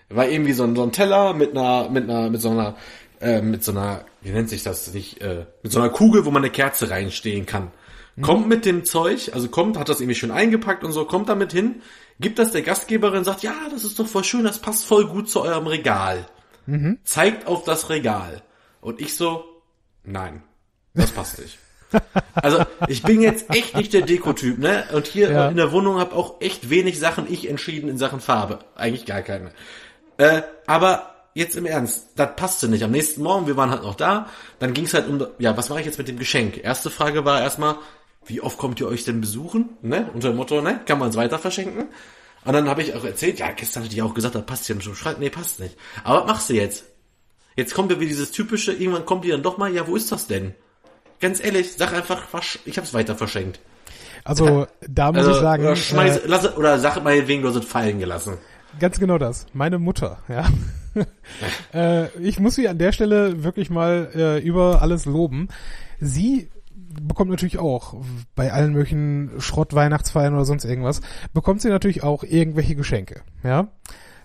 War 0.08 0.28
irgendwie 0.28 0.52
so 0.52 0.64
ein, 0.64 0.74
so 0.74 0.82
ein 0.82 0.92
Teller 0.92 1.34
mit 1.34 1.52
einer, 1.56 1.88
mit 1.88 2.04
einer, 2.04 2.30
mit 2.30 2.40
so 2.40 2.50
einer, 2.50 2.76
äh, 3.20 3.40
mit 3.40 3.62
so 3.62 3.72
einer, 3.72 4.04
wie 4.20 4.30
nennt 4.30 4.48
sich 4.48 4.62
das 4.62 4.92
nicht, 4.92 5.20
äh, 5.20 5.46
mit 5.62 5.70
so 5.72 5.80
einer 5.80 5.90
Kugel, 5.90 6.24
wo 6.24 6.30
man 6.30 6.42
eine 6.42 6.52
Kerze 6.52 6.90
reinstehen 6.90 7.46
kann. 7.46 7.70
Kommt 8.20 8.46
mit 8.46 8.66
dem 8.66 8.84
Zeug, 8.84 9.30
also 9.32 9.48
kommt, 9.48 9.78
hat 9.78 9.88
das 9.88 10.00
irgendwie 10.00 10.16
schön 10.16 10.30
eingepackt 10.30 10.84
und 10.84 10.92
so, 10.92 11.06
kommt 11.06 11.30
damit 11.30 11.52
hin, 11.52 11.80
gibt 12.20 12.38
das 12.38 12.52
der 12.52 12.60
Gastgeberin, 12.60 13.24
sagt, 13.24 13.42
ja, 13.42 13.54
das 13.70 13.84
ist 13.84 13.98
doch 13.98 14.06
voll 14.06 14.22
schön, 14.24 14.44
das 14.44 14.58
passt 14.58 14.84
voll 14.84 15.06
gut 15.06 15.30
zu 15.30 15.40
eurem 15.40 15.66
Regal. 15.66 16.26
Zeigt 17.04 17.46
auf 17.46 17.64
das 17.64 17.88
Regal. 17.88 18.42
Und 18.82 19.00
ich 19.00 19.16
so, 19.16 19.44
nein, 20.04 20.42
das 20.92 21.10
passt 21.10 21.38
nicht. 21.38 21.58
Also 22.34 22.64
ich 22.88 23.02
bin 23.02 23.20
jetzt 23.20 23.54
echt 23.54 23.76
nicht 23.76 23.92
der 23.92 24.02
Dekotyp, 24.02 24.58
ne? 24.58 24.84
Und 24.92 25.06
hier 25.06 25.30
Ja. 25.30 25.48
in 25.48 25.56
der 25.56 25.72
Wohnung 25.72 25.98
habe 25.98 26.14
auch 26.14 26.40
echt 26.40 26.70
wenig 26.70 26.98
Sachen 26.98 27.30
ich 27.30 27.48
entschieden 27.48 27.88
in 27.88 27.98
Sachen 27.98 28.20
Farbe. 28.20 28.60
Eigentlich 28.74 29.06
gar 29.06 29.22
keine. 29.22 29.50
Äh, 30.18 30.42
aber 30.66 31.14
jetzt 31.34 31.56
im 31.56 31.66
Ernst, 31.66 32.08
das 32.16 32.36
passte 32.36 32.68
nicht. 32.68 32.82
Am 32.84 32.90
nächsten 32.90 33.22
Morgen, 33.22 33.46
wir 33.46 33.56
waren 33.56 33.70
halt 33.70 33.82
noch 33.82 33.94
da, 33.94 34.28
dann 34.58 34.74
ging 34.74 34.84
es 34.84 34.94
halt 34.94 35.08
um, 35.08 35.24
ja, 35.38 35.56
was 35.56 35.68
mache 35.68 35.80
ich 35.80 35.86
jetzt 35.86 35.98
mit 35.98 36.08
dem 36.08 36.18
Geschenk? 36.18 36.62
Erste 36.62 36.90
Frage 36.90 37.24
war 37.24 37.40
erstmal, 37.40 37.76
wie 38.26 38.40
oft 38.40 38.58
kommt 38.58 38.80
ihr 38.80 38.88
euch 38.88 39.04
denn 39.04 39.20
besuchen? 39.20 39.70
Ne? 39.82 40.10
Unter 40.14 40.28
dem 40.28 40.36
Motto, 40.36 40.60
ne? 40.60 40.80
Kann 40.86 40.98
man 40.98 41.08
es 41.10 41.16
weiter 41.16 41.38
verschenken? 41.38 41.88
Und 42.44 42.52
dann 42.52 42.68
habe 42.68 42.82
ich 42.82 42.94
auch 42.94 43.04
erzählt, 43.04 43.38
ja, 43.38 43.50
gestern 43.52 43.84
hatte 43.84 43.94
ich 43.94 44.02
auch 44.02 44.14
gesagt, 44.14 44.34
das 44.34 44.46
passt 44.46 44.68
ja 44.68 44.78
zum 44.78 44.94
Schrank. 44.94 45.18
Nee, 45.20 45.30
passt 45.30 45.60
nicht. 45.60 45.76
Aber 46.04 46.20
was 46.22 46.26
machst 46.26 46.50
du 46.50 46.54
jetzt? 46.54 46.84
Jetzt 47.56 47.74
kommt 47.74 47.92
ja 47.92 48.00
wie 48.00 48.06
dieses 48.06 48.32
typische, 48.32 48.72
irgendwann 48.72 49.06
kommt 49.06 49.24
die 49.24 49.28
dann 49.30 49.42
doch 49.42 49.58
mal, 49.58 49.72
ja, 49.72 49.86
wo 49.86 49.94
ist 49.96 50.10
das 50.10 50.26
denn? 50.26 50.54
Ganz 51.22 51.42
ehrlich, 51.42 51.72
sag 51.72 51.94
einfach, 51.94 52.26
ich 52.66 52.76
hab's 52.76 52.92
weiter 52.92 53.14
verschenkt. 53.14 53.60
Also 54.24 54.66
da 54.86 55.10
muss 55.12 55.18
Also, 55.18 55.30
ich 55.30 55.36
sagen, 55.38 55.62
oder, 55.64 55.76
schmeiß, 55.76 56.16
äh, 56.18 56.22
lass, 56.26 56.56
oder 56.56 56.78
sag 56.78 57.02
mal 57.02 57.26
wegen, 57.28 57.42
du 57.42 57.48
hast 57.48 57.56
es 57.56 57.64
fallen 57.64 57.98
gelassen. 58.00 58.38
ganz 58.78 58.98
genau 58.98 59.18
das. 59.18 59.46
Meine 59.52 59.78
Mutter, 59.78 60.18
ja. 60.28 60.46
äh, 61.74 62.08
ich 62.18 62.40
muss 62.40 62.56
sie 62.56 62.68
an 62.68 62.78
der 62.78 62.92
Stelle 62.92 63.44
wirklich 63.44 63.70
mal 63.70 64.10
äh, 64.14 64.38
über 64.40 64.82
alles 64.82 65.06
loben. 65.06 65.48
Sie 66.00 66.50
bekommt 67.00 67.30
natürlich 67.30 67.58
auch 67.58 67.94
bei 68.34 68.52
allen 68.52 68.72
möglichen 68.72 69.30
Schrott-Weihnachtsfeiern 69.38 70.34
oder 70.34 70.44
sonst 70.44 70.64
irgendwas, 70.64 71.00
bekommt 71.32 71.62
sie 71.62 71.68
natürlich 71.68 72.02
auch 72.02 72.24
irgendwelche 72.24 72.74
Geschenke, 72.74 73.22
ja. 73.44 73.68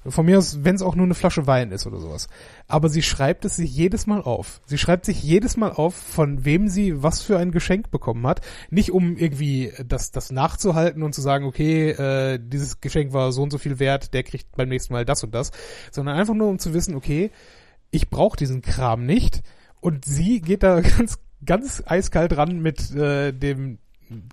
Von 0.10 0.26
mir 0.26 0.38
aus, 0.38 0.64
wenn 0.64 0.76
es 0.76 0.82
auch 0.82 0.96
nur 0.96 1.06
eine 1.06 1.14
Flasche 1.14 1.48
Wein 1.48 1.72
ist 1.72 1.88
oder 1.88 2.00
sowas. 2.00 2.28
Aber 2.68 2.90
sie 2.90 3.02
schreibt 3.02 3.46
es 3.46 3.56
sich 3.56 3.76
jedes 3.76 4.08
Mal 4.08 4.22
auf. 4.22 4.62
Sie 4.66 4.78
schreibt 4.78 5.06
sich 5.06 5.22
jedes 5.24 5.58
Mal 5.58 5.72
auf, 5.72 5.96
von 5.96 6.46
wem 6.46 6.68
sie 6.68 7.04
was 7.04 7.22
für 7.22 7.38
ein 7.38 7.52
Geschenk 7.52 7.92
bekommen 7.92 8.26
hat. 8.28 8.42
Nicht 8.70 8.92
um 8.92 9.18
irgendwie 9.18 9.74
das, 9.86 10.12
das 10.12 10.32
nachzuhalten 10.32 11.04
und 11.04 11.14
zu 11.14 11.22
sagen, 11.22 11.46
okay, 11.46 11.92
äh, 11.92 12.40
dieses 12.42 12.82
Geschenk 12.82 13.14
war 13.14 13.32
so 13.32 13.44
und 13.44 13.52
so 13.52 13.58
viel 13.58 13.80
wert, 13.80 14.14
der 14.14 14.24
kriegt 14.24 14.56
beim 14.56 14.70
nächsten 14.70 14.94
Mal 14.94 15.06
das 15.06 15.24
und 15.24 15.34
das. 15.34 15.52
Sondern 15.92 16.18
einfach 16.18 16.34
nur 16.34 16.50
um 16.50 16.60
zu 16.60 16.74
wissen, 16.74 16.96
okay, 16.96 17.32
ich 17.92 18.10
brauche 18.10 18.38
diesen 18.38 18.62
Kram 18.62 19.06
nicht. 19.06 19.42
Und 19.80 20.06
sie 20.06 20.42
geht 20.42 20.64
da 20.64 20.82
ganz, 20.98 21.20
ganz 21.46 21.84
eiskalt 21.86 22.36
ran 22.38 22.60
mit 22.60 22.92
äh, 22.96 23.32
dem 23.32 23.80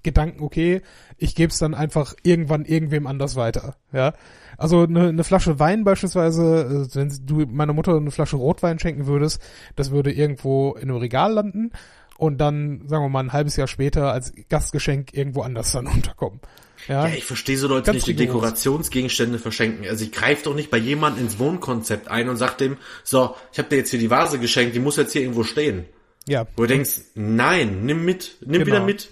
Gedanken, 0.02 0.42
okay, 0.42 0.82
ich 1.18 1.34
gebe 1.34 1.50
es 1.50 1.58
dann 1.58 1.74
einfach 1.74 2.14
irgendwann 2.22 2.64
irgendwem 2.64 3.06
anders 3.06 3.36
weiter. 3.36 3.76
Ja, 3.92 4.14
also 4.58 4.82
eine, 4.82 5.08
eine 5.08 5.24
Flasche 5.24 5.58
Wein 5.58 5.84
beispielsweise, 5.84 6.86
äh, 6.92 6.94
wenn 6.94 7.12
du 7.24 7.46
meiner 7.46 7.72
Mutter 7.72 7.96
eine 7.96 8.10
Flasche 8.10 8.36
Rotwein 8.36 8.78
schenken 8.78 9.06
würdest, 9.06 9.40
das 9.76 9.90
würde 9.90 10.12
irgendwo 10.12 10.72
in 10.74 10.90
einem 10.90 10.98
Regal 10.98 11.32
landen 11.32 11.72
und 12.18 12.38
dann, 12.38 12.82
sagen 12.88 13.04
wir 13.04 13.08
mal, 13.08 13.20
ein 13.24 13.32
halbes 13.32 13.56
Jahr 13.56 13.66
später 13.68 14.12
als 14.12 14.32
Gastgeschenk 14.48 15.12
irgendwo 15.14 15.42
anders 15.42 15.72
dann 15.72 15.86
unterkommen. 15.94 16.40
Ja, 16.88 17.08
Ja, 17.08 17.14
ich 17.14 17.24
verstehe 17.24 17.56
so 17.56 17.66
Leute 17.66 17.92
nicht, 17.92 18.06
die. 18.06 18.14
Dekorationsgegenstände 18.14 19.38
verschenken. 19.38 19.86
Also 19.88 20.04
ich 20.04 20.12
greife 20.12 20.44
doch 20.44 20.54
nicht 20.54 20.70
bei 20.70 20.76
jemandem 20.78 21.24
ins 21.24 21.38
Wohnkonzept 21.38 22.08
ein 22.08 22.28
und 22.28 22.36
sag 22.36 22.58
dem, 22.58 22.76
so, 23.02 23.34
ich 23.52 23.58
habe 23.58 23.68
dir 23.70 23.76
jetzt 23.76 23.90
hier 23.90 23.98
die 23.98 24.10
Vase 24.10 24.38
geschenkt, 24.38 24.74
die 24.74 24.80
muss 24.80 24.96
jetzt 24.96 25.12
hier 25.12 25.22
irgendwo 25.22 25.44
stehen. 25.44 25.86
ja. 26.26 26.46
Wo 26.56 26.62
du 26.62 26.68
denkst, 26.68 27.00
nein, 27.14 27.84
nimm 27.84 28.04
mit, 28.04 28.36
nimm 28.40 28.52
Genau. 28.52 28.66
wieder 28.66 28.80
mit. 28.84 29.10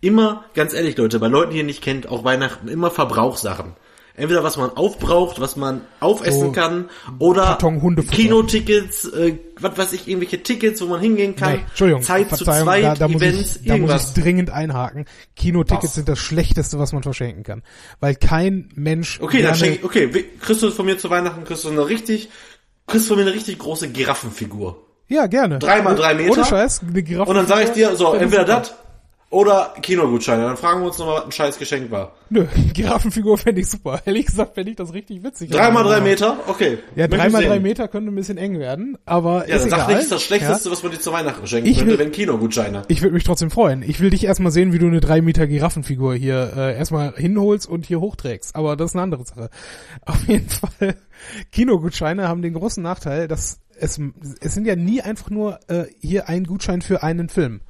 Immer, 0.00 0.44
ganz 0.54 0.74
ehrlich 0.74 0.96
Leute, 0.96 1.18
bei 1.18 1.26
Leuten, 1.28 1.50
die 1.52 1.58
ihr 1.58 1.64
nicht 1.64 1.82
kennt, 1.82 2.08
auch 2.08 2.24
Weihnachten, 2.24 2.68
immer 2.68 2.90
Verbrauchssachen. 2.90 3.74
Entweder 4.18 4.42
was 4.42 4.56
man 4.56 4.70
aufbraucht, 4.70 5.40
was 5.40 5.56
man 5.56 5.82
aufessen 6.00 6.40
So 6.40 6.52
kann, 6.52 6.90
oder. 7.18 7.56
Kinotickets, 8.10 9.04
äh, 9.04 9.38
was 9.60 9.78
weiß 9.78 9.92
ich, 9.92 10.08
irgendwelche 10.08 10.42
Tickets, 10.42 10.80
wo 10.82 10.86
man 10.86 11.00
hingehen 11.00 11.36
kann. 11.36 11.52
Nee, 11.52 11.60
Entschuldigung, 11.68 12.02
Zeit 12.02 12.28
zu 12.36 12.44
zweit, 12.44 12.84
da, 12.84 12.94
da, 12.94 13.08
muss 13.08 13.22
Events, 13.22 13.56
ich, 13.56 13.66
da 13.66 13.72
muss 13.72 13.80
irgendwas. 13.80 14.08
ich 14.16 14.22
dringend 14.22 14.50
einhaken. 14.50 15.04
Kinotickets 15.36 15.94
sind 15.94 16.08
das 16.08 16.18
Schlechteste, 16.18 16.78
was 16.78 16.92
man 16.92 17.02
verschenken 17.02 17.44
kann. 17.44 17.62
Weil 18.00 18.16
kein 18.16 18.70
Mensch 18.74 19.20
Okay, 19.20 19.42
dann 19.42 19.54
gerne- 19.54 19.74
schenk, 19.74 19.84
okay, 19.84 20.26
kriegst 20.40 20.62
du 20.62 20.70
von 20.70 20.86
mir 20.86 20.98
zu 20.98 21.10
Weihnachten, 21.10 21.44
kriegst 21.44 21.64
du 21.64 21.70
eine 21.70 21.88
richtig, 21.88 22.28
kriegst 22.86 23.06
du 23.06 23.14
von 23.14 23.18
mir 23.22 23.28
eine 23.28 23.34
richtig 23.36 23.58
große 23.58 23.88
Giraffenfigur. 23.90 24.84
Ja, 25.06 25.26
gerne. 25.26 25.58
Drei 25.58 25.80
mal 25.80 25.94
drei 25.94 26.14
Meter. 26.14 26.32
Ohne 26.32 26.44
Scheiß, 26.44 26.82
eine 26.86 27.02
Giraffe. 27.02 27.30
Und 27.30 27.36
dann 27.36 27.46
sage 27.46 27.64
ich 27.64 27.70
dir, 27.70 27.96
so, 27.96 28.12
entweder 28.14 28.44
das 28.44 28.74
oder 29.30 29.74
Kinogutscheine. 29.82 30.44
Dann 30.44 30.56
fragen 30.56 30.80
wir 30.80 30.86
uns 30.86 30.98
nochmal, 30.98 31.16
was 31.18 31.24
ein 31.26 31.32
scheiß 31.32 31.58
Geschenk 31.58 31.90
war. 31.90 32.14
Nö, 32.30 32.46
Giraffenfigur 32.72 33.36
fände 33.36 33.60
ich 33.60 33.68
super. 33.68 34.00
Ehrlich 34.06 34.26
gesagt 34.26 34.54
fände 34.54 34.70
ich 34.70 34.76
das 34.76 34.94
richtig 34.94 35.22
witzig. 35.22 35.50
Drei 35.50 35.70
mal 35.70 35.82
drei 35.82 36.00
Meter? 36.00 36.38
Okay. 36.46 36.78
Ja, 36.96 37.08
Möchte 37.08 37.30
drei. 37.46 37.60
Meter 37.60 37.88
könnte 37.88 38.10
ein 38.10 38.14
bisschen 38.14 38.38
eng 38.38 38.58
werden, 38.58 38.96
aber 39.04 39.46
Ja, 39.48 39.56
ist 39.56 39.68
sag 39.68 39.72
egal. 39.72 39.86
nicht, 39.88 39.96
das 39.96 40.02
ist 40.04 40.12
das 40.12 40.22
Schlechteste, 40.22 40.68
Ja? 40.68 40.72
was 40.72 40.82
man 40.82 40.92
dir 40.92 41.00
zu 41.00 41.12
Weihnachten 41.12 41.46
schenken 41.46 41.68
Ich 41.68 41.76
könnte, 41.78 41.92
will- 41.92 41.98
wenn 41.98 42.12
Kinogutscheine. 42.12 42.82
Ich 42.88 43.02
würde 43.02 43.14
mich 43.14 43.24
trotzdem 43.24 43.50
freuen. 43.50 43.82
Ich 43.82 44.00
will 44.00 44.10
dich 44.10 44.24
erstmal 44.24 44.50
sehen, 44.52 44.72
wie 44.72 44.78
du 44.78 44.86
eine 44.86 45.00
drei 45.00 45.20
Meter 45.20 45.46
Giraffenfigur 45.46 46.14
hier 46.14 46.52
äh, 46.56 46.76
erstmal 46.76 47.12
hinholst 47.14 47.68
und 47.68 47.84
hier 47.86 48.00
hochträgst. 48.00 48.56
Aber 48.56 48.76
das 48.76 48.92
ist 48.92 48.94
eine 48.96 49.02
andere 49.02 49.24
Sache. 49.26 49.50
Auf 50.06 50.26
jeden 50.26 50.48
Fall, 50.48 50.96
Kinogutscheine 51.52 52.28
haben 52.28 52.42
den 52.42 52.54
großen 52.54 52.82
Nachteil, 52.82 53.28
dass 53.28 53.60
es, 53.80 54.00
es 54.40 54.54
sind 54.54 54.66
ja 54.66 54.74
nie 54.76 55.02
einfach 55.02 55.30
nur 55.30 55.60
äh, 55.68 55.84
hier 56.00 56.28
ein 56.28 56.44
Gutschein 56.44 56.82
für 56.82 57.02
einen 57.02 57.28
Film. 57.28 57.60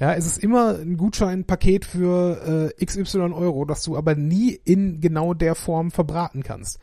Ja, 0.00 0.14
es 0.14 0.26
ist 0.26 0.38
immer 0.38 0.78
ein 0.78 0.96
Gutscheinpaket 0.96 1.84
für 1.84 2.72
äh, 2.78 2.84
XY 2.84 3.32
Euro, 3.32 3.64
das 3.64 3.82
du 3.82 3.96
aber 3.96 4.14
nie 4.14 4.52
in 4.64 5.00
genau 5.00 5.34
der 5.34 5.54
Form 5.54 5.90
verbraten 5.90 6.42
kannst. 6.42 6.78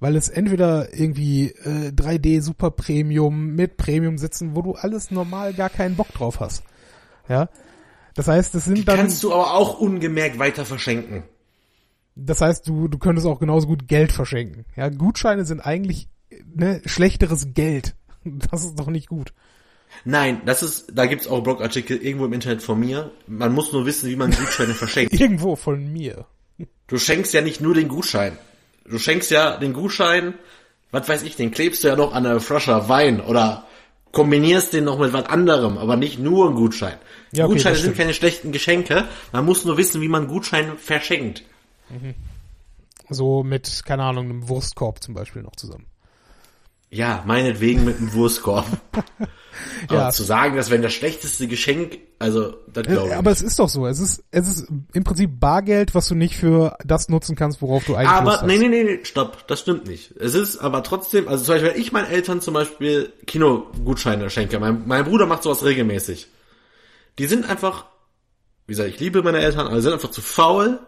Weil 0.00 0.16
es 0.16 0.28
entweder 0.28 0.92
irgendwie 0.92 1.50
äh, 1.50 1.90
3D 1.90 2.42
Super 2.42 2.70
Premium 2.70 3.54
mit 3.54 3.76
Premium 3.76 4.18
sitzen, 4.18 4.56
wo 4.56 4.62
du 4.62 4.74
alles 4.74 5.10
normal 5.10 5.54
gar 5.54 5.70
keinen 5.70 5.96
Bock 5.96 6.12
drauf 6.12 6.40
hast. 6.40 6.64
Ja. 7.28 7.48
Das 8.14 8.28
heißt, 8.28 8.54
es 8.54 8.64
sind 8.64 8.88
dann, 8.88 8.96
Kannst 8.96 9.22
du 9.22 9.32
aber 9.32 9.54
auch 9.54 9.78
ungemerkt 9.78 10.38
weiter 10.38 10.64
verschenken. 10.64 11.22
das 12.14 12.40
heißt, 12.40 12.66
du, 12.66 12.88
du 12.88 12.98
könntest 12.98 13.26
auch 13.26 13.38
genauso 13.38 13.66
gut 13.68 13.86
Geld 13.88 14.10
verschenken. 14.10 14.64
Ja, 14.74 14.88
Gutscheine 14.88 15.44
sind 15.44 15.60
eigentlich 15.60 16.08
ne, 16.54 16.82
schlechteres 16.84 17.54
Geld. 17.54 17.94
Das 18.50 18.64
ist 18.64 18.76
doch 18.76 18.88
nicht 18.88 19.08
gut. 19.08 19.32
Nein, 20.04 20.42
das 20.46 20.62
ist, 20.62 20.86
da 20.92 21.06
gibt's 21.06 21.26
auch 21.26 21.42
Blogartikel 21.42 21.96
irgendwo 21.96 22.26
im 22.26 22.32
Internet 22.32 22.62
von 22.62 22.78
mir. 22.78 23.10
Man 23.26 23.52
muss 23.52 23.72
nur 23.72 23.86
wissen, 23.86 24.08
wie 24.10 24.16
man 24.16 24.30
Gutscheine 24.30 24.74
verschenkt. 24.74 25.12
Irgendwo 25.20 25.56
von 25.56 25.92
mir. 25.92 26.26
Du 26.86 26.98
schenkst 26.98 27.34
ja 27.34 27.40
nicht 27.40 27.60
nur 27.60 27.74
den 27.74 27.88
Gutschein. 27.88 28.38
Du 28.84 28.98
schenkst 28.98 29.30
ja 29.30 29.56
den 29.56 29.72
Gutschein, 29.72 30.34
was 30.92 31.08
weiß 31.08 31.22
ich, 31.24 31.36
den 31.36 31.50
klebst 31.50 31.82
du 31.82 31.88
ja 31.88 31.96
noch 31.96 32.14
an 32.14 32.24
einer 32.24 32.40
Flasche 32.40 32.88
Wein 32.88 33.20
oder 33.20 33.66
kombinierst 34.12 34.72
den 34.72 34.84
noch 34.84 34.98
mit 34.98 35.12
was 35.12 35.26
anderem, 35.26 35.76
aber 35.76 35.96
nicht 35.96 36.18
nur 36.18 36.48
ein 36.48 36.54
Gutschein. 36.54 36.96
Ja, 37.32 37.44
okay, 37.44 37.54
Gutscheine 37.54 37.76
sind 37.76 37.96
keine 37.96 38.14
schlechten 38.14 38.52
Geschenke. 38.52 39.04
Man 39.32 39.44
muss 39.44 39.64
nur 39.64 39.76
wissen, 39.76 40.00
wie 40.00 40.08
man 40.08 40.28
Gutscheine 40.28 40.76
verschenkt. 40.76 41.42
So 43.10 43.42
mit, 43.42 43.82
keine 43.84 44.04
Ahnung, 44.04 44.26
einem 44.26 44.48
Wurstkorb 44.48 45.02
zum 45.02 45.14
Beispiel 45.14 45.42
noch 45.42 45.56
zusammen. 45.56 45.86
Ja, 46.90 47.22
meinetwegen 47.26 47.84
mit 47.84 47.98
einem 47.98 48.12
Wurstkorb. 48.12 48.66
Aber 49.88 49.98
Ja. 49.98 50.10
zu 50.10 50.22
sagen, 50.22 50.56
das 50.56 50.70
wäre 50.70 50.80
das 50.82 50.92
schlechteste 50.92 51.48
Geschenk, 51.48 51.98
also, 52.18 52.54
das 52.72 52.86
glaube 52.86 53.08
ich. 53.08 53.14
Äh, 53.14 53.16
Aber 53.16 53.30
es 53.30 53.42
ist 53.42 53.58
doch 53.58 53.68
so. 53.68 53.86
Es 53.86 53.98
ist, 54.00 54.22
es 54.30 54.48
ist 54.48 54.68
im 54.92 55.04
Prinzip 55.04 55.38
Bargeld, 55.40 55.94
was 55.94 56.08
du 56.08 56.14
nicht 56.14 56.36
für 56.36 56.76
das 56.84 57.08
nutzen 57.08 57.36
kannst, 57.36 57.62
worauf 57.62 57.84
du 57.84 57.94
eigentlich 57.94 58.10
Lust 58.10 58.20
Aber 58.20 58.30
hast. 58.32 58.46
nee, 58.46 58.58
nee, 58.58 58.68
nee, 58.68 58.84
nee, 58.84 59.00
stopp, 59.04 59.46
das 59.48 59.60
stimmt 59.60 59.86
nicht. 59.86 60.12
Es 60.18 60.34
ist 60.34 60.58
aber 60.58 60.82
trotzdem, 60.82 61.28
also 61.28 61.44
zum 61.44 61.54
Beispiel, 61.54 61.72
wenn 61.72 61.80
ich 61.80 61.92
meinen 61.92 62.10
Eltern 62.10 62.40
zum 62.40 62.54
Beispiel 62.54 63.12
Kinogutscheine 63.26 64.30
schenke, 64.30 64.58
mein, 64.60 64.82
mein 64.86 65.04
Bruder 65.04 65.26
macht 65.26 65.42
sowas 65.42 65.64
regelmäßig. 65.64 66.28
Die 67.18 67.26
sind 67.26 67.48
einfach, 67.48 67.86
wie 68.66 68.72
gesagt, 68.72 68.90
ich 68.90 69.00
liebe 69.00 69.22
meine 69.22 69.38
Eltern, 69.40 69.66
aber 69.66 69.80
sind 69.80 69.92
einfach 69.92 70.10
zu 70.10 70.20
faul, 70.22 70.80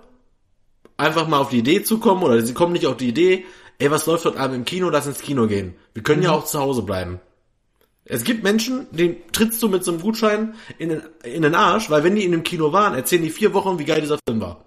einfach 0.97 1.27
mal 1.29 1.39
auf 1.39 1.51
die 1.51 1.59
Idee 1.59 1.83
zu 1.83 1.99
kommen, 1.99 2.23
oder 2.23 2.43
sie 2.43 2.55
kommen 2.55 2.73
nicht 2.73 2.87
auf 2.87 2.97
die 2.97 3.09
Idee, 3.09 3.45
ey, 3.79 3.91
was 3.91 4.07
läuft 4.07 4.25
heute 4.25 4.39
Abend 4.39 4.57
im 4.57 4.65
Kino, 4.65 4.91
lass 4.91 5.07
ins 5.07 5.21
Kino 5.21 5.47
gehen. 5.47 5.75
Wir 5.95 6.03
können 6.03 6.21
Mhm. 6.21 6.25
ja 6.27 6.33
auch 6.33 6.45
zu 6.45 6.59
Hause 6.59 6.83
bleiben. 6.83 7.21
Es 8.05 8.25
gibt 8.25 8.43
Menschen, 8.43 8.87
denen 8.91 9.17
trittst 9.33 9.63
du 9.63 9.69
mit 9.69 9.85
so 9.85 9.93
einem 9.93 10.01
Gutschein 10.01 10.55
in 10.79 10.89
den, 10.89 11.03
in 11.25 11.43
den 11.43 11.55
Arsch, 11.55 11.91
weil 11.91 12.05
wenn 12.05 12.15
die 12.17 12.25
in 12.25 12.33
dem 12.33 12.43
Kino 12.43 12.73
waren, 12.73 12.95
erzählen 12.95 13.23
die 13.23 13.31
vier 13.31 13.53
Wochen, 13.55 13.79
wie 13.79 13.85
geil 13.85 14.01
dieser 14.01 14.19
Film 14.27 14.41
war. 14.41 14.65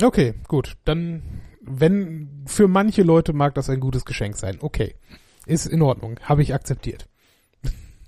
Okay, 0.00 0.34
gut. 0.46 0.74
Dann, 0.84 1.22
wenn 1.62 2.44
für 2.46 2.68
manche 2.68 3.02
Leute 3.02 3.32
mag 3.32 3.54
das 3.54 3.68
ein 3.70 3.80
gutes 3.80 4.04
Geschenk 4.04 4.36
sein. 4.36 4.58
Okay. 4.60 4.94
Ist 5.46 5.66
in 5.66 5.82
Ordnung. 5.82 6.20
Habe 6.22 6.42
ich 6.42 6.54
akzeptiert. 6.54 7.06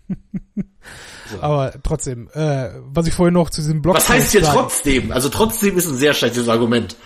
Aber 1.40 1.74
trotzdem, 1.82 2.28
äh, 2.32 2.70
was 2.84 3.06
ich 3.06 3.14
vorhin 3.14 3.34
noch 3.34 3.50
zu 3.50 3.60
diesem 3.60 3.82
Blog. 3.82 3.96
Was 3.96 4.08
heißt 4.08 4.32
hier 4.32 4.42
trotzdem? 4.42 5.12
Also 5.12 5.28
trotzdem 5.28 5.76
ist 5.76 5.86
ein 5.88 5.96
sehr 5.96 6.14
schlechtes 6.14 6.48
Argument. 6.48 6.96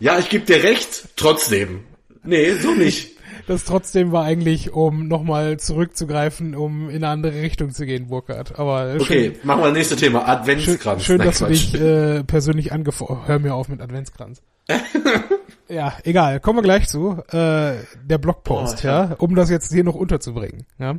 Ja, 0.00 0.18
ich 0.18 0.28
gebe 0.28 0.44
dir 0.44 0.62
recht, 0.62 1.10
trotzdem. 1.16 1.84
Nee, 2.24 2.52
so 2.54 2.72
nicht. 2.72 3.10
Das 3.46 3.64
trotzdem 3.64 4.12
war 4.12 4.24
eigentlich, 4.24 4.72
um 4.72 5.08
nochmal 5.08 5.58
zurückzugreifen, 5.58 6.54
um 6.54 6.88
in 6.88 6.96
eine 6.96 7.08
andere 7.08 7.40
Richtung 7.42 7.70
zu 7.72 7.84
gehen, 7.86 8.06
Burkhard. 8.08 8.58
Aber 8.60 8.92
schön, 8.92 9.00
Okay, 9.00 9.32
machen 9.42 9.60
wir 9.62 9.66
das 9.68 9.74
nächste 9.74 9.96
Thema. 9.96 10.20
schön, 10.20 10.28
Adventskranz. 10.28 11.04
schön 11.04 11.16
Nein, 11.18 11.26
dass 11.26 11.38
du 11.38 11.44
Quatsch. 11.46 11.72
dich 11.72 11.80
äh, 11.80 12.22
persönlich 12.24 12.72
angefordert 12.72 13.26
Hör 13.26 13.38
mir 13.40 13.54
auf 13.54 13.68
mit 13.68 13.80
Adventskranz. 13.80 14.42
ja, 15.68 15.94
egal. 16.04 16.38
Kommen 16.40 16.58
wir 16.58 16.62
gleich 16.62 16.88
zu. 16.88 17.22
Äh, 17.32 17.74
der 18.04 18.18
Blogpost, 18.18 18.84
Oh, 18.84 18.86
ja, 18.86 19.14
um 19.18 19.34
das 19.34 19.50
jetzt 19.50 19.72
hier 19.72 19.84
noch 19.84 19.94
unterzubringen. 19.96 20.66
Ja, 20.78 20.96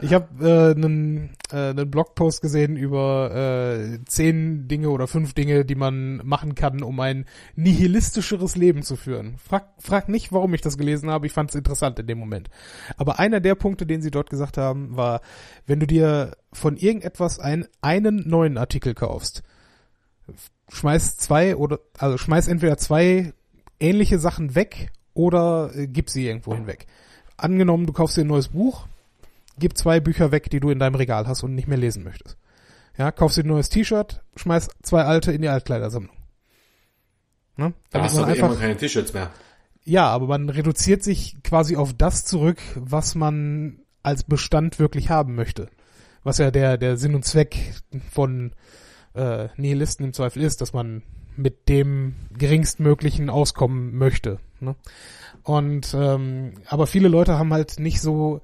ich 0.00 0.12
habe 0.12 0.46
äh, 0.46 0.74
einen 0.74 1.36
äh, 1.52 1.70
einen 1.70 1.90
Blogpost 1.90 2.42
gesehen 2.42 2.76
über 2.76 3.30
äh, 3.34 3.98
zehn 4.06 4.66
Dinge 4.68 4.90
oder 4.90 5.06
fünf 5.06 5.34
Dinge, 5.34 5.64
die 5.64 5.74
man 5.74 6.16
machen 6.24 6.54
kann, 6.54 6.82
um 6.82 6.98
ein 7.00 7.26
nihilistischeres 7.54 8.56
Leben 8.56 8.82
zu 8.82 8.96
führen. 8.96 9.36
Frag, 9.38 9.68
frag 9.78 10.08
nicht, 10.08 10.32
warum 10.32 10.54
ich 10.54 10.60
das 10.60 10.78
gelesen 10.78 11.10
habe. 11.10 11.26
Ich 11.26 11.32
fand 11.32 11.50
es 11.50 11.56
interessant 11.56 11.98
in 11.98 12.06
dem 12.06 12.18
Moment. 12.18 12.50
Aber 12.96 13.18
einer 13.18 13.40
der 13.40 13.54
Punkte, 13.54 13.86
den 13.86 14.02
sie 14.02 14.10
dort 14.10 14.30
gesagt 14.30 14.58
haben, 14.58 14.96
war, 14.96 15.20
wenn 15.66 15.80
du 15.80 15.86
dir 15.86 16.36
von 16.52 16.76
irgendetwas 16.76 17.38
ein, 17.38 17.66
einen 17.80 18.28
neuen 18.28 18.58
Artikel 18.58 18.94
kaufst, 18.94 19.42
schmeiß 20.70 21.16
zwei 21.18 21.56
oder 21.56 21.78
also 21.98 22.18
schmeiß 22.18 22.48
entweder 22.48 22.78
zwei 22.78 23.32
ähnliche 23.80 24.18
Sachen 24.18 24.54
weg 24.54 24.90
oder 25.12 25.70
äh, 25.74 25.86
gib 25.86 26.10
sie 26.10 26.26
irgendwo 26.26 26.54
hinweg. 26.54 26.86
Angenommen, 27.36 27.86
du 27.86 27.92
kaufst 27.92 28.16
dir 28.16 28.22
ein 28.22 28.28
neues 28.28 28.48
Buch, 28.48 28.86
gib 29.58 29.76
zwei 29.76 30.00
Bücher 30.00 30.32
weg, 30.32 30.50
die 30.50 30.60
du 30.60 30.70
in 30.70 30.78
deinem 30.78 30.94
Regal 30.94 31.26
hast 31.26 31.42
und 31.42 31.54
nicht 31.54 31.68
mehr 31.68 31.78
lesen 31.78 32.04
möchtest. 32.04 32.36
Ja, 32.96 33.10
kaufst 33.10 33.36
dir 33.36 33.42
ein 33.42 33.48
neues 33.48 33.68
T-Shirt, 33.68 34.22
schmeiß 34.36 34.68
zwei 34.82 35.02
alte 35.02 35.32
in 35.32 35.42
die 35.42 35.48
Altkleidersammlung. 35.48 36.16
Ne? 37.56 37.72
Da 37.90 38.02
hast 38.02 38.16
du 38.16 38.20
man 38.20 38.30
einfach, 38.30 38.58
keine 38.58 38.76
T-Shirts 38.76 39.12
mehr. 39.12 39.30
ja, 39.84 40.06
aber 40.06 40.26
man 40.26 40.48
reduziert 40.48 41.02
sich 41.02 41.36
quasi 41.42 41.76
auf 41.76 41.92
das 41.92 42.24
zurück, 42.24 42.58
was 42.74 43.14
man 43.14 43.80
als 44.02 44.24
Bestand 44.24 44.78
wirklich 44.78 45.10
haben 45.10 45.34
möchte. 45.34 45.70
Was 46.22 46.38
ja 46.38 46.50
der, 46.50 46.78
der 46.78 46.96
Sinn 46.96 47.14
und 47.14 47.24
Zweck 47.24 47.74
von 48.10 48.52
äh, 49.14 49.48
Nihilisten 49.56 50.06
im 50.06 50.12
Zweifel 50.12 50.42
ist, 50.42 50.60
dass 50.60 50.72
man 50.72 51.02
mit 51.36 51.68
dem 51.68 52.14
geringstmöglichen 52.36 53.28
auskommen 53.30 53.96
möchte. 53.96 54.38
Ne? 54.60 54.76
Und 55.42 55.94
ähm, 55.94 56.54
aber 56.66 56.86
viele 56.86 57.08
Leute 57.08 57.38
haben 57.38 57.52
halt 57.52 57.78
nicht 57.78 58.00
so 58.00 58.40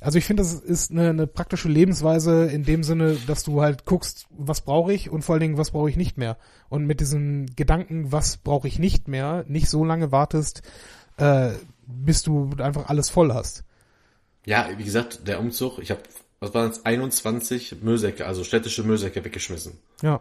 also 0.00 0.18
ich 0.18 0.24
finde, 0.24 0.42
das 0.42 0.52
ist 0.54 0.90
eine, 0.90 1.10
eine 1.10 1.26
praktische 1.26 1.68
Lebensweise 1.68 2.46
in 2.46 2.64
dem 2.64 2.82
Sinne, 2.82 3.16
dass 3.26 3.44
du 3.44 3.62
halt 3.62 3.84
guckst, 3.84 4.26
was 4.30 4.60
brauche 4.60 4.92
ich 4.92 5.10
und 5.10 5.22
vor 5.22 5.34
allen 5.34 5.40
Dingen, 5.40 5.58
was 5.58 5.70
brauche 5.70 5.88
ich 5.88 5.96
nicht 5.96 6.18
mehr. 6.18 6.36
Und 6.68 6.86
mit 6.86 7.00
diesem 7.00 7.46
Gedanken, 7.56 8.12
was 8.12 8.36
brauche 8.36 8.68
ich 8.68 8.78
nicht 8.78 9.08
mehr, 9.08 9.44
nicht 9.48 9.68
so 9.68 9.84
lange 9.84 10.12
wartest, 10.12 10.62
äh, 11.16 11.50
bis 11.86 12.22
du 12.22 12.50
einfach 12.58 12.88
alles 12.88 13.08
voll 13.08 13.32
hast. 13.32 13.64
Ja, 14.44 14.68
wie 14.76 14.84
gesagt, 14.84 15.26
der 15.26 15.40
Umzug, 15.40 15.78
ich 15.78 15.90
habe, 15.90 16.00
was 16.40 16.54
waren 16.54 16.68
das, 16.68 16.84
21 16.84 17.82
Müllsäcke, 17.82 18.26
also 18.26 18.44
städtische 18.44 18.82
Müllsäcke 18.82 19.24
weggeschmissen. 19.24 19.78
Ja. 20.02 20.20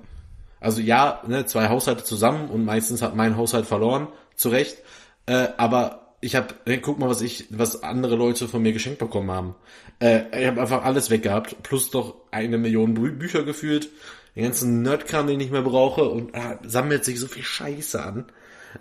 Also 0.59 0.81
ja, 0.81 1.21
ne, 1.27 1.45
zwei 1.45 1.69
Haushalte 1.69 2.03
zusammen 2.03 2.49
und 2.49 2.65
meistens 2.65 3.01
hat 3.01 3.15
mein 3.15 3.37
Haushalt 3.37 3.65
verloren, 3.65 4.07
zu 4.35 4.49
Recht. 4.49 4.77
Äh, 5.25 5.49
aber 5.57 6.04
ich 6.25 6.35
habe, 6.35 6.55
hey, 6.65 6.79
guck 6.79 6.97
mal, 6.97 7.07
was 7.07 7.21
ich, 7.21 7.45
was 7.51 7.83
andere 7.83 8.15
Leute 8.15 8.47
von 8.47 8.63
mir 8.63 8.73
geschenkt 8.73 8.97
bekommen 8.97 9.29
haben. 9.29 9.55
Äh, 9.99 10.41
ich 10.41 10.47
habe 10.47 10.59
einfach 10.59 10.83
alles 10.83 11.11
weggehabt, 11.11 11.61
plus 11.61 11.91
doch 11.91 12.15
eine 12.31 12.57
Million 12.57 12.95
Bü 12.95 13.11
Bücher 13.11 13.43
gefühlt, 13.43 13.89
den 14.35 14.45
ganzen 14.45 14.81
Nerdkram, 14.81 15.27
den 15.27 15.33
ich 15.33 15.45
nicht 15.45 15.51
mehr 15.51 15.61
brauche 15.61 16.09
und 16.09 16.35
ah, 16.35 16.57
sammelt 16.63 17.05
sich 17.05 17.19
so 17.19 17.27
viel 17.27 17.43
Scheiße 17.43 18.01
an. 18.03 18.25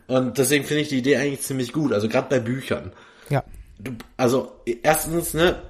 Und 0.07 0.38
deswegen 0.38 0.64
finde 0.64 0.82
ich 0.82 0.88
die 0.88 0.99
Idee 0.99 1.18
eigentlich 1.18 1.42
ziemlich 1.42 1.74
gut, 1.74 1.92
also 1.92 2.09
gerade 2.09 2.28
bei 2.30 2.40
Büchern. 2.40 2.92
Ja. 3.28 3.45
Du, 3.78 3.92
also 4.16 4.53
erstens, 4.82 5.34
ne, 5.34 5.61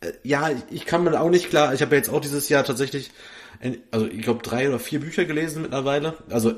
äh, 0.00 0.12
ja, 0.22 0.50
ich 0.70 0.86
kann 0.86 1.02
mir 1.02 1.20
auch 1.20 1.30
nicht 1.30 1.50
klar, 1.50 1.74
ich 1.74 1.82
habe 1.82 1.96
ja 1.96 1.98
jetzt 1.98 2.08
auch 2.08 2.20
dieses 2.20 2.48
Jahr 2.48 2.62
tatsächlich, 2.62 3.10
also 3.90 4.06
ich 4.06 4.22
glaube 4.22 4.42
drei 4.44 4.68
oder 4.68 4.78
vier 4.78 5.00
Bücher 5.00 5.24
gelesen 5.24 5.62
mittlerweile. 5.62 6.14
Also 6.30 6.54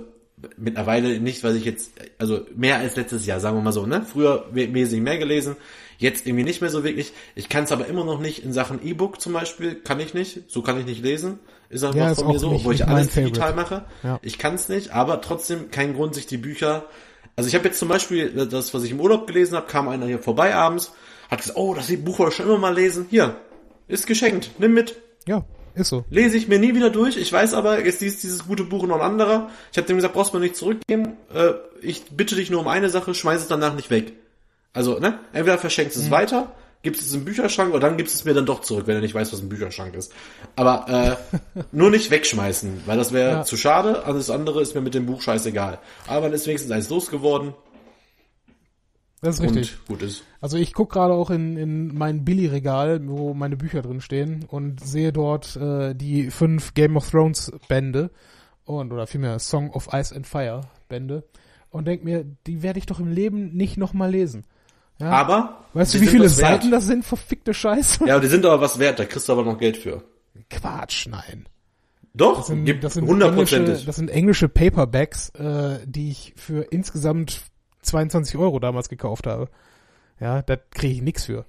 mittlerweile 0.56 1.18
nicht, 1.20 1.42
weil 1.44 1.56
ich 1.56 1.64
jetzt, 1.64 1.92
also 2.18 2.46
mehr 2.54 2.78
als 2.78 2.96
letztes 2.96 3.24
Jahr, 3.26 3.40
sagen 3.40 3.56
wir 3.56 3.62
mal 3.62 3.72
so, 3.72 3.86
ne? 3.86 4.04
Früher 4.10 4.46
wesentlich 4.52 5.00
mehr 5.00 5.18
gelesen, 5.18 5.56
jetzt 5.98 6.26
irgendwie 6.26 6.44
nicht 6.44 6.60
mehr 6.60 6.70
so 6.70 6.84
wirklich. 6.84 7.12
Ich 7.34 7.48
kann 7.48 7.64
es 7.64 7.72
aber 7.72 7.86
immer 7.86 8.04
noch 8.04 8.20
nicht 8.20 8.44
in 8.44 8.52
Sachen 8.52 8.86
E-Book 8.86 9.20
zum 9.20 9.32
Beispiel, 9.32 9.76
kann 9.76 9.98
ich 10.00 10.12
nicht, 10.14 10.50
so 10.50 10.62
kann 10.62 10.78
ich 10.78 10.84
nicht 10.86 11.02
lesen. 11.02 11.38
Ist 11.68 11.82
einfach 11.84 11.96
Ja, 11.98 12.10
ist 12.12 12.18
von 12.18 12.28
mir 12.28 12.34
auch 12.34 12.38
so, 12.38 12.50
nicht- 12.50 12.60
obwohl 12.60 12.74
ich 12.74 12.86
alles 12.86 13.08
Favorite. 13.08 13.24
digital 13.32 13.54
mache. 13.54 13.84
Ja. 14.02 14.18
Ich 14.22 14.38
kann 14.38 14.54
es 14.54 14.68
nicht, 14.68 14.90
aber 14.90 15.20
trotzdem 15.20 15.70
kein 15.70 15.94
Grund, 15.94 16.14
sich 16.14 16.26
die 16.26 16.36
Bücher. 16.36 16.84
Also 17.34 17.48
ich 17.48 17.54
habe 17.54 17.64
jetzt 17.66 17.78
zum 17.78 17.88
Beispiel 17.88 18.30
das, 18.46 18.72
was 18.74 18.82
ich 18.84 18.90
im 18.92 19.00
Urlaub 19.00 19.26
gelesen 19.26 19.56
habe, 19.56 19.66
kam 19.66 19.88
einer 19.88 20.06
hier 20.06 20.18
vorbei 20.20 20.54
abends, 20.54 20.92
hat 21.30 21.40
gesagt, 21.40 21.58
oh, 21.58 21.74
das 21.74 21.88
Buch 21.96 22.18
wollte 22.18 22.30
ich 22.32 22.36
schon 22.36 22.46
immer 22.46 22.58
mal 22.58 22.74
lesen. 22.74 23.06
Hier, 23.10 23.36
ist 23.88 24.06
geschenkt, 24.06 24.50
nimm 24.58 24.74
mit. 24.74 24.96
Ja, 25.26 25.44
ist 25.76 25.88
so. 25.90 26.04
Lese 26.10 26.36
ich 26.36 26.48
mir 26.48 26.58
nie 26.58 26.74
wieder 26.74 26.90
durch. 26.90 27.16
Ich 27.16 27.32
weiß 27.32 27.54
aber, 27.54 27.84
jetzt 27.84 28.02
ist 28.02 28.22
dieses 28.22 28.46
gute 28.46 28.64
Buch 28.64 28.86
noch 28.86 28.96
ein 28.96 29.02
anderer. 29.02 29.50
Ich 29.72 29.78
habe 29.78 29.86
dem 29.86 29.96
gesagt, 29.96 30.14
brauchst 30.14 30.32
du 30.34 30.38
mir 30.38 30.44
nicht 30.44 30.56
zurückgeben. 30.56 31.16
Äh, 31.32 31.52
ich 31.82 32.04
bitte 32.10 32.34
dich 32.34 32.50
nur 32.50 32.60
um 32.60 32.68
eine 32.68 32.88
Sache, 32.90 33.14
schmeiß 33.14 33.42
es 33.42 33.48
danach 33.48 33.74
nicht 33.74 33.90
weg. 33.90 34.14
Also, 34.72 34.98
ne? 34.98 35.18
Entweder 35.32 35.58
verschenkst 35.58 35.96
es 35.96 36.10
weiter, 36.10 36.52
gibst 36.82 37.02
es 37.02 37.14
im 37.14 37.24
Bücherschrank 37.24 37.70
oder 37.72 37.80
dann 37.88 37.96
gibst 37.96 38.14
es 38.14 38.24
mir 38.24 38.34
dann 38.34 38.46
doch 38.46 38.60
zurück, 38.60 38.86
wenn 38.86 38.94
du 38.96 39.00
nicht 39.00 39.14
weißt, 39.14 39.32
was 39.32 39.40
im 39.40 39.48
Bücherschrank 39.48 39.94
ist. 39.94 40.12
Aber 40.54 41.16
äh, 41.56 41.60
nur 41.72 41.90
nicht 41.90 42.10
wegschmeißen, 42.10 42.82
weil 42.86 42.96
das 42.98 43.12
wäre 43.12 43.30
Ja. 43.30 43.42
zu 43.44 43.56
schade. 43.56 44.04
Alles 44.04 44.30
andere 44.30 44.60
ist 44.62 44.74
mir 44.74 44.80
mit 44.82 44.94
dem 44.94 45.06
Buch 45.06 45.22
scheißegal. 45.22 45.78
Aber 46.06 46.22
dann 46.26 46.32
ist 46.32 46.46
wenigstens 46.46 46.72
eins 46.72 46.88
losgeworden 46.90 47.54
Das 49.26 49.36
ist 49.40 49.42
richtig. 49.42 49.76
und 49.80 49.86
gut 49.88 50.02
ist. 50.02 50.22
Also 50.40 50.56
ich 50.56 50.72
guck 50.72 50.90
gerade 50.92 51.14
auch 51.14 51.30
in, 51.30 51.56
in 51.56 51.94
mein 51.96 52.24
Billy-Regal, 52.24 53.00
wo 53.06 53.34
meine 53.34 53.56
Bücher 53.56 53.82
drin 53.82 54.00
stehen 54.00 54.44
und 54.48 54.80
sehe 54.84 55.12
dort 55.12 55.56
äh, 55.56 55.94
die 55.94 56.30
fünf 56.30 56.74
Game 56.74 56.96
of 56.96 57.10
Thrones 57.10 57.52
Bände 57.68 58.10
und 58.64 58.92
oder 58.92 59.06
vielmehr 59.06 59.38
Song 59.38 59.70
of 59.70 59.88
Ice 59.92 60.14
and 60.14 60.26
Fire 60.26 60.62
Bände 60.88 61.24
und 61.70 61.86
denk 61.86 62.04
mir, 62.04 62.24
die 62.46 62.62
werde 62.62 62.78
ich 62.78 62.86
doch 62.86 63.00
im 63.00 63.08
Leben 63.12 63.54
nicht 63.56 63.76
nochmal 63.76 64.10
lesen. 64.10 64.44
Ja? 64.98 65.10
Aber 65.10 65.64
weißt 65.74 65.94
du, 65.94 66.00
wie 66.00 66.06
viele. 66.06 66.28
Seiten 66.28 66.70
das 66.70 66.86
sind? 66.86 67.04
Verfickte 67.04 67.52
Scheiße. 67.52 68.06
Ja, 68.06 68.18
die 68.18 68.28
sind 68.28 68.46
aber 68.46 68.60
was 68.60 68.78
wert, 68.78 68.98
da 68.98 69.04
kriegst 69.04 69.28
du 69.28 69.32
aber 69.32 69.44
noch 69.44 69.58
Geld 69.58 69.76
für. 69.76 70.02
Quatsch, 70.48 71.06
nein. 71.08 71.46
Doch, 72.14 72.38
Das 72.38 72.46
sind, 72.46 72.64
gibt 72.64 72.82
das 72.82 72.94
sind 72.94 73.02
englische, 73.02 73.26
hundertprozentig. 73.26 73.84
das 73.84 73.96
sind 73.96 74.08
englische 74.10 74.48
Paperbacks, 74.48 75.28
äh, 75.30 75.80
die 75.84 76.10
ich 76.10 76.32
für 76.36 76.62
insgesamt 76.72 77.42
22 77.86 78.36
Euro 78.36 78.58
damals 78.58 78.88
gekauft 78.88 79.26
habe. 79.26 79.48
Ja, 80.20 80.42
da 80.42 80.56
kriege 80.56 80.94
ich 80.94 81.02
nix 81.02 81.24
für. 81.24 81.44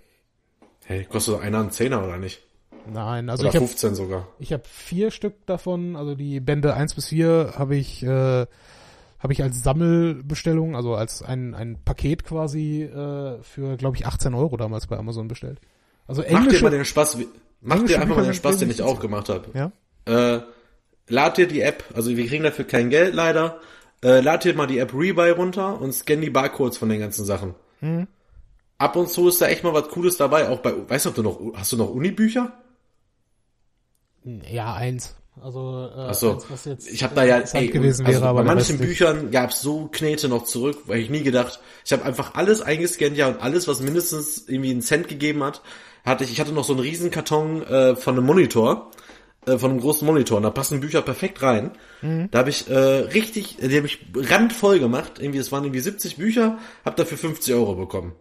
Hey, 0.85 1.05
kostet 1.05 1.41
einer 1.41 1.59
einen 1.59 1.71
Zehner 1.71 2.03
oder 2.03 2.17
nicht? 2.17 2.41
Nein, 2.91 3.29
also 3.29 3.41
Oder 3.41 3.49
ich 3.49 3.55
habe 3.55 3.67
15 3.67 3.95
sogar. 3.95 4.27
Ich 4.39 4.53
habe 4.53 4.63
vier 4.65 5.11
Stück 5.11 5.45
davon, 5.45 5.95
also 5.95 6.15
die 6.15 6.39
Bände 6.39 6.73
1 6.73 6.93
bis 6.93 7.07
4 7.09 7.53
habe 7.57 7.75
ich, 7.75 8.03
äh, 8.03 8.07
habe 9.19 9.33
ich 9.33 9.43
als 9.43 9.61
Sammelbestellung, 9.63 10.75
also 10.75 10.95
als 10.95 11.21
ein, 11.21 11.53
ein 11.53 11.83
Paket 11.83 12.23
quasi 12.23 12.83
äh, 12.83 13.41
für, 13.41 13.75
glaube 13.77 13.97
ich, 13.97 14.05
18 14.05 14.33
Euro 14.33 14.55
damals 14.55 14.87
bei 14.87 14.97
Amazon 14.97 15.27
bestellt. 15.27 15.59
Also 16.07 16.21
Mach 16.21 16.29
dir 16.29 16.37
englische, 16.37 16.63
mal 16.63 16.69
den 16.69 16.85
Spaß, 16.85 17.17
mach 17.59 17.75
englische 17.75 17.95
dir 17.95 18.01
einfach 18.01 18.15
mal 18.15 18.23
den 18.23 18.33
Spaß, 18.33 18.57
den 18.57 18.69
ich 18.69 18.81
auch 18.81 18.99
gemacht 19.01 19.27
habe. 19.27 19.45
ja, 19.53 19.71
Äh, 20.05 20.41
lad 21.09 21.37
dir 21.37 21.47
die 21.47 21.61
App, 21.61 21.83
also 21.93 22.15
wir 22.15 22.25
kriegen 22.27 22.43
dafür 22.43 22.65
kein 22.65 22.89
Geld 22.89 23.13
leider. 23.13 23.59
Äh, 24.03 24.21
lad 24.21 24.43
dir 24.43 24.53
mal 24.53 24.67
die 24.67 24.79
App 24.79 24.93
Rebuy 24.93 25.31
runter 25.31 25.79
und 25.81 25.93
scan 25.93 26.21
die 26.21 26.29
Barcodes 26.29 26.77
von 26.77 26.89
den 26.89 26.99
ganzen 26.99 27.25
Sachen. 27.25 27.55
Mhm. 27.81 28.07
Ab 28.77 28.95
und 28.95 29.09
zu 29.09 29.27
ist 29.27 29.41
da 29.41 29.47
echt 29.47 29.63
mal 29.63 29.73
was 29.73 29.89
Cooles 29.89 30.17
dabei, 30.17 30.49
auch 30.49 30.59
bei, 30.59 30.73
weißt 30.87 31.05
du, 31.05 31.09
ob 31.09 31.15
du 31.15 31.23
noch, 31.23 31.39
hast 31.55 31.71
du 31.71 31.77
noch 31.77 31.89
Unibücher? 31.89 32.53
ja, 34.49 34.73
eins. 34.73 35.15
Also 35.41 35.89
äh, 35.95 36.13
so. 36.13 36.33
eins, 36.33 36.49
was 36.49 36.65
jetzt 36.65 36.87
Ich 36.91 37.03
habe 37.03 37.15
da 37.15 37.23
ja, 37.23 37.39
ey, 37.39 37.67
gewesen 37.67 38.05
also 38.05 38.19
wäre, 38.19 38.29
aber 38.29 38.43
bei 38.43 38.55
manchen. 38.55 38.77
Büchern 38.77 39.31
gab's 39.31 39.61
so 39.61 39.87
Knete 39.87 40.27
noch 40.29 40.45
zurück, 40.45 40.83
weil 40.85 40.99
ich 40.99 41.09
nie 41.09 41.23
gedacht, 41.23 41.59
ich 41.85 41.93
habe 41.93 42.03
einfach 42.03 42.35
alles 42.35 42.61
eingescannt, 42.61 43.17
ja, 43.17 43.27
und 43.27 43.41
alles, 43.41 43.67
was 43.67 43.81
mindestens 43.81 44.47
irgendwie 44.47 44.71
einen 44.71 44.81
Cent 44.81 45.07
gegeben 45.07 45.43
hat, 45.43 45.61
hatte 46.05 46.23
ich, 46.23 46.31
ich 46.31 46.39
hatte 46.39 46.53
noch 46.53 46.63
so 46.63 46.73
einen 46.73 46.81
riesen 46.81 47.11
Karton 47.11 47.63
äh, 47.63 47.95
von 47.95 48.15
einem 48.15 48.25
Monitor, 48.25 48.91
äh, 49.47 49.57
von 49.57 49.71
einem 49.71 49.79
großen 49.79 50.05
Monitor, 50.05 50.37
und 50.37 50.43
da 50.43 50.49
passen 50.49 50.79
Bücher 50.79 51.01
perfekt 51.01 51.41
rein. 51.41 51.71
Mhm. 52.01 52.29
Da 52.31 52.39
habe 52.39 52.49
ich 52.49 52.69
äh, 52.69 52.75
richtig, 52.75 53.57
die 53.57 53.77
habe 53.77 53.87
ich 53.87 53.99
randvoll 54.15 54.79
gemacht, 54.79 55.13
irgendwie, 55.19 55.39
es 55.39 55.51
waren 55.51 55.63
irgendwie 55.63 55.79
70 55.79 56.17
Bücher, 56.17 56.59
habe 56.85 56.95
dafür 56.95 57.17
50 57.17 57.53
Euro 57.53 57.75
bekommen. 57.75 58.13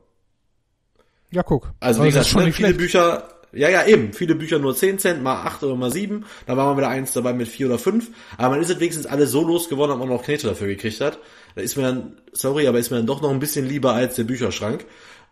Ja, 1.30 1.42
guck. 1.42 1.72
Also 1.80 2.02
wie 2.02 2.08
gesagt, 2.08 2.34
ne, 2.34 2.40
viele 2.52 2.52
schlecht. 2.52 2.78
Bücher, 2.78 3.28
ja, 3.52 3.68
ja, 3.68 3.86
eben, 3.86 4.12
viele 4.12 4.34
Bücher 4.34 4.58
nur 4.58 4.76
10 4.76 4.98
Cent, 4.98 5.22
mal 5.22 5.42
8 5.44 5.64
oder 5.64 5.74
mal 5.74 5.90
7, 5.90 6.24
da 6.46 6.56
war 6.56 6.66
mal 6.66 6.76
wieder 6.76 6.88
eins 6.88 7.12
dabei 7.12 7.32
mit 7.32 7.48
4 7.48 7.66
oder 7.66 7.78
5, 7.78 8.10
aber 8.36 8.50
man 8.50 8.60
ist 8.60 8.70
es 8.70 8.78
wenigstens 8.78 9.06
alle 9.06 9.26
so 9.26 9.42
losgeworden, 9.42 9.90
dass 9.90 9.98
man 9.98 10.08
noch 10.08 10.24
Knete 10.24 10.46
dafür 10.46 10.68
gekriegt 10.68 11.00
hat. 11.00 11.18
Da 11.54 11.62
ist 11.62 11.76
mir 11.76 11.82
dann, 11.82 12.18
sorry, 12.32 12.66
aber 12.68 12.78
ist 12.78 12.90
mir 12.90 12.98
dann 12.98 13.06
doch 13.06 13.22
noch 13.22 13.30
ein 13.30 13.40
bisschen 13.40 13.66
lieber 13.66 13.92
als 13.94 14.14
der 14.16 14.24
Bücherschrank. 14.24 14.84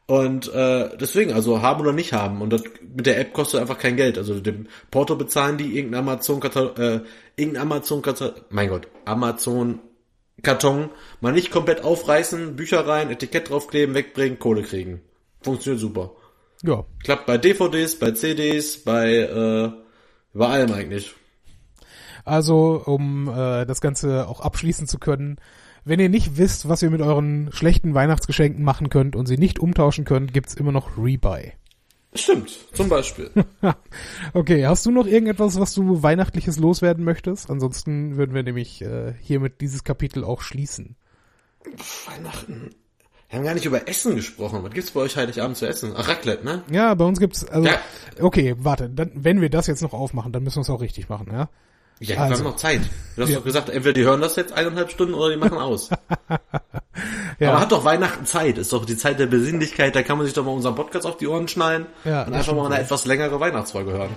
Und 0.07 0.53
äh, 0.53 0.97
deswegen, 0.99 1.33
also 1.33 1.63
haben 1.63 1.81
oder 1.81 1.93
nicht 1.93 2.13
haben. 2.13 2.43
Und 2.43 2.53
das 2.53 2.63
mit 2.95 3.07
der 3.07 3.19
App 3.19 3.33
kostet 3.33 3.61
einfach 3.61 3.79
kein 3.79 3.97
Geld. 3.97 4.19
Also 4.19 4.39
dem 4.39 4.67
Porto 4.91 5.17
bezahlen 5.17 5.57
die 5.57 5.77
irgendein 5.77 6.01
Amazon 6.01 6.43
äh, 6.43 7.01
irgendein 7.37 7.63
Amazon 7.63 8.03
mein 8.51 8.69
Gott, 8.69 8.89
Amazon 9.07 9.81
Karton 10.43 10.91
mal 11.21 11.33
nicht 11.33 11.51
komplett 11.51 11.83
aufreißen, 11.83 12.57
Bücher 12.57 12.87
rein, 12.87 13.11
Etikett 13.11 13.49
draufkleben, 13.49 13.95
wegbringen, 13.95 14.39
Kohle 14.39 14.63
kriegen. 14.63 15.01
Funktioniert 15.43 15.81
super. 15.81 16.11
Ja, 16.63 16.85
Klappt 17.03 17.27
bei 17.27 17.39
DVDs, 17.39 17.99
bei 17.99 18.11
CDs, 18.11 18.85
bei 18.85 19.17
äh, 19.19 19.73
bei 20.35 20.49
allem 20.49 20.73
eigentlich. 20.73 21.15
Also, 22.25 22.83
um 22.85 23.29
äh, 23.29 23.65
das 23.67 23.81
Ganze 23.81 24.27
auch 24.29 24.41
abschließen 24.41 24.87
zu 24.87 24.99
können, 24.99 25.39
wenn 25.85 26.01
ihr 26.01 26.09
nicht 26.09 26.37
wisst, 26.37 26.68
was 26.68 26.82
ihr 26.82 26.91
mit 26.91 27.01
euren 27.01 27.51
schlechten 27.53 27.95
Weihnachtsgeschenken 27.95 28.64
machen 28.64 28.89
könnt 28.89 29.16
und 29.16 29.26
sie 29.26 29.37
nicht 29.37 29.59
umtauschen 29.59 30.05
könnt, 30.05 30.32
gibt's 30.32 30.55
immer 30.55 30.72
noch 30.72 30.97
Rebuy. 30.97 31.53
Stimmt, 32.16 32.51
zum 32.72 32.89
Beispiel. 32.89 33.30
okay, 34.35 34.66
hast 34.66 34.87
du 34.87 34.93
noch 34.93 35.07
irgendetwas, 35.07 35.59
was 35.59 35.74
du 35.74 36.03
Weihnachtliches 36.03 36.59
loswerden 36.59 37.05
möchtest? 37.05 37.51
Ansonsten 37.51 38.16
würden 38.16 38.35
wir 38.35 38.45
nämlich 38.45 38.82
äh, 38.82 39.14
hiermit 39.20 39.61
dieses 39.61 39.82
Kapitel 39.82 40.22
auch 40.22 40.41
schließen. 40.41 40.97
Weihnachten. 42.07 42.70
Wir 43.28 43.39
haben 43.39 43.45
gar 43.45 43.55
nicht 43.55 43.66
über 43.66 43.89
Essen 43.89 44.14
gesprochen. 44.14 44.62
Was 44.62 44.72
gibt's 44.72 44.93
bei 44.93 45.01
euch 45.01 45.16
Heiligabend 45.16 45.57
zu 45.57 45.66
essen? 45.66 45.93
Ach, 45.97 46.07
Raclette, 46.07 46.45
ne? 46.45 46.62
Ja, 46.70 46.95
bei 46.95 47.05
uns 47.05 47.18
gibt's 47.18 47.45
also 47.45 47.66
Ja. 47.66 47.80
okay, 48.20 48.55
warte, 48.59 48.89
dann 48.91 49.11
wenn 49.14 49.41
wir 49.41 49.51
das 49.51 49.66
jetzt 49.66 49.82
noch 49.82 49.93
aufmachen, 49.93 50.30
dann 50.30 50.45
müssen 50.45 50.59
wir 50.59 50.62
es 50.62 50.70
auch 50.70 50.80
richtig 50.80 51.09
machen, 51.09 51.26
ja? 51.32 51.49
Ja, 52.01 52.09
wir 52.16 52.20
Also. 52.20 52.36
haben 52.36 52.51
noch 52.51 52.57
Zeit. 52.57 52.80
Du 53.16 53.22
hast 53.22 53.30
Ja. 53.30 53.36
doch 53.36 53.45
gesagt, 53.45 53.68
entweder 53.70 53.92
die 53.92 54.03
hören 54.03 54.20
das 54.20 54.36
jetzt 54.36 54.53
eineinhalb 54.53 54.90
Stunden 54.90 55.14
oder 55.14 55.30
die 55.30 55.36
machen 55.36 55.59
aus. 55.59 55.90
Ja. 57.40 57.51
Aber 57.51 57.61
hat 57.61 57.72
doch 57.72 57.84
Weihnachten 57.84 58.24
Zeit. 58.26 58.59
Ist 58.59 58.72
doch 58.72 58.84
die 58.84 58.97
Zeit 58.97 59.18
der 59.18 59.26
Besinnlichkeit. 59.26 59.97
Da 59.97 60.03
kann 60.05 60.16
man 60.18 60.26
sich 60.26 60.34
doch 60.34 60.45
mal 60.45 60.53
unseren 60.53 60.76
Podcast 60.76 61.05
auf 61.05 61.16
die 61.16 61.26
Ohren 61.26 61.49
schnallen 61.49 61.86
Ja, 62.05 62.22
und 62.22 62.32
einfach 62.32 62.55
mal 62.55 62.66
eine 62.66 62.78
etwas 62.80 63.07
längere 63.07 63.40
Weihnachtsfolge 63.40 63.90
hören. 63.92 64.11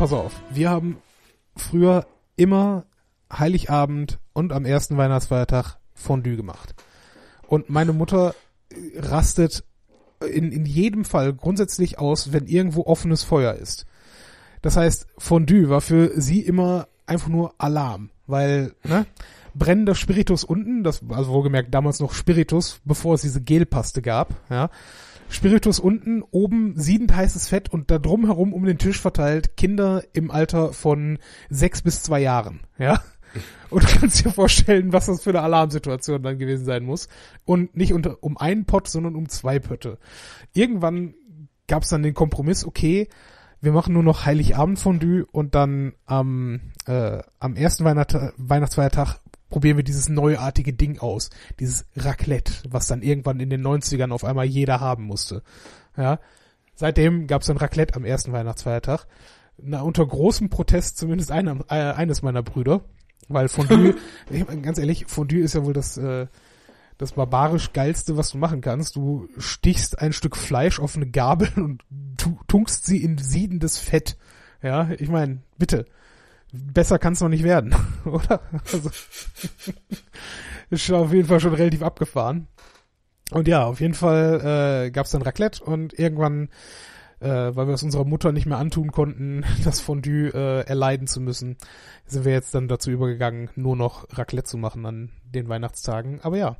Pass 0.00 0.14
auf. 0.14 0.32
Wir 0.48 0.70
haben 0.70 0.96
früher 1.54 2.06
immer 2.34 2.86
Heiligabend 3.30 4.18
und 4.32 4.50
am 4.50 4.64
ersten 4.64 4.96
Weihnachtsfeiertag 4.96 5.76
Fondue 5.92 6.36
gemacht. 6.36 6.74
Und 7.46 7.68
meine 7.68 7.92
Mutter 7.92 8.34
äh, 8.70 8.98
rastet 8.98 9.62
in, 10.26 10.52
in 10.52 10.64
jedem 10.64 11.04
Fall 11.04 11.34
grundsätzlich 11.34 11.98
aus, 11.98 12.32
wenn 12.32 12.46
irgendwo 12.46 12.86
offenes 12.86 13.24
Feuer 13.24 13.52
ist. 13.52 13.84
Das 14.62 14.78
heißt, 14.78 15.06
Fondue 15.18 15.68
war 15.68 15.82
für 15.82 16.18
sie 16.18 16.40
immer 16.40 16.88
einfach 17.04 17.28
nur 17.28 17.52
Alarm, 17.58 18.08
weil, 18.26 18.72
ne? 18.84 19.04
brennender 19.54 19.94
Spiritus 19.94 20.44
unten, 20.44 20.82
das, 20.82 21.02
also 21.10 21.30
wohlgemerkt 21.32 21.74
damals 21.74 22.00
noch 22.00 22.14
Spiritus, 22.14 22.80
bevor 22.86 23.16
es 23.16 23.22
diese 23.22 23.42
Gelpaste 23.42 24.00
gab, 24.00 24.32
ja. 24.48 24.70
Spiritus 25.30 25.78
unten, 25.80 26.22
oben 26.30 26.74
siedend 26.76 27.14
heißes 27.14 27.48
Fett 27.48 27.72
und 27.72 27.90
da 27.90 27.98
drumherum 27.98 28.52
um 28.52 28.64
den 28.64 28.78
Tisch 28.78 29.00
verteilt 29.00 29.56
Kinder 29.56 30.02
im 30.12 30.30
Alter 30.30 30.72
von 30.72 31.18
sechs 31.48 31.82
bis 31.82 32.02
zwei 32.02 32.20
Jahren, 32.20 32.60
ja. 32.78 33.00
Und 33.70 33.84
du 33.84 34.00
kannst 34.00 34.24
dir 34.24 34.32
vorstellen, 34.32 34.92
was 34.92 35.06
das 35.06 35.22
für 35.22 35.30
eine 35.30 35.42
Alarmsituation 35.42 36.20
dann 36.20 36.38
gewesen 36.38 36.64
sein 36.64 36.82
muss. 36.82 37.08
Und 37.44 37.76
nicht 37.76 37.92
unter, 37.92 38.20
um 38.24 38.36
einen 38.36 38.64
Pott, 38.64 38.88
sondern 38.88 39.14
um 39.14 39.28
zwei 39.28 39.60
Pötte. 39.60 39.98
Irgendwann 40.52 41.14
gab 41.68 41.84
es 41.84 41.90
dann 41.90 42.02
den 42.02 42.14
Kompromiss, 42.14 42.64
okay, 42.64 43.08
wir 43.60 43.72
machen 43.72 43.94
nur 43.94 44.02
noch 44.02 44.24
Heiligabend-Fondue 44.24 45.26
und 45.30 45.54
dann 45.54 45.92
am, 46.06 46.72
äh, 46.86 47.22
am 47.38 47.56
ersten 47.56 47.84
Weihnacht 47.84 48.16
Weihnachtsfeiertag 48.36 49.20
probieren 49.50 49.76
wir 49.76 49.84
dieses 49.84 50.08
neuartige 50.08 50.72
Ding 50.72 50.98
aus. 51.00 51.30
Dieses 51.58 51.84
Raclette, 51.96 52.52
was 52.68 52.86
dann 52.86 53.02
irgendwann 53.02 53.40
in 53.40 53.50
den 53.50 53.66
90ern 53.66 54.12
auf 54.12 54.24
einmal 54.24 54.46
jeder 54.46 54.80
haben 54.80 55.04
musste. 55.04 55.42
Ja. 55.96 56.20
Seitdem 56.74 57.26
gab 57.26 57.42
es 57.42 57.48
dann 57.48 57.58
Raclette 57.58 57.96
am 57.96 58.06
ersten 58.06 58.32
Weihnachtsfeiertag. 58.32 59.06
Na, 59.62 59.82
unter 59.82 60.06
großem 60.06 60.48
Protest 60.48 60.96
zumindest 60.96 61.30
einer, 61.30 61.58
äh, 61.68 61.92
eines 61.92 62.22
meiner 62.22 62.42
Brüder. 62.42 62.80
Weil 63.28 63.48
Fondue, 63.48 63.94
ganz 64.62 64.78
ehrlich, 64.78 65.04
Fondue 65.06 65.40
ist 65.40 65.54
ja 65.54 65.64
wohl 65.64 65.74
das, 65.74 65.98
äh, 65.98 66.26
das 66.96 67.12
barbarisch 67.12 67.72
geilste, 67.72 68.16
was 68.16 68.30
du 68.30 68.38
machen 68.38 68.60
kannst. 68.60 68.96
Du 68.96 69.28
stichst 69.36 69.98
ein 70.00 70.12
Stück 70.12 70.36
Fleisch 70.36 70.80
auf 70.80 70.96
eine 70.96 71.06
Gabel 71.06 71.48
und 71.56 71.82
tu 72.16 72.38
tunkst 72.48 72.86
sie 72.86 73.02
in 73.02 73.18
siedendes 73.18 73.78
Fett. 73.78 74.16
Ja, 74.62 74.90
ich 74.98 75.08
meine, 75.08 75.42
bitte. 75.58 75.86
Besser 76.52 76.98
kann 76.98 77.12
es 77.12 77.20
noch 77.20 77.28
nicht 77.28 77.44
werden, 77.44 77.74
oder? 78.04 78.40
Also, 78.72 78.90
ist 80.70 80.90
auf 80.90 81.12
jeden 81.12 81.28
Fall 81.28 81.40
schon 81.40 81.54
relativ 81.54 81.82
abgefahren. 81.82 82.48
Und 83.30 83.46
ja, 83.46 83.64
auf 83.64 83.80
jeden 83.80 83.94
Fall 83.94 84.86
äh, 84.86 84.90
gab 84.90 85.06
es 85.06 85.12
dann 85.12 85.22
Raclette 85.22 85.62
und 85.62 85.96
irgendwann, 85.96 86.48
äh, 87.20 87.28
weil 87.28 87.68
wir 87.68 87.74
es 87.74 87.82
unserer 87.82 88.04
Mutter 88.04 88.32
nicht 88.32 88.46
mehr 88.46 88.58
antun 88.58 88.90
konnten, 88.90 89.44
das 89.64 89.80
Fondue 89.80 90.32
äh, 90.34 90.66
erleiden 90.66 91.06
zu 91.06 91.20
müssen, 91.20 91.56
sind 92.06 92.24
wir 92.24 92.32
jetzt 92.32 92.54
dann 92.54 92.66
dazu 92.66 92.90
übergegangen, 92.90 93.50
nur 93.54 93.76
noch 93.76 94.06
Raclette 94.10 94.48
zu 94.48 94.58
machen 94.58 94.84
an 94.86 95.10
den 95.24 95.48
Weihnachtstagen. 95.48 96.20
Aber 96.22 96.36
ja. 96.36 96.56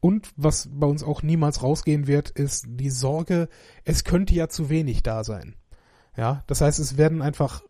Und 0.00 0.30
was 0.36 0.68
bei 0.72 0.86
uns 0.86 1.02
auch 1.02 1.22
niemals 1.22 1.62
rausgehen 1.62 2.06
wird, 2.06 2.30
ist 2.30 2.66
die 2.68 2.90
Sorge, 2.90 3.48
es 3.84 4.04
könnte 4.04 4.32
ja 4.32 4.48
zu 4.48 4.70
wenig 4.70 5.02
da 5.02 5.24
sein. 5.24 5.56
Ja, 6.16 6.44
das 6.46 6.60
heißt, 6.60 6.78
es 6.78 6.96
werden 6.96 7.20
einfach 7.20 7.62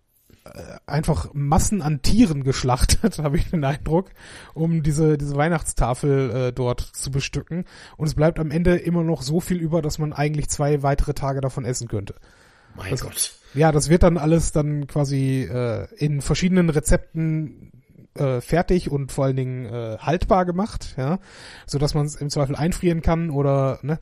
einfach 0.87 1.31
Massen 1.35 1.83
an 1.83 2.03
Tieren 2.03 2.45
geschlachtet, 2.45 3.19
habe 3.23 3.37
ich 3.37 3.51
den 3.51 3.65
Eindruck, 3.65 4.11
um 4.55 4.83
diese 4.83 5.19
diese 5.19 5.37
Weihnachtstafel 5.37 6.31
äh, 6.31 6.53
dort 6.53 6.81
zu 6.81 7.11
bestücken. 7.11 7.65
Und 7.97 8.07
es 8.07 8.15
bleibt 8.15 8.39
am 8.39 8.51
Ende 8.51 8.77
immer 8.77 9.03
noch 9.05 9.23
so 9.23 9.41
viel 9.41 9.59
über, 9.59 9.83
dass 9.83 9.99
man 9.99 10.13
eigentlich 10.13 10.49
zwei 10.49 10.83
weitere 10.83 11.15
Tage 11.15 11.41
davon 11.41 11.65
essen 11.65 11.89
könnte. 11.89 12.15
Mein 12.77 12.91
Das- 12.91 13.01
Gott. 13.03 13.33
Ja, 13.55 13.73
das 13.73 13.89
wird 13.89 14.03
dann 14.03 14.19
alles 14.19 14.53
dann 14.53 14.87
quasi 14.87 15.43
äh, 15.51 15.87
in 15.97 16.21
verschiedenen 16.21 16.69
Rezepten 16.69 17.73
äh, 18.15 18.43
fertig 18.43 18.91
und 18.91 19.11
vor 19.11 19.25
allen 19.25 19.37
Dingen 19.37 19.65
äh, 19.65 19.97
haltbar 19.99 20.45
gemacht, 20.45 20.95
ja, 20.99 21.19
so 21.67 21.79
dass 21.79 21.95
man 21.95 22.05
es 22.05 22.17
im 22.17 22.29
Zweifel 22.29 22.57
einfrieren 22.57 23.01
kann 23.01 23.31
oder 23.31 23.79
ne, 23.83 24.01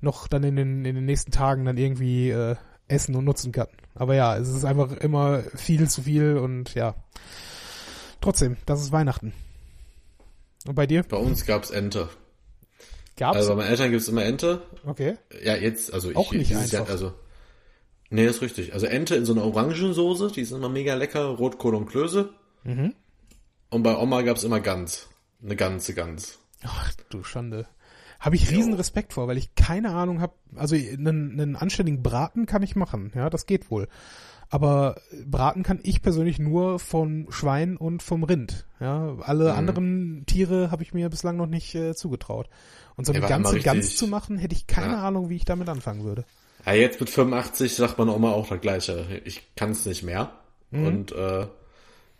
noch 0.00 0.28
dann 0.28 0.44
in 0.44 0.56
den 0.56 0.84
in 0.86 0.94
den 0.94 1.04
nächsten 1.04 1.30
Tagen 1.30 1.66
dann 1.66 1.76
irgendwie 1.76 2.30
äh, 2.30 2.56
essen 2.88 3.14
und 3.14 3.24
nutzen 3.24 3.52
kann. 3.52 3.68
Aber 3.94 4.14
ja, 4.14 4.36
es 4.36 4.48
ist 4.48 4.64
einfach 4.64 4.92
immer 4.98 5.42
viel 5.54 5.88
zu 5.88 6.02
viel 6.02 6.36
und 6.36 6.74
ja. 6.74 6.94
Trotzdem, 8.20 8.56
das 8.66 8.80
ist 8.80 8.92
Weihnachten. 8.92 9.32
Und 10.66 10.74
bei 10.74 10.86
dir? 10.86 11.02
Bei 11.04 11.16
uns 11.16 11.46
gab's 11.46 11.70
Ente. 11.70 12.08
Gab's? 13.16 13.36
Also 13.36 13.50
bei 13.50 13.56
meinen 13.56 13.70
Eltern 13.70 13.90
gibt's 13.90 14.08
immer 14.08 14.24
Ente. 14.24 14.62
okay. 14.84 15.16
Ja, 15.42 15.56
jetzt, 15.56 15.92
also 15.92 16.10
ich, 16.10 16.16
Auch 16.16 16.32
nicht 16.32 16.50
dieses 16.50 16.70
Jahr, 16.72 16.82
einfach. 16.82 16.92
also. 16.92 17.14
Nee, 18.10 18.26
das 18.26 18.36
ist 18.36 18.42
richtig. 18.42 18.72
Also 18.72 18.86
Ente 18.86 19.16
in 19.16 19.24
so 19.24 19.32
einer 19.32 19.44
Orangensoße, 19.44 20.30
die 20.32 20.42
ist 20.42 20.52
immer 20.52 20.68
mega 20.68 20.94
lecker, 20.94 21.24
Rotkohl 21.24 21.74
und 21.74 21.86
Klöße. 21.86 22.28
Mhm. 22.64 22.94
Und 23.70 23.82
bei 23.82 23.96
Oma 23.96 24.22
gab's 24.22 24.44
immer 24.44 24.60
Gans. 24.60 25.08
Eine 25.42 25.56
ganze 25.56 25.92
Gans. 25.94 26.38
Ach 26.62 26.92
du 27.10 27.22
Schande. 27.24 27.66
Habe 28.26 28.36
ich 28.36 28.50
riesen 28.50 28.74
Respekt 28.74 29.12
vor, 29.14 29.26
weil 29.28 29.38
ich 29.38 29.54
keine 29.54 29.94
Ahnung 29.94 30.20
habe. 30.20 30.34
Also 30.56 30.76
einen, 30.76 31.32
einen 31.32 31.56
anständigen 31.56 32.02
Braten 32.02 32.44
kann 32.44 32.62
ich 32.62 32.76
machen, 32.76 33.12
ja, 33.14 33.30
das 33.30 33.46
geht 33.46 33.70
wohl. 33.70 33.88
Aber 34.48 35.00
Braten 35.24 35.62
kann 35.64 35.80
ich 35.82 36.02
persönlich 36.02 36.38
nur 36.38 36.78
vom 36.78 37.26
Schwein 37.30 37.76
und 37.76 38.02
vom 38.02 38.22
Rind. 38.22 38.66
Ja, 38.78 39.16
alle 39.22 39.52
Mhm. 39.52 39.58
anderen 39.58 40.24
Tiere 40.26 40.70
habe 40.70 40.82
ich 40.84 40.92
mir 40.94 41.08
bislang 41.08 41.36
noch 41.36 41.46
nicht 41.46 41.74
äh, 41.74 41.94
zugetraut. 41.94 42.48
Und 42.96 43.06
so 43.06 43.12
eine 43.12 43.18
immer 43.18 43.28
ganze 43.28 43.58
Gans 43.60 43.96
zu 43.96 44.06
machen, 44.06 44.38
hätte 44.38 44.54
ich 44.54 44.66
keine 44.66 44.92
Ja. 44.94 45.02
Ahnung, 45.08 45.30
wie 45.30 45.36
ich 45.36 45.44
damit 45.44 45.68
anfangen 45.68 46.04
würde. 46.04 46.24
Ja, 46.64 46.72
jetzt 46.74 47.00
mit 47.00 47.10
85 47.10 47.74
sagt 47.74 47.98
meine 47.98 48.12
Oma 48.12 48.30
auch 48.32 48.48
das 48.48 48.60
Gleiche. 48.60 49.20
Ich 49.24 49.42
kann's 49.56 49.84
nicht 49.86 50.02
mehr. 50.02 50.30
Mhm. 50.70 50.86
Und 50.86 51.12
äh, 51.12 51.46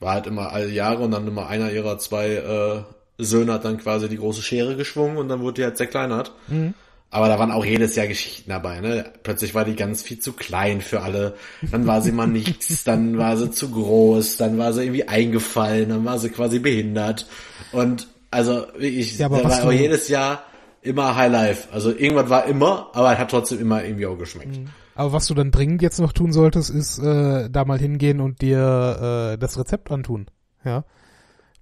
war 0.00 0.12
halt 0.14 0.26
immer 0.26 0.52
alle 0.52 0.68
Jahre 0.70 1.02
und 1.04 1.12
dann 1.12 1.26
immer 1.26 1.46
einer 1.48 1.70
ihrer 1.72 1.98
zwei 1.98 2.28
äh, 2.34 2.82
Söhne 3.18 3.54
hat 3.54 3.64
dann 3.64 3.78
quasi 3.78 4.08
die 4.08 4.18
große 4.18 4.42
Schere 4.42 4.76
geschwungen 4.76 5.16
und 5.16 5.28
dann 5.28 5.40
wurde 5.40 5.54
die 5.54 5.64
halt 5.64 5.76
zerkleinert. 5.76 6.32
Mhm. 6.48 6.74
Aber 7.10 7.28
da 7.28 7.38
waren 7.38 7.52
auch 7.52 7.64
jedes 7.64 7.94
Jahr 7.94 8.08
Geschichten 8.08 8.50
dabei, 8.50 8.80
ne? 8.80 9.12
Plötzlich 9.22 9.54
war 9.54 9.64
die 9.64 9.76
ganz 9.76 10.02
viel 10.02 10.18
zu 10.18 10.32
klein 10.32 10.80
für 10.80 11.00
alle. 11.02 11.34
Dann 11.70 11.86
war 11.86 12.02
sie 12.02 12.12
mal 12.12 12.26
nichts, 12.26 12.84
dann 12.84 13.16
war 13.16 13.36
sie 13.36 13.50
zu 13.50 13.70
groß, 13.70 14.36
dann 14.36 14.58
war 14.58 14.72
sie 14.72 14.82
irgendwie 14.82 15.08
eingefallen, 15.08 15.88
dann 15.88 16.04
war 16.04 16.18
sie 16.18 16.30
quasi 16.30 16.58
behindert. 16.58 17.26
Und 17.72 18.08
also 18.30 18.66
ich, 18.78 19.18
Ja, 19.18 19.26
aber 19.26 19.42
da 19.42 19.48
war 19.48 19.64
auch 19.64 19.72
jedes 19.72 20.08
Jahr 20.08 20.42
immer 20.82 21.16
High 21.16 21.32
Life. 21.32 21.68
Also 21.72 21.90
irgendwas 21.90 22.28
war 22.28 22.46
immer, 22.46 22.90
aber 22.92 23.16
hat 23.16 23.30
trotzdem 23.30 23.60
immer 23.60 23.84
irgendwie 23.84 24.06
auch 24.06 24.18
geschmeckt. 24.18 24.58
Aber 24.94 25.12
was 25.12 25.26
du 25.26 25.34
dann 25.34 25.50
dringend 25.50 25.82
jetzt 25.82 26.00
noch 26.00 26.12
tun 26.12 26.32
solltest, 26.32 26.70
ist 26.70 26.98
äh, 26.98 27.48
da 27.50 27.64
mal 27.64 27.78
hingehen 27.78 28.20
und 28.20 28.40
dir 28.40 29.32
äh, 29.34 29.38
das 29.38 29.58
Rezept 29.58 29.90
antun. 29.90 30.26
Ja. 30.64 30.84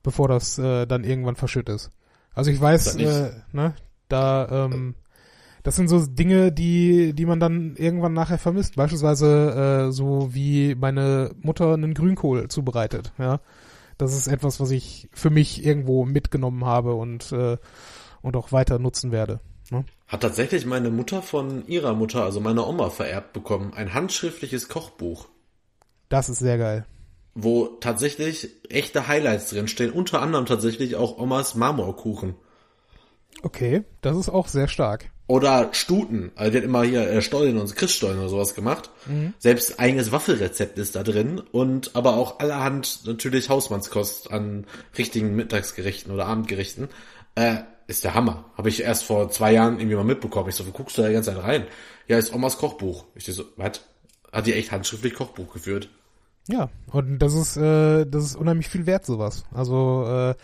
Bevor 0.05 0.29
das 0.29 0.57
äh, 0.59 0.87
dann 0.87 1.03
irgendwann 1.03 1.35
verschütt 1.35 1.69
ist. 1.69 1.91
Also 2.35 2.53
ich 2.53 2.61
weiß, 2.61 2.95
äh, 2.97 3.33
ne, 3.53 3.75
da, 4.09 4.67
ähm, 4.67 4.95
das 5.65 5.75
sind 5.75 5.89
so 5.89 6.07
Dinge, 6.07 6.53
die, 6.53 7.15
die 7.15 7.27
man 7.27 7.41
dann 7.41 7.75
irgendwann 7.77 8.13
nachher 8.13 8.39
vermisst. 8.39 8.77
Beispielsweise 8.77 9.89
äh, 9.89 9.93
so 9.93 10.33
wie 10.33 10.77
meine 10.77 11.33
Mutter 11.43 11.73
einen 11.75 11.95
Grünkohl 11.95 12.49
zubereitet. 12.49 13.13
Ja. 13.19 13.41
Das 13.99 14.15
ist 14.15 14.27
etwas, 14.27 14.61
was 14.61 14.71
ich 14.71 15.09
für 15.13 15.31
mich 15.31 15.65
irgendwo 15.65 16.05
mitgenommen 16.05 16.65
habe 16.65 16.95
und, 16.95 17.33
äh, 17.33 17.57
und 18.23 18.37
auch 18.37 18.53
weiter 18.53 18.79
nutzen 18.79 19.11
werde. 19.11 19.41
Ne? 19.71 19.85
Hat 20.07 20.21
tatsächlich 20.21 20.67
meine 20.67 20.91
Mutter 20.91 21.23
von 21.23 21.67
ihrer 21.67 21.95
Mutter, 21.95 22.25
also 22.25 22.41
meiner 22.41 22.69
Oma, 22.69 22.91
vererbt 22.91 23.33
bekommen. 23.33 23.73
Ein 23.75 23.95
handschriftliches 23.95 24.69
Kochbuch, 24.69 25.29
Das 26.09 26.29
ist 26.29 26.41
sehr 26.41 26.59
geil. 26.59 26.85
Wo 27.35 27.67
tatsächlich 27.67 28.51
echte 28.69 29.09
Highlights 29.09 29.51
drinstehen. 29.51 29.93
Unter 29.93 30.23
anderem 30.23 30.47
tatsächlich 30.47 30.97
auch 30.97 31.19
Omas 31.19 31.55
Marmorkuchen. 31.55 32.35
Okay, 33.43 33.85
das 34.01 34.17
ist 34.17 34.29
auch 34.29 34.49
sehr 34.49 34.69
stark. 34.69 35.11
Oder 35.27 35.71
Stuten. 35.73 36.33
Also 36.35 36.51
die 36.51 36.59
hat 36.59 36.65
immer 36.65 36.83
hier 36.83 37.09
äh, 37.09 37.23
Stollen 37.23 37.59
und 37.59 37.75
Christstollen 37.75 38.19
oder 38.19 38.29
sowas 38.29 38.55
gemacht. 38.55 38.91
Selbst 39.39 39.81
eigenes 39.81 40.13
Waffelrezept 40.13 40.79
ist 40.79 40.97
da 40.97 41.03
drin. 41.03 41.41
Und 41.41 41.97
aber 41.97 42.17
auch 42.17 42.41
allerhand 42.41 43.07
natürlich 43.07 43.49
Hausmannskost 43.49 44.31
an 44.31 44.67
richtigen 44.99 45.35
Mittagsgerichten 45.35 46.13
oder 46.13 46.27
Abendgerichten. 46.27 46.89
Äh, 47.37 47.57
ist 47.87 48.05
der 48.05 48.15
Hammer. 48.15 48.45
Habe 48.57 48.69
ich 48.69 48.83
erst 48.83 49.05
vor 49.05 49.31
zwei 49.31 49.53
Jahren 49.53 49.79
irgendwie 49.79 49.97
mal 49.97 50.05
mitbekommen. 50.05 50.49
Ich 50.49 50.55
so, 50.55 50.67
wo 50.67 50.71
guckst 50.71 50.97
du 50.97 51.03
da 51.03 51.09
die 51.09 51.15
ganze 51.15 51.35
Zeit 51.35 51.43
rein? 51.43 51.67
Ja, 52.07 52.19
ist 52.19 52.33
Omas 52.33 52.59
Kochbuch. 52.59 53.05
Ich 53.15 53.25
so, 53.25 53.45
was? 53.57 53.81
Hat 54.33 54.47
die 54.47 54.55
echt 54.55 54.73
handschriftlich 54.73 55.15
Kochbuch 55.15 55.53
geführt? 55.53 55.89
Ja, 56.49 56.69
und 56.93 57.19
das 57.21 57.35
ist, 57.35 57.57
äh, 57.57 58.05
das 58.07 58.25
ist 58.25 58.37
unheimlich 58.37 58.69
viel 58.69 58.87
wert, 58.87 59.07
sowas. 59.07 59.45
Also, 59.53 60.05
äh, 60.07 60.35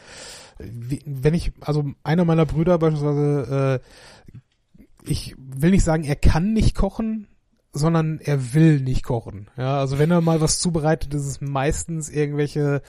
wenn 0.58 1.34
ich, 1.34 1.52
also 1.60 1.92
einer 2.02 2.24
meiner 2.24 2.46
Brüder 2.46 2.78
beispielsweise, 2.78 3.80
äh, 3.82 5.10
ich 5.10 5.34
will 5.38 5.70
nicht 5.70 5.84
sagen, 5.84 6.04
er 6.04 6.16
kann 6.16 6.52
nicht 6.52 6.74
kochen, 6.74 7.26
sondern 7.72 8.18
er 8.20 8.54
will 8.54 8.80
nicht 8.80 9.04
kochen. 9.04 9.48
Ja, 9.56 9.78
also 9.78 9.98
wenn 9.98 10.10
er 10.10 10.20
mal 10.20 10.40
was 10.40 10.58
zubereitet, 10.58 11.14
ist 11.14 11.26
es 11.26 11.40
meistens 11.40 12.08
irgendwelche, 12.08 12.82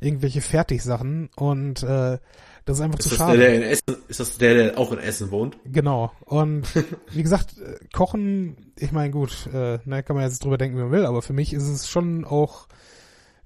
irgendwelche 0.00 0.40
Fertigsachen 0.40 1.28
und 1.36 1.82
äh, 1.82 2.18
das 2.64 2.78
ist 2.78 2.82
einfach 2.82 2.98
Ist 2.98 3.04
zu 3.04 3.08
das 3.10 3.18
schade. 3.18 3.38
der, 3.38 3.48
der 3.48 3.56
in 3.56 3.62
Essen, 3.62 3.96
ist 4.08 4.20
das 4.20 4.38
der, 4.38 4.54
der 4.54 4.78
auch 4.78 4.92
in 4.92 4.98
Essen 4.98 5.30
wohnt? 5.30 5.56
Genau. 5.64 6.12
Und 6.24 6.66
wie 7.12 7.22
gesagt, 7.22 7.54
Kochen, 7.92 8.72
ich 8.78 8.92
meine, 8.92 9.10
gut, 9.10 9.48
äh, 9.52 9.78
ne, 9.84 10.02
kann 10.02 10.16
man 10.16 10.24
jetzt 10.24 10.44
drüber 10.44 10.58
denken, 10.58 10.76
wie 10.76 10.82
man 10.82 10.92
will, 10.92 11.06
aber 11.06 11.22
für 11.22 11.32
mich 11.32 11.52
ist 11.52 11.68
es 11.68 11.88
schon 11.88 12.24
auch 12.24 12.68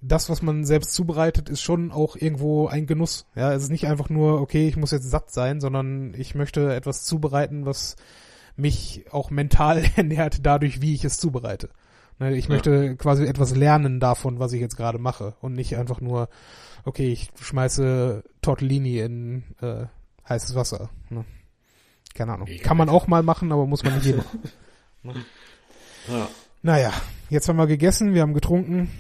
das, 0.03 0.29
was 0.29 0.43
man 0.43 0.65
selbst 0.65 0.93
zubereitet, 0.93 1.49
ist 1.49 1.63
schon 1.63 1.91
auch 1.91 2.17
irgendwo 2.17 2.67
ein 2.67 2.87
Genuss. 2.87 3.27
Ja, 3.35 3.53
es 3.53 3.65
ist 3.65 3.71
nicht 3.71 3.87
einfach 3.87 4.11
nur, 4.11 4.41
okay, 4.41 4.69
ich 4.69 4.77
muss 4.77 4.91
jetzt 4.91 5.11
satt 5.11 5.31
sein, 5.31 5.61
sondern 5.61 6.15
ich 6.17 6.35
möchte 6.35 6.75
etwas 6.75 7.05
zubereiten, 7.05 7.67
was 7.67 7.97
mich 8.57 9.07
auch 9.11 9.31
mental 9.31 9.83
ernährt 9.97 10.45
dadurch, 10.45 10.81
wie 10.83 10.95
ich 10.95 11.05
es 11.05 11.19
zubereite. 11.19 11.71
Ne, 12.19 12.37
ich 12.37 12.49
möchte 12.49 12.97
quasi 12.97 13.25
etwas 13.25 13.55
lernen 13.55 14.01
davon, 14.01 14.39
was 14.39 14.53
ich 14.53 14.61
jetzt 14.61 14.77
gerade 14.77 14.99
mache 14.99 15.35
und 15.41 15.55
nicht 15.55 15.77
einfach 15.77 16.01
nur, 16.01 16.29
okay, 16.87 17.13
ich 17.13 17.29
schmeiße 17.39 18.25
Tortellini 18.41 18.99
in 19.01 19.45
äh, 19.61 19.85
heißes 20.29 20.55
Wasser. 20.55 20.89
Ne? 21.11 21.25
Keine 22.15 22.33
Ahnung. 22.33 22.49
Ich- 22.49 22.63
Kann 22.63 22.79
man 22.79 22.89
auch 22.89 23.07
mal 23.09 23.23
machen, 23.23 23.53
aber 23.53 23.67
muss 23.67 23.85
man 23.85 23.95
nicht 23.97 24.07
jeden. 24.07 24.25
Ja. 26.09 26.29
naja, 26.63 26.93
jetzt 27.31 27.49
haben 27.49 27.57
wir 27.57 27.67
gegessen, 27.67 28.15
wir 28.15 28.23
haben 28.23 28.35
getrunken. 28.35 28.91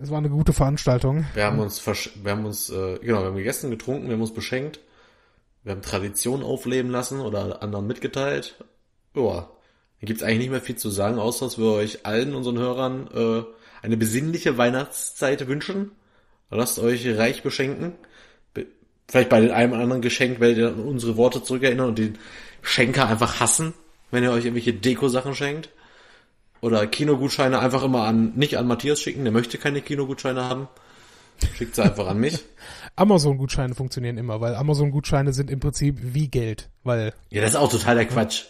Es 0.00 0.10
war 0.10 0.18
eine 0.18 0.30
gute 0.30 0.52
Veranstaltung. 0.52 1.26
Wir 1.34 1.44
haben 1.44 1.58
uns, 1.58 1.84
wir 1.86 2.30
haben 2.30 2.44
uns, 2.44 2.70
äh, 2.70 2.98
genau, 3.00 3.20
wir 3.20 3.26
haben 3.26 3.36
gegessen, 3.36 3.70
getrunken, 3.70 4.06
wir 4.06 4.14
haben 4.14 4.20
uns 4.20 4.34
beschenkt. 4.34 4.80
Wir 5.64 5.72
haben 5.72 5.82
Tradition 5.82 6.42
aufleben 6.42 6.90
lassen 6.90 7.20
oder 7.20 7.62
anderen 7.62 7.86
mitgeteilt. 7.86 8.62
Ja, 9.14 9.48
da 10.00 10.06
gibt's 10.06 10.22
eigentlich 10.22 10.38
nicht 10.38 10.50
mehr 10.50 10.60
viel 10.62 10.76
zu 10.76 10.88
sagen, 10.88 11.18
außer 11.18 11.44
dass 11.46 11.58
wir 11.58 11.72
euch 11.72 12.06
allen 12.06 12.34
unseren 12.34 12.58
Hörern 12.58 13.08
äh, 13.12 13.42
eine 13.82 13.96
besinnliche 13.98 14.56
Weihnachtszeit 14.56 15.46
wünschen. 15.48 15.90
Lasst 16.50 16.78
euch 16.78 17.06
reich 17.16 17.42
beschenken. 17.42 17.92
Be 18.54 18.66
Vielleicht 19.08 19.28
bei 19.28 19.42
oder 19.44 19.56
anderen 19.56 20.02
Geschenk 20.02 20.40
werdet 20.40 20.58
ihr 20.58 20.68
an 20.68 20.80
unsere 20.80 21.16
Worte 21.16 21.42
zurückerinnern 21.42 21.88
und 21.88 21.98
den 21.98 22.18
Schenker 22.62 23.08
einfach 23.08 23.40
hassen, 23.40 23.72
wenn 24.10 24.22
ihr 24.24 24.30
euch 24.32 24.44
irgendwelche 24.44 24.72
Deko-Sachen 24.74 25.34
schenkt. 25.34 25.70
Oder 26.60 26.86
Kinogutscheine 26.86 27.58
einfach 27.58 27.82
immer 27.82 28.02
an, 28.04 28.32
nicht 28.36 28.58
an 28.58 28.66
Matthias 28.66 29.00
schicken, 29.00 29.24
der 29.24 29.32
möchte 29.32 29.56
keine 29.58 29.80
Kinogutscheine 29.80 30.44
haben. 30.44 30.68
Schickt 31.56 31.74
sie 31.74 31.82
einfach 31.82 32.06
an 32.06 32.18
mich. 32.18 32.38
Amazon-Gutscheine 32.96 33.74
funktionieren 33.74 34.18
immer, 34.18 34.40
weil 34.42 34.54
Amazon-Gutscheine 34.54 35.32
sind 35.32 35.50
im 35.50 35.58
Prinzip 35.60 35.96
wie 36.00 36.28
Geld, 36.28 36.68
weil 36.84 37.14
Ja, 37.30 37.40
das 37.40 37.50
ist 37.52 37.56
auch 37.56 37.70
total 37.70 37.94
der 37.96 38.04
Quatsch. 38.06 38.44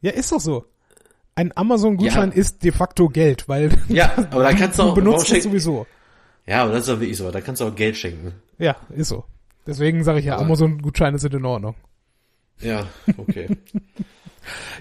ja 0.00 0.10
ist 0.10 0.32
doch 0.32 0.40
so. 0.40 0.64
Ein 1.36 1.56
Amazon-Gutschein 1.56 2.30
Ja. 2.30 2.36
ist 2.36 2.64
de 2.64 2.72
facto 2.72 3.08
Geld, 3.08 3.48
weil 3.48 3.70
Ja, 3.88 4.12
aber 4.32 4.42
da 4.42 4.52
kannst 4.54 4.78
du 4.78 4.82
auch, 4.84 4.94
benutzt 4.94 5.18
warum 5.18 5.22
es 5.22 5.28
schenk- 5.28 5.42
sowieso. 5.44 5.86
Ja, 6.46 6.62
aber 6.62 6.72
das 6.72 6.82
ist 6.82 6.88
doch 6.88 7.00
wirklich 7.00 7.16
so, 7.18 7.30
da 7.30 7.40
kannst 7.40 7.60
du 7.60 7.66
auch 7.66 7.74
Geld 7.74 7.96
schenken. 7.96 8.32
Ja, 8.58 8.76
ist 8.90 9.08
so. 9.08 9.24
Deswegen 9.66 10.04
sage 10.04 10.18
ich 10.18 10.26
ja, 10.26 10.34
Aber- 10.36 10.44
Amazon-Gutscheine 10.44 11.18
sind 11.18 11.34
in 11.34 11.44
Ordnung. 11.44 11.74
Ja, 12.60 12.86
okay. 13.16 13.48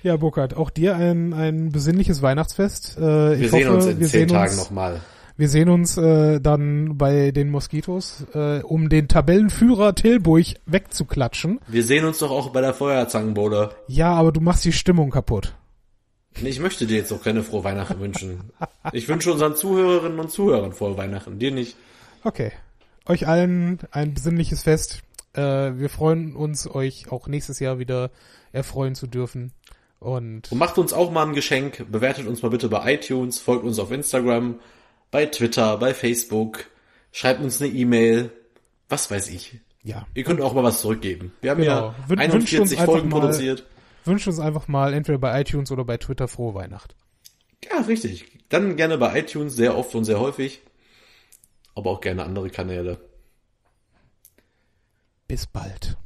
Ja, 0.03 0.17
Burkhard, 0.17 0.57
auch 0.57 0.69
dir 0.69 0.97
ein, 0.97 1.33
ein 1.33 1.71
besinnliches 1.71 2.21
Weihnachtsfest. 2.21 2.97
Äh, 2.97 3.01
Wir 3.01 3.39
ich 3.39 3.51
sehen 3.51 3.67
hoffe, 3.69 3.75
uns 3.77 3.85
in 3.85 3.99
wir 4.01 4.07
zehn 4.07 4.19
sehen 4.27 4.27
Tagen 4.27 4.55
nochmal. 4.57 4.99
Wir 5.37 5.47
sehen 5.47 5.69
uns 5.69 5.97
äh, 5.97 6.41
dann 6.41 6.97
bei 6.97 7.31
den 7.31 7.49
Moskitos, 7.49 8.25
äh, 8.33 8.59
um 8.61 8.89
den 8.89 9.07
Tabellenführer 9.07 9.95
Tilburg 9.95 10.45
wegzuklatschen. 10.65 11.61
Wir 11.67 11.83
sehen 11.83 12.03
uns 12.03 12.19
doch 12.19 12.29
auch 12.29 12.49
bei 12.51 12.59
der 12.59 12.73
Feuerzangenbowle. 12.73 13.69
Ja, 13.87 14.13
aber 14.13 14.33
du 14.33 14.41
machst 14.41 14.65
die 14.65 14.73
Stimmung 14.73 15.09
kaputt. 15.11 15.55
Nee, 16.41 16.49
Ich 16.49 16.59
möchte 16.59 16.85
dir 16.85 16.97
jetzt 16.97 17.11
auch 17.11 17.21
keine 17.23 17.43
frohe 17.43 17.63
Weihnachten 17.63 17.99
wünschen. 17.99 18.51
Ich 18.91 19.07
wünsche 19.07 19.31
unseren 19.31 19.55
Zuhörerinnen 19.55 20.19
und 20.19 20.31
Zuhörern 20.31 20.73
frohe 20.73 20.97
Weihnachten. 20.97 21.39
Dir 21.39 21.51
nicht. 21.51 21.75
Okay. 22.23 22.51
Euch 23.05 23.27
allen 23.27 23.79
ein 23.91 24.13
besinnliches 24.13 24.63
Fest. 24.63 25.01
Äh, 25.33 25.41
wir 25.41 25.89
freuen 25.89 26.35
uns, 26.35 26.67
euch 26.67 27.11
auch 27.11 27.27
nächstes 27.27 27.59
Jahr 27.59 27.79
wieder 27.79 28.11
erfreuen 28.51 28.95
zu 28.95 29.07
dürfen. 29.07 29.51
Und 29.99 30.51
Und 30.51 30.57
macht 30.57 30.77
uns 30.77 30.93
auch 30.93 31.11
mal 31.11 31.25
ein 31.27 31.33
Geschenk. 31.33 31.85
Bewertet 31.91 32.27
uns 32.27 32.41
mal 32.41 32.49
bitte 32.49 32.69
bei 32.69 32.93
iTunes. 32.93 33.39
Folgt 33.39 33.63
uns 33.63 33.79
auf 33.79 33.91
Instagram, 33.91 34.59
bei 35.11 35.25
Twitter, 35.25 35.77
bei 35.77 35.93
Facebook. 35.93 36.65
Schreibt 37.11 37.41
uns 37.41 37.61
eine 37.61 37.71
E-Mail. 37.71 38.31
Was 38.89 39.09
weiß 39.09 39.29
ich. 39.29 39.59
ja, 39.83 40.05
Ihr 40.13 40.23
könnt 40.23 40.41
auch 40.41 40.53
mal 40.53 40.63
was 40.63 40.81
zurückgeben. 40.81 41.31
Wir 41.41 41.51
haben 41.51 41.61
Genau. 41.61 41.87
Ja 41.87 41.95
wünscht 42.07 42.23
uns 42.25 42.33
41 42.33 42.79
einfach 42.79 42.93
Folgen 42.93 43.09
produziert. 43.09 43.65
Wünscht 44.05 44.27
uns 44.27 44.39
einfach 44.39 44.67
mal 44.67 44.93
entweder 44.93 45.17
bei 45.17 45.41
iTunes 45.41 45.71
oder 45.71 45.85
bei 45.85 45.97
Twitter 45.97 46.27
frohe 46.27 46.53
Weihnacht. 46.53 46.95
Ja, 47.63 47.81
richtig. 47.81 48.39
Dann 48.49 48.75
gerne 48.75 48.97
bei 48.97 49.19
iTunes, 49.19 49.55
sehr 49.55 49.77
oft 49.77 49.95
und 49.95 50.05
sehr 50.05 50.19
häufig. 50.19 50.61
Aber 51.75 51.91
auch 51.91 52.01
gerne 52.01 52.23
andere 52.23 52.49
Kanäle. 52.49 52.99
Bis 55.27 55.47
bald. 55.47 55.97